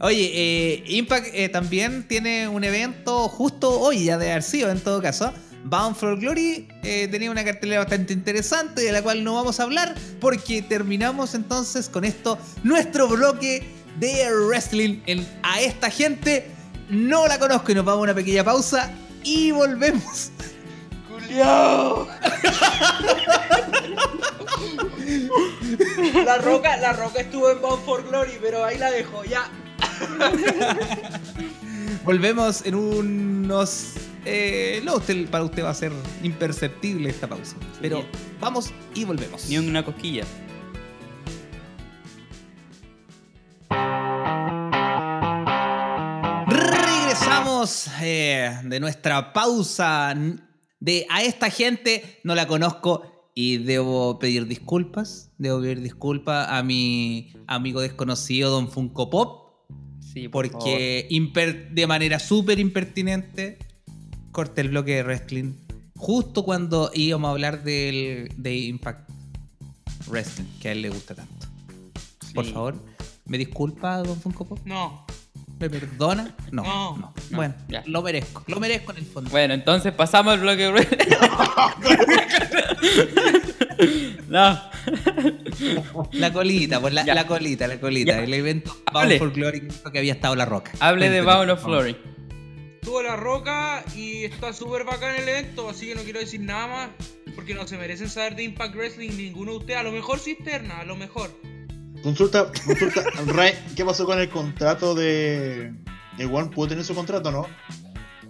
Oye, 0.00 0.30
eh, 0.34 0.84
Impact 0.88 1.28
eh, 1.32 1.48
también 1.48 2.08
tiene 2.08 2.48
un 2.48 2.64
evento 2.64 3.28
justo 3.28 3.78
hoy, 3.80 4.06
ya 4.06 4.18
de 4.18 4.32
haber 4.32 4.42
sido 4.42 4.70
en 4.70 4.80
todo 4.80 5.00
caso. 5.00 5.32
Bound 5.68 5.96
for 5.96 6.18
Glory 6.18 6.68
eh, 6.82 7.08
tenía 7.10 7.30
una 7.30 7.44
cartelera 7.44 7.80
bastante 7.80 8.12
interesante 8.12 8.82
de 8.82 8.92
la 8.92 9.02
cual 9.02 9.24
no 9.24 9.34
vamos 9.34 9.60
a 9.60 9.64
hablar 9.64 9.94
porque 10.20 10.62
terminamos 10.62 11.34
entonces 11.34 11.88
con 11.88 12.04
esto 12.04 12.38
nuestro 12.62 13.08
bloque 13.08 13.66
de 13.98 14.26
wrestling 14.46 15.00
en 15.06 15.26
a 15.42 15.60
esta 15.60 15.90
gente 15.90 16.46
no 16.88 17.26
la 17.26 17.38
conozco 17.38 17.72
y 17.72 17.74
nos 17.74 17.84
vamos 17.84 18.00
a 18.00 18.02
una 18.04 18.14
pequeña 18.14 18.44
pausa 18.44 18.90
y 19.24 19.50
volvemos. 19.50 20.30
¡Culiao! 21.08 22.08
la 26.24 26.38
roca, 26.38 26.76
la 26.78 26.92
roca 26.92 27.20
estuvo 27.20 27.50
en 27.50 27.60
Bound 27.60 27.84
for 27.84 28.08
Glory, 28.08 28.38
pero 28.40 28.64
ahí 28.64 28.78
la 28.78 28.90
dejo, 28.90 29.24
ya. 29.24 29.50
Volvemos 32.04 32.64
en 32.64 32.74
unos... 32.74 33.92
Eh, 34.30 34.82
no, 34.84 34.96
usted, 34.96 35.26
para 35.30 35.42
usted 35.42 35.64
va 35.64 35.70
a 35.70 35.74
ser 35.74 35.90
imperceptible 36.22 37.08
esta 37.08 37.26
pausa. 37.26 37.56
Pero 37.80 38.04
vamos 38.38 38.74
y 38.94 39.06
volvemos. 39.06 39.48
Ni 39.48 39.56
una 39.56 39.82
cosquilla. 39.82 40.24
Regresamos 46.46 47.88
eh, 48.02 48.54
de 48.64 48.80
nuestra 48.80 49.32
pausa 49.32 50.14
de 50.78 51.06
a 51.08 51.22
esta 51.22 51.48
gente 51.48 52.20
no 52.22 52.34
la 52.34 52.46
conozco 52.46 53.30
y 53.34 53.56
debo 53.56 54.18
pedir 54.18 54.46
disculpas. 54.46 55.32
Debo 55.38 55.62
pedir 55.62 55.80
disculpas 55.80 56.48
a 56.50 56.62
mi 56.62 57.32
amigo 57.46 57.80
desconocido 57.80 58.50
Don 58.50 58.70
Funko 58.70 59.08
Pop. 59.08 59.48
Sí, 60.00 60.28
por 60.28 60.50
porque 60.50 61.08
de 61.70 61.86
manera 61.86 62.18
súper 62.18 62.58
impertinente 62.58 63.58
corté 64.38 64.60
el 64.60 64.68
bloque 64.68 64.94
de 64.94 65.02
wrestling 65.02 65.54
justo 65.96 66.44
cuando 66.44 66.92
íbamos 66.94 67.26
a 67.26 67.32
hablar 67.32 67.64
del, 67.64 68.32
de 68.36 68.54
Impact 68.56 69.10
Wrestling, 70.06 70.44
que 70.60 70.68
a 70.68 70.72
él 70.72 70.82
le 70.82 70.90
gusta 70.90 71.16
tanto. 71.16 71.48
Por 72.36 72.44
favor, 72.44 72.76
¿me 73.26 73.36
disculpa, 73.36 73.96
don 73.96 74.16
Funko 74.20 74.46
Pop? 74.46 74.60
No. 74.64 75.04
¿Me 75.58 75.68
perdona? 75.68 76.36
No, 76.52 76.62
No. 76.62 76.96
no. 76.98 77.14
No, 77.30 77.36
Bueno, 77.36 77.52
ya. 77.68 77.82
lo 77.86 78.00
merezco, 78.00 78.44
lo 78.46 78.60
merezco 78.60 78.92
en 78.92 78.98
el 78.98 79.06
fondo. 79.06 79.28
Bueno, 79.30 79.54
entonces 79.54 79.92
pasamos 79.92 80.34
al 80.34 80.40
bloque 80.40 80.68
No. 84.28 84.60
La 86.12 86.32
colita, 86.32 86.80
pues 86.80 86.94
la, 86.94 87.02
la 87.04 87.26
colita, 87.26 87.66
la 87.66 87.80
colita. 87.80 88.12
Ya. 88.12 88.22
El 88.22 88.32
evento. 88.34 88.76
Bound 88.92 89.18
for 89.18 89.32
Glory 89.32 89.66
que 89.92 89.98
había 89.98 90.12
estado 90.12 90.36
la 90.36 90.44
roca. 90.44 90.70
Hable 90.78 91.10
de 91.10 91.22
Bound 91.22 91.50
of. 91.50 91.64
Glory. 91.64 91.96
Tuvo 92.88 93.02
la 93.02 93.16
roca 93.16 93.84
y 93.94 94.24
está 94.24 94.54
súper 94.54 94.84
bacán 94.84 95.14
el 95.16 95.28
evento, 95.28 95.68
así 95.68 95.88
que 95.88 95.94
no 95.94 96.00
quiero 96.04 96.20
decir 96.20 96.40
nada 96.40 96.66
más. 96.66 96.88
Porque 97.34 97.52
no 97.52 97.66
se 97.66 97.76
merecen 97.76 98.08
saber 98.08 98.34
de 98.34 98.44
Impact 98.44 98.74
Wrestling 98.74 99.10
ninguno 99.10 99.50
de 99.52 99.58
ustedes. 99.58 99.80
A 99.80 99.82
lo 99.82 99.92
mejor 99.92 100.18
cisterna, 100.18 100.78
a 100.78 100.84
lo 100.86 100.96
mejor. 100.96 101.30
Consulta, 102.02 102.50
consulta, 102.64 103.04
Ray, 103.26 103.52
¿qué 103.76 103.84
pasó 103.84 104.06
con 104.06 104.18
el 104.18 104.30
contrato 104.30 104.94
de. 104.94 105.74
¿El 106.16 106.32
One 106.32 106.48
pudo 106.48 106.68
tener 106.68 106.82
su 106.82 106.94
contrato 106.94 107.30
no? 107.30 107.46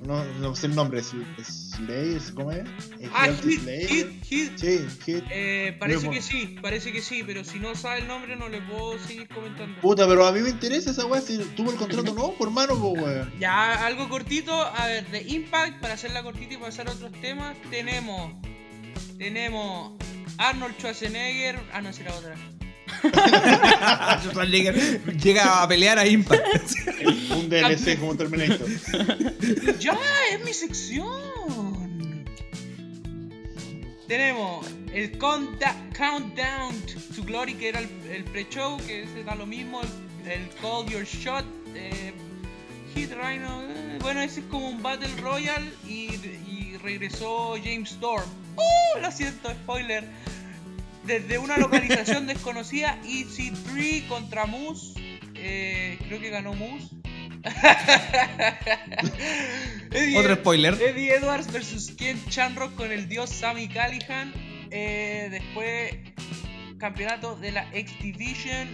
No, 0.05 0.24
no 0.24 0.55
sé 0.55 0.66
el 0.68 0.74
nombre, 0.74 1.01
es 1.01 1.12
Slayer, 1.42 2.20
¿cómo 2.34 2.53
es? 2.53 2.61
¿Es 3.01 3.11
Ah, 3.12 3.28
Hit? 3.42 3.61
Hit, 3.88 4.24
Hit. 4.24 4.57
Sí, 4.57 4.86
Hit. 5.05 5.24
Eh, 5.30 5.76
parece 5.78 6.09
que 6.09 6.22
sí, 6.22 6.57
parece 6.62 6.92
que 6.92 7.03
sí, 7.03 7.22
pero 7.26 7.44
si 7.44 7.59
no 7.59 7.74
sabe 7.74 8.01
el 8.01 8.07
nombre 8.07 8.36
no 8.36 8.49
le 8.49 8.61
puedo 8.62 8.99
seguir 8.99 9.28
comentando. 9.28 9.80
Puta, 9.80 10.07
pero 10.07 10.24
a 10.26 10.32
mí 10.32 10.40
me 10.40 10.51
interesa 10.51 10.90
esa 10.92 11.05
weá, 11.07 11.20
si 11.20 11.38
tuvo 11.57 11.72
el 11.72 11.76
contrato 11.76 12.14
no, 12.14 12.32
por 12.32 12.51
mano, 12.51 12.78
pues 12.80 13.03
weón. 13.03 13.32
Ya, 13.40 13.84
algo 13.86 14.09
cortito, 14.09 14.53
a 14.55 14.86
ver, 14.86 15.07
de 15.11 15.22
Impact, 15.22 15.80
para 15.80 15.94
hacerla 15.94 16.22
cortita 16.22 16.55
y 16.55 16.59
pasar 16.59 16.88
a 16.88 16.92
otros 16.92 17.12
temas, 17.20 17.57
tenemos. 17.70 18.32
Tenemos 19.18 19.94
Arnold 20.38 20.76
Schwarzenegger. 20.78 21.59
Ah, 21.72 21.80
no, 21.82 21.92
será 21.92 22.14
otra. 22.14 22.36
Schwarzenegger 24.22 24.74
Llega 25.18 25.62
a 25.62 25.68
pelear 25.68 25.99
a 25.99 26.07
Impact. 26.07 26.42
Un 27.30 27.49
DLC 27.49 27.99
como 27.99 28.16
Terminator. 28.16 28.66
¡Ya! 29.78 29.99
¡Es 30.32 30.44
mi 30.44 30.53
sección! 30.53 32.24
Tenemos 34.07 34.66
el 34.92 35.18
Countdown 35.18 36.74
to 37.14 37.22
Glory, 37.24 37.55
que 37.55 37.68
era 37.68 37.80
el, 37.80 37.88
el 38.11 38.24
pre-show, 38.24 38.78
que 38.86 39.03
ese 39.03 39.22
da 39.24 39.34
lo 39.34 39.46
mismo. 39.46 39.80
El, 39.82 39.88
el 40.32 40.49
Call 40.61 40.86
Your 40.88 41.05
Shot, 41.05 41.44
eh, 41.74 42.12
Hit 42.94 43.12
Rhino. 43.12 43.62
eh, 43.62 43.99
bueno, 44.01 44.20
ese 44.22 44.40
es 44.40 44.46
como 44.46 44.68
un 44.68 44.82
Battle 44.82 45.09
Royale 45.20 45.70
y, 45.86 46.09
y 46.49 46.76
regresó 46.82 47.55
James 47.62 47.90
Storm. 47.92 48.24
¡Uh! 48.57 49.01
Lo 49.03 49.12
siento, 49.12 49.51
spoiler. 49.51 50.05
Desde 51.09 51.38
una 51.38 51.56
localización 51.56 52.26
desconocida, 52.26 53.00
EC3 53.02 54.06
contra 54.09 54.44
Moose. 54.44 54.92
Eh, 55.34 55.98
creo 56.06 56.20
que 56.20 56.28
ganó 56.28 56.52
Moose. 56.52 56.88
Eddie, 59.90 60.18
Otro 60.18 60.34
spoiler. 60.34 60.74
Eddie 60.74 61.14
Edwards 61.14 61.50
versus 61.50 61.92
Ken 61.92 62.20
Shamrock 62.28 62.74
con 62.74 62.92
el 62.92 63.09
dios 63.09 63.30
Sammy 63.30 63.68
Callihan. 63.68 64.34
Eh, 64.70 65.28
después, 65.30 65.94
campeonato 66.76 67.36
de 67.36 67.52
la 67.52 67.66
X 67.72 67.94
Division. 68.02 68.68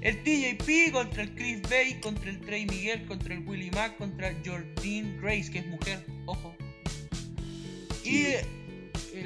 El 0.00 0.22
TJP 0.22 0.92
contra 0.92 1.24
el 1.24 1.34
Chris 1.34 1.60
Bay, 1.62 1.98
contra 2.00 2.30
el 2.30 2.40
Trey 2.40 2.66
Miguel, 2.66 3.04
contra 3.06 3.34
el 3.34 3.44
Willie 3.46 3.72
Mack, 3.72 3.98
contra 3.98 4.32
Jordine 4.44 5.18
Grace, 5.20 5.50
que 5.50 5.58
es 5.58 5.66
mujer, 5.66 6.06
ojo. 6.26 6.54
Y 8.04 8.26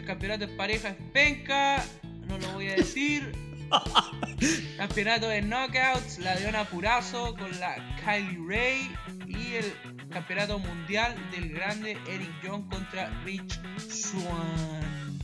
el 0.04 0.08
campeonato 0.08 0.44
en 0.44 0.56
pareja 0.58 0.88
es 0.90 0.96
penca, 1.14 1.82
no 2.28 2.36
lo 2.36 2.52
voy 2.52 2.68
a 2.68 2.74
decir. 2.74 3.32
campeonato 4.76 5.28
de 5.28 5.40
knockouts, 5.40 6.18
la 6.18 6.36
Diona 6.36 6.64
Purazo 6.64 7.34
con 7.34 7.58
la 7.58 7.74
Kylie 8.04 8.38
Ray. 8.46 8.94
Y 9.26 9.54
el 9.54 9.72
campeonato 10.10 10.58
mundial 10.58 11.16
del 11.30 11.48
grande 11.54 11.96
Eric 12.06 12.30
Young 12.42 12.68
contra 12.68 13.08
Rich 13.24 13.58
Swan. 13.88 15.18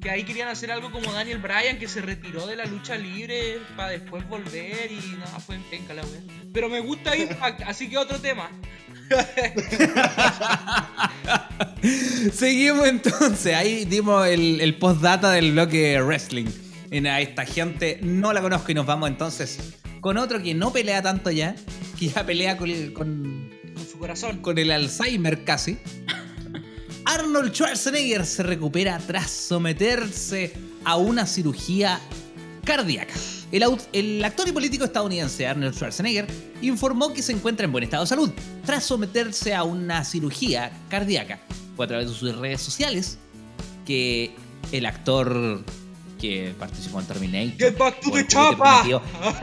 Que 0.00 0.10
ahí 0.10 0.22
querían 0.22 0.46
hacer 0.46 0.70
algo 0.70 0.92
como 0.92 1.12
Daniel 1.12 1.38
Bryan 1.38 1.80
que 1.80 1.88
se 1.88 2.00
retiró 2.02 2.46
de 2.46 2.54
la 2.54 2.66
lucha 2.66 2.96
libre 2.96 3.58
para 3.76 3.90
después 3.90 4.26
volver 4.28 4.92
y 4.92 5.16
nada, 5.18 5.40
fue 5.40 5.56
en 5.56 5.62
penca 5.64 5.92
la 5.92 6.02
wea. 6.02 6.20
Pero 6.54 6.68
me 6.68 6.78
gusta 6.78 7.16
Impact, 7.16 7.62
así 7.62 7.90
que 7.90 7.98
otro 7.98 8.20
tema. 8.20 8.48
Seguimos 12.32 12.86
entonces. 12.88 13.54
Ahí 13.54 13.84
dimos 13.84 14.26
el, 14.26 14.60
el 14.60 14.76
postdata 14.76 15.30
del 15.32 15.52
bloque 15.52 16.00
wrestling. 16.02 16.46
En 16.90 17.06
a 17.06 17.20
esta 17.20 17.44
gente 17.44 17.98
no 18.02 18.32
la 18.32 18.40
conozco 18.40 18.72
y 18.72 18.74
nos 18.74 18.86
vamos 18.86 19.10
entonces 19.10 19.58
con 20.00 20.16
otro 20.16 20.42
que 20.42 20.54
no 20.54 20.72
pelea 20.72 21.02
tanto 21.02 21.30
ya, 21.30 21.54
que 21.98 22.08
ya 22.08 22.24
pelea 22.24 22.56
con, 22.56 22.70
el- 22.70 22.92
con, 22.92 23.50
Con 23.74 23.86
su 23.86 23.98
corazón. 23.98 24.38
con 24.38 24.58
el 24.58 24.70
Alzheimer 24.70 25.44
casi. 25.44 25.78
Arnold 27.04 27.52
Schwarzenegger 27.52 28.24
se 28.24 28.42
recupera 28.42 28.98
tras 29.06 29.30
someterse 29.30 30.52
a 30.84 30.96
una 30.96 31.26
cirugía 31.26 32.00
cardíaca. 32.64 33.14
El, 33.50 34.24
actor 34.24 34.46
y 34.48 34.52
político 34.52 34.84
estadounidense 34.84 35.46
Arnold 35.46 35.74
Schwarzenegger 35.74 36.26
informó 36.60 37.12
que 37.14 37.22
se 37.22 37.32
encuentra 37.32 37.64
en 37.64 37.72
buen 37.72 37.84
estado 37.84 38.02
de 38.04 38.08
salud 38.08 38.30
tras 38.66 38.84
someterse 38.84 39.54
a 39.54 39.62
una 39.64 40.04
cirugía 40.04 40.70
cardíaca. 40.90 41.38
Fue 41.76 41.86
a 41.86 41.88
través 41.88 42.08
de 42.08 42.14
sus 42.14 42.36
redes 42.36 42.60
sociales 42.60 43.18
que 43.86 44.34
el 44.72 44.84
actor 44.84 45.64
que 46.20 46.52
participó 46.58 47.00
en 47.00 47.06
Terminator. 47.06 47.58
Get 47.58 47.78
back 47.78 48.00
to 48.00 48.10
the 48.10 48.18
el 48.18 48.26
juguete 48.26 48.28
chopper. 48.34 48.58
prometido- 48.58 49.02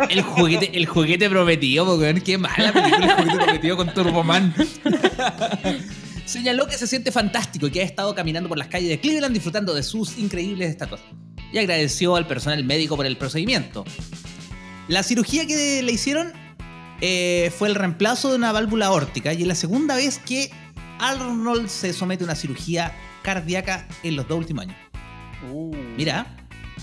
El 0.10 0.22
juguete, 0.22 0.78
el 0.78 0.86
juguete 0.86 1.30
prometido, 1.30 1.86
po, 1.86 1.96
weón. 1.96 2.20
Qué 2.22 2.38
mala 2.38 2.74
película 2.74 3.06
el 3.06 3.16
juguete 3.24 3.38
prometido 3.46 3.78
con 3.78 3.94
Turboman. 3.94 4.54
Señaló 6.26 6.68
que 6.68 6.78
se 6.78 6.86
siente 6.88 7.12
fantástico 7.12 7.68
y 7.68 7.72
que 7.72 7.82
ha 7.82 7.86
estado 7.86 8.14
caminando 8.14 8.50
por 8.50 8.58
las 8.58 8.68
calles 8.68 8.90
de 8.90 9.00
Cleveland 9.00 9.34
disfrutando 9.34 9.74
de 9.74 9.84
sus 9.84 10.18
increíbles 10.18 10.70
estatuas. 10.70 11.02
Y 11.56 11.58
agradeció 11.58 12.18
al 12.18 12.28
personal 12.28 12.66
médico 12.66 12.98
por 12.98 13.06
el 13.06 13.16
procedimiento. 13.16 13.86
La 14.90 15.04
cirugía 15.04 15.48
que 15.48 15.82
le 15.82 15.90
hicieron 15.90 16.34
eh, 17.00 17.50
fue 17.58 17.70
el 17.70 17.76
reemplazo 17.76 18.30
de 18.30 18.36
una 18.36 18.52
válvula 18.52 18.88
aórtica 18.88 19.32
y 19.32 19.44
es 19.44 19.48
la 19.48 19.56
segunda 19.56 19.96
vez 19.96 20.20
que 20.20 20.52
Arnold 21.00 21.70
se 21.70 21.94
somete 21.94 22.26
a 22.26 22.28
una 22.28 22.36
cirugía 22.36 22.94
cardíaca 23.24 23.88
en 24.04 24.18
los 24.18 24.28
dos 24.28 24.38
últimos 24.40 24.64
años. 24.66 24.76
Uh. 25.50 25.74
Mira, 25.96 26.28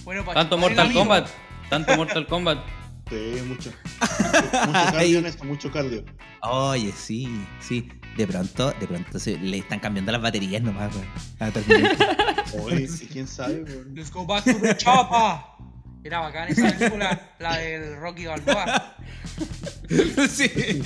Bueno, 0.04 0.24
Tanto 0.32 0.56
Mortal. 0.56 0.90
Kombat. 0.90 1.28
Tanto 1.68 1.94
Mortal 1.94 2.26
Kombat. 2.26 2.64
Sí, 3.10 3.42
mucho. 3.46 3.70
Mucho 4.00 4.72
cardio 4.72 5.18
en 5.18 5.26
esto, 5.26 5.44
mucho 5.44 5.70
cardio. 5.70 6.02
Oye, 6.40 6.94
sí, 6.96 7.28
sí. 7.60 7.90
De 8.16 8.26
pronto, 8.26 8.72
de 8.78 8.86
pronto 8.86 9.18
se 9.18 9.38
le 9.38 9.58
están 9.58 9.80
cambiando 9.80 10.12
las 10.12 10.20
baterías 10.20 10.62
nomás, 10.62 10.94
weón. 10.94 11.08
A 11.40 11.50
Terminator. 11.50 12.16
Oye, 12.60 12.86
sí, 12.88 13.08
quién 13.10 13.26
sabe, 13.26 13.62
weón. 13.62 13.94
Let's 13.94 14.10
go 14.10 14.26
back 14.26 14.44
to 14.44 14.58
the 14.60 14.76
chopper. 14.76 15.52
Era 16.04 16.18
bacán 16.18 16.48
esa 16.48 16.76
película, 16.76 17.34
la 17.38 17.58
del 17.58 17.96
Rocky 17.96 18.26
Balboa. 18.26 18.96
sí. 20.28 20.82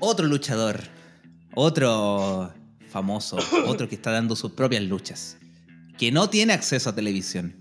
Otro 0.00 0.26
luchador. 0.26 0.80
Otro 1.54 2.52
famoso. 2.90 3.38
Otro 3.66 3.88
que 3.88 3.94
está 3.94 4.10
dando 4.10 4.34
sus 4.34 4.52
propias 4.52 4.82
luchas. 4.82 5.38
Que 5.96 6.10
no 6.10 6.28
tiene 6.28 6.52
acceso 6.52 6.90
a 6.90 6.94
televisión. 6.94 7.56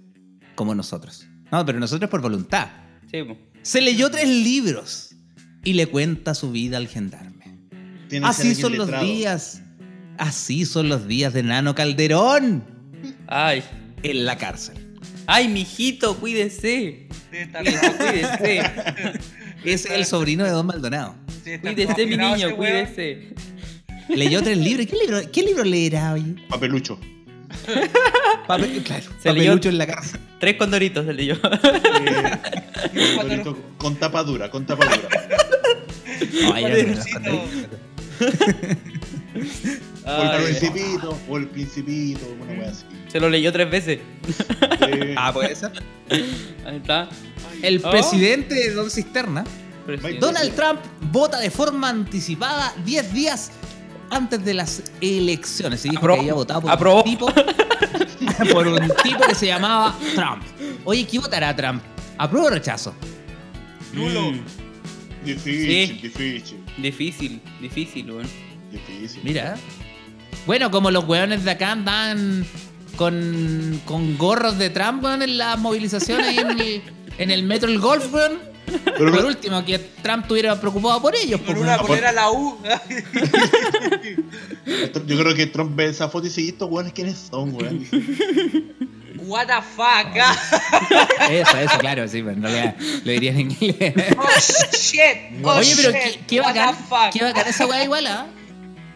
Como 0.55 0.73
nosotros. 0.73 1.27
No, 1.51 1.63
pero 1.65 1.79
nosotros 1.79 2.09
por 2.09 2.21
voluntad. 2.21 2.69
Sí. 3.11 3.19
Se 3.61 3.81
leyó 3.81 4.09
tres 4.09 4.27
libros. 4.27 5.15
Y 5.63 5.73
le 5.73 5.87
cuenta 5.87 6.33
su 6.33 6.51
vida 6.51 6.77
al 6.77 6.87
gendarme. 6.87 7.34
Tiene 8.15 8.27
que 8.27 8.33
ser 8.33 8.45
Así 8.51 8.61
son 8.61 8.77
los 8.77 8.87
letrado. 8.87 9.05
días. 9.05 9.61
Así 10.17 10.65
son 10.65 10.87
los 10.87 11.05
días 11.07 11.33
de 11.33 11.43
Nano 11.43 11.75
Calderón. 11.75 12.63
Ay. 13.27 13.61
En 14.03 14.23
la 14.25 14.37
cárcel. 14.37 14.75
Ay, 15.27 15.47
mijito, 15.49 16.11
estar 16.11 16.19
Cuídese, 16.21 16.77
cuídese. 17.97 18.61
Es 19.65 19.85
el 19.87 20.05
sobrino 20.05 20.43
de 20.45 20.51
Don 20.51 20.65
Maldonado. 20.65 21.15
Cuídese, 21.61 22.05
mi 22.05 22.15
niño, 22.15 22.55
cuídese. 22.55 23.33
Leyó 24.07 24.41
tres 24.43 24.57
libros. 24.59 24.85
¿Qué 24.87 24.95
libro, 24.95 25.31
qué 25.31 25.41
libro 25.43 25.63
leerá 25.65 26.13
hoy? 26.13 26.35
Papelucho. 26.49 26.97
Papel, 28.47 28.81
claro, 28.83 29.03
Se 29.21 29.33
leyó- 29.33 29.51
papelucho 29.51 29.69
en 29.69 29.77
la 29.79 29.87
cárcel. 29.87 30.19
Tres 30.39 30.55
condoritos 30.55 31.05
se 31.05 31.13
leyó. 31.13 31.35
Eh, 31.35 33.17
Dorito 33.21 33.57
con 33.77 33.95
tapa 33.95 34.23
dura, 34.23 34.49
con 34.51 34.65
tapa 34.65 34.85
dura. 34.85 35.09
No, 36.43 37.41
O 40.07 40.21
el 40.21 40.43
principito, 40.43 41.19
o 41.27 41.37
el 41.37 41.47
principito, 41.47 42.25
una 42.39 42.53
wea 42.59 42.69
así. 42.69 42.85
Se 43.11 43.19
lo 43.19 43.27
leyó 43.27 43.51
tres 43.51 43.69
veces. 43.71 43.99
Sí. 44.27 45.13
Ah, 45.17 45.33
puede 45.33 45.55
ser. 45.55 45.71
Ahí 46.65 46.77
está. 46.77 47.09
El 47.61 47.81
Oh. 47.83 47.89
presidente 47.89 48.53
de 48.53 48.71
Don 48.71 48.89
Cisterna, 48.91 49.43
Presidente. 49.85 50.19
Donald 50.19 50.53
Trump, 50.55 50.79
vota 51.11 51.39
de 51.39 51.49
forma 51.49 51.89
anticipada 51.89 52.73
10 52.85 53.13
días 53.13 53.51
antes 54.11 54.45
de 54.45 54.53
las 54.53 54.83
elecciones. 55.01 55.83
Y 55.85 55.89
dijo 55.89 55.99
Aprobó. 56.01 56.15
que 56.17 56.21
había 56.21 56.33
votado 56.35 56.61
por 56.61 56.71
Aprobó. 56.71 56.97
un 56.99 57.03
tipo 57.03 57.27
por 58.53 58.67
un 58.67 58.87
tipo 59.03 59.19
que 59.27 59.35
se 59.35 59.47
llamaba 59.47 59.97
Trump. 60.13 60.43
Oye, 60.85 61.05
¿qué 61.07 61.17
votará 61.19 61.55
Trump? 61.55 61.81
¿Apruebo 62.17 62.47
o 62.47 62.49
rechazo? 62.51 62.93
Nulo. 63.91 64.31
Mm, 64.33 64.39
Difícil, 65.25 65.87
Sí. 65.87 65.99
difícil, 66.01 66.63
difícil, 66.77 67.41
difícil, 67.61 68.11
weón. 68.11 68.27
difícil. 68.71 69.21
Mira. 69.23 69.55
Bueno, 70.45 70.69
como 70.69 70.91
los 70.91 71.05
weones 71.07 71.43
de 71.43 71.51
acá 71.51 71.71
andan 71.71 72.45
con, 72.97 73.81
con 73.85 74.17
gorros 74.17 74.57
de 74.57 74.69
Trump, 74.69 75.03
weón, 75.03 75.21
en 75.23 75.37
las 75.37 75.57
movilizaciones 75.59 76.27
ahí 76.27 76.37
en 76.37 76.59
el, 76.59 76.81
en 77.17 77.31
el 77.31 77.43
metro 77.43 77.69
El 77.69 77.79
Golf, 77.79 78.13
weón. 78.13 78.33
Pero, 78.97 79.11
Por 79.13 79.25
último, 79.25 79.63
que 79.63 79.77
Trump 79.77 80.23
estuviera 80.23 80.59
preocupado 80.59 80.99
por 81.01 81.15
ellos. 81.15 81.39
Pues, 81.45 81.57
una 81.57 81.77
polera 81.77 82.09
a 82.09 82.13
la 82.13 82.31
U. 82.31 82.57
yo 85.05 85.17
creo 85.19 85.35
que 85.35 85.45
Trump 85.47 85.75
ve 85.75 85.85
esa 85.85 86.09
foto 86.09 86.25
y 86.25 86.29
dice, 86.29 86.41
"¿Y 86.41 86.47
estos 86.49 86.69
weones 86.69 86.93
quiénes 86.93 87.17
son, 87.29 87.53
weón? 87.55 87.85
What 89.27 89.47
the 89.47 89.61
fuck. 89.75 90.15
Eso, 91.29 91.57
eso, 91.57 91.77
claro, 91.79 92.07
sí, 92.07 92.19
pero 92.21 92.31
en 92.31 92.43
realidad 92.43 92.75
lo 93.03 93.11
diría 93.11 93.31
en 93.31 93.39
inglés. 93.41 93.93
Oh 94.17 94.27
shit. 94.71 95.43
Oh, 95.43 95.55
Oye, 95.55 95.73
pero 95.75 95.91
shit. 95.91 96.01
qué, 96.01 96.19
qué 96.27 96.39
What 96.41 96.47
bacán, 96.55 96.75
the 96.75 96.83
fuck. 96.83 97.09
qué 97.13 97.23
bacán 97.23 97.47
esa 97.47 97.65
weá 97.65 97.83
igual, 97.83 98.07
¿ah? 98.07 98.27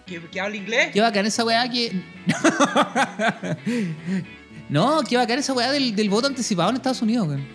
¿Que, 0.06 0.22
que 0.30 0.40
habla 0.40 0.56
inglés? 0.56 0.90
Qué 0.94 1.02
bacán 1.02 1.26
esa 1.26 1.44
weá 1.46 1.70
que... 1.70 2.02
no, 4.70 5.02
qué 5.08 5.18
bacán 5.18 5.40
esa 5.40 5.54
weá 5.54 5.72
del, 5.72 5.96
del 5.96 6.10
voto 6.10 6.28
anticipado 6.28 6.70
en 6.70 6.76
Estados 6.78 7.02
Unidos, 7.02 7.28
weón. 7.28 7.46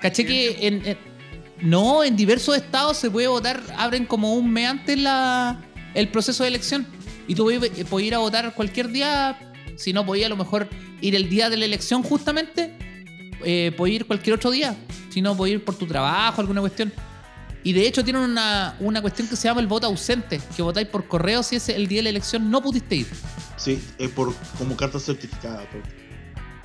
Caché 0.00 0.26
que 0.26 0.66
en, 0.66 0.86
en- 0.86 0.98
no, 1.62 2.04
en 2.04 2.16
diversos 2.16 2.56
estados 2.56 2.98
se 2.98 3.10
puede 3.10 3.28
votar, 3.28 3.62
abren 3.78 4.04
como 4.04 4.34
un 4.34 4.50
mes 4.52 4.68
antes 4.68 4.98
la, 4.98 5.62
el 5.94 6.08
proceso 6.08 6.42
de 6.42 6.50
elección. 6.50 6.86
Y 7.26 7.34
tú 7.34 7.44
puedes, 7.44 7.84
puedes 7.86 8.06
ir 8.08 8.14
a 8.14 8.18
votar 8.18 8.52
cualquier 8.54 8.88
día, 8.88 9.38
si 9.76 9.92
no 9.92 10.04
podías 10.06 10.26
a 10.26 10.30
lo 10.30 10.36
mejor 10.36 10.68
ir 11.00 11.14
el 11.14 11.28
día 11.28 11.50
de 11.50 11.56
la 11.56 11.64
elección 11.64 12.02
justamente, 12.02 12.76
eh, 13.44 13.72
puedes 13.76 13.96
ir 13.96 14.06
cualquier 14.06 14.36
otro 14.36 14.50
día. 14.50 14.76
Si 15.10 15.20
no, 15.22 15.36
puedes 15.36 15.54
ir 15.56 15.64
por 15.64 15.76
tu 15.76 15.86
trabajo, 15.86 16.40
alguna 16.40 16.60
cuestión. 16.60 16.92
Y 17.62 17.72
de 17.72 17.86
hecho 17.86 18.04
tienen 18.04 18.22
una, 18.22 18.76
una 18.80 19.00
cuestión 19.00 19.26
que 19.26 19.36
se 19.36 19.48
llama 19.48 19.60
el 19.60 19.66
voto 19.66 19.86
ausente, 19.86 20.38
que 20.54 20.60
votáis 20.62 20.86
por 20.88 21.06
correo 21.08 21.42
si 21.42 21.56
es 21.56 21.68
el 21.70 21.86
día 21.88 21.98
de 22.00 22.04
la 22.04 22.08
elección 22.10 22.50
no 22.50 22.60
pudiste 22.60 22.96
ir. 22.96 23.06
Sí, 23.56 23.82
es 23.98 24.10
por, 24.10 24.34
como 24.58 24.76
carta 24.76 24.98
certificada. 25.00 25.64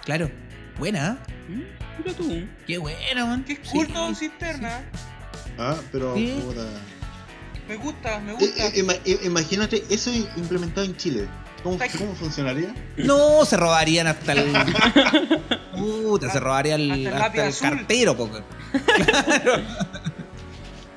Claro. 0.03 0.29
Buena, 0.77 1.21
¿eh? 1.49 1.51
Mm, 1.51 1.61
Mira 1.99 2.13
tú. 2.17 2.47
Qué 2.65 2.77
buena, 2.77 3.25
man. 3.25 3.43
Qué 3.45 3.57
culto 3.59 4.09
sí. 4.09 4.27
cisterna. 4.29 4.83
Ah, 5.57 5.75
pero... 5.91 6.15
Sí. 6.15 6.41
puta. 6.45 6.65
Me 7.67 7.75
gusta, 7.75 8.19
me 8.19 8.31
Eh, 8.31 8.35
gusta. 8.39 8.67
eh, 8.67 9.01
eh, 9.05 9.19
imagínate 9.25 9.83
eso 9.89 10.11
implementado 10.37 10.85
en 10.85 10.95
Chile. 10.97 11.27
¿Cómo, 11.63 11.77
cómo 11.97 12.15
funcionaría? 12.15 12.73
No, 12.97 13.43
se 13.45 13.57
robarían 13.57 14.07
hasta 14.07 14.31
el. 14.33 14.51
Puta, 15.77 16.31
se 16.31 16.39
robaría 16.39 16.75
el, 16.75 16.89
Hasta 16.91 17.01
el 17.01 17.07
hasta 17.07 17.19
lápiz 17.27 17.39
el 17.41 17.47
azul. 17.47 17.69
cartero, 17.77 18.15
po. 18.17 18.29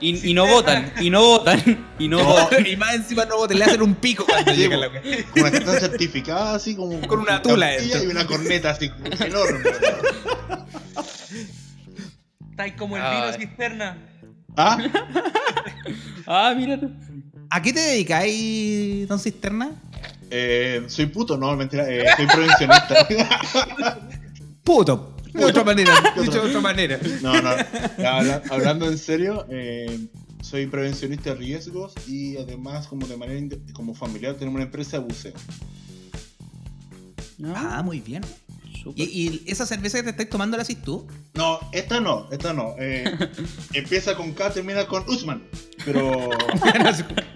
Y, 0.01 0.31
y 0.31 0.35
no 0.35 0.47
votan, 0.49 0.93
y 1.01 1.11
no 1.11 1.21
votan, 1.23 1.87
y 1.99 2.09
no 2.09 2.19
No. 2.19 2.25
votan. 2.25 2.67
y 2.67 2.75
más 2.77 2.95
encima 2.95 3.25
no 3.25 3.47
te 3.47 3.55
le 3.55 3.65
hacen 3.65 3.83
un 3.83 3.95
pico 3.95 4.25
cuando 4.27 4.53
Sí, 4.53 4.59
llega 4.59 4.77
la 4.77 4.89
wea. 4.89 5.01
Con 5.31 5.43
una 5.43 5.51
carta 5.53 5.79
certificada 5.79 6.55
así 6.57 6.75
como... 6.75 7.01
Con 7.07 7.21
una 7.21 7.41
tula 7.41 7.69
dentro. 7.69 8.03
Y 8.03 8.07
una 8.09 8.27
corneta 8.27 8.71
así 8.71 8.91
enorme. 9.21 9.71
Estáis 12.51 12.75
como 12.75 12.97
el 12.97 13.03
Ay. 13.05 13.15
vino 13.17 13.33
cisterna. 13.39 13.99
¿Ah? 14.57 14.79
Ah, 16.27 16.53
mira 16.57 16.79
tú. 16.81 16.91
¿A 17.49 17.63
qué 17.63 17.73
te 17.73 17.81
dedicáis, 17.81 19.07
don 19.09 19.19
Cisterna? 19.21 19.71
Eh, 20.35 20.85
soy 20.87 21.07
puto, 21.07 21.37
no, 21.37 21.55
mentira. 21.57 21.87
Eh, 21.91 22.05
soy 22.17 22.27
prevencionista. 22.27 23.07
Puto. 24.65 25.15
De 25.33 25.45
otra 25.45 25.65
manera, 25.65 25.93
dicho 26.21 26.43
de 26.43 26.49
otra 26.49 26.61
manera. 26.61 26.99
No, 27.23 27.41
no. 27.41 27.51
Habla- 28.07 28.43
hablando 28.51 28.87
en 28.87 28.97
serio, 28.99 29.47
eh, 29.51 30.07
soy 30.43 30.67
prevencionista 30.67 31.31
de 31.31 31.37
riesgos 31.37 31.95
y 32.07 32.37
además, 32.37 32.87
como 32.87 33.07
de 33.07 33.17
manera 33.17 33.57
como 33.73 33.95
familiar, 33.95 34.35
tenemos 34.35 34.57
una 34.57 34.65
empresa 34.65 34.99
de 34.99 35.05
buceo. 35.05 35.33
Ah, 37.45 37.79
Ah, 37.79 37.83
muy 37.83 38.01
bien. 38.01 38.23
¿Y, 38.97 39.03
y 39.05 39.43
esa 39.47 39.65
cerveza 39.65 39.99
que 39.99 40.05
te 40.05 40.11
estáis 40.11 40.29
tomando 40.31 40.57
la 40.57 40.63
haces 40.65 40.83
tú? 40.83 41.07
No, 41.35 41.59
esta 41.73 42.01
no, 42.01 42.29
esta 42.33 42.53
no. 42.53 42.75
Eh, 42.79 43.05
empieza 43.75 44.15
con 44.17 44.33
K, 44.33 44.51
termina 44.51 44.87
con 44.87 45.09
Usman. 45.09 45.43
Pero. 45.85 46.31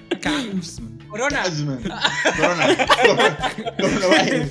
Corona. 1.10 1.42
Usman. 1.46 1.78
Corona. 2.36 2.76
Corona. 3.80 4.48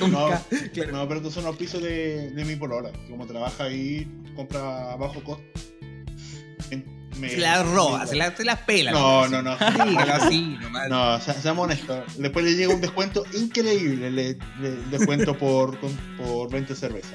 No, 0.00 0.28
claro. 0.72 0.92
no, 0.92 1.06
pero 1.08 1.16
estos 1.20 1.34
son 1.34 1.44
los 1.44 1.56
pisos 1.56 1.82
de, 1.82 2.30
de 2.30 2.44
mi 2.44 2.56
polola. 2.56 2.90
Como 3.08 3.26
trabaja 3.26 3.64
ahí, 3.64 4.06
compra 4.34 4.92
a 4.92 4.96
bajo 4.96 5.22
costo. 5.22 5.44
Me- 7.18 7.28
Se 7.28 7.36
las 7.36 7.64
roba, 7.68 8.06
se 8.06 8.16
las, 8.16 8.34
se 8.36 8.44
las 8.44 8.60
pela. 8.60 8.90
No, 8.90 9.28
no, 9.28 9.42
no. 9.42 9.52
Así, 9.52 10.56
nomás. 10.60 10.88
No, 10.88 11.20
se- 11.20 11.34
seamos 11.34 11.66
honestos. 11.66 12.00
Después 12.16 12.44
le 12.44 12.54
llega 12.56 12.74
un 12.74 12.80
descuento 12.80 13.22
increíble. 13.34 14.10
Le, 14.10 14.38
le- 14.60 14.76
descuento 14.90 15.36
por, 15.36 15.78
con- 15.78 15.94
por 16.16 16.50
20 16.50 16.74
cervezas. 16.74 17.12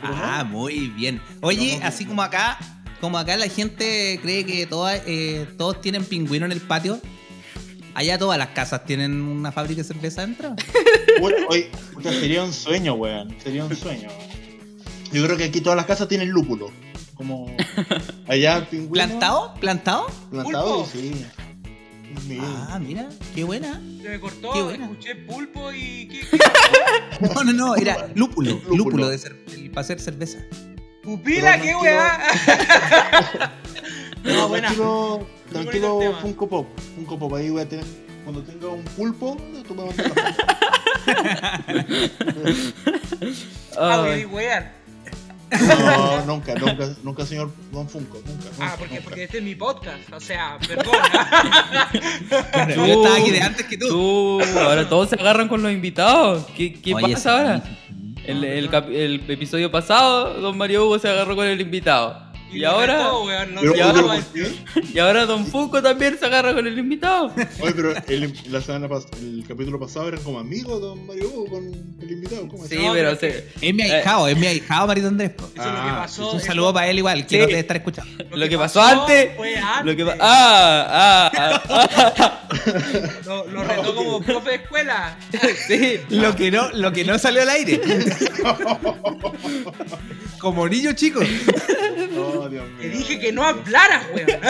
Ah, 0.00 0.44
muy 0.46 0.88
bien. 0.88 1.22
Oye, 1.42 1.74
No, 1.74 1.80
no, 1.80 1.86
así 1.86 2.04
no. 2.04 2.10
como 2.10 2.22
acá, 2.22 2.58
como 3.00 3.16
acá 3.18 3.36
la 3.36 3.48
gente 3.48 4.18
cree 4.20 4.44
que 4.44 4.66
todas, 4.66 5.00
eh, 5.06 5.46
todos 5.56 5.80
tienen 5.80 6.04
pingüino 6.04 6.44
en 6.44 6.52
el 6.52 6.60
patio, 6.60 7.00
allá 7.94 8.18
todas 8.18 8.38
las 8.38 8.48
casas 8.48 8.84
tienen 8.84 9.20
una 9.20 9.52
fábrica 9.52 9.82
de 9.82 9.84
cerveza 9.88 10.22
dentro. 10.22 10.54
Puta, 11.94 12.10
sería 12.10 12.42
un 12.44 12.52
sueño, 12.52 12.94
weón. 12.94 13.34
Sería 13.42 13.64
un 13.64 13.74
sueño. 13.76 14.08
Yo 15.12 15.24
creo 15.24 15.36
que 15.36 15.44
aquí 15.44 15.60
todas 15.60 15.76
las 15.76 15.86
casas 15.86 16.08
tienen 16.08 16.30
lúpulo. 16.30 16.70
Como 17.14 17.54
allá 18.28 18.66
pingüino. 18.70 18.92
¿Plantado? 18.92 19.54
¿Plantado? 19.60 20.06
Plantado, 20.30 20.84
¿Pulpo? 20.84 20.90
sí. 20.92 21.26
Ah, 22.40 22.78
mira, 22.80 23.08
qué 23.34 23.44
buena. 23.44 23.80
Se 24.02 24.08
me 24.08 24.18
cortó, 24.20 24.52
Qué 24.52 24.62
buena. 24.62 24.84
escuché 24.86 25.14
pulpo 25.14 25.72
y. 25.72 26.08
¿Qué? 26.08 26.20
qué? 26.30 27.28
No, 27.34 27.44
no, 27.44 27.52
no, 27.52 27.76
era 27.76 28.08
lúpulo. 28.14 28.50
Lúpulo, 28.52 28.76
Lúpulo. 28.76 29.08
de 29.08 29.18
cer- 29.18 29.70
para 29.70 29.82
hacer 29.82 30.00
cerveza. 30.00 30.38
¡Pupila, 31.04 31.52
Pero 31.52 31.64
qué 31.64 31.72
no 31.72 31.80
weá! 31.82 32.20
no, 34.24 34.48
buena. 34.48 34.68
Tranquilo, 34.68 35.18
Muy 35.18 35.52
tranquilo 35.52 35.88
bonito 35.94 36.02
el 36.02 36.08
tema. 36.08 36.20
Funko 36.20 36.48
Pop. 36.48 36.66
Funko 36.96 37.18
Pop, 37.18 37.34
ahí 37.34 37.50
voy 37.50 37.62
a 37.62 37.68
tener. 37.68 37.84
Cuando 38.24 38.42
tenga 38.42 38.68
un 38.68 38.84
pulpo, 38.84 39.36
tú 39.66 39.74
me 39.74 39.84
mandas 39.86 40.12
la 40.14 41.86
Ah, 43.78 44.06
voy 44.30 44.44
a. 44.44 44.74
No, 45.50 46.24
nunca, 46.26 46.54
nunca, 46.54 46.90
nunca, 47.02 47.26
señor 47.26 47.50
Don 47.72 47.88
Funko. 47.88 48.18
Nunca, 48.18 48.30
nunca. 48.32 48.48
Ah, 48.60 48.76
porque, 48.78 48.94
nunca. 48.94 49.04
porque 49.04 49.24
este 49.24 49.38
es 49.38 49.44
mi 49.44 49.54
podcast. 49.54 50.12
O 50.12 50.20
sea, 50.20 50.58
perdona. 50.66 51.90
Yo 52.76 52.84
estaba 52.84 53.16
aquí 53.16 53.30
de 53.30 53.40
antes 53.40 53.66
que 53.66 53.76
tú. 53.76 53.88
tú, 53.88 54.40
ahora 54.58 54.88
todos 54.88 55.08
se 55.08 55.16
agarran 55.16 55.48
con 55.48 55.62
los 55.62 55.72
invitados. 55.72 56.46
¿Qué, 56.56 56.74
qué 56.74 56.94
Oye, 56.94 57.14
pasa 57.14 57.38
ahora? 57.38 57.62
El, 58.24 58.44
el 58.44 59.24
episodio 59.28 59.70
pasado, 59.72 60.40
don 60.40 60.56
Mario 60.56 60.84
Hugo 60.86 60.98
se 60.98 61.08
agarró 61.08 61.34
con 61.34 61.46
el 61.46 61.60
invitado. 61.60 62.29
Y 62.52 62.64
ahora, 62.64 62.96
retó, 62.98 63.24
weón, 63.24 63.54
no 63.54 63.60
Pero, 63.60 63.72
sé 63.72 63.78
y 64.92 64.98
ahora- 64.98 65.26
don 65.26 65.46
Fuco 65.46 65.80
también 65.82 66.18
se 66.18 66.26
agarra 66.26 66.52
con 66.54 66.66
el 66.66 66.78
invitado. 66.78 67.32
Oye, 67.60 67.72
pero 67.74 67.94
el, 68.08 68.34
la 68.50 68.60
semana 68.60 68.88
pas- 68.88 69.06
el 69.18 69.44
capítulo 69.46 69.78
pasado 69.78 70.08
eran 70.08 70.22
como 70.22 70.38
amigos 70.38 70.80
Don 70.80 71.06
Mario 71.06 71.28
Hugo 71.28 71.46
con 71.46 71.64
el 72.00 72.10
invitado. 72.10 72.48
¿Cómo? 72.48 72.66
Sí, 72.66 72.76
No, 72.76 72.92
pero 72.92 73.14
se- 73.16 73.46
Es 73.60 73.74
mi 73.74 73.82
ahijado, 73.82 74.28
es 74.28 74.36
mi 74.36 74.46
ahijado, 74.46 74.86
Marito 74.86 75.08
Andrés. 75.08 75.32
Eso 75.36 75.46
es 75.48 75.56
lo 75.56 75.62
que 75.62 75.68
Ah, 75.70 75.98
pasó. 76.02 76.30
Un 76.32 76.36
eso- 76.38 76.46
saludo 76.46 76.72
para 76.74 76.88
él 76.88 76.98
igual, 76.98 77.26
que 77.26 77.36
Sí. 77.36 77.38
no 77.40 77.46
debe 77.46 77.58
estar 77.60 77.76
escuchando. 77.76 78.24
lo 78.34 78.48
que 78.48 78.58
pasó 78.58 78.80
antes- 78.82 79.36
Fue 79.36 79.54
Lo 79.84 79.96
que 79.96 80.02
antes. 80.02 80.06
pa- 80.06 80.16
ah, 80.20 81.30
ah, 81.32 81.62
ah, 81.68 82.36
Lo, 83.26 83.46
lo 83.46 83.62
retó 83.62 83.94
como 83.94 84.20
profe 84.22 84.50
de 84.50 84.56
escuela. 84.56 85.16
sí. 85.68 86.00
Lo 86.10 86.34
que 86.34 86.50
no, 86.50 86.68
lo 86.72 86.92
que 86.92 87.04
no 87.04 87.18
salió 87.18 87.42
al 87.42 87.48
aire. 87.50 87.80
Como 90.38 90.68
niño 90.68 90.92
chico. 90.94 91.20
Oh, 92.40 92.48
Dios 92.48 92.68
mío. 92.70 92.78
Te 92.80 92.88
dije 92.88 93.18
que 93.18 93.32
no 93.32 93.44
hablaras, 93.44 94.06
weón. 94.14 94.28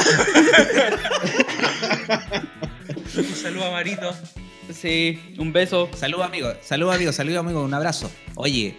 Un 3.16 3.34
saludo 3.34 3.64
a 3.64 3.70
Marito. 3.72 4.14
Sí, 4.72 5.34
un 5.38 5.52
beso. 5.52 5.90
Salud 5.94 6.22
amigo, 6.22 6.52
salud 6.62 6.90
amigo, 6.90 7.12
salud 7.12 7.36
amigo, 7.36 7.62
un 7.64 7.74
abrazo. 7.74 8.08
Oye, 8.36 8.76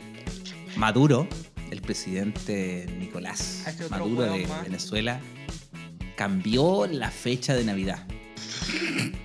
Maduro, 0.78 1.28
el 1.70 1.82
presidente 1.82 2.86
Nicolás 2.98 3.66
Maduro 3.90 4.24
de 4.24 4.48
más. 4.48 4.64
Venezuela, 4.64 5.20
cambió 6.16 6.88
la 6.88 7.12
fecha 7.12 7.54
de 7.54 7.66
Navidad. 7.66 8.08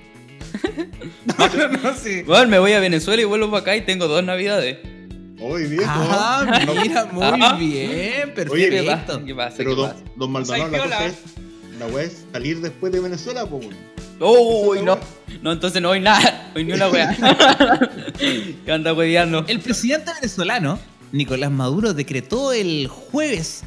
no, 1.39 1.49
no, 1.49 1.69
no, 1.69 1.95
sí. 1.95 2.23
Bueno, 2.23 2.49
me 2.49 2.59
voy 2.59 2.73
a 2.73 2.81
Venezuela 2.81 3.23
y 3.23 3.25
vuelvo 3.25 3.51
para 3.51 3.61
acá 3.61 3.77
y 3.77 3.83
tengo 3.83 4.09
dos 4.09 4.25
navidades. 4.25 4.79
Oye, 5.41 5.67
viejo. 5.67 5.85
Ah, 5.95 6.61
mira, 6.83 7.05
muy 7.07 7.23
Ah. 7.25 7.57
bien, 7.59 7.91
¿Qué 7.91 8.33
perfecto. 8.35 8.87
pasa? 8.87 9.23
¿Qué 9.27 9.35
pasa? 9.35 9.55
Pero 9.59 9.71
¿Qué 9.71 9.77
don, 9.77 9.91
pasa? 9.91 10.03
don 10.17 10.33
Maldonado, 10.33 10.69
la 10.71 10.79
cosa 10.79 11.07
es, 11.07 11.15
la 11.79 11.87
weá 11.87 12.05
es 12.05 12.25
salir 12.33 12.61
después 12.61 12.93
de 12.93 13.01
Venezuela, 13.01 13.45
weón. 13.45 13.75
Uy, 14.19 14.83
no. 14.83 14.95
weá. 14.95 15.01
No, 15.43 15.53
entonces 15.53 15.83
no 15.83 15.91
hay 15.93 16.01
nada. 16.01 16.51
No 16.55 16.59
hay 16.59 16.65
ni 16.65 16.73
una 16.73 16.89
wea. 16.89 17.15
¿Qué 18.65 18.73
anda 18.73 18.95
hueveando? 18.95 19.45
El 19.47 19.61
presidente 19.61 20.11
venezolano, 20.15 20.79
Nicolás 21.13 21.51
Maduro, 21.51 21.93
decretó 21.93 22.53
el 22.55 22.89
jueves 22.89 23.63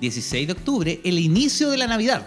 16 0.00 0.46
de 0.46 0.52
octubre 0.52 1.00
el 1.04 1.18
inicio 1.18 1.68
de 1.70 1.78
la 1.78 1.88
Navidad. 1.88 2.24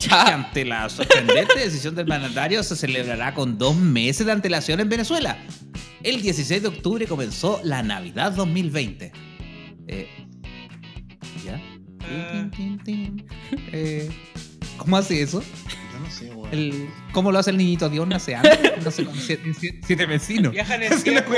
Que 0.00 0.08
Ya. 0.08 0.34
ante 0.34 0.64
la 0.64 0.88
sorprendente 0.88 1.58
decisión 1.58 1.94
del 1.94 2.06
mandatario 2.06 2.62
se 2.64 2.74
celebrará 2.76 3.32
con 3.34 3.58
dos 3.58 3.76
meses 3.76 4.26
de 4.26 4.32
antelación 4.32 4.80
en 4.80 4.88
Venezuela. 4.88 5.38
El 6.06 6.22
16 6.22 6.62
de 6.62 6.68
octubre 6.68 7.04
comenzó 7.06 7.60
la 7.64 7.82
Navidad 7.82 8.30
2020. 8.30 9.10
Eh, 9.88 10.08
¿Ya? 11.44 11.60
Tin, 11.98 12.50
tin, 12.52 12.78
tin, 12.84 13.16
tin. 13.16 13.26
Eh, 13.72 14.08
¿Cómo 14.76 14.96
hace 14.96 15.20
eso? 15.20 15.42
Yo 15.42 15.98
no 16.00 16.08
sé, 16.08 16.30
weón. 16.32 16.48
El, 16.52 16.88
¿Cómo 17.12 17.32
lo 17.32 17.40
hace 17.40 17.50
el 17.50 17.56
niñito 17.56 17.88
Dios? 17.88 18.06
¿Nace 18.06 18.36
antes? 18.36 18.84
No 18.84 18.90
sé, 18.92 19.04
con 19.06 19.16
siete, 19.16 19.52
siete- 19.58 19.80
siete 19.84 20.06
vecinos. 20.06 20.52
Viaja 20.52 20.76
en 20.76 20.84
el 20.92 21.02
tiempo. 21.02 21.30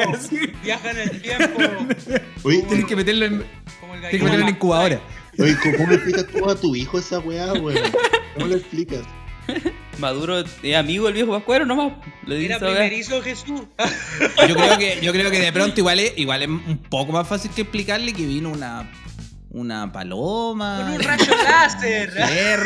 Viaja 0.62 0.90
en 0.90 0.98
el 0.98 1.22
tiempo. 1.22 1.60
Oye, 2.44 2.62
Tienes 2.68 2.84
que 2.84 2.96
meterlo 2.96 3.24
en, 3.24 3.38
tienes 3.38 4.10
que 4.10 4.18
meterlo 4.18 4.34
en 4.34 4.40
la 4.44 4.50
incubadora. 4.50 5.00
oye, 5.38 5.56
¿cómo 5.78 5.88
le 5.88 5.94
explicas 5.94 6.26
tú 6.26 6.50
a 6.50 6.54
tu 6.54 6.76
hijo 6.76 6.98
esa 6.98 7.20
weá, 7.20 7.54
weón? 7.54 7.78
¿Cómo 8.34 8.46
le 8.48 8.56
explicas? 8.56 9.00
Maduro 9.98 10.38
es 10.40 10.76
amigo 10.76 11.06
del 11.06 11.14
viejo 11.14 11.32
Pascuero 11.32 11.66
nomás. 11.66 11.92
Le 12.26 12.36
dice 12.36 12.54
Era 12.54 12.58
wea. 12.58 12.76
primerizo 12.76 13.22
Jesús. 13.22 13.62
Yo 14.48 14.54
creo 14.54 14.78
que, 14.78 14.98
yo 15.02 15.12
creo 15.12 15.30
que 15.30 15.40
de 15.40 15.52
pronto 15.52 15.80
igual 15.80 15.98
es, 16.00 16.12
igual 16.16 16.42
es 16.42 16.48
un 16.48 16.78
poco 16.88 17.12
más 17.12 17.26
fácil 17.26 17.50
que 17.50 17.62
explicarle 17.62 18.12
que 18.12 18.24
vino 18.26 18.50
una, 18.50 18.90
una 19.50 19.90
paloma. 19.92 20.82
Con 20.82 20.92
un 20.94 21.02
rayo 21.02 21.32
láser. 21.42 22.10
mujer, 22.10 22.60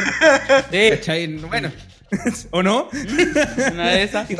Sí, 0.70 0.90
¿cachai? 0.90 1.26
Bueno. 1.38 1.72
¿O 2.50 2.62
no? 2.62 2.90
una 3.72 3.88
de 3.88 4.02
esas. 4.02 4.28
Que 4.28 4.36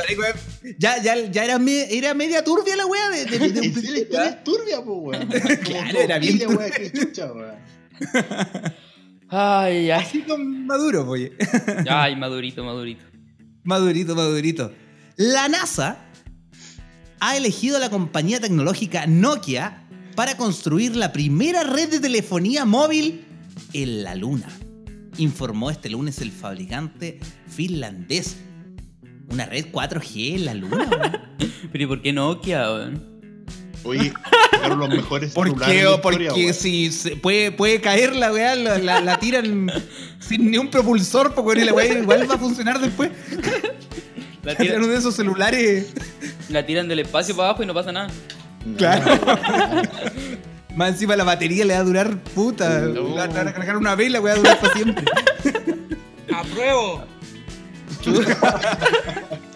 ya, 0.79 1.01
ya, 1.03 1.17
ya 1.17 1.45
era, 1.45 1.59
me- 1.59 1.91
era 1.97 2.13
media 2.13 2.45
turbia 2.45 2.77
la 2.77 2.85
wea 2.85 3.09
de, 3.09 3.25
de, 3.25 3.39
de- 3.39 3.49
de- 3.51 3.81
sí, 3.81 3.87
la 3.89 3.99
historia 3.99 4.29
es 4.29 4.45
turbia, 4.45 4.83
pues, 4.85 4.99
weón. 5.01 5.29
Claro, 5.65 5.99
era 6.01 6.19
bien 6.19 6.39
turbia, 6.39 6.59
weón. 6.59 6.71
Qué 6.71 6.93
chucha, 6.93 7.33
weón. 7.33 7.55
Ay, 9.35 9.91
ay. 9.91 10.03
Así 10.03 10.21
con 10.23 10.67
Maduro, 10.67 11.09
oye. 11.09 11.33
Ay, 11.89 12.17
madurito, 12.17 12.63
madurito. 12.63 13.03
Madurito, 13.65 14.15
madurito. 14.15 14.73
La 15.17 15.49
NASA 15.49 15.97
ha 17.19 17.37
elegido 17.37 17.79
a 17.79 17.81
la 17.81 17.89
compañía 17.89 18.41
tecnológica 18.41 19.07
Nokia 19.07 19.89
para 20.15 20.37
construir 20.37 20.97
la 20.97 21.13
primera 21.13 21.63
red 21.65 21.91
de 21.91 22.01
telefonía 22.01 22.67
móvil 22.67 23.25
en 23.73 24.03
la 24.03 24.15
Luna. 24.15 24.49
Informó 25.17 25.71
este 25.71 25.89
lunes 25.89 26.21
el 26.21 26.31
fabricante 26.31 27.19
finlandés. 27.49 28.37
Una 29.31 29.47
red 29.47 29.73
4G 29.73 30.35
en 30.35 30.45
la 30.45 30.55
Luna. 30.55 30.91
Pero 31.73 31.85
¿y 31.85 31.87
por 31.87 32.03
qué 32.03 32.13
Nokia? 32.13 32.69
Oye, 33.85 34.13
sacaron 34.53 34.79
los 34.79 34.89
mejores 34.89 35.33
¿Por 35.33 35.47
qué? 35.59 35.73
de 35.75 35.83
la 35.85 35.91
O 35.91 35.95
historia, 35.97 36.29
porque 36.31 36.53
si 36.53 36.93
se 36.93 37.17
puede, 37.17 37.51
puede 37.53 37.81
caer 37.81 38.15
la 38.15 38.33
weá, 38.33 38.55
la, 38.55 38.79
la- 38.79 39.01
la 39.01 39.19
tiran 39.19 39.71
sin 40.21 40.51
ni 40.51 40.59
un 40.59 40.71
propulsor, 40.71 41.35
porque 41.35 41.65
la 41.65 41.73
weá 41.75 41.99
igual 41.99 42.31
va 42.31 42.35
a 42.35 42.39
funcionar 42.39 42.79
después. 42.81 43.11
La 44.45 44.55
Tiran 44.57 44.79
uno 44.83 44.93
de 44.93 44.99
esos 44.99 45.15
celulares. 45.17 45.93
la 46.49 46.65
tiran 46.67 46.87
del 46.89 47.01
espacio 47.01 47.37
para 47.37 47.49
abajo 47.51 47.63
y 47.63 47.67
no 47.67 47.75
pasa 47.75 47.91
nada. 47.93 48.09
Claro. 48.77 49.05
Más 50.77 50.91
encima 50.91 51.17
la 51.17 51.25
batería 51.25 51.65
le 51.65 51.75
va 51.75 51.81
a 51.81 51.85
durar 51.85 52.17
puta. 52.35 52.81
No. 52.81 53.19
A 53.21 53.29
cargar 53.29 53.77
una 53.77 53.95
vela, 53.95 54.21
voy 54.21 54.31
a 54.31 54.37
durar 54.37 54.59
para 54.61 54.73
siempre. 54.73 55.05
Apruebo. 56.35 57.05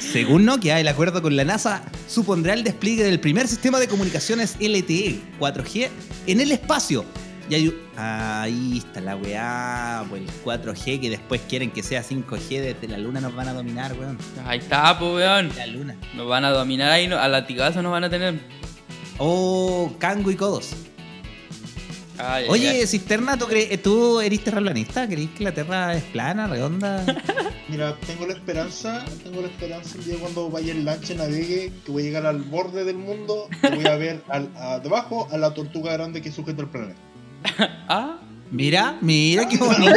Según 0.00 0.44
Nokia, 0.44 0.80
el 0.80 0.88
acuerdo 0.88 1.22
con 1.22 1.36
la 1.36 1.44
NASA 1.44 1.82
supondrá 2.08 2.54
el 2.54 2.64
despliegue 2.64 3.04
del 3.04 3.20
primer 3.20 3.48
sistema 3.48 3.78
de 3.80 3.88
comunicaciones 3.88 4.56
LTE 4.60 5.20
4G 5.38 5.88
en 6.26 6.40
el 6.40 6.52
espacio. 6.52 7.04
Y 7.48 7.54
hay- 7.54 7.74
ahí 7.96 8.78
está 8.78 9.00
la 9.00 9.14
weá, 9.16 10.04
pues 10.10 10.22
el 10.22 10.28
4G 10.44 11.00
que 11.00 11.10
después 11.10 11.40
quieren 11.48 11.70
que 11.70 11.82
sea 11.82 12.02
5G 12.02 12.60
desde 12.60 12.88
la 12.88 12.98
luna 12.98 13.20
nos 13.20 13.34
van 13.34 13.48
a 13.48 13.52
dominar, 13.52 13.92
weón. 13.98 14.18
Ahí 14.46 14.58
está, 14.58 14.98
pues, 14.98 15.12
weón. 15.14 15.50
La 15.56 15.66
luna. 15.66 15.96
Nos 16.14 16.26
van 16.28 16.44
a 16.44 16.50
dominar 16.50 16.90
ahí, 16.90 17.06
no- 17.06 17.18
a 17.18 17.28
latigazo 17.28 17.82
nos 17.82 17.92
van 17.92 18.04
a 18.04 18.10
tener. 18.10 18.40
Oh, 19.18 19.94
Kango 19.98 20.30
y 20.30 20.34
Codos. 20.36 20.70
Oye, 22.48 22.68
ay. 22.70 22.86
Cisterna, 22.86 23.36
¿tú, 23.38 23.46
¿tú 23.82 24.20
eres 24.20 24.42
terraplanista? 24.44 25.06
¿Crees 25.08 25.30
que 25.30 25.44
la 25.44 25.52
Tierra 25.52 25.94
es 25.94 26.02
plana, 26.04 26.46
redonda? 26.46 27.04
Mira, 27.68 27.96
tengo 28.06 28.26
la 28.26 28.32
esperanza, 28.34 29.04
tengo 29.24 29.40
la 29.42 29.48
esperanza 29.48 29.98
el 29.98 30.04
día 30.04 30.16
cuando 30.20 30.48
vaya 30.50 30.72
en 30.72 30.84
lancha 30.84 31.14
navegue, 31.14 31.72
que 31.84 31.92
voy 31.92 32.02
a 32.02 32.06
llegar 32.06 32.26
al 32.26 32.42
borde 32.42 32.84
del 32.84 32.96
mundo 32.96 33.48
y 33.62 33.74
voy 33.74 33.86
a 33.86 33.96
ver 33.96 34.22
al, 34.28 34.50
a- 34.56 34.78
debajo 34.78 35.28
a 35.32 35.36
la 35.38 35.52
tortuga 35.52 35.92
grande 35.92 36.22
que 36.22 36.30
sujeta 36.30 36.62
el 36.62 36.68
planeta. 36.68 37.00
Ah, 37.88 38.18
Mira, 38.50 38.96
mira 39.00 39.48
qué 39.48 39.56
bonito. 39.58 39.92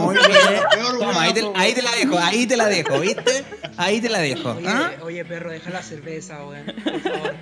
Muy 0.00 0.16
bien. 0.16 0.98
Toma, 0.98 1.22
ahí 1.22 1.32
te, 1.34 1.42
ahí 1.54 1.74
te 1.74 1.82
la 1.82 1.90
dejo, 1.92 2.18
ahí 2.18 2.46
te 2.46 2.56
la 2.56 2.66
dejo, 2.66 3.00
¿viste? 3.00 3.44
Ahí 3.76 4.00
te 4.00 4.08
la 4.08 4.18
dejo. 4.20 4.52
Oye, 4.52 4.68
¿ah? 4.68 4.92
oye, 5.02 5.24
perro, 5.24 5.50
deja 5.50 5.70
la 5.70 5.82
cerveza, 5.82 6.44
weón. 6.44 6.64
Por 6.82 7.00
favor. 7.02 7.34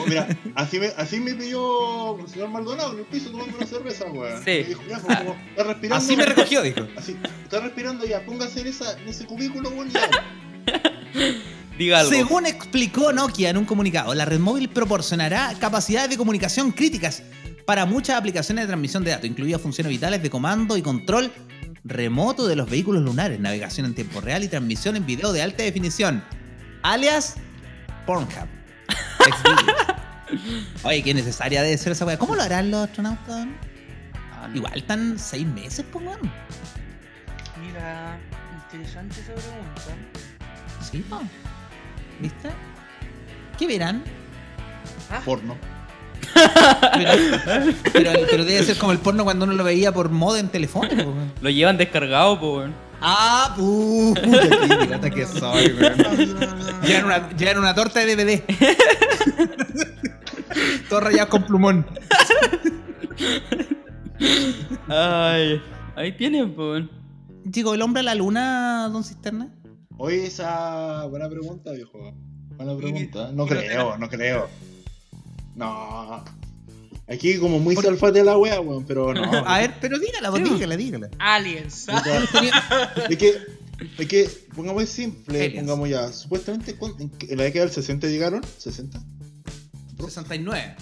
Oh, 0.00 0.06
Mira, 0.06 0.28
así 0.54 0.78
me, 0.78 0.86
así 0.96 1.20
me 1.20 1.34
pidió 1.34 2.18
el 2.18 2.28
señor 2.28 2.48
Maldonado 2.48 2.92
en 2.94 3.00
el 3.00 3.04
piso 3.04 3.30
tomando 3.30 3.56
una 3.56 3.66
cerveza, 3.66 4.06
weón. 4.06 4.38
Sí. 4.44 4.50
Me 4.50 4.64
dijo, 4.64 4.82
ya, 4.88 4.98
pues, 4.98 5.18
como, 5.18 5.36
está 5.50 5.64
respirando. 5.64 6.04
Así 6.04 6.16
me 6.16 6.24
recogió, 6.24 6.62
dijo. 6.62 6.80
Así, 6.96 7.16
está 7.44 7.60
respirando 7.60 8.06
ya, 8.06 8.24
póngase 8.24 8.60
en, 8.60 8.66
esa, 8.68 8.98
en 8.98 9.08
ese 9.08 9.26
cubículo, 9.26 9.68
weón, 9.70 9.90
ya. 9.90 10.08
diga 11.78 12.00
algo. 12.00 12.10
Según 12.10 12.46
explicó 12.46 13.12
Nokia 13.12 13.50
en 13.50 13.58
un 13.58 13.64
comunicado, 13.64 14.14
la 14.14 14.24
red 14.24 14.40
móvil 14.40 14.68
proporcionará 14.68 15.54
capacidades 15.60 16.10
de 16.10 16.16
comunicación 16.16 16.72
críticas 16.72 17.22
para 17.68 17.84
muchas 17.84 18.16
aplicaciones 18.16 18.62
de 18.62 18.68
transmisión 18.68 19.04
de 19.04 19.10
datos, 19.10 19.26
incluidas 19.26 19.60
funciones 19.60 19.90
vitales 19.90 20.22
de 20.22 20.30
comando 20.30 20.78
y 20.78 20.80
control 20.80 21.30
remoto 21.84 22.46
de 22.46 22.56
los 22.56 22.70
vehículos 22.70 23.02
lunares, 23.02 23.38
navegación 23.40 23.84
en 23.84 23.94
tiempo 23.94 24.22
real 24.22 24.42
y 24.42 24.48
transmisión 24.48 24.96
en 24.96 25.04
video 25.04 25.34
de 25.34 25.42
alta 25.42 25.64
definición, 25.64 26.24
alias 26.82 27.34
Pornhub. 28.06 28.48
Oye, 30.82 31.02
qué 31.02 31.12
necesaria 31.12 31.62
debe 31.62 31.76
ser 31.76 31.92
esa 31.92 32.06
weá. 32.06 32.18
¿Cómo 32.18 32.36
lo 32.36 32.42
harán 32.42 32.70
los 32.70 32.88
astronautas? 32.88 33.46
Ah. 34.32 34.48
Igual 34.54 34.78
están 34.78 35.18
seis 35.18 35.46
meses, 35.46 35.84
pues, 35.92 36.06
weón. 36.06 36.20
Mira, 37.60 38.18
interesante 38.64 39.20
esa 39.20 39.34
pregunta. 39.34 40.90
Sí, 40.90 41.04
po. 41.10 41.20
¿Viste? 42.18 42.48
¿Qué 43.58 43.66
verán? 43.66 44.02
Porno. 45.26 45.77
Pero, 46.92 47.12
pero, 47.92 48.12
pero 48.30 48.44
debe 48.44 48.62
ser 48.62 48.76
como 48.76 48.92
el 48.92 48.98
porno 48.98 49.24
cuando 49.24 49.44
uno 49.44 49.54
lo 49.54 49.64
veía 49.64 49.92
por 49.92 50.10
moda 50.10 50.40
en 50.40 50.50
weón. 50.52 51.32
Lo 51.40 51.50
llevan 51.50 51.76
descargado, 51.76 52.38
pues. 52.40 52.70
Ah, 53.00 53.54
puta, 53.56 54.22
qué 55.00 55.10
que 55.10 55.26
soy, 55.26 55.72
weón. 55.72 56.82
Llevan 56.82 57.04
una, 57.04 57.30
llevan 57.36 57.58
una 57.58 57.74
torta 57.74 58.00
de 58.00 58.16
DVD. 58.16 58.42
Todos 60.88 61.02
rayados 61.02 61.28
con 61.28 61.44
plumón. 61.44 61.86
Ay, 64.88 65.62
ahí 65.96 66.12
tienen, 66.16 66.54
pues. 66.54 66.84
Chico, 67.50 67.74
¿el 67.74 67.82
hombre 67.82 68.00
a 68.00 68.04
la 68.04 68.14
luna, 68.14 68.88
don 68.92 69.04
Cisterna? 69.04 69.48
Oye, 69.96 70.26
esa 70.26 71.06
buena 71.06 71.28
pregunta, 71.28 71.72
viejo. 71.72 72.14
Buena 72.56 72.76
pregunta. 72.76 73.30
No 73.32 73.46
creo, 73.46 73.96
no 73.98 74.08
creo. 74.08 74.48
No. 75.58 76.24
Aquí 77.08 77.38
como 77.38 77.58
muy 77.58 77.74
salfate 77.74 78.22
la 78.22 78.36
wea, 78.36 78.60
weón, 78.60 78.84
pero 78.84 79.12
no. 79.14 79.22
A 79.46 79.58
ver, 79.58 79.74
pero 79.80 79.98
dígala, 79.98 80.30
vos, 80.30 80.42
dígala, 80.44 80.76
dígala. 80.76 81.10
Aliens. 81.18 81.86
Es 83.08 83.16
que, 83.16 83.34
es 83.98 84.06
que, 84.08 84.28
pongamos 84.54 84.88
simple, 84.88 85.38
Aliens. 85.46 85.60
pongamos 85.66 85.88
ya, 85.88 86.12
supuestamente 86.12 86.76
¿cuán- 86.76 86.94
en, 86.98 87.36
la 87.36 87.44
década 87.44 87.64
del 87.64 87.74
60 87.74 88.06
llegaron, 88.08 88.42
60, 88.58 89.00
69. 89.98 90.76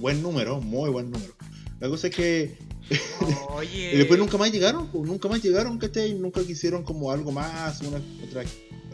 buen 0.00 0.20
número, 0.22 0.60
muy 0.60 0.90
buen 0.90 1.10
número. 1.10 1.34
La 1.80 1.88
cosa 1.88 2.08
es 2.08 2.16
que 2.16 2.58
Oye. 3.50 3.94
y 3.94 3.98
después 3.98 4.18
nunca 4.18 4.36
más 4.38 4.50
llegaron, 4.50 4.88
pues, 4.88 5.08
nunca 5.08 5.28
más 5.28 5.42
llegaron, 5.42 5.78
¿cachai? 5.78 6.14
Nunca 6.14 6.42
quisieron 6.44 6.82
como 6.82 7.10
algo 7.12 7.30
más, 7.32 7.80
una 7.82 7.98
otra, 8.26 8.42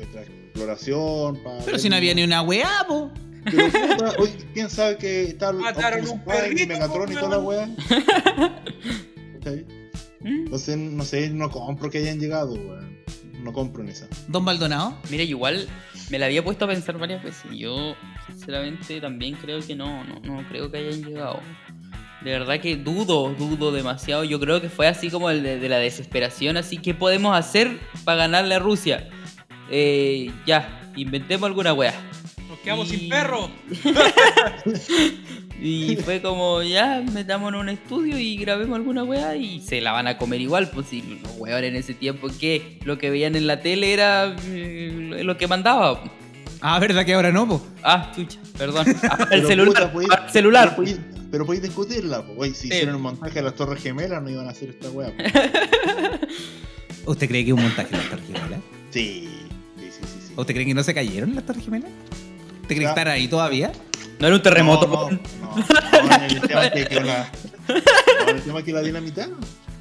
otra 0.07 0.23
exploración. 0.23 1.43
pa 1.43 1.59
Pero 1.65 1.79
si 1.79 1.89
no 1.89 1.97
había 1.97 2.15
ni 2.15 2.25
una 2.25 2.43
weá, 2.43 2.85
po. 2.87 3.11
Pero 3.51 3.97
puta, 3.97 4.13
hoy, 4.19 4.31
¿quién 4.55 4.71
sabe 4.71 4.97
que 4.97 5.25
está 5.25 5.51
el 5.51 5.57
Mataron 5.57 6.01
Optimus 6.01 6.13
un 6.13 6.25
Prime 6.25 6.39
y 6.39 6.51
perrito, 6.51 6.73
Megatron 6.75 7.13
y 7.13 7.15
toda 7.15 7.29
la 7.29 7.39
wea? 7.39 7.69
¿Cachai? 9.35 9.67
¿Mm? 10.21 10.45
Entonces, 10.45 10.77
no 10.77 11.05
sé, 11.05 11.31
no 11.31 11.51
compro 11.51 11.91
que 11.91 11.99
hayan 11.99 12.19
llegado, 12.19 12.55
weón. 12.55 12.99
no 13.43 13.53
compro 13.53 13.83
en 13.83 13.91
esa. 13.91 14.09
Don 14.29 14.45
Maldonado. 14.45 14.97
Mira, 15.11 15.23
igual 15.23 15.69
me 16.11 16.19
la 16.19 16.27
había 16.27 16.43
puesto 16.45 16.65
a 16.65 16.69
pensar 16.69 16.99
varias 16.99 17.23
veces. 17.23 17.45
y 17.53 17.59
Yo, 17.59 17.95
sinceramente, 18.27 19.01
también 19.01 19.35
creo 19.35 19.61
que 19.61 19.75
no, 19.77 20.05
no, 20.05 20.21
no 20.21 20.49
creo 20.49 20.71
que 20.71 20.79
hayan 20.79 21.05
llegado. 21.05 21.41
De 22.23 22.33
verdad 22.33 22.61
que 22.61 22.77
dudo, 22.77 23.33
dudo 23.35 23.71
demasiado. 23.71 24.25
Yo 24.25 24.41
creo 24.41 24.61
que 24.61 24.69
fue 24.69 24.89
así 24.89 25.09
como 25.09 25.31
el 25.31 25.43
de, 25.43 25.59
de 25.61 25.69
la 25.69 25.79
desesperación. 25.79 26.57
Así 26.57 26.79
que 26.79 26.95
podemos 26.95 27.37
hacer 27.37 27.79
para 28.05 28.19
ganarle 28.19 28.57
a 28.57 28.59
Rusia. 28.59 29.09
Eh, 29.71 30.33
ya, 30.47 30.93
inventemos 30.97 31.47
alguna 31.47 31.73
wea. 31.73 31.95
Nos 32.59 32.65
quedamos 32.65 32.93
Y- 32.93 32.97
sin 32.99 33.09
perro. 33.09 33.51
Y 35.61 35.97
fue 35.97 36.23
como, 36.23 36.63
ya, 36.63 37.03
metamos 37.13 37.53
en 37.53 37.59
un 37.59 37.69
estudio 37.69 38.17
y 38.17 38.37
grabemos 38.37 38.77
alguna 38.77 39.03
weá 39.03 39.35
y 39.35 39.61
se 39.61 39.81
la 39.81 39.91
van 39.91 40.07
a 40.07 40.17
comer 40.17 40.41
igual, 40.41 40.71
pues 40.71 40.87
si 40.87 41.03
los 41.03 41.33
weones 41.37 41.71
en 41.71 41.75
ese 41.77 41.95
tiempo 41.95 42.29
que 42.39 42.79
lo 42.85 42.97
que 42.97 43.11
veían 43.11 43.35
en 43.35 43.49
la 43.49 43.61
tele 43.61 43.93
era 43.93 44.37
eh, 44.47 45.21
lo 45.25 45.37
que 45.37 45.49
mandaba. 45.49 46.05
Ah, 46.61 46.79
¿verdad 46.79 47.05
que 47.05 47.13
ahora 47.15 47.33
no, 47.33 47.49
po? 47.49 47.67
Ah, 47.83 48.13
chucha, 48.15 48.39
perdón. 48.57 48.87
Ah, 49.11 49.19
el 49.33 49.43
Pero, 49.43 49.49
celular, 49.49 49.75
puta, 49.75 49.93
podéis- 49.93 50.09
ah, 50.13 50.23
el 50.27 50.31
celular. 50.33 50.65
Pero 50.69 50.77
podéis, 50.77 51.01
pero 51.33 51.47
podéis 51.47 51.63
discutirla, 51.65 52.23
pues. 52.25 52.39
Oye, 52.39 52.55
si 52.55 52.61
Sí. 52.63 52.67
hicieron 52.69 52.95
el 52.95 53.01
montaje 53.03 53.35
de 53.35 53.43
las 53.43 53.55
Torres 53.57 53.83
Gemelas, 53.83 54.23
no 54.23 54.31
iban 54.31 54.47
a 54.47 54.51
hacer 54.51 54.69
esta 54.71 54.91
weá. 54.91 55.09
po. 55.09 55.17
¿Usted 57.11 57.27
cree 57.29 57.45
que 57.45 57.51
es 57.51 57.57
un 57.57 57.63
montaje 57.63 57.91
de 57.91 57.97
las 57.97 58.11
Torres 58.11 58.27
Gemelas? 58.27 58.61
Sí, 58.91 59.29
sí, 59.77 59.83
sí, 59.91 59.91
sí. 60.03 60.19
sí. 60.29 60.33
¿Usted 60.37 60.55
cree 60.55 60.67
que 60.67 60.75
no 60.75 60.85
se 60.85 60.95
cayeron 60.95 61.35
las 61.35 61.45
Torres 61.45 61.65
Gemelas? 61.65 61.91
¿Usted 62.69 62.77
cree 62.77 62.79
que 62.81 62.85
Ya. 62.85 62.89
están 62.91 63.09
ahí 63.09 63.29
todavía? 63.29 63.73
No 64.21 64.27
era 64.27 64.37
un 64.37 64.43
terremoto. 64.43 64.87
No, 64.87 65.11
no, 65.11 65.19
no, 65.41 66.19
no, 66.19 66.25
el 66.25 66.41
tema 66.49 66.67
es 66.67 66.73
que, 66.73 66.85
que 66.97 67.01
la, 67.01 67.33
no, 68.27 68.29
el 68.31 68.43
tema 68.43 68.59
es 68.59 68.65
que 68.67 68.73
la 68.73 68.83
dinamitaron. 68.83 69.37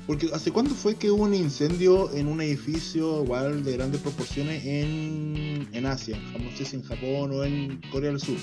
Porque 0.06 0.30
¿hace 0.34 0.52
cuánto 0.54 0.74
fue 0.74 0.96
que 0.96 1.12
hubo 1.12 1.24
un 1.24 1.34
incendio 1.34 2.10
en 2.14 2.28
un 2.28 2.40
edificio 2.40 3.24
igual 3.26 3.66
de 3.66 3.74
grandes 3.74 4.00
proporciones 4.00 4.64
en, 4.66 5.68
en 5.74 5.86
Asia? 5.86 6.18
No 6.40 6.50
sé 6.56 6.64
si 6.64 6.78
en 6.78 6.84
Japón 6.84 7.32
o 7.34 7.44
en 7.44 7.82
Corea 7.92 8.12
del 8.12 8.22
Sur. 8.22 8.38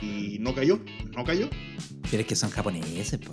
Y 0.00 0.36
no 0.38 0.54
cayó, 0.54 0.78
no 1.16 1.24
cayó. 1.24 1.48
Pero 2.08 2.20
es 2.20 2.26
que 2.28 2.36
son 2.36 2.50
japoneses, 2.50 3.18
po. 3.18 3.32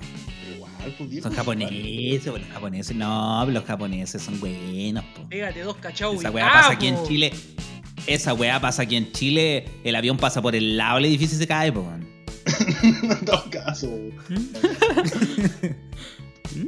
Igual, 0.56 0.96
pues 0.98 1.22
Son 1.22 1.32
japoneses, 1.32 2.32
po, 2.32 2.38
los 2.40 2.48
japoneses. 2.48 2.96
No, 2.96 3.46
los 3.46 3.64
japoneses 3.66 4.20
son 4.20 4.40
buenos, 4.40 5.04
po. 5.16 5.30
Pégate 5.30 5.62
dos 5.62 5.78
cachau. 5.78 6.16
Esa 6.16 6.32
weá 6.32 6.52
pasa 6.52 6.70
¡ah, 6.70 6.74
aquí 6.74 6.88
en! 6.88 7.04
Chile. 7.06 7.32
Esa 8.08 8.34
weá 8.34 8.60
pasa 8.60 8.84
aquí 8.84 8.96
en 8.96 9.12
Chile. 9.12 9.66
El 9.84 9.96
avión 9.96 10.18
pasa 10.18 10.42
por 10.42 10.56
el 10.56 10.78
lado 10.78 10.96
del 10.96 11.06
edificio 11.06 11.36
y 11.38 11.40
se 11.40 11.48
cae, 11.48 11.72
po. 11.72 11.82
weón. 11.82 12.08
en 13.04 13.26
todo 13.26 13.46
caso. 13.52 13.90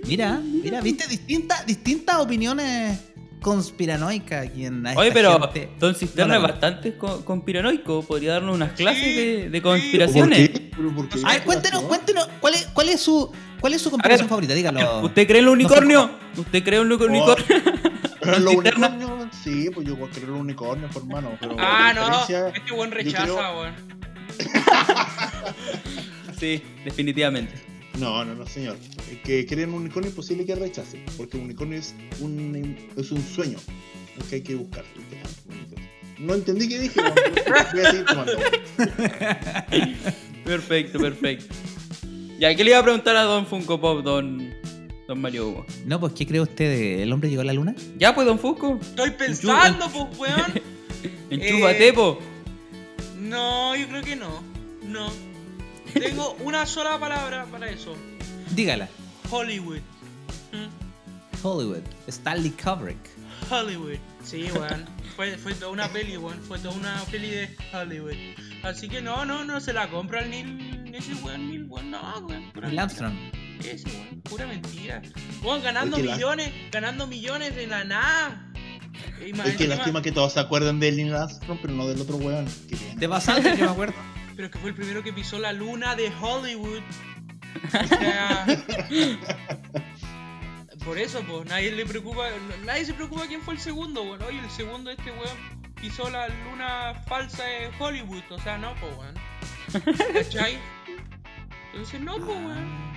Mira, 0.08 0.40
mira, 0.46 0.80
viste 0.82 1.08
distintas 1.08 1.66
distintas 1.66 2.18
opiniones 2.20 3.00
conspiranoicas 3.42 4.48
aquí 4.48 4.66
en 4.66 4.86
Oye, 4.86 5.12
pero 5.12 5.40
gente. 5.52 5.72
Don 5.80 5.96
Cisterna 5.96 6.36
No, 6.36 6.36
es 6.36 6.42
no. 6.44 6.48
bastante 6.50 6.96
co- 6.98 7.26
conspiranoico. 7.26 8.04
Podría 8.04 8.34
darnos 8.34 8.54
unas 8.56 8.74
clases 8.74 9.04
Sí, 9.04 9.14
de, 9.16 9.50
de 9.50 9.58
sí. 9.58 9.62
¿Por 9.62 9.72
conspiraciones. 9.72 10.50
por 10.96 11.10
qué? 11.10 11.20
A 11.26 11.30
ver, 11.34 11.44
cuéntenos, 11.44 11.82
cuéntenos, 11.84 12.30
¿cuál 12.40 12.54
es, 12.54 12.66
cuál 12.68 12.90
es 12.90 13.02
su 13.02 13.32
cuál 13.60 13.74
es 13.74 13.82
su 13.82 13.90
conspiración 13.90 14.26
ver, 14.28 14.30
favorita? 14.30 14.54
Dígalo. 14.54 15.02
¿Usted 15.02 15.26
cree 15.28 15.40
en 15.40 15.46
los 15.46 15.54
unicornios? 15.56 16.10
¿Usted 16.38 16.64
cree 16.64 16.80
en 16.82 16.90
los 16.90 17.02
Oh, 17.02 17.06
unicornios? 17.06 17.38
Pero 18.22 18.40
los 18.40 18.54
unicornios, 18.54 19.11
sí, 19.44 19.70
pues 19.74 19.88
yo 19.88 19.96
creo 20.10 20.28
los 20.28 20.40
unicornios, 20.40 20.92
por 20.92 21.04
hermano. 21.04 21.38
Pero 21.40 21.56
Ah, 21.60 21.94
no. 21.94 22.48
Este 22.54 22.74
buen 22.74 22.92
rechaza, 22.92 23.24
creo- 23.24 23.62
weón. 23.62 23.76
Sí, 26.40 26.62
definitivamente. 26.84 27.54
No, 28.00 28.26
no, 28.26 28.34
no, 28.34 28.48
señor. 28.48 28.78
El 29.12 29.22
que 29.22 29.46
cree 29.46 29.66
en 29.66 29.74
un 29.74 29.82
unicornio 29.82 30.10
es 30.10 30.16
posible 30.16 30.46
que 30.46 30.56
rechace, 30.56 31.04
porque 31.18 31.38
un 31.38 31.44
unicornio 31.44 31.78
es 31.78 31.94
un, 32.20 32.76
es 32.98 33.12
un 33.12 33.22
sueño 33.22 33.58
el 34.18 34.24
que 34.28 34.36
hay 34.36 34.42
que 34.42 34.56
buscar. 34.56 34.84
No 36.18 36.34
entendí 36.36 36.68
qué 36.70 36.80
dije, 36.80 37.00
bueno, 37.02 37.16
voy 37.74 37.82
a 37.82 37.92
seguir 37.92 38.06
tomando. 38.06 38.32
Perfecto, 40.46 41.00
perfecto. 41.00 41.54
Ya, 42.40 42.56
¿qué 42.56 42.64
le 42.64 42.72
iba 42.72 42.80
a 42.80 42.84
preguntar 42.84 43.16
a 43.16 43.24
Don 43.24 43.46
Funko 43.46 43.80
Pop, 43.80 44.04
Don, 44.04 44.54
don 45.12 45.22
Mario 45.22 45.50
Hugo? 45.50 45.66
No, 45.86 46.00
pues 46.00 46.14
¿qué 46.14 46.26
cree 46.26 46.40
usted? 46.42 47.02
¿El 47.02 47.12
hombre 47.12 47.30
llegó 47.30 47.42
a 47.42 47.46
la 47.46 47.54
luna? 47.54 47.76
Ya, 47.98 48.16
pues, 48.16 48.26
Don 48.26 48.40
Funko. 48.40 48.80
Estoy 48.82 49.12
pensando, 49.12 49.90
pues, 49.90 50.18
weón. 50.18 50.62
Enchúfate, 51.30 51.88
Eh, 51.90 51.94
po. 51.94 52.18
No, 53.20 53.76
yo 53.76 53.88
creo 53.88 54.02
que 54.04 54.16
no. 54.16 54.42
No. 54.84 55.12
Tengo 55.94 56.36
una 56.44 56.66
sola 56.66 56.98
palabra 57.00 57.46
para 57.46 57.70
eso. 57.70 57.96
Dígala. 58.56 58.88
Hollywood. 59.30 59.80
¿Mm? 60.54 61.46
Hollywood. 61.46 61.84
Stanley 62.08 62.52
Kubrick. 62.52 62.98
Hollywood. 63.50 63.98
Sí, 64.24 64.48
weón. 64.54 64.86
Fue, 65.16 65.38
fue 65.38 65.54
toda 65.54 65.72
una 65.72 65.88
peli, 65.90 66.16
weón. 66.18 66.40
Fue 66.42 66.58
toda 66.60 66.74
una 66.76 66.96
peli 67.12 67.30
de 67.32 67.50
Hollywood. 67.74 68.14
Así 68.64 68.88
que 68.88 69.02
no, 69.02 69.26
no, 69.26 69.44
no 69.44 69.60
se 69.60 69.74
la 69.74 69.90
compra 69.90 70.22
el 70.22 70.30
Neil. 70.30 70.92
Ese 70.96 71.14
weón, 71.16 71.50
Neil, 71.50 71.66
weón. 71.68 71.92
No, 71.92 72.00
weón. 72.28 72.52
Neil 72.62 72.80
Armstrong. 72.80 73.16
Ese 73.66 73.88
weón. 73.90 74.22
Pura 74.22 74.46
mentira. 74.48 75.02
Weón, 75.44 75.62
ganando 75.64 75.98
la- 75.98 76.16
millones. 76.16 76.52
Ganando 76.72 77.08
millones 77.08 77.56
de 77.56 77.68
la 77.68 77.84
nada. 77.84 78.48
Es 79.46 79.56
que 79.56 79.68
lástima 79.68 80.02
que 80.02 80.12
todos 80.12 80.34
se 80.34 80.40
acuerdan 80.40 80.80
de 80.80 80.92
Neil 80.92 81.14
Armstrong, 81.16 81.60
pero 81.62 81.74
no 81.74 81.88
del 81.88 82.02
otro 82.02 82.18
weón. 82.18 82.46
De 82.96 83.08
bastante 83.08 83.56
que 83.56 83.64
me 83.64 83.70
acuerdo. 83.70 83.94
Pero 84.36 84.46
es 84.48 84.52
que 84.54 84.60
fue 84.60 84.70
el 84.70 84.76
primero 84.76 85.04
que 85.04 85.12
pisó 85.14 85.38
la 85.40 85.52
luna 85.54 85.96
de 85.96 86.12
Hollywood. 86.22 86.82
O 87.84 87.88
sea. 87.88 88.46
por 90.86 90.98
eso, 90.98 91.22
pues, 91.28 91.48
nadie 91.50 91.72
le 91.72 91.86
preocupa. 91.86 92.24
Nadie 92.66 92.86
se 92.86 92.94
preocupa 92.94 93.28
quién 93.28 93.42
fue 93.42 93.54
el 93.56 93.60
segundo, 93.60 94.02
weón. 94.04 94.22
Oye, 94.24 94.40
el 94.40 94.50
segundo, 94.50 94.90
este 94.90 95.12
weón, 95.12 95.38
pisó 95.80 96.10
la 96.10 96.28
luna 96.30 96.96
falsa 97.08 97.44
de 97.44 97.70
Hollywood. 97.78 98.24
O 98.32 98.40
sea, 98.40 98.58
no, 98.58 98.74
pues, 98.76 98.98
weón. 98.98 100.04
¿Cachai? 100.14 100.58
Entonces, 101.74 102.00
no, 102.02 102.16
pues, 102.18 102.30
weón. 102.30 102.91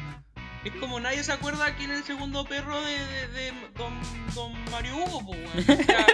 Es 0.65 0.73
como 0.81 0.99
nadie 1.01 1.23
se 1.23 1.33
acuerda 1.33 1.75
quién 1.77 1.91
es 1.91 1.99
el 1.99 2.05
segundo 2.05 2.45
perro 2.47 2.81
de, 2.81 2.93
de, 2.93 3.29
de 3.29 3.53
don, 3.77 3.93
don 4.35 4.53
Mario 4.71 4.97
Hugo, 4.97 5.27
pues, 5.27 5.39
weón. 5.39 5.59
O 5.59 5.85
sea, 5.85 6.07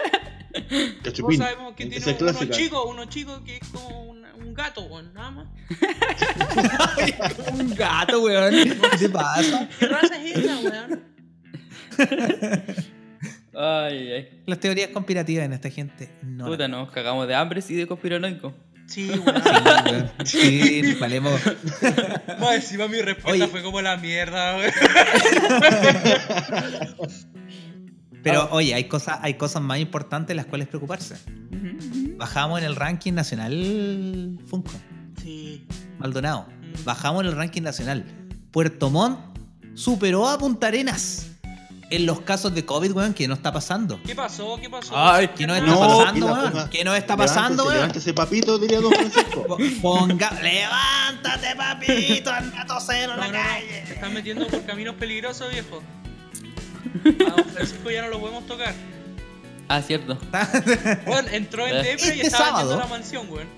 todos 1.14 1.36
sabemos 1.36 1.74
que 1.74 1.86
tiene 1.86 1.96
es 1.96 2.06
uno 2.06 2.16
clásica. 2.18 2.54
chico, 2.56 2.84
uno 2.86 3.04
chico 3.04 3.44
que 3.44 3.56
es 3.58 3.68
como 3.68 4.10
un, 4.10 4.24
un 4.24 4.54
gato, 4.54 4.82
weón, 4.82 5.12
nada 5.14 5.30
más. 5.30 5.46
Un 7.52 7.74
gato, 7.74 8.22
weón. 8.22 8.52
¿Qué 8.52 8.98
te 8.98 9.08
pasa? 9.08 9.68
¿Qué 9.78 9.86
raza 9.86 10.16
es 10.24 10.36
esa, 10.36 10.58
weón? 10.58 11.04
Ay, 13.54 14.12
ay. 14.12 14.42
Las 14.46 14.58
teorías 14.58 14.90
conspirativas 14.90 15.44
en 15.44 15.52
esta 15.52 15.70
gente. 15.70 16.10
No. 16.22 16.46
Puta, 16.46 16.66
nos 16.68 16.90
cagamos 16.90 17.28
de 17.28 17.34
hambre 17.34 17.62
y 17.68 17.74
de 17.74 17.86
conspiranoico. 17.86 18.54
Sí, 18.90 19.08
weón. 19.08 20.10
Sí. 20.24 20.82
Sí, 20.82 20.94
valemos. 20.94 21.40
Más 22.40 22.54
encima 22.56 22.88
mi 22.88 23.00
respuesta 23.00 23.44
Oye. 23.44 23.46
fue 23.46 23.62
como 23.62 23.80
la 23.80 23.96
mierda, 23.96 24.56
weón. 24.56 24.72
Pero 28.22 28.48
oye, 28.50 28.74
hay 28.74 28.84
cosas, 28.84 29.18
hay 29.22 29.34
cosas 29.34 29.62
más 29.62 29.78
importantes 29.78 30.32
en 30.32 30.38
las 30.38 30.46
cuales 30.46 30.66
preocuparse. 30.66 31.16
Bajamos 32.16 32.58
en 32.58 32.66
el 32.66 32.76
ranking 32.76 33.12
nacional 33.12 34.38
Funko. 34.46 34.72
Sí. 35.22 35.64
Maldonado. 35.98 36.48
Mm. 36.48 36.84
Bajamos 36.84 37.22
en 37.22 37.28
el 37.28 37.36
ranking 37.36 37.62
nacional. 37.62 38.04
Puerto 38.50 38.90
Montt 38.90 39.20
superó 39.74 40.28
a 40.28 40.36
Punta 40.36 40.66
Arenas 40.66 41.29
en 41.90 42.06
los 42.06 42.20
casos 42.20 42.54
de 42.54 42.64
COVID, 42.64 42.92
weón, 42.92 43.14
que 43.14 43.26
no 43.28 43.34
está 43.34 43.52
pasando. 43.52 44.00
¿Qué 44.06 44.14
pasó? 44.14 44.56
¿Qué 44.60 44.70
pasó? 44.70 44.92
Ay, 44.96 45.28
¿Qué 45.36 45.46
no 45.46 45.54
está 45.54 45.66
No, 45.70 45.80
pasando, 45.80 46.26
weón? 46.26 46.52
ponga- 46.52 46.70
¿Qué 46.70 46.84
no 46.84 46.94
está 46.94 47.16
pasando, 47.16 47.64
Levántese, 47.64 47.66
weón? 47.66 47.74
Levántese, 47.76 48.14
papito, 48.14 48.58
diría 48.58 48.80
don 48.80 48.92
Francisco. 48.92 49.46
Po- 49.46 49.58
Ponga, 49.82 50.30
levántate, 50.42 51.56
papito, 51.56 52.30
anda 52.30 52.62
a 52.62 52.66
toser 52.66 53.10
en 53.10 53.10
No, 53.10 53.16
la 53.16 53.32
calle. 53.32 53.82
Te 53.86 53.92
estás 53.94 54.12
metiendo 54.12 54.46
por 54.46 54.64
caminos 54.64 54.94
peligrosos, 54.96 55.50
viejo. 55.50 55.82
A 57.26 57.30
don 57.36 57.44
Francisco 57.52 57.90
ya 57.90 58.02
no 58.02 58.08
lo 58.08 58.20
podemos 58.20 58.46
tocar. 58.46 58.74
Ah, 59.68 59.80
cierto. 59.82 60.18
Weón, 61.06 61.26
entró 61.32 61.66
en 61.66 61.82
depre 61.82 62.06
y 62.08 62.20
Este 62.20 62.26
estaba 62.26 62.46
sábado- 62.46 62.78
la 62.78 62.86
mansión, 62.86 63.26
weón. 63.30 63.48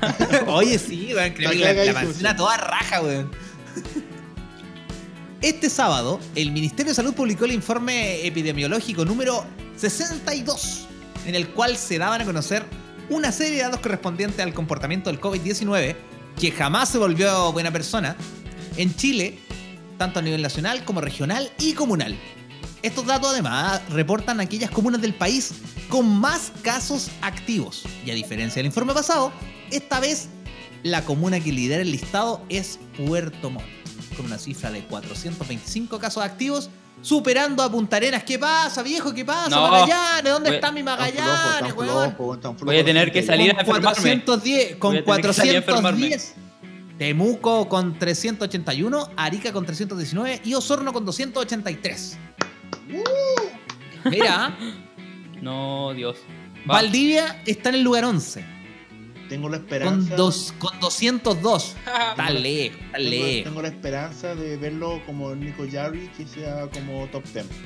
Oye, 0.48 0.78
sí, 0.78 1.12
weón, 1.14 1.32
creo 1.34 1.50
que 1.50 1.58
la, 1.58 1.72
la 1.84 1.92
mansión 1.92 2.30
sí. 2.30 2.36
toda 2.36 2.56
raja, 2.56 3.00
weón. 3.02 3.30
Este 5.42 5.70
sábado, 5.70 6.20
el 6.34 6.52
Ministerio 6.52 6.90
de 6.90 6.94
Salud 6.94 7.14
publicó 7.14 7.46
el 7.46 7.52
informe 7.52 8.26
epidemiológico 8.26 9.06
número 9.06 9.46
62, 9.74 10.86
en 11.24 11.34
el 11.34 11.48
cual 11.48 11.78
se 11.78 11.96
daban 11.96 12.20
a 12.20 12.26
conocer 12.26 12.62
una 13.08 13.32
serie 13.32 13.56
de 13.56 13.62
datos 13.62 13.80
correspondientes 13.80 14.38
al 14.38 14.52
comportamiento 14.52 15.08
del 15.08 15.18
COVID-19, 15.18 15.96
que 16.38 16.50
jamás 16.52 16.90
se 16.90 16.98
volvió 16.98 17.52
buena 17.52 17.70
persona, 17.70 18.16
en 18.76 18.94
Chile, 18.94 19.38
tanto 19.96 20.18
a 20.18 20.22
nivel 20.22 20.42
nacional 20.42 20.84
como 20.84 21.00
regional 21.00 21.50
y 21.58 21.72
comunal. 21.72 22.18
Estos 22.82 23.06
datos 23.06 23.30
además 23.30 23.80
reportan 23.88 24.40
aquellas 24.40 24.70
comunas 24.70 25.00
del 25.00 25.14
país 25.14 25.52
con 25.88 26.06
más 26.06 26.52
casos 26.60 27.10
activos. 27.22 27.84
Y 28.04 28.10
a 28.10 28.14
diferencia 28.14 28.60
del 28.60 28.66
informe 28.66 28.92
pasado, 28.92 29.32
esta 29.70 30.00
vez 30.00 30.28
la 30.82 31.02
comuna 31.06 31.40
que 31.40 31.50
lidera 31.50 31.80
el 31.80 31.92
listado 31.92 32.42
es 32.50 32.78
Puerto 33.06 33.48
Montt, 33.48 33.66
con 34.16 34.26
una 34.26 34.38
cifra 34.38 34.70
de 34.70 34.82
425 34.84 35.98
casos 35.98 36.22
activos, 36.22 36.68
superando 37.02 37.62
a 37.62 37.70
Punta 37.70 37.96
Arenas. 37.96 38.24
¿Qué 38.24 38.38
pasa, 38.38 38.82
viejo? 38.82 39.14
¿Qué 39.14 39.24
pasa, 39.24 39.48
No. 39.50 39.68
Magallanes? 39.70 40.32
¿Dónde 40.32 40.50
Voy- 40.50 40.56
está 40.56 40.72
mi 40.72 40.82
flojo, 40.82 40.96
Magallanes, 40.98 41.72
weón? 41.74 41.88
flojo, 42.10 42.24
weón, 42.26 42.40
tan 42.40 42.52
flojo. 42.56 42.66
Voy 42.66 42.78
a 42.78 42.84
tener 42.84 43.10
que 43.12 43.22
salir 43.22 43.48
a 43.56 43.60
enfermarme. 43.60 43.82
410, 43.90 44.76
con 44.76 44.92
Voy 44.92 44.98
a 45.00 45.04
tener 45.04 45.20
que 45.26 45.32
salir 45.32 45.54
a 45.54 45.58
enfermarme. 45.58 46.08
410. 46.08 46.34
Temuco 46.98 47.68
con 47.68 47.98
381, 47.98 49.08
Arica 49.16 49.52
con 49.52 49.64
319 49.64 50.42
y 50.44 50.52
Osorno 50.54 50.92
con 50.92 51.06
283. 51.06 52.18
Mira, 54.04 54.56
No, 55.42 55.94
Dios. 55.94 56.18
Va. 56.68 56.74
Valdivia 56.74 57.40
está 57.46 57.70
en 57.70 57.76
el 57.76 57.82
lugar 57.82 58.04
11 58.04 58.44
Tengo 59.30 59.48
la 59.48 59.56
con, 59.58 59.64
esperanza. 59.66 60.16
dos, 60.16 60.52
con 60.58 60.78
202. 60.80 61.76
Está 62.10 62.30
lejos, 62.30 62.78
está 62.80 62.98
Tengo, 62.98 63.10
lejos. 63.10 63.44
tengo 63.44 63.62
la 63.62 63.68
esperanza 63.68 64.34
de 64.34 64.56
verlo 64.58 65.00
como 65.06 65.34
Nico 65.34 65.64
Jarry, 65.70 66.08
que 66.16 66.26
sea 66.26 66.66
como 66.66 67.06
top 67.06 67.24
10. 67.32 67.46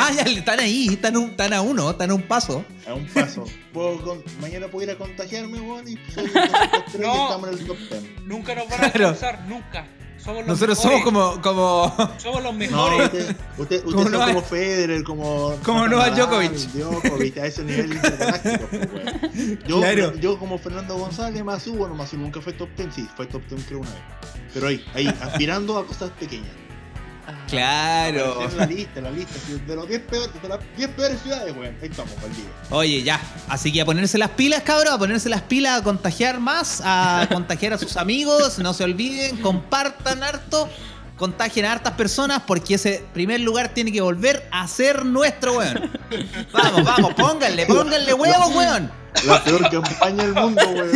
Ah, 0.00 0.10
ya 0.12 0.22
están 0.22 0.60
ahí, 0.60 0.88
están, 0.88 1.16
un- 1.16 1.30
están 1.30 1.52
a 1.52 1.60
uno, 1.60 1.90
están 1.90 2.10
a 2.10 2.14
un 2.14 2.22
paso. 2.22 2.64
A 2.86 2.94
un 2.94 3.04
paso. 3.08 3.44
Puedo 3.72 4.00
con- 4.00 4.22
mañana 4.40 4.68
puedo 4.68 4.84
ir 4.84 4.90
a 4.92 4.96
contagiarme, 4.96 5.60
weón, 5.60 5.86
y 5.88 5.96
soy 6.12 6.24
el 6.24 6.32
top 6.32 6.84
3 6.92 6.94
y 6.94 6.98
No. 6.98 7.24
estamos 7.24 7.48
en 7.50 7.58
el 7.58 7.66
top 7.66 7.76
10. 7.90 8.02
Nunca 8.24 8.54
nos 8.54 8.64
van 8.68 8.84
a 8.84 8.90
Claro. 8.92 9.08
alcanzar, 9.08 9.44
nunca. 9.48 9.86
Somos 10.18 10.46
los 10.46 10.60
Nosotros 10.60 10.78
mejores. 10.84 11.02
somos 11.02 11.04
como, 11.04 11.42
como, 11.42 12.12
Somos 12.18 12.42
los 12.42 12.52
No, 12.52 12.58
mejores. 12.58 13.06
usted, 13.06 13.36
usted, 13.58 13.82
Como 13.84 13.96
usted 13.98 14.02
son 14.02 14.12
Novak- 14.12 14.26
como 14.34 14.42
Federer, 14.42 15.02
como. 15.04 15.54
como 15.64 15.88
Novak 15.88 16.10
Nadal, 16.10 16.28
Djokovic. 16.28 16.52
Djokovic, 16.72 17.38
a 17.38 17.46
ese 17.46 17.64
nivel 17.64 17.92
intergaláctico, 17.94 18.66
pues. 18.68 19.58
Yo, 19.66 19.78
Claro. 19.80 20.14
yo 20.16 20.38
como 20.38 20.58
Fernando 20.58 20.96
González, 20.96 21.42
Masu, 21.44 21.74
bueno, 21.74 21.94
Masu 21.94 22.16
nunca 22.18 22.40
fue 22.40 22.52
top 22.52 22.68
10, 22.76 22.94
sí, 22.94 23.08
fue 23.16 23.26
top 23.26 23.42
10 23.48 23.64
creo 23.66 23.78
una 23.80 23.90
vez. 23.90 24.00
Pero 24.52 24.66
ahí, 24.68 24.84
ahí, 24.94 25.06
aspirando 25.20 25.78
a 25.78 25.86
cosas 25.86 26.10
pequeñas. 26.18 26.50
Claro. 27.48 28.42
En 28.42 28.56
la 28.56 28.66
lista, 28.66 29.00
la 29.00 29.10
lista, 29.10 29.34
de 29.66 29.76
los 29.76 29.88
10 29.88 30.00
peores, 30.02 30.42
de 30.42 30.48
las 30.48 30.58
10 30.76 30.90
peores 30.90 31.20
ciudades, 31.22 31.54
weón. 31.56 31.76
Ahí 31.82 31.88
estamos, 31.88 32.14
Valdivia. 32.22 32.50
Oye, 32.70 33.02
ya. 33.02 33.20
Así 33.48 33.72
que 33.72 33.80
a 33.80 33.84
ponerse 33.84 34.18
las 34.18 34.30
pilas, 34.30 34.62
cabrón, 34.62 34.94
a 34.94 34.98
ponerse 34.98 35.28
las 35.28 35.42
pilas, 35.42 35.80
a 35.80 35.84
contagiar 35.84 36.40
más, 36.40 36.82
a 36.84 37.26
contagiar 37.32 37.74
a 37.74 37.78
sus 37.78 37.96
amigos, 37.96 38.58
no 38.58 38.72
se 38.72 38.84
olviden, 38.84 39.36
compartan 39.38 40.22
harto, 40.22 40.68
contagien 41.16 41.66
a 41.66 41.72
hartas 41.72 41.94
personas, 41.94 42.42
porque 42.46 42.74
ese 42.74 43.04
primer 43.12 43.40
lugar 43.40 43.68
tiene 43.74 43.92
que 43.92 44.00
volver 44.00 44.48
a 44.50 44.66
ser 44.66 45.04
nuestro, 45.04 45.58
weón. 45.58 45.90
Vamos, 46.52 46.84
vamos, 46.84 47.14
pónganle, 47.14 47.66
pónganle 47.66 48.14
huevos, 48.14 48.54
weón. 48.54 48.90
La 49.24 49.42
peor 49.42 49.70
campaña 49.70 50.24
del 50.24 50.34
mundo, 50.34 50.62
weón. 50.68 50.90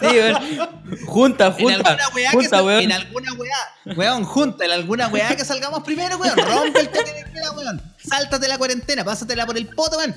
Sí, 0.00 0.06
weón. 0.06 0.68
Junta, 1.06 1.46
En 1.46 1.52
junta. 1.52 1.90
alguna 1.90 2.08
weá 2.14 2.30
que 2.30 2.36
Junta, 2.36 2.50
sal- 2.50 2.64
weón. 2.64 2.80
en 2.82 2.92
alguna 2.92 3.32
weá, 3.34 3.94
weón, 3.96 4.24
junta, 4.24 4.64
en 4.64 4.70
alguna 4.72 5.08
weá 5.08 5.36
que 5.36 5.44
salgamos 5.44 5.82
primero, 5.82 6.16
weón. 6.18 6.36
Rompe 6.36 6.80
el 6.80 6.88
toque 6.88 7.12
de 7.12 7.24
queda, 7.32 7.52
weón. 7.52 7.82
Sáltate 7.98 8.48
la 8.48 8.58
cuarentena, 8.58 9.04
pásatela 9.04 9.46
por 9.46 9.56
el 9.56 9.66
poto, 9.68 9.98
weón. 9.98 10.14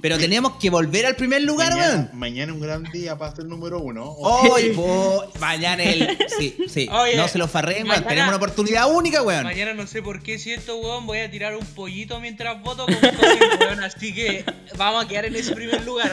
Pero 0.00 0.16
tenemos 0.16 0.52
que 0.60 0.70
volver 0.70 1.06
al 1.06 1.16
primer 1.16 1.42
lugar, 1.42 1.70
mañana, 1.72 1.94
weón. 1.94 2.10
mañana 2.12 2.52
un 2.52 2.60
gran 2.60 2.84
día 2.84 3.18
para 3.18 3.34
ser 3.34 3.46
número 3.46 3.80
uno. 3.80 4.04
Hoy, 4.18 4.72
mañana 5.40 5.82
el. 5.82 6.16
Sí, 6.38 6.56
sí. 6.68 6.88
Oye, 6.90 7.16
no 7.16 7.26
se 7.26 7.38
lo 7.38 7.48
farreen, 7.48 7.78
weón. 7.82 7.88
mañana- 7.88 8.08
Tenemos 8.08 8.28
una 8.28 8.36
oportunidad 8.36 8.90
única, 8.92 9.22
weón. 9.22 9.44
Mañana 9.44 9.74
no 9.74 9.86
sé 9.88 10.00
por 10.02 10.22
qué 10.22 10.38
siento, 10.38 10.76
weón, 10.76 11.06
voy 11.06 11.18
a 11.18 11.30
tirar 11.30 11.56
un 11.56 11.66
pollito 11.66 12.20
mientras 12.20 12.62
voto 12.62 12.86
con 12.86 12.94
weón, 13.60 13.82
así 13.82 14.14
que 14.14 14.44
vamos 14.76 15.04
a 15.04 15.08
quedar 15.08 15.24
en 15.24 15.34
ese 15.36 15.52
primer 15.54 15.84
lugar. 15.84 16.10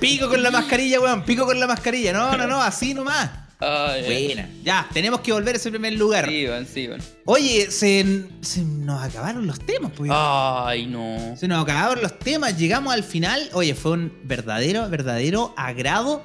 Pico 0.00 0.28
con 0.28 0.42
la 0.42 0.50
mascarilla, 0.50 1.00
weón. 1.00 1.22
Pico 1.24 1.46
con 1.46 1.58
la 1.58 1.66
mascarilla. 1.66 2.12
No, 2.12 2.36
no, 2.36 2.46
no, 2.46 2.62
así 2.62 2.92
nomás. 2.92 3.30
Ay. 3.60 4.26
Buena. 4.26 4.48
Ya, 4.62 4.88
tenemos 4.92 5.20
que 5.20 5.32
volver 5.32 5.54
a 5.54 5.58
ese 5.58 5.70
primer 5.70 5.92
lugar. 5.94 6.28
Sí, 6.28 6.46
weón, 6.46 6.66
sí, 6.66 6.88
weón. 6.88 7.00
Oye, 7.24 7.70
se, 7.70 8.24
se 8.40 8.62
nos 8.62 9.02
acabaron 9.02 9.46
los 9.46 9.58
temas, 9.60 9.92
pues. 9.96 10.10
Ay, 10.12 10.86
no. 10.86 11.34
Se 11.36 11.48
nos 11.48 11.62
acabaron 11.62 12.02
los 12.02 12.18
temas, 12.18 12.58
llegamos 12.58 12.92
al 12.92 13.04
final. 13.04 13.48
Oye, 13.52 13.74
fue 13.74 13.92
un 13.92 14.12
verdadero, 14.24 14.88
verdadero 14.90 15.54
agrado 15.56 16.22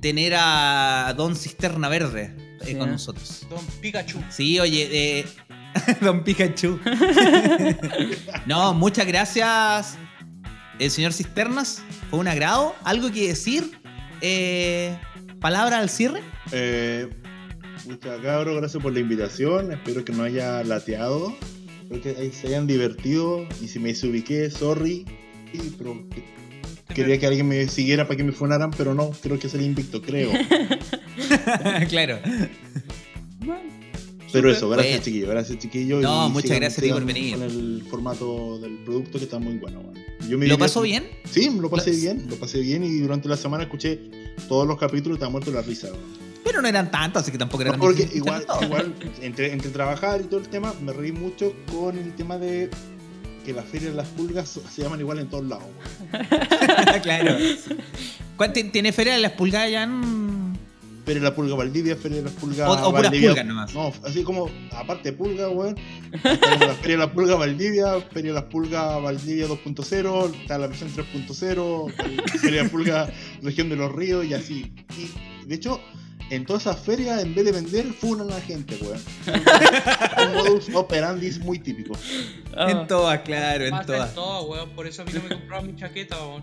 tener 0.00 0.34
a 0.36 1.14
Don 1.16 1.34
Cisterna 1.36 1.88
Verde 1.88 2.34
eh, 2.60 2.66
Sí. 2.66 2.74
con 2.74 2.90
nosotros. 2.90 3.46
Don 3.48 3.64
Pikachu. 3.80 4.18
Sí, 4.30 4.58
oye, 4.60 4.88
eh, 5.20 5.26
Don 6.00 6.22
Pikachu. 6.24 6.78
no, 8.46 8.74
muchas 8.74 9.06
gracias, 9.06 9.96
el 10.78 10.90
señor 10.90 11.12
Cisternas. 11.12 11.82
Fue 12.10 12.18
un 12.18 12.28
agrado. 12.28 12.74
¿Algo 12.84 13.10
que 13.10 13.28
decir? 13.28 13.78
Eh, 14.20 14.96
¿Palabra 15.40 15.78
al 15.78 15.88
cierre? 15.90 16.20
Eh, 16.52 17.08
pucha, 17.84 18.20
cabros, 18.22 18.56
gracias 18.56 18.82
por 18.82 18.92
la 18.92 19.00
invitación. 19.00 19.72
Espero 19.72 20.04
que 20.04 20.12
no 20.12 20.22
haya 20.22 20.62
lateado. 20.64 21.34
Espero 21.90 22.02
que 22.02 22.32
se 22.32 22.46
hayan 22.48 22.66
divertido. 22.66 23.46
Y 23.62 23.68
si 23.68 23.78
me 23.78 23.88
desubiqué, 23.90 24.50
sorry. 24.50 25.04
Sí, 25.52 25.74
pero 25.78 26.04
que- 26.08 26.24
quería 26.94 27.18
que 27.18 27.26
alguien 27.26 27.46
me 27.48 27.66
siguiera 27.68 28.06
para 28.06 28.16
que 28.16 28.24
me 28.24 28.32
funaran, 28.32 28.70
pero 28.70 28.94
no, 28.94 29.10
creo 29.22 29.38
que 29.38 29.48
sería 29.48 29.66
invicto, 29.66 30.00
creo. 30.02 30.30
claro. 31.88 32.18
Pero 34.32 34.50
eso, 34.50 34.68
gracias 34.68 34.90
Bueno. 34.96 35.04
chiquillo, 35.04 35.28
gracias 35.28 35.58
chiquillo. 35.58 36.00
No, 36.00 36.26
y 36.28 36.30
muchas 36.32 36.56
gracias 36.58 36.78
a 36.78 36.82
ti 36.82 36.90
por 36.90 37.04
venir. 37.04 37.34
Con 37.34 37.42
el 37.44 37.84
formato 37.88 38.58
del 38.58 38.78
producto 38.78 39.18
que 39.18 39.24
está 39.24 39.38
muy 39.38 39.56
bueno. 39.58 39.80
bueno. 39.82 40.00
Yo 40.28 40.36
me 40.36 40.46
¿Lo 40.46 40.58
pasó 40.58 40.82
bien? 40.82 41.04
Sí, 41.30 41.48
lo 41.58 41.70
pasé 41.70 41.92
Lo- 41.92 41.96
bien, 41.98 42.26
lo 42.28 42.36
pasé 42.36 42.60
bien 42.60 42.82
y 42.84 42.98
durante 42.98 43.28
la 43.28 43.36
semana 43.36 43.64
escuché 43.64 44.00
todos 44.48 44.66
los 44.66 44.78
capítulos 44.78 45.10
y 45.10 45.18
estaba 45.18 45.30
muerto 45.30 45.50
la 45.50 45.62
risa. 45.62 45.88
Pero 46.44 46.62
no 46.62 46.68
eran 46.68 46.90
tantos, 46.90 47.22
así 47.22 47.32
que 47.32 47.38
tampoco 47.38 47.62
eran 47.62 47.74
No, 47.74 47.80
porque 47.80 48.08
igual, 48.14 48.46
igual 48.62 48.94
entre, 49.20 49.52
entre 49.52 49.70
trabajar 49.70 50.20
y 50.20 50.24
todo 50.24 50.38
el 50.40 50.48
tema, 50.48 50.72
me 50.80 50.92
reí 50.92 51.10
mucho 51.12 51.52
con 51.72 51.98
el 51.98 52.14
tema 52.14 52.38
de 52.38 52.70
que 53.44 53.52
las 53.52 53.64
ferias 53.64 53.90
de 53.92 53.96
las 53.96 54.08
pulgas 54.08 54.48
se 54.74 54.82
llaman 54.82 55.00
igual 55.00 55.18
en 55.18 55.28
todos 55.28 55.44
lados. 55.46 55.64
claro. 57.02 57.36
¿Cuál 58.36 58.52
ti- 58.52 58.64
¿Tiene 58.64 58.92
feria 58.92 59.14
de 59.14 59.20
las 59.20 59.32
pulgadas 59.32 59.70
ya 59.70 59.82
en... 59.84 60.15
Feria 61.06 61.22
de 61.22 61.28
la 61.30 61.34
pulga 61.36 61.54
Valdivia, 61.54 61.96
feria 61.96 62.18
de 62.18 62.24
las 62.24 62.32
pulgas 62.32 62.68
O- 62.68 62.72
o 62.72 62.90
puras 62.90 63.04
Valdivia. 63.04 63.28
pulgas 63.30 63.46
nomás. 63.46 63.72
No, 63.74 63.92
así 64.04 64.22
como, 64.24 64.50
aparte 64.72 65.12
de 65.12 65.16
pulga, 65.16 65.48
weón. 65.48 65.76
la 66.24 66.36
feria 66.82 66.96
de 66.96 66.96
la 66.98 67.12
pulga 67.12 67.36
Valdivia, 67.36 68.00
feria 68.12 68.32
de 68.32 68.40
las 68.40 68.44
pulgas 68.50 69.00
Valdivia 69.02 69.46
2.0, 69.46 70.34
está 70.40 70.58
la 70.58 70.66
versión 70.66 70.90
3.0, 70.92 71.92
feria 72.40 72.58
de 72.58 72.64
la 72.64 72.68
pulga 72.68 73.08
región 73.42 73.68
de 73.70 73.76
los 73.76 73.92
ríos 73.92 74.24
y 74.26 74.34
así. 74.34 74.74
Y 74.98 75.46
de 75.48 75.54
hecho, 75.54 75.80
en 76.28 76.44
todas 76.44 76.62
esas 76.62 76.80
ferias, 76.80 77.22
en 77.22 77.36
vez 77.36 77.44
de 77.44 77.52
vender, 77.52 77.86
funan 77.92 78.28
a 78.32 78.34
la 78.34 78.40
gente, 78.40 78.76
weón. 78.82 79.00
Un 80.28 80.34
modus 80.34 80.74
operandi 80.74 81.30
muy 81.44 81.60
típico. 81.60 81.96
Ah. 82.56 82.68
En 82.68 82.86
todas, 82.88 83.20
claro, 83.20 83.64
en 83.64 83.80
todas. 83.86 84.08
en 84.08 84.14
todo, 84.16 84.42
weón. 84.48 84.70
Por 84.70 84.88
eso 84.88 85.02
a 85.02 85.04
mí 85.04 85.12
no 85.14 85.22
me 85.22 85.28
compraron 85.36 85.68
mi 85.68 85.76
chaqueta, 85.76 86.16
weón. 86.26 86.42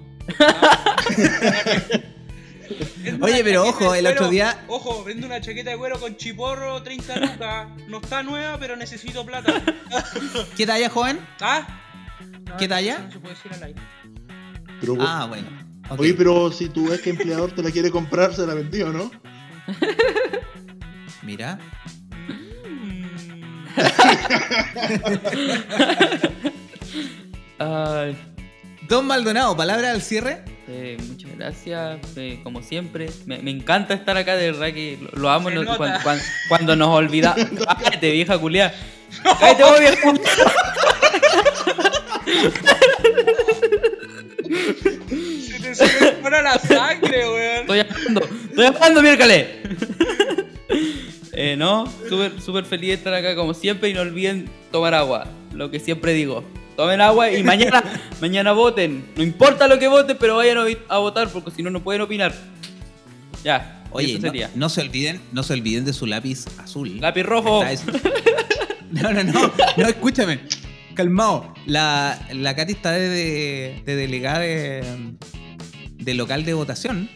Oye, 3.21 3.43
pero 3.43 3.63
ojo, 3.67 3.91
de 3.91 3.99
el 3.99 4.07
otro 4.07 4.29
día- 4.29 4.63
Ojo, 4.67 5.03
vendo 5.03 5.27
una 5.27 5.41
chaqueta 5.41 5.71
de 5.71 5.77
cuero 5.77 5.99
con 5.99 6.15
chiporro, 6.15 6.81
30 6.83 7.15
lucas. 7.17 7.67
No 7.87 7.97
está 7.99 8.23
nueva, 8.23 8.57
pero 8.59 8.75
necesito 8.75 9.25
plata. 9.25 9.61
¿Qué 10.57 10.65
talla, 10.65 10.89
joven? 10.89 11.19
¿Ah? 11.41 11.67
No, 12.45 12.57
¿Qué 12.57 12.67
talla? 12.67 12.99
No 12.99 13.11
se 13.11 13.19
puede 13.19 13.35
decir 13.35 13.53
al 13.53 13.63
aire. 13.63 13.81
Pero, 14.79 14.97
Ah, 14.99 15.25
bueno. 15.27 15.47
Oye, 15.97 16.13
pero 16.13 16.51
si 16.51 16.69
tu 16.69 16.91
ex 16.93 17.05
empleador 17.07 17.51
te 17.51 17.61
la 17.61 17.69
quiere 17.71 17.91
comprar, 17.91 18.33
se 18.33 18.45
la 18.47 18.53
vendió, 18.53 18.89
¿no? 18.91 19.11
Mira. 21.23 21.59
Mm. 22.37 23.03
Don 28.87 29.07
Maldonado, 29.07 29.55
palabra 29.55 29.91
al 29.91 30.01
cierre. 30.01 30.43
Eh, 30.67 30.97
muchas 31.07 31.35
gracias, 31.37 31.99
eh, 32.15 32.39
como 32.43 32.61
siempre. 32.63 33.09
Me, 33.25 33.39
me 33.39 33.51
encanta 33.51 33.93
estar 33.93 34.15
acá, 34.17 34.35
de 34.35 34.51
verdad 34.51 34.73
que 34.73 34.97
lo, 35.01 35.21
lo 35.21 35.29
amo 35.29 35.49
no- 35.49 35.75
cuando, 35.77 35.99
cuando- 36.03 36.23
cuando 36.47 36.75
nos 36.75 36.87
olvida. 36.89 37.35
Cállate, 37.83 38.11
vieja 38.11 38.37
culia. 38.37 38.73
Cállate, 39.39 39.63
vos, 39.63 39.79
vieja. 39.79 40.13
Se 45.73 45.87
te 45.87 46.11
fuera 46.21 46.41
la 46.41 46.59
sangre, 46.59 47.27
weón. 47.29 47.61
Estoy 47.61 47.79
hablando, 47.79 48.21
estoy 48.49 48.65
hablando, 48.65 49.01
miércoles. 49.01 49.47
Eh, 51.35 51.55
no, 51.57 51.91
súper 52.07 52.39
súper 52.41 52.65
feliz 52.65 52.89
de 52.89 52.93
estar 52.95 53.13
acá 53.13 53.35
como 53.35 53.53
siempre 53.55 53.89
y 53.89 53.93
no 53.93 54.01
olviden 54.01 54.47
tomar 54.71 54.93
agua, 54.93 55.27
lo 55.53 55.71
que 55.71 55.79
siempre 55.79 56.13
digo. 56.13 56.43
Tomen 56.75 57.01
agua 57.01 57.31
y 57.31 57.43
mañana, 57.43 57.83
mañana 58.21 58.51
voten. 58.51 59.05
No 59.15 59.23
importa 59.23 59.67
lo 59.67 59.77
que 59.77 59.87
voten, 59.87 60.17
pero 60.19 60.37
vayan 60.37 60.57
a, 60.89 60.97
votar 60.97 61.29
porque 61.29 61.51
si 61.51 61.61
no, 61.63 61.69
no 61.69 61.83
pueden 61.83 62.01
opinar. 62.01 62.33
Ya, 63.43 63.83
Oye, 63.91 64.19
no, 64.55 64.69
se 64.69 64.81
olviden, 64.81 65.21
no 65.31 65.43
se 65.43 65.53
olviden 65.53 65.85
de 65.85 65.93
su 65.93 66.07
lápiz 66.07 66.45
azul. 66.57 66.99
Lápiz 66.99 67.23
rojo. 67.23 67.63
No, 68.91 69.11
no, 69.11 69.23
no, 69.23 69.51
no, 69.75 69.87
escúchame. 69.87 70.41
Calmado. 70.93 71.51
La, 71.65 72.27
la 72.31 72.55
Katy 72.55 72.73
está 72.73 72.91
de, 72.91 73.09
de- 73.09 73.81
de 73.83 73.95
delegada 73.95 74.37
de, 74.37 74.83
de 75.97 76.13
local 76.13 76.45
de 76.45 76.53
votación. 76.53 77.09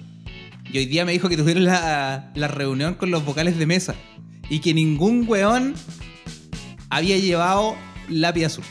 Y 0.73 0.79
hoy 0.79 0.87
día 0.87 1.05
me 1.05 1.11
dijo 1.11 1.29
que 1.29 1.37
tuvieron 1.37 1.65
la, 1.65 2.31
la 2.33 2.47
reunión 2.47 2.95
con 2.95 3.11
los 3.11 3.23
vocales 3.23 3.59
de 3.59 3.67
mesa. 3.67 3.93
y 4.49 4.57
que 4.57 4.73
ningún 4.73 5.25
weón 5.27 5.75
había 6.89 7.17
llevado 7.19 7.75
lápiz 8.09 8.45
azul. 8.45 8.63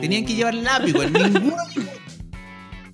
Tenían 0.00 0.24
que 0.24 0.34
llevar 0.34 0.54
lápiz. 0.54 0.92
Ninguno. 1.10 1.56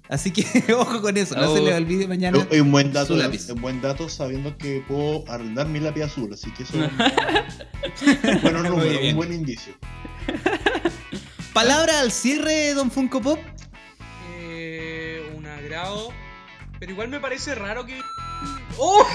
Así 0.09 0.31
que 0.31 0.45
ojo 0.75 1.01
con 1.01 1.17
eso, 1.17 1.35
no 1.37 1.51
Oh. 1.51 1.57
se 1.57 1.63
les 1.63 1.75
olvide 1.75 2.07
mañana. 2.07 2.47
Es 2.51 2.61
un 2.61 2.71
buen 2.71 2.93
dato, 2.93 3.15
su 3.15 3.17
lápiz. 3.17 3.45
es 3.45 3.51
un 3.51 3.63
buen 3.63 3.81
dato 3.81 4.09
sabiendo 4.11 4.57
que 4.59 4.85
puedo 4.87 5.25
arrendar 5.27 5.67
mi 5.69 5.81
lápiz 5.81 6.03
azul, 6.03 6.31
así 6.35 6.51
que 6.53 6.65
eso 6.65 6.85
es 6.85 6.91
bueno, 8.43 8.61
Muy 8.61 8.69
número, 8.69 8.91
bien. 8.91 9.11
un 9.11 9.17
buen 9.17 9.33
indicio. 9.33 9.73
Palabra 11.55 12.01
al 12.01 12.13
cierre, 12.13 12.75
Don 12.75 12.91
Funko 12.91 13.21
Pop. 13.23 13.39
Eh, 14.39 15.33
un 15.35 15.47
agrado. 15.47 16.09
Pero 16.79 16.93
igual 16.93 17.09
me 17.09 17.21
parece 17.21 17.55
raro 17.55 17.87
que. 17.87 17.99
¡Oh! 18.77 19.07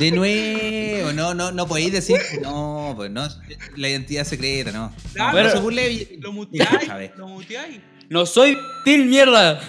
De 0.00 0.10
nuevo, 0.10 1.12
no, 1.12 1.34
no, 1.34 1.52
no 1.52 1.66
podéis 1.68 1.92
decir. 1.92 2.16
No, 2.42 2.94
pues 2.96 3.10
no, 3.10 3.28
la 3.76 3.88
identidad 3.88 4.24
secreta, 4.24 4.72
no. 4.72 4.92
Claro. 5.12 5.50
Según 5.50 5.74
le. 5.76 6.16
Lo 6.20 6.32
muteáis. 6.32 7.12
Lo 7.16 7.28
muteáis. 7.28 7.78
No 8.08 8.26
soy 8.26 8.58
Til 8.84 9.04
mierda. 9.04 9.60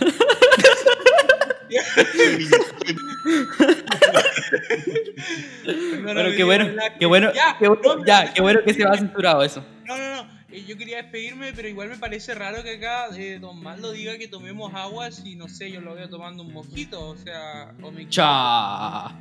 Bueno, 6.03 6.22
qué 6.36 6.44
bueno, 6.44 6.66
qué 6.99 7.06
bueno, 7.06 7.32
Ya, 7.34 7.58
qué 7.60 7.68
bueno, 7.68 7.95
no, 7.95 8.06
ya, 8.06 8.34
qué 8.34 8.41
bueno 8.41 8.60
que 8.66 8.74
se 8.74 8.84
va 8.84 8.98
censurado 8.98 9.44
eso. 9.44 9.64
No, 9.86 9.98
no, 9.98 10.16
no. 10.24 10.30
eh, 10.52 10.64
Yo 10.68 10.78
quería 10.78 10.98
despedirme, 10.98 11.53
pero 11.53 11.68
igual 11.68 11.90
me 11.90 11.98
parece 11.98 12.34
raro 12.34 12.64
que 12.64 12.76
acá 12.78 13.08
eh, 13.16 13.38
Don 13.40 13.62
Maldo 13.62 13.91
diga 13.91 14.18
que 14.18 14.28
tomemos 14.28 14.74
aguas 14.74 15.22
y 15.26 15.36
no 15.36 15.48
sé, 15.48 15.72
yo 15.72 15.82
lo 15.82 15.94
veo 15.95 16.10
tomando 16.10 16.44
un 16.44 16.52
mojito, 16.53 17.10
o 17.10 17.18
sea, 17.18 17.74
o 17.82 17.91
me 17.91 18.03
equivoco. 18.03 18.10
Cha. 18.10 19.16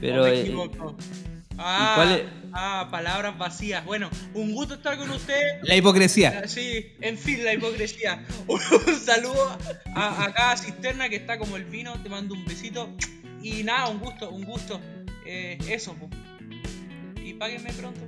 Pero 0.00 0.22
o 0.22 0.26
me 0.26 0.32
eh, 0.32 0.40
equivoco. 0.42 0.96
Ah, 1.58 1.92
¿cuál 1.96 2.12
es? 2.12 2.22
ah, 2.52 2.88
palabras 2.90 3.36
vacías. 3.36 3.84
Bueno, 3.84 4.08
un 4.34 4.54
gusto 4.54 4.74
estar 4.74 4.96
con 4.96 5.10
usted. 5.10 5.40
La 5.62 5.74
hipocresía. 5.76 6.42
Ah, 6.44 6.48
Sí, 6.48 6.92
en 7.00 7.18
fin, 7.18 7.44
la 7.44 7.54
hipocresía. 7.54 8.24
Un 8.46 8.60
saludo 8.94 9.58
a, 9.94 10.24
a 10.24 10.32
cada 10.32 10.56
cisterna 10.56 11.08
que 11.08 11.16
está 11.16 11.38
como 11.38 11.56
el 11.56 11.64
vino. 11.64 11.92
Te 12.02 12.08
mando 12.08 12.34
un 12.34 12.44
besito. 12.44 12.88
Y 13.42 13.64
nada, 13.64 13.88
un 13.88 13.98
gusto, 13.98 14.30
un 14.30 14.44
gusto. 14.44 14.80
Eh, 15.26 15.58
eso, 15.68 15.94
po. 15.94 16.08
Y 17.22 17.34
páguenme 17.34 17.72
pronto. 17.72 18.00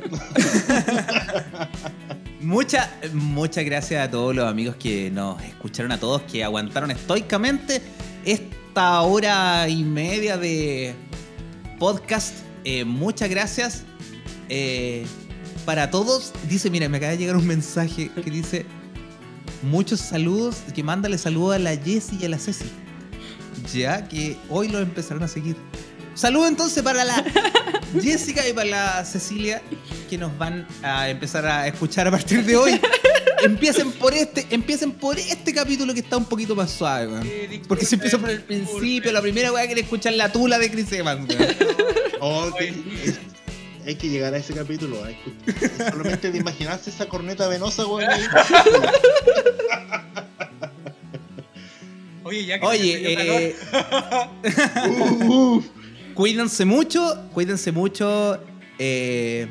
Muchas, 2.40 2.88
muchas 3.12 3.64
gracias 3.66 4.02
a 4.02 4.10
todos 4.10 4.34
los 4.34 4.48
amigos 4.48 4.76
que 4.76 5.10
nos 5.10 5.42
escucharon, 5.42 5.92
a 5.92 6.00
todos 6.00 6.22
que 6.22 6.42
aguantaron 6.42 6.90
estoicamente 6.90 7.82
esta 8.70 9.00
hora 9.00 9.68
y 9.68 9.82
media 9.82 10.36
de 10.36 10.94
podcast. 11.80 12.36
Eh, 12.62 12.84
muchas 12.84 13.28
gracias. 13.28 13.82
Eh, 14.48 15.04
para 15.66 15.90
todos, 15.90 16.32
dice, 16.48 16.70
mira, 16.70 16.88
me 16.88 16.98
acaba 16.98 17.10
de 17.10 17.18
llegar 17.18 17.34
un 17.34 17.48
mensaje 17.48 18.12
que 18.14 18.30
dice 18.30 18.66
muchos 19.62 19.98
saludos, 19.98 20.58
que 20.72 20.84
mándale 20.84 21.18
saludos 21.18 21.56
a 21.56 21.58
la 21.58 21.76
Jessie 21.76 22.18
y 22.20 22.26
a 22.26 22.28
la 22.28 22.38
Ceci. 22.38 22.70
Ya 23.74 24.06
que 24.06 24.36
hoy 24.48 24.68
los 24.68 24.82
empezaron 24.82 25.24
a 25.24 25.28
seguir. 25.28 25.56
Saludos 26.14 26.50
entonces 26.50 26.80
para 26.84 27.04
la 27.04 27.24
Jessica 28.00 28.48
y 28.48 28.52
para 28.52 28.70
la 28.70 29.04
Cecilia 29.04 29.62
que 30.08 30.16
nos 30.16 30.38
van 30.38 30.64
a 30.84 31.08
empezar 31.08 31.44
a 31.44 31.66
escuchar 31.66 32.06
a 32.06 32.12
partir 32.12 32.44
de 32.44 32.56
hoy. 32.56 32.80
empiecen 33.44 33.92
por 33.92 34.14
este, 34.14 34.46
empiecen 34.50 34.92
por 34.92 35.18
este 35.18 35.52
capítulo 35.54 35.92
que 35.94 36.00
está 36.00 36.16
un 36.16 36.24
poquito 36.26 36.54
más 36.54 36.70
suave, 36.70 37.06
weón. 37.08 37.26
Eh, 37.26 37.62
Porque 37.68 37.84
si 37.84 37.94
empieza 37.96 38.18
por 38.18 38.30
el 38.30 38.42
principio, 38.42 39.12
la 39.12 39.20
primera 39.22 39.52
weá 39.52 39.62
que 39.62 39.68
quiere 39.68 39.82
escuchar 39.82 40.12
la 40.14 40.30
tula 40.32 40.58
de 40.58 40.70
Chris 40.70 40.90
Evans, 40.92 41.28
weón. 41.28 41.56
Oh, 42.22 42.50
hay 43.86 43.94
que 43.94 44.08
llegar 44.10 44.34
a 44.34 44.36
ese 44.36 44.52
capítulo. 44.52 45.02
hay 45.02 45.16
que- 45.16 45.68
solamente 45.90 46.30
de 46.30 46.38
imaginarse 46.38 46.90
esa 46.90 47.06
corneta 47.06 47.48
venosa, 47.48 47.86
weón. 47.86 48.10
Oye, 52.22 52.44
ya 52.44 52.60
que. 52.60 52.66
Oye, 52.66 53.14
eh, 53.14 53.56
Uf. 55.26 55.64
cuídense 56.14 56.64
mucho, 56.64 57.16
cuídense 57.32 57.72
mucho. 57.72 58.38
eh, 58.78 59.48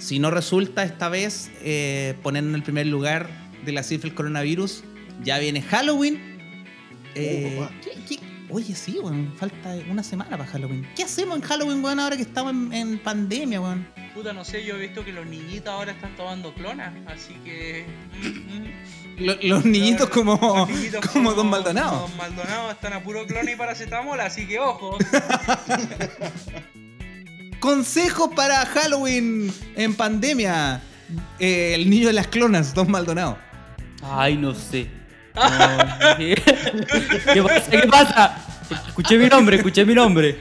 si 0.00 0.18
no 0.18 0.30
resulta 0.30 0.82
esta 0.82 1.08
vez 1.08 1.50
eh, 1.62 2.14
poner 2.22 2.42
en 2.44 2.54
el 2.56 2.62
primer 2.64 2.86
lugar 2.86 3.28
de 3.64 3.72
la 3.72 3.82
cifra 3.84 4.08
el 4.08 4.14
coronavirus, 4.14 4.82
ya 5.22 5.38
viene 5.38 5.62
Halloween. 5.62 6.18
Eh, 7.14 7.56
Oh, 7.58 7.62
papá. 7.62 7.74
¿qué- 7.84 7.98
qué? 8.16 8.20
Oye, 8.52 8.74
sí, 8.74 8.98
weón, 9.00 9.32
falta 9.38 9.76
una 9.88 10.02
semana 10.02 10.30
para 10.36 10.44
Halloween. 10.50 10.84
¿Qué 10.96 11.04
hacemos 11.04 11.36
en 11.36 11.42
Halloween, 11.42 11.84
weón, 11.84 12.00
ahora 12.00 12.16
que 12.16 12.22
estamos 12.22 12.52
en, 12.52 12.72
en 12.72 12.98
pandemia, 12.98 13.60
weón? 13.60 13.86
Puta, 14.12 14.32
no 14.32 14.44
sé, 14.44 14.64
yo 14.64 14.74
he 14.76 14.80
visto 14.80 15.04
que 15.04 15.12
los 15.12 15.24
niñitos 15.26 15.68
ahora 15.72 15.92
están 15.92 16.16
tomando 16.16 16.52
clona, 16.54 16.92
así 17.06 17.34
que. 17.44 17.86
mm, 18.20 18.26
mm. 18.26 19.24
Lo- 19.24 19.36
los 19.42 19.64
niñitos 19.66 20.00
Los- 20.00 20.10
como, 20.10 20.32
los 20.66 20.68
niñitos 20.68 21.06
como 21.06 21.32
Don 21.34 21.48
Maldonado. 21.50 21.90
como 21.90 22.08
Don 22.08 22.16
Maldonado 22.16 22.70
están 22.72 22.92
a 22.94 23.02
puro 23.04 23.24
clona 23.26 23.52
y 23.52 23.56
paracetamol, 23.56 24.18
así 24.20 24.46
que 24.48 24.58
ojo. 24.58 24.96
Consejos 27.60 28.30
para 28.34 28.64
Halloween 28.66 29.52
en 29.76 29.94
pandemia. 29.94 30.80
Eh, 31.38 31.74
el 31.74 31.90
niño 31.90 32.08
de 32.08 32.14
las 32.14 32.26
clonas, 32.28 32.74
Don 32.74 32.90
Maldonado. 32.90 33.38
Ay, 34.02 34.36
no 34.36 34.54
sé. 34.54 34.88
No, 35.34 36.16
¿qué? 36.16 36.42
¿Qué 37.32 37.42
pasa? 37.42 37.70
¿Qué 37.70 37.88
pasa? 37.88 38.36
Escuché 38.88 39.18
mi 39.18 39.28
nombre, 39.28 39.56
escuché 39.56 39.84
mi 39.84 39.94
nombre. 39.94 40.38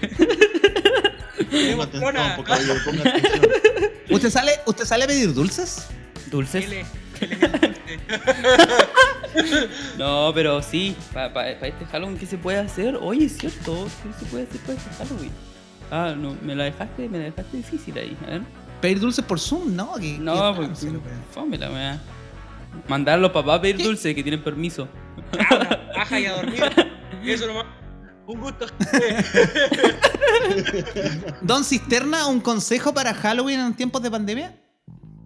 ¿Usted 4.09 4.29
sale, 4.29 4.51
¿Usted 4.65 4.85
sale 4.85 5.03
a 5.03 5.07
pedir 5.07 5.33
dulces? 5.33 5.87
¿Dulces? 6.31 6.65
Dulce. 6.65 6.85
No, 9.97 10.31
pero 10.33 10.61
sí, 10.61 10.95
para 11.13 11.51
este 11.51 11.85
Halloween, 11.85 12.17
¿qué 12.17 12.25
se 12.25 12.37
puede 12.37 12.59
hacer? 12.59 12.97
Oye, 12.99 13.25
es 13.25 13.37
cierto, 13.37 13.87
¿qué 14.03 14.13
se 14.19 14.25
puede 14.31 14.43
hacer 14.45 14.61
para 14.61 14.73
este 14.77 14.89
Halloween? 14.97 15.31
Ah, 15.91 16.13
no, 16.17 16.35
me 16.43 16.55
la 16.55 16.65
dejaste, 16.65 17.09
me 17.09 17.17
la 17.17 17.23
dejaste 17.25 17.57
difícil 17.57 17.97
ahí, 17.97 18.17
a 18.27 18.31
ver. 18.31 18.41
Pedir 18.81 18.99
dulces 18.99 19.25
por 19.25 19.39
Zoom, 19.39 19.75
¿no? 19.75 19.93
No, 19.95 19.99
que- 19.99 20.19
pues, 20.55 20.69
ah, 20.71 20.75
sí, 20.75 20.89
lo 20.89 20.99
peor. 21.01 21.15
fome 21.31 21.57
la 21.57 21.69
wea. 21.71 22.01
Mandar 22.87 23.15
a 23.15 23.21
los 23.21 23.31
papás 23.31 23.57
a 23.57 23.61
pedir 23.61 23.77
¿Qué? 23.77 23.83
dulce, 23.83 24.13
que 24.15 24.21
tienen 24.23 24.43
permiso. 24.43 24.87
Ah, 25.37 25.55
una 25.59 25.91
paja 25.93 26.19
y 26.19 26.25
a 26.25 26.33
dormir. 26.33 26.63
Eso 27.25 27.47
nomás. 27.47 27.65
Un 28.27 28.39
gusto. 28.41 28.67
Don 31.41 31.63
Cisterna, 31.63 32.27
¿un 32.27 32.39
consejo 32.41 32.93
para 32.93 33.13
Halloween 33.13 33.59
en 33.59 33.73
tiempos 33.73 34.01
de 34.03 34.11
pandemia? 34.11 34.55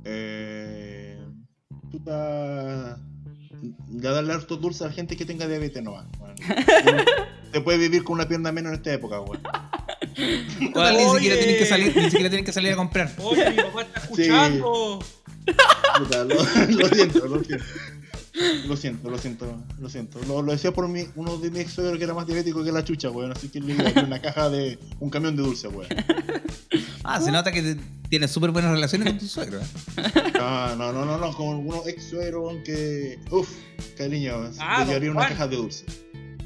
Eh, 0.05 1.19
puta. 1.91 2.97
Ya 3.89 4.11
darle 4.11 4.33
harto 4.33 4.57
dulce 4.57 4.83
a 4.83 4.87
la 4.87 4.93
gente 4.93 5.15
que 5.15 5.25
tenga 5.25 5.47
diabetes 5.47 5.83
nomás. 5.83 6.05
weón. 6.19 6.35
Se 7.51 7.61
puede 7.61 7.77
vivir 7.77 8.03
con 8.03 8.15
una 8.15 8.27
pierna 8.27 8.51
menos 8.51 8.71
en 8.71 8.75
esta 8.77 8.93
época, 8.93 9.19
weón. 9.19 9.41
Total, 10.73 10.97
ni 10.97 11.09
siquiera 11.09 11.35
tienen 11.37 11.57
que 11.57 11.65
salir, 11.65 11.95
ni 11.95 12.03
siquiera 12.05 12.29
tienen 12.29 12.45
que 12.45 12.53
salir 12.53 12.73
a 12.73 12.75
comprar. 12.75 13.11
Oye, 13.19 13.49
mi 13.51 13.57
papá 13.57 13.81
está 13.81 13.99
escuchando. 14.01 14.99
Puta, 15.97 16.23
lo, 16.23 16.35
lo 16.35 16.87
siento, 16.89 17.27
lo 17.27 17.43
siento. 17.43 17.65
Lo 18.67 18.75
siento, 18.75 19.09
lo 19.11 19.17
siento, 19.19 19.63
lo 19.79 19.89
siento. 19.89 20.19
Lo, 20.27 20.41
lo 20.41 20.51
decía 20.53 20.71
por 20.71 20.87
mi, 20.87 21.05
uno 21.15 21.37
de 21.37 21.51
mis 21.51 21.61
ex 21.61 21.73
suegros 21.73 21.99
que 21.99 22.03
era 22.03 22.15
más 22.15 22.25
diabético 22.25 22.63
que 22.63 22.71
la 22.71 22.83
chucha, 22.83 23.11
weón. 23.11 23.31
Así 23.31 23.49
que 23.49 23.59
le 23.59 23.73
iba 23.73 23.91
una 24.01 24.19
caja 24.19 24.49
de. 24.49 24.79
un 24.99 25.09
camión 25.11 25.35
de 25.35 25.43
dulce, 25.43 25.67
weón. 25.67 25.87
Ah, 27.03 27.21
se 27.21 27.31
nota 27.31 27.51
que 27.51 27.77
tienes 28.09 28.31
súper 28.31 28.49
buenas 28.51 28.71
relaciones 28.71 29.07
con 29.09 29.19
tu 29.19 29.27
suegro. 29.27 29.59
¿eh? 29.59 29.63
No, 30.33 30.75
no, 30.75 30.91
no, 30.93 31.05
no, 31.05 31.17
no, 31.19 31.31
con 31.35 31.49
algunos 31.57 31.85
ex 31.87 32.09
suegros, 32.09 32.55
que. 32.65 33.19
Uff, 33.29 33.49
cariño, 33.97 34.49
Ah, 34.59 34.79
le 34.79 34.85
llevaría 34.87 35.11
una 35.11 35.27
caja 35.27 35.47
de 35.47 35.55
dulce. 35.57 35.85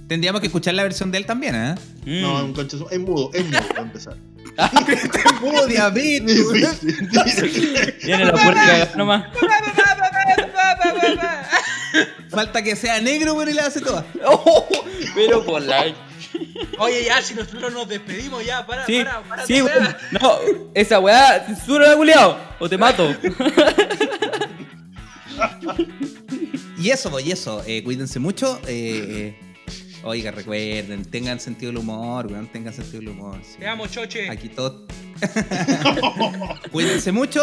Tendríamos 0.07 0.39
que 0.41 0.47
escuchar 0.47 0.73
la 0.73 0.83
versión 0.83 1.11
de 1.11 1.17
él 1.17 1.25
también, 1.25 1.55
¿eh? 1.55 1.75
Mm. 2.05 2.21
No, 2.21 2.45
un 2.45 2.53
concha, 2.53 2.77
es 2.91 2.99
mudo, 2.99 3.29
es 3.33 3.45
mudo 3.45 3.59
para 3.67 3.81
empezar. 3.81 4.15
¡Oh, 5.43 5.65
diabetes! 5.67 6.41
Viene 8.03 8.25
la 8.25 8.31
puerta 8.31 8.91
nomás. 8.95 9.25
Falta 12.29 12.61
que 12.63 12.75
sea 12.75 12.99
negro, 13.01 13.33
bueno, 13.33 13.51
y 13.51 13.53
la 13.53 13.65
hace 13.67 13.81
toda. 13.81 14.05
Oh, 14.25 14.67
pero 15.15 15.45
por 15.45 15.61
la. 15.61 15.85
Oye, 16.79 17.03
ya, 17.05 17.21
si 17.21 17.33
nosotros 17.33 17.73
nos 17.73 17.87
despedimos, 17.87 18.45
ya, 18.45 18.65
para, 18.65 18.85
Sí, 18.85 19.03
para, 19.03 19.21
para. 19.23 19.45
sí, 19.45 19.61
weón. 19.61 19.95
no, 20.21 20.37
esa 20.73 20.99
weá, 20.99 21.45
censura 21.45 21.89
la 21.89 21.95
culiao, 21.95 22.37
o 22.59 22.69
te 22.69 22.77
mato. 22.77 23.15
Y 26.79 26.89
eso, 26.89 27.09
pues, 27.09 27.25
y 27.25 27.31
eso. 27.31 27.63
eh, 27.65 27.83
cuídense 27.83 28.19
mucho. 28.19 28.59
eh, 28.67 29.33
eh, 29.35 29.39
oiga, 30.07 30.31
recuerden, 30.31 31.03
tengan 31.05 31.39
sentido 31.39 31.71
del 31.71 31.79
humor, 31.79 32.27
weón, 32.27 32.47
tengan 32.47 32.73
sentido 32.73 32.99
del 32.99 33.09
humor. 33.09 33.39
sí. 33.43 33.57
Te 33.59 33.67
amo, 33.67 33.87
choche. 33.87 34.29
Aquí 34.29 34.49
todo. 34.49 34.85
Cuídense 36.71 37.11
mucho 37.11 37.41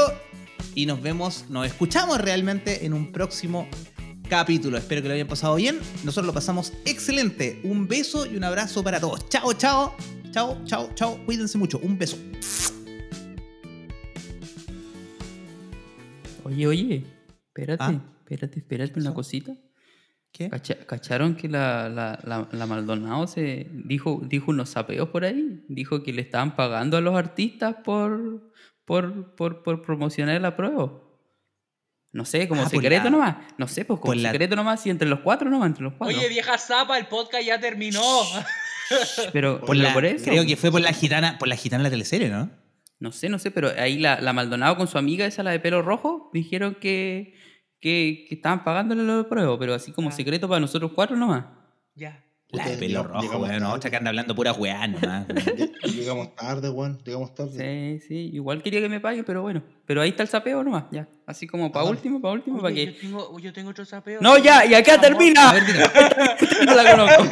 y 0.74 0.86
nos 0.86 1.00
vemos, 1.02 1.44
nos 1.48 1.66
escuchamos 1.66 2.20
realmente 2.20 2.84
en 2.86 2.92
un 2.92 3.12
próximo 3.12 3.68
capítulo. 4.28 4.78
Espero 4.78 5.02
que 5.02 5.08
lo 5.08 5.14
hayan 5.14 5.28
pasado 5.28 5.54
bien. 5.56 5.78
Nosotros 6.04 6.26
lo 6.26 6.32
pasamos 6.32 6.72
excelente. 6.84 7.60
Un 7.64 7.86
beso 7.88 8.26
y 8.26 8.36
un 8.36 8.44
abrazo 8.44 8.82
para 8.82 9.00
todos. 9.00 9.28
Chao, 9.28 9.52
chao. 9.54 9.94
Chao, 10.32 10.60
chao, 10.64 10.90
chao. 10.94 11.18
Cuídense 11.26 11.58
mucho. 11.58 11.78
Un 11.80 11.98
beso. 11.98 12.16
Oye, 16.44 16.66
oye, 16.66 17.04
espérate, 17.48 17.82
Ah. 17.84 18.00
espérate, 18.20 18.58
espérate 18.58 19.00
una 19.00 19.14
cosita. 19.14 19.56
¿Cacharon 20.86 21.36
que 21.36 21.48
la, 21.48 21.88
la, 21.88 22.18
la, 22.24 22.48
la 22.50 22.66
Maldonado 22.66 23.26
se 23.28 23.68
dijo, 23.72 24.20
dijo 24.24 24.50
unos 24.50 24.70
sapeos 24.70 25.08
por 25.10 25.24
ahí? 25.24 25.64
Dijo 25.68 26.02
que 26.02 26.12
le 26.12 26.22
estaban 26.22 26.56
pagando 26.56 26.96
a 26.96 27.00
los 27.00 27.14
artistas 27.14 27.76
por, 27.84 28.52
por, 28.84 29.34
por, 29.36 29.62
por 29.62 29.82
promocionar 29.82 30.40
la 30.40 30.56
prueba. 30.56 30.92
No 32.12 32.24
sé, 32.24 32.48
como 32.48 32.62
Ah, 32.62 32.68
secreto 32.68 33.04
la- 33.04 33.10
nomás. 33.10 33.36
No 33.58 33.68
sé, 33.68 33.84
pues 33.84 34.00
como 34.00 34.12
por 34.12 34.16
la- 34.16 34.30
secreto 34.32 34.56
nomás 34.56 34.84
y 34.86 34.90
entre 34.90 35.08
los 35.08 35.20
cuatro 35.20 35.48
nomás, 35.50 35.68
entre 35.68 35.84
los 35.84 35.94
cuatro. 35.94 36.16
Oye, 36.16 36.28
vieja 36.28 36.58
zapa, 36.58 36.98
el 36.98 37.06
podcast 37.06 37.44
ya 37.44 37.58
terminó. 37.60 38.02
pero, 39.32 39.60
Por 39.60 39.76
la- 39.76 39.92
por 39.92 40.04
eso. 40.04 40.24
Creo 40.24 40.44
que 40.46 40.56
fue 40.56 40.70
por 40.70 40.80
la 40.80 40.92
gitana, 40.92 41.38
por 41.38 41.48
la 41.48 41.56
gitana 41.56 41.82
de 41.82 41.88
la 41.88 41.94
teleserie, 41.94 42.28
¿no? 42.28 42.50
No 43.00 43.12
sé, 43.12 43.28
no 43.28 43.38
sé, 43.38 43.50
pero 43.50 43.70
ahí 43.78 43.98
la, 43.98 44.20
la 44.20 44.32
Maldonado 44.32 44.76
con 44.76 44.86
su 44.88 44.98
amiga, 44.98 45.26
esa 45.26 45.42
la 45.42 45.50
de 45.50 45.60
pelo 45.60 45.82
rojo, 45.82 46.30
dijeron 46.32 46.76
que, 46.76 47.34
que, 47.84 48.24
que 48.26 48.34
estaban 48.36 48.64
pagándole 48.64 49.02
los 49.02 49.26
pruebas, 49.26 49.56
pero 49.58 49.74
así 49.74 49.92
como 49.92 50.08
Ah. 50.08 50.12
secreto 50.12 50.48
para 50.48 50.58
nosotros 50.58 50.92
cuatro 50.94 51.16
nomás. 51.18 51.44
ya. 51.94 52.18
La 52.50 52.68
de 52.68 52.76
pelo 52.76 53.02
rojo, 53.02 53.38
weón. 53.38 53.64
Otra 53.64 53.90
que 53.90 53.96
anda 53.96 54.10
hablando 54.10 54.32
pura 54.34 54.52
weá 54.52 54.86
nomás. 54.86 55.26
Llegamos 55.92 56.36
tarde, 56.36 56.70
weón. 56.70 56.98
Llegamos 57.04 57.34
tarde. 57.34 57.98
Sí, 58.00 58.06
sí, 58.06 58.30
igual 58.32 58.62
quería 58.62 58.80
que 58.80 58.88
me 58.88 59.00
pague, 59.00 59.24
pero 59.24 59.42
bueno. 59.42 59.62
Pero 59.84 60.00
ahí 60.00 60.10
está 60.10 60.22
el 60.22 60.28
sapeo 60.28 60.62
nomás, 60.62 60.84
ya. 60.92 61.08
Así 61.26 61.48
como 61.48 61.72
para 61.72 61.84
Ah, 61.86 61.90
último, 61.90 62.20
para 62.22 62.32
último, 62.34 62.60
para 62.62 62.72
que. 62.72 62.86
yo, 62.86 62.94
tengo, 63.00 63.38
yo 63.40 63.52
tengo 63.52 63.70
otro 63.70 63.84
sapeo. 63.84 64.20
No, 64.22 64.38
ya, 64.38 64.64
y 64.66 64.72
acá 64.74 65.00
termina. 65.00 65.50
A 65.50 65.54
ver, 65.54 65.66
diga. 65.66 65.92
No 66.64 66.74
la 66.76 66.90
conozco. 66.92 67.22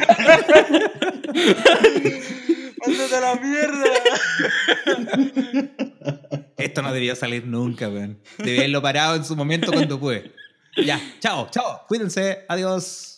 ¡Ándate 2.85 3.15
a 3.15 3.21
la 3.21 3.35
mierda! 3.35 3.85
Esto 6.57 6.81
no 6.81 6.91
debía 6.93 7.15
salir 7.15 7.47
nunca, 7.47 7.87
weón. 7.87 8.19
Debía 8.39 8.59
haberlo 8.61 8.81
parado 8.81 9.15
en 9.15 9.23
su 9.23 9.35
momento 9.37 9.71
cuando 9.71 9.97
pude. 9.99 10.31
Ya, 10.77 10.99
chao, 11.19 11.49
chao. 11.51 11.85
Cuídense. 11.87 12.45
Adiós. 12.47 13.12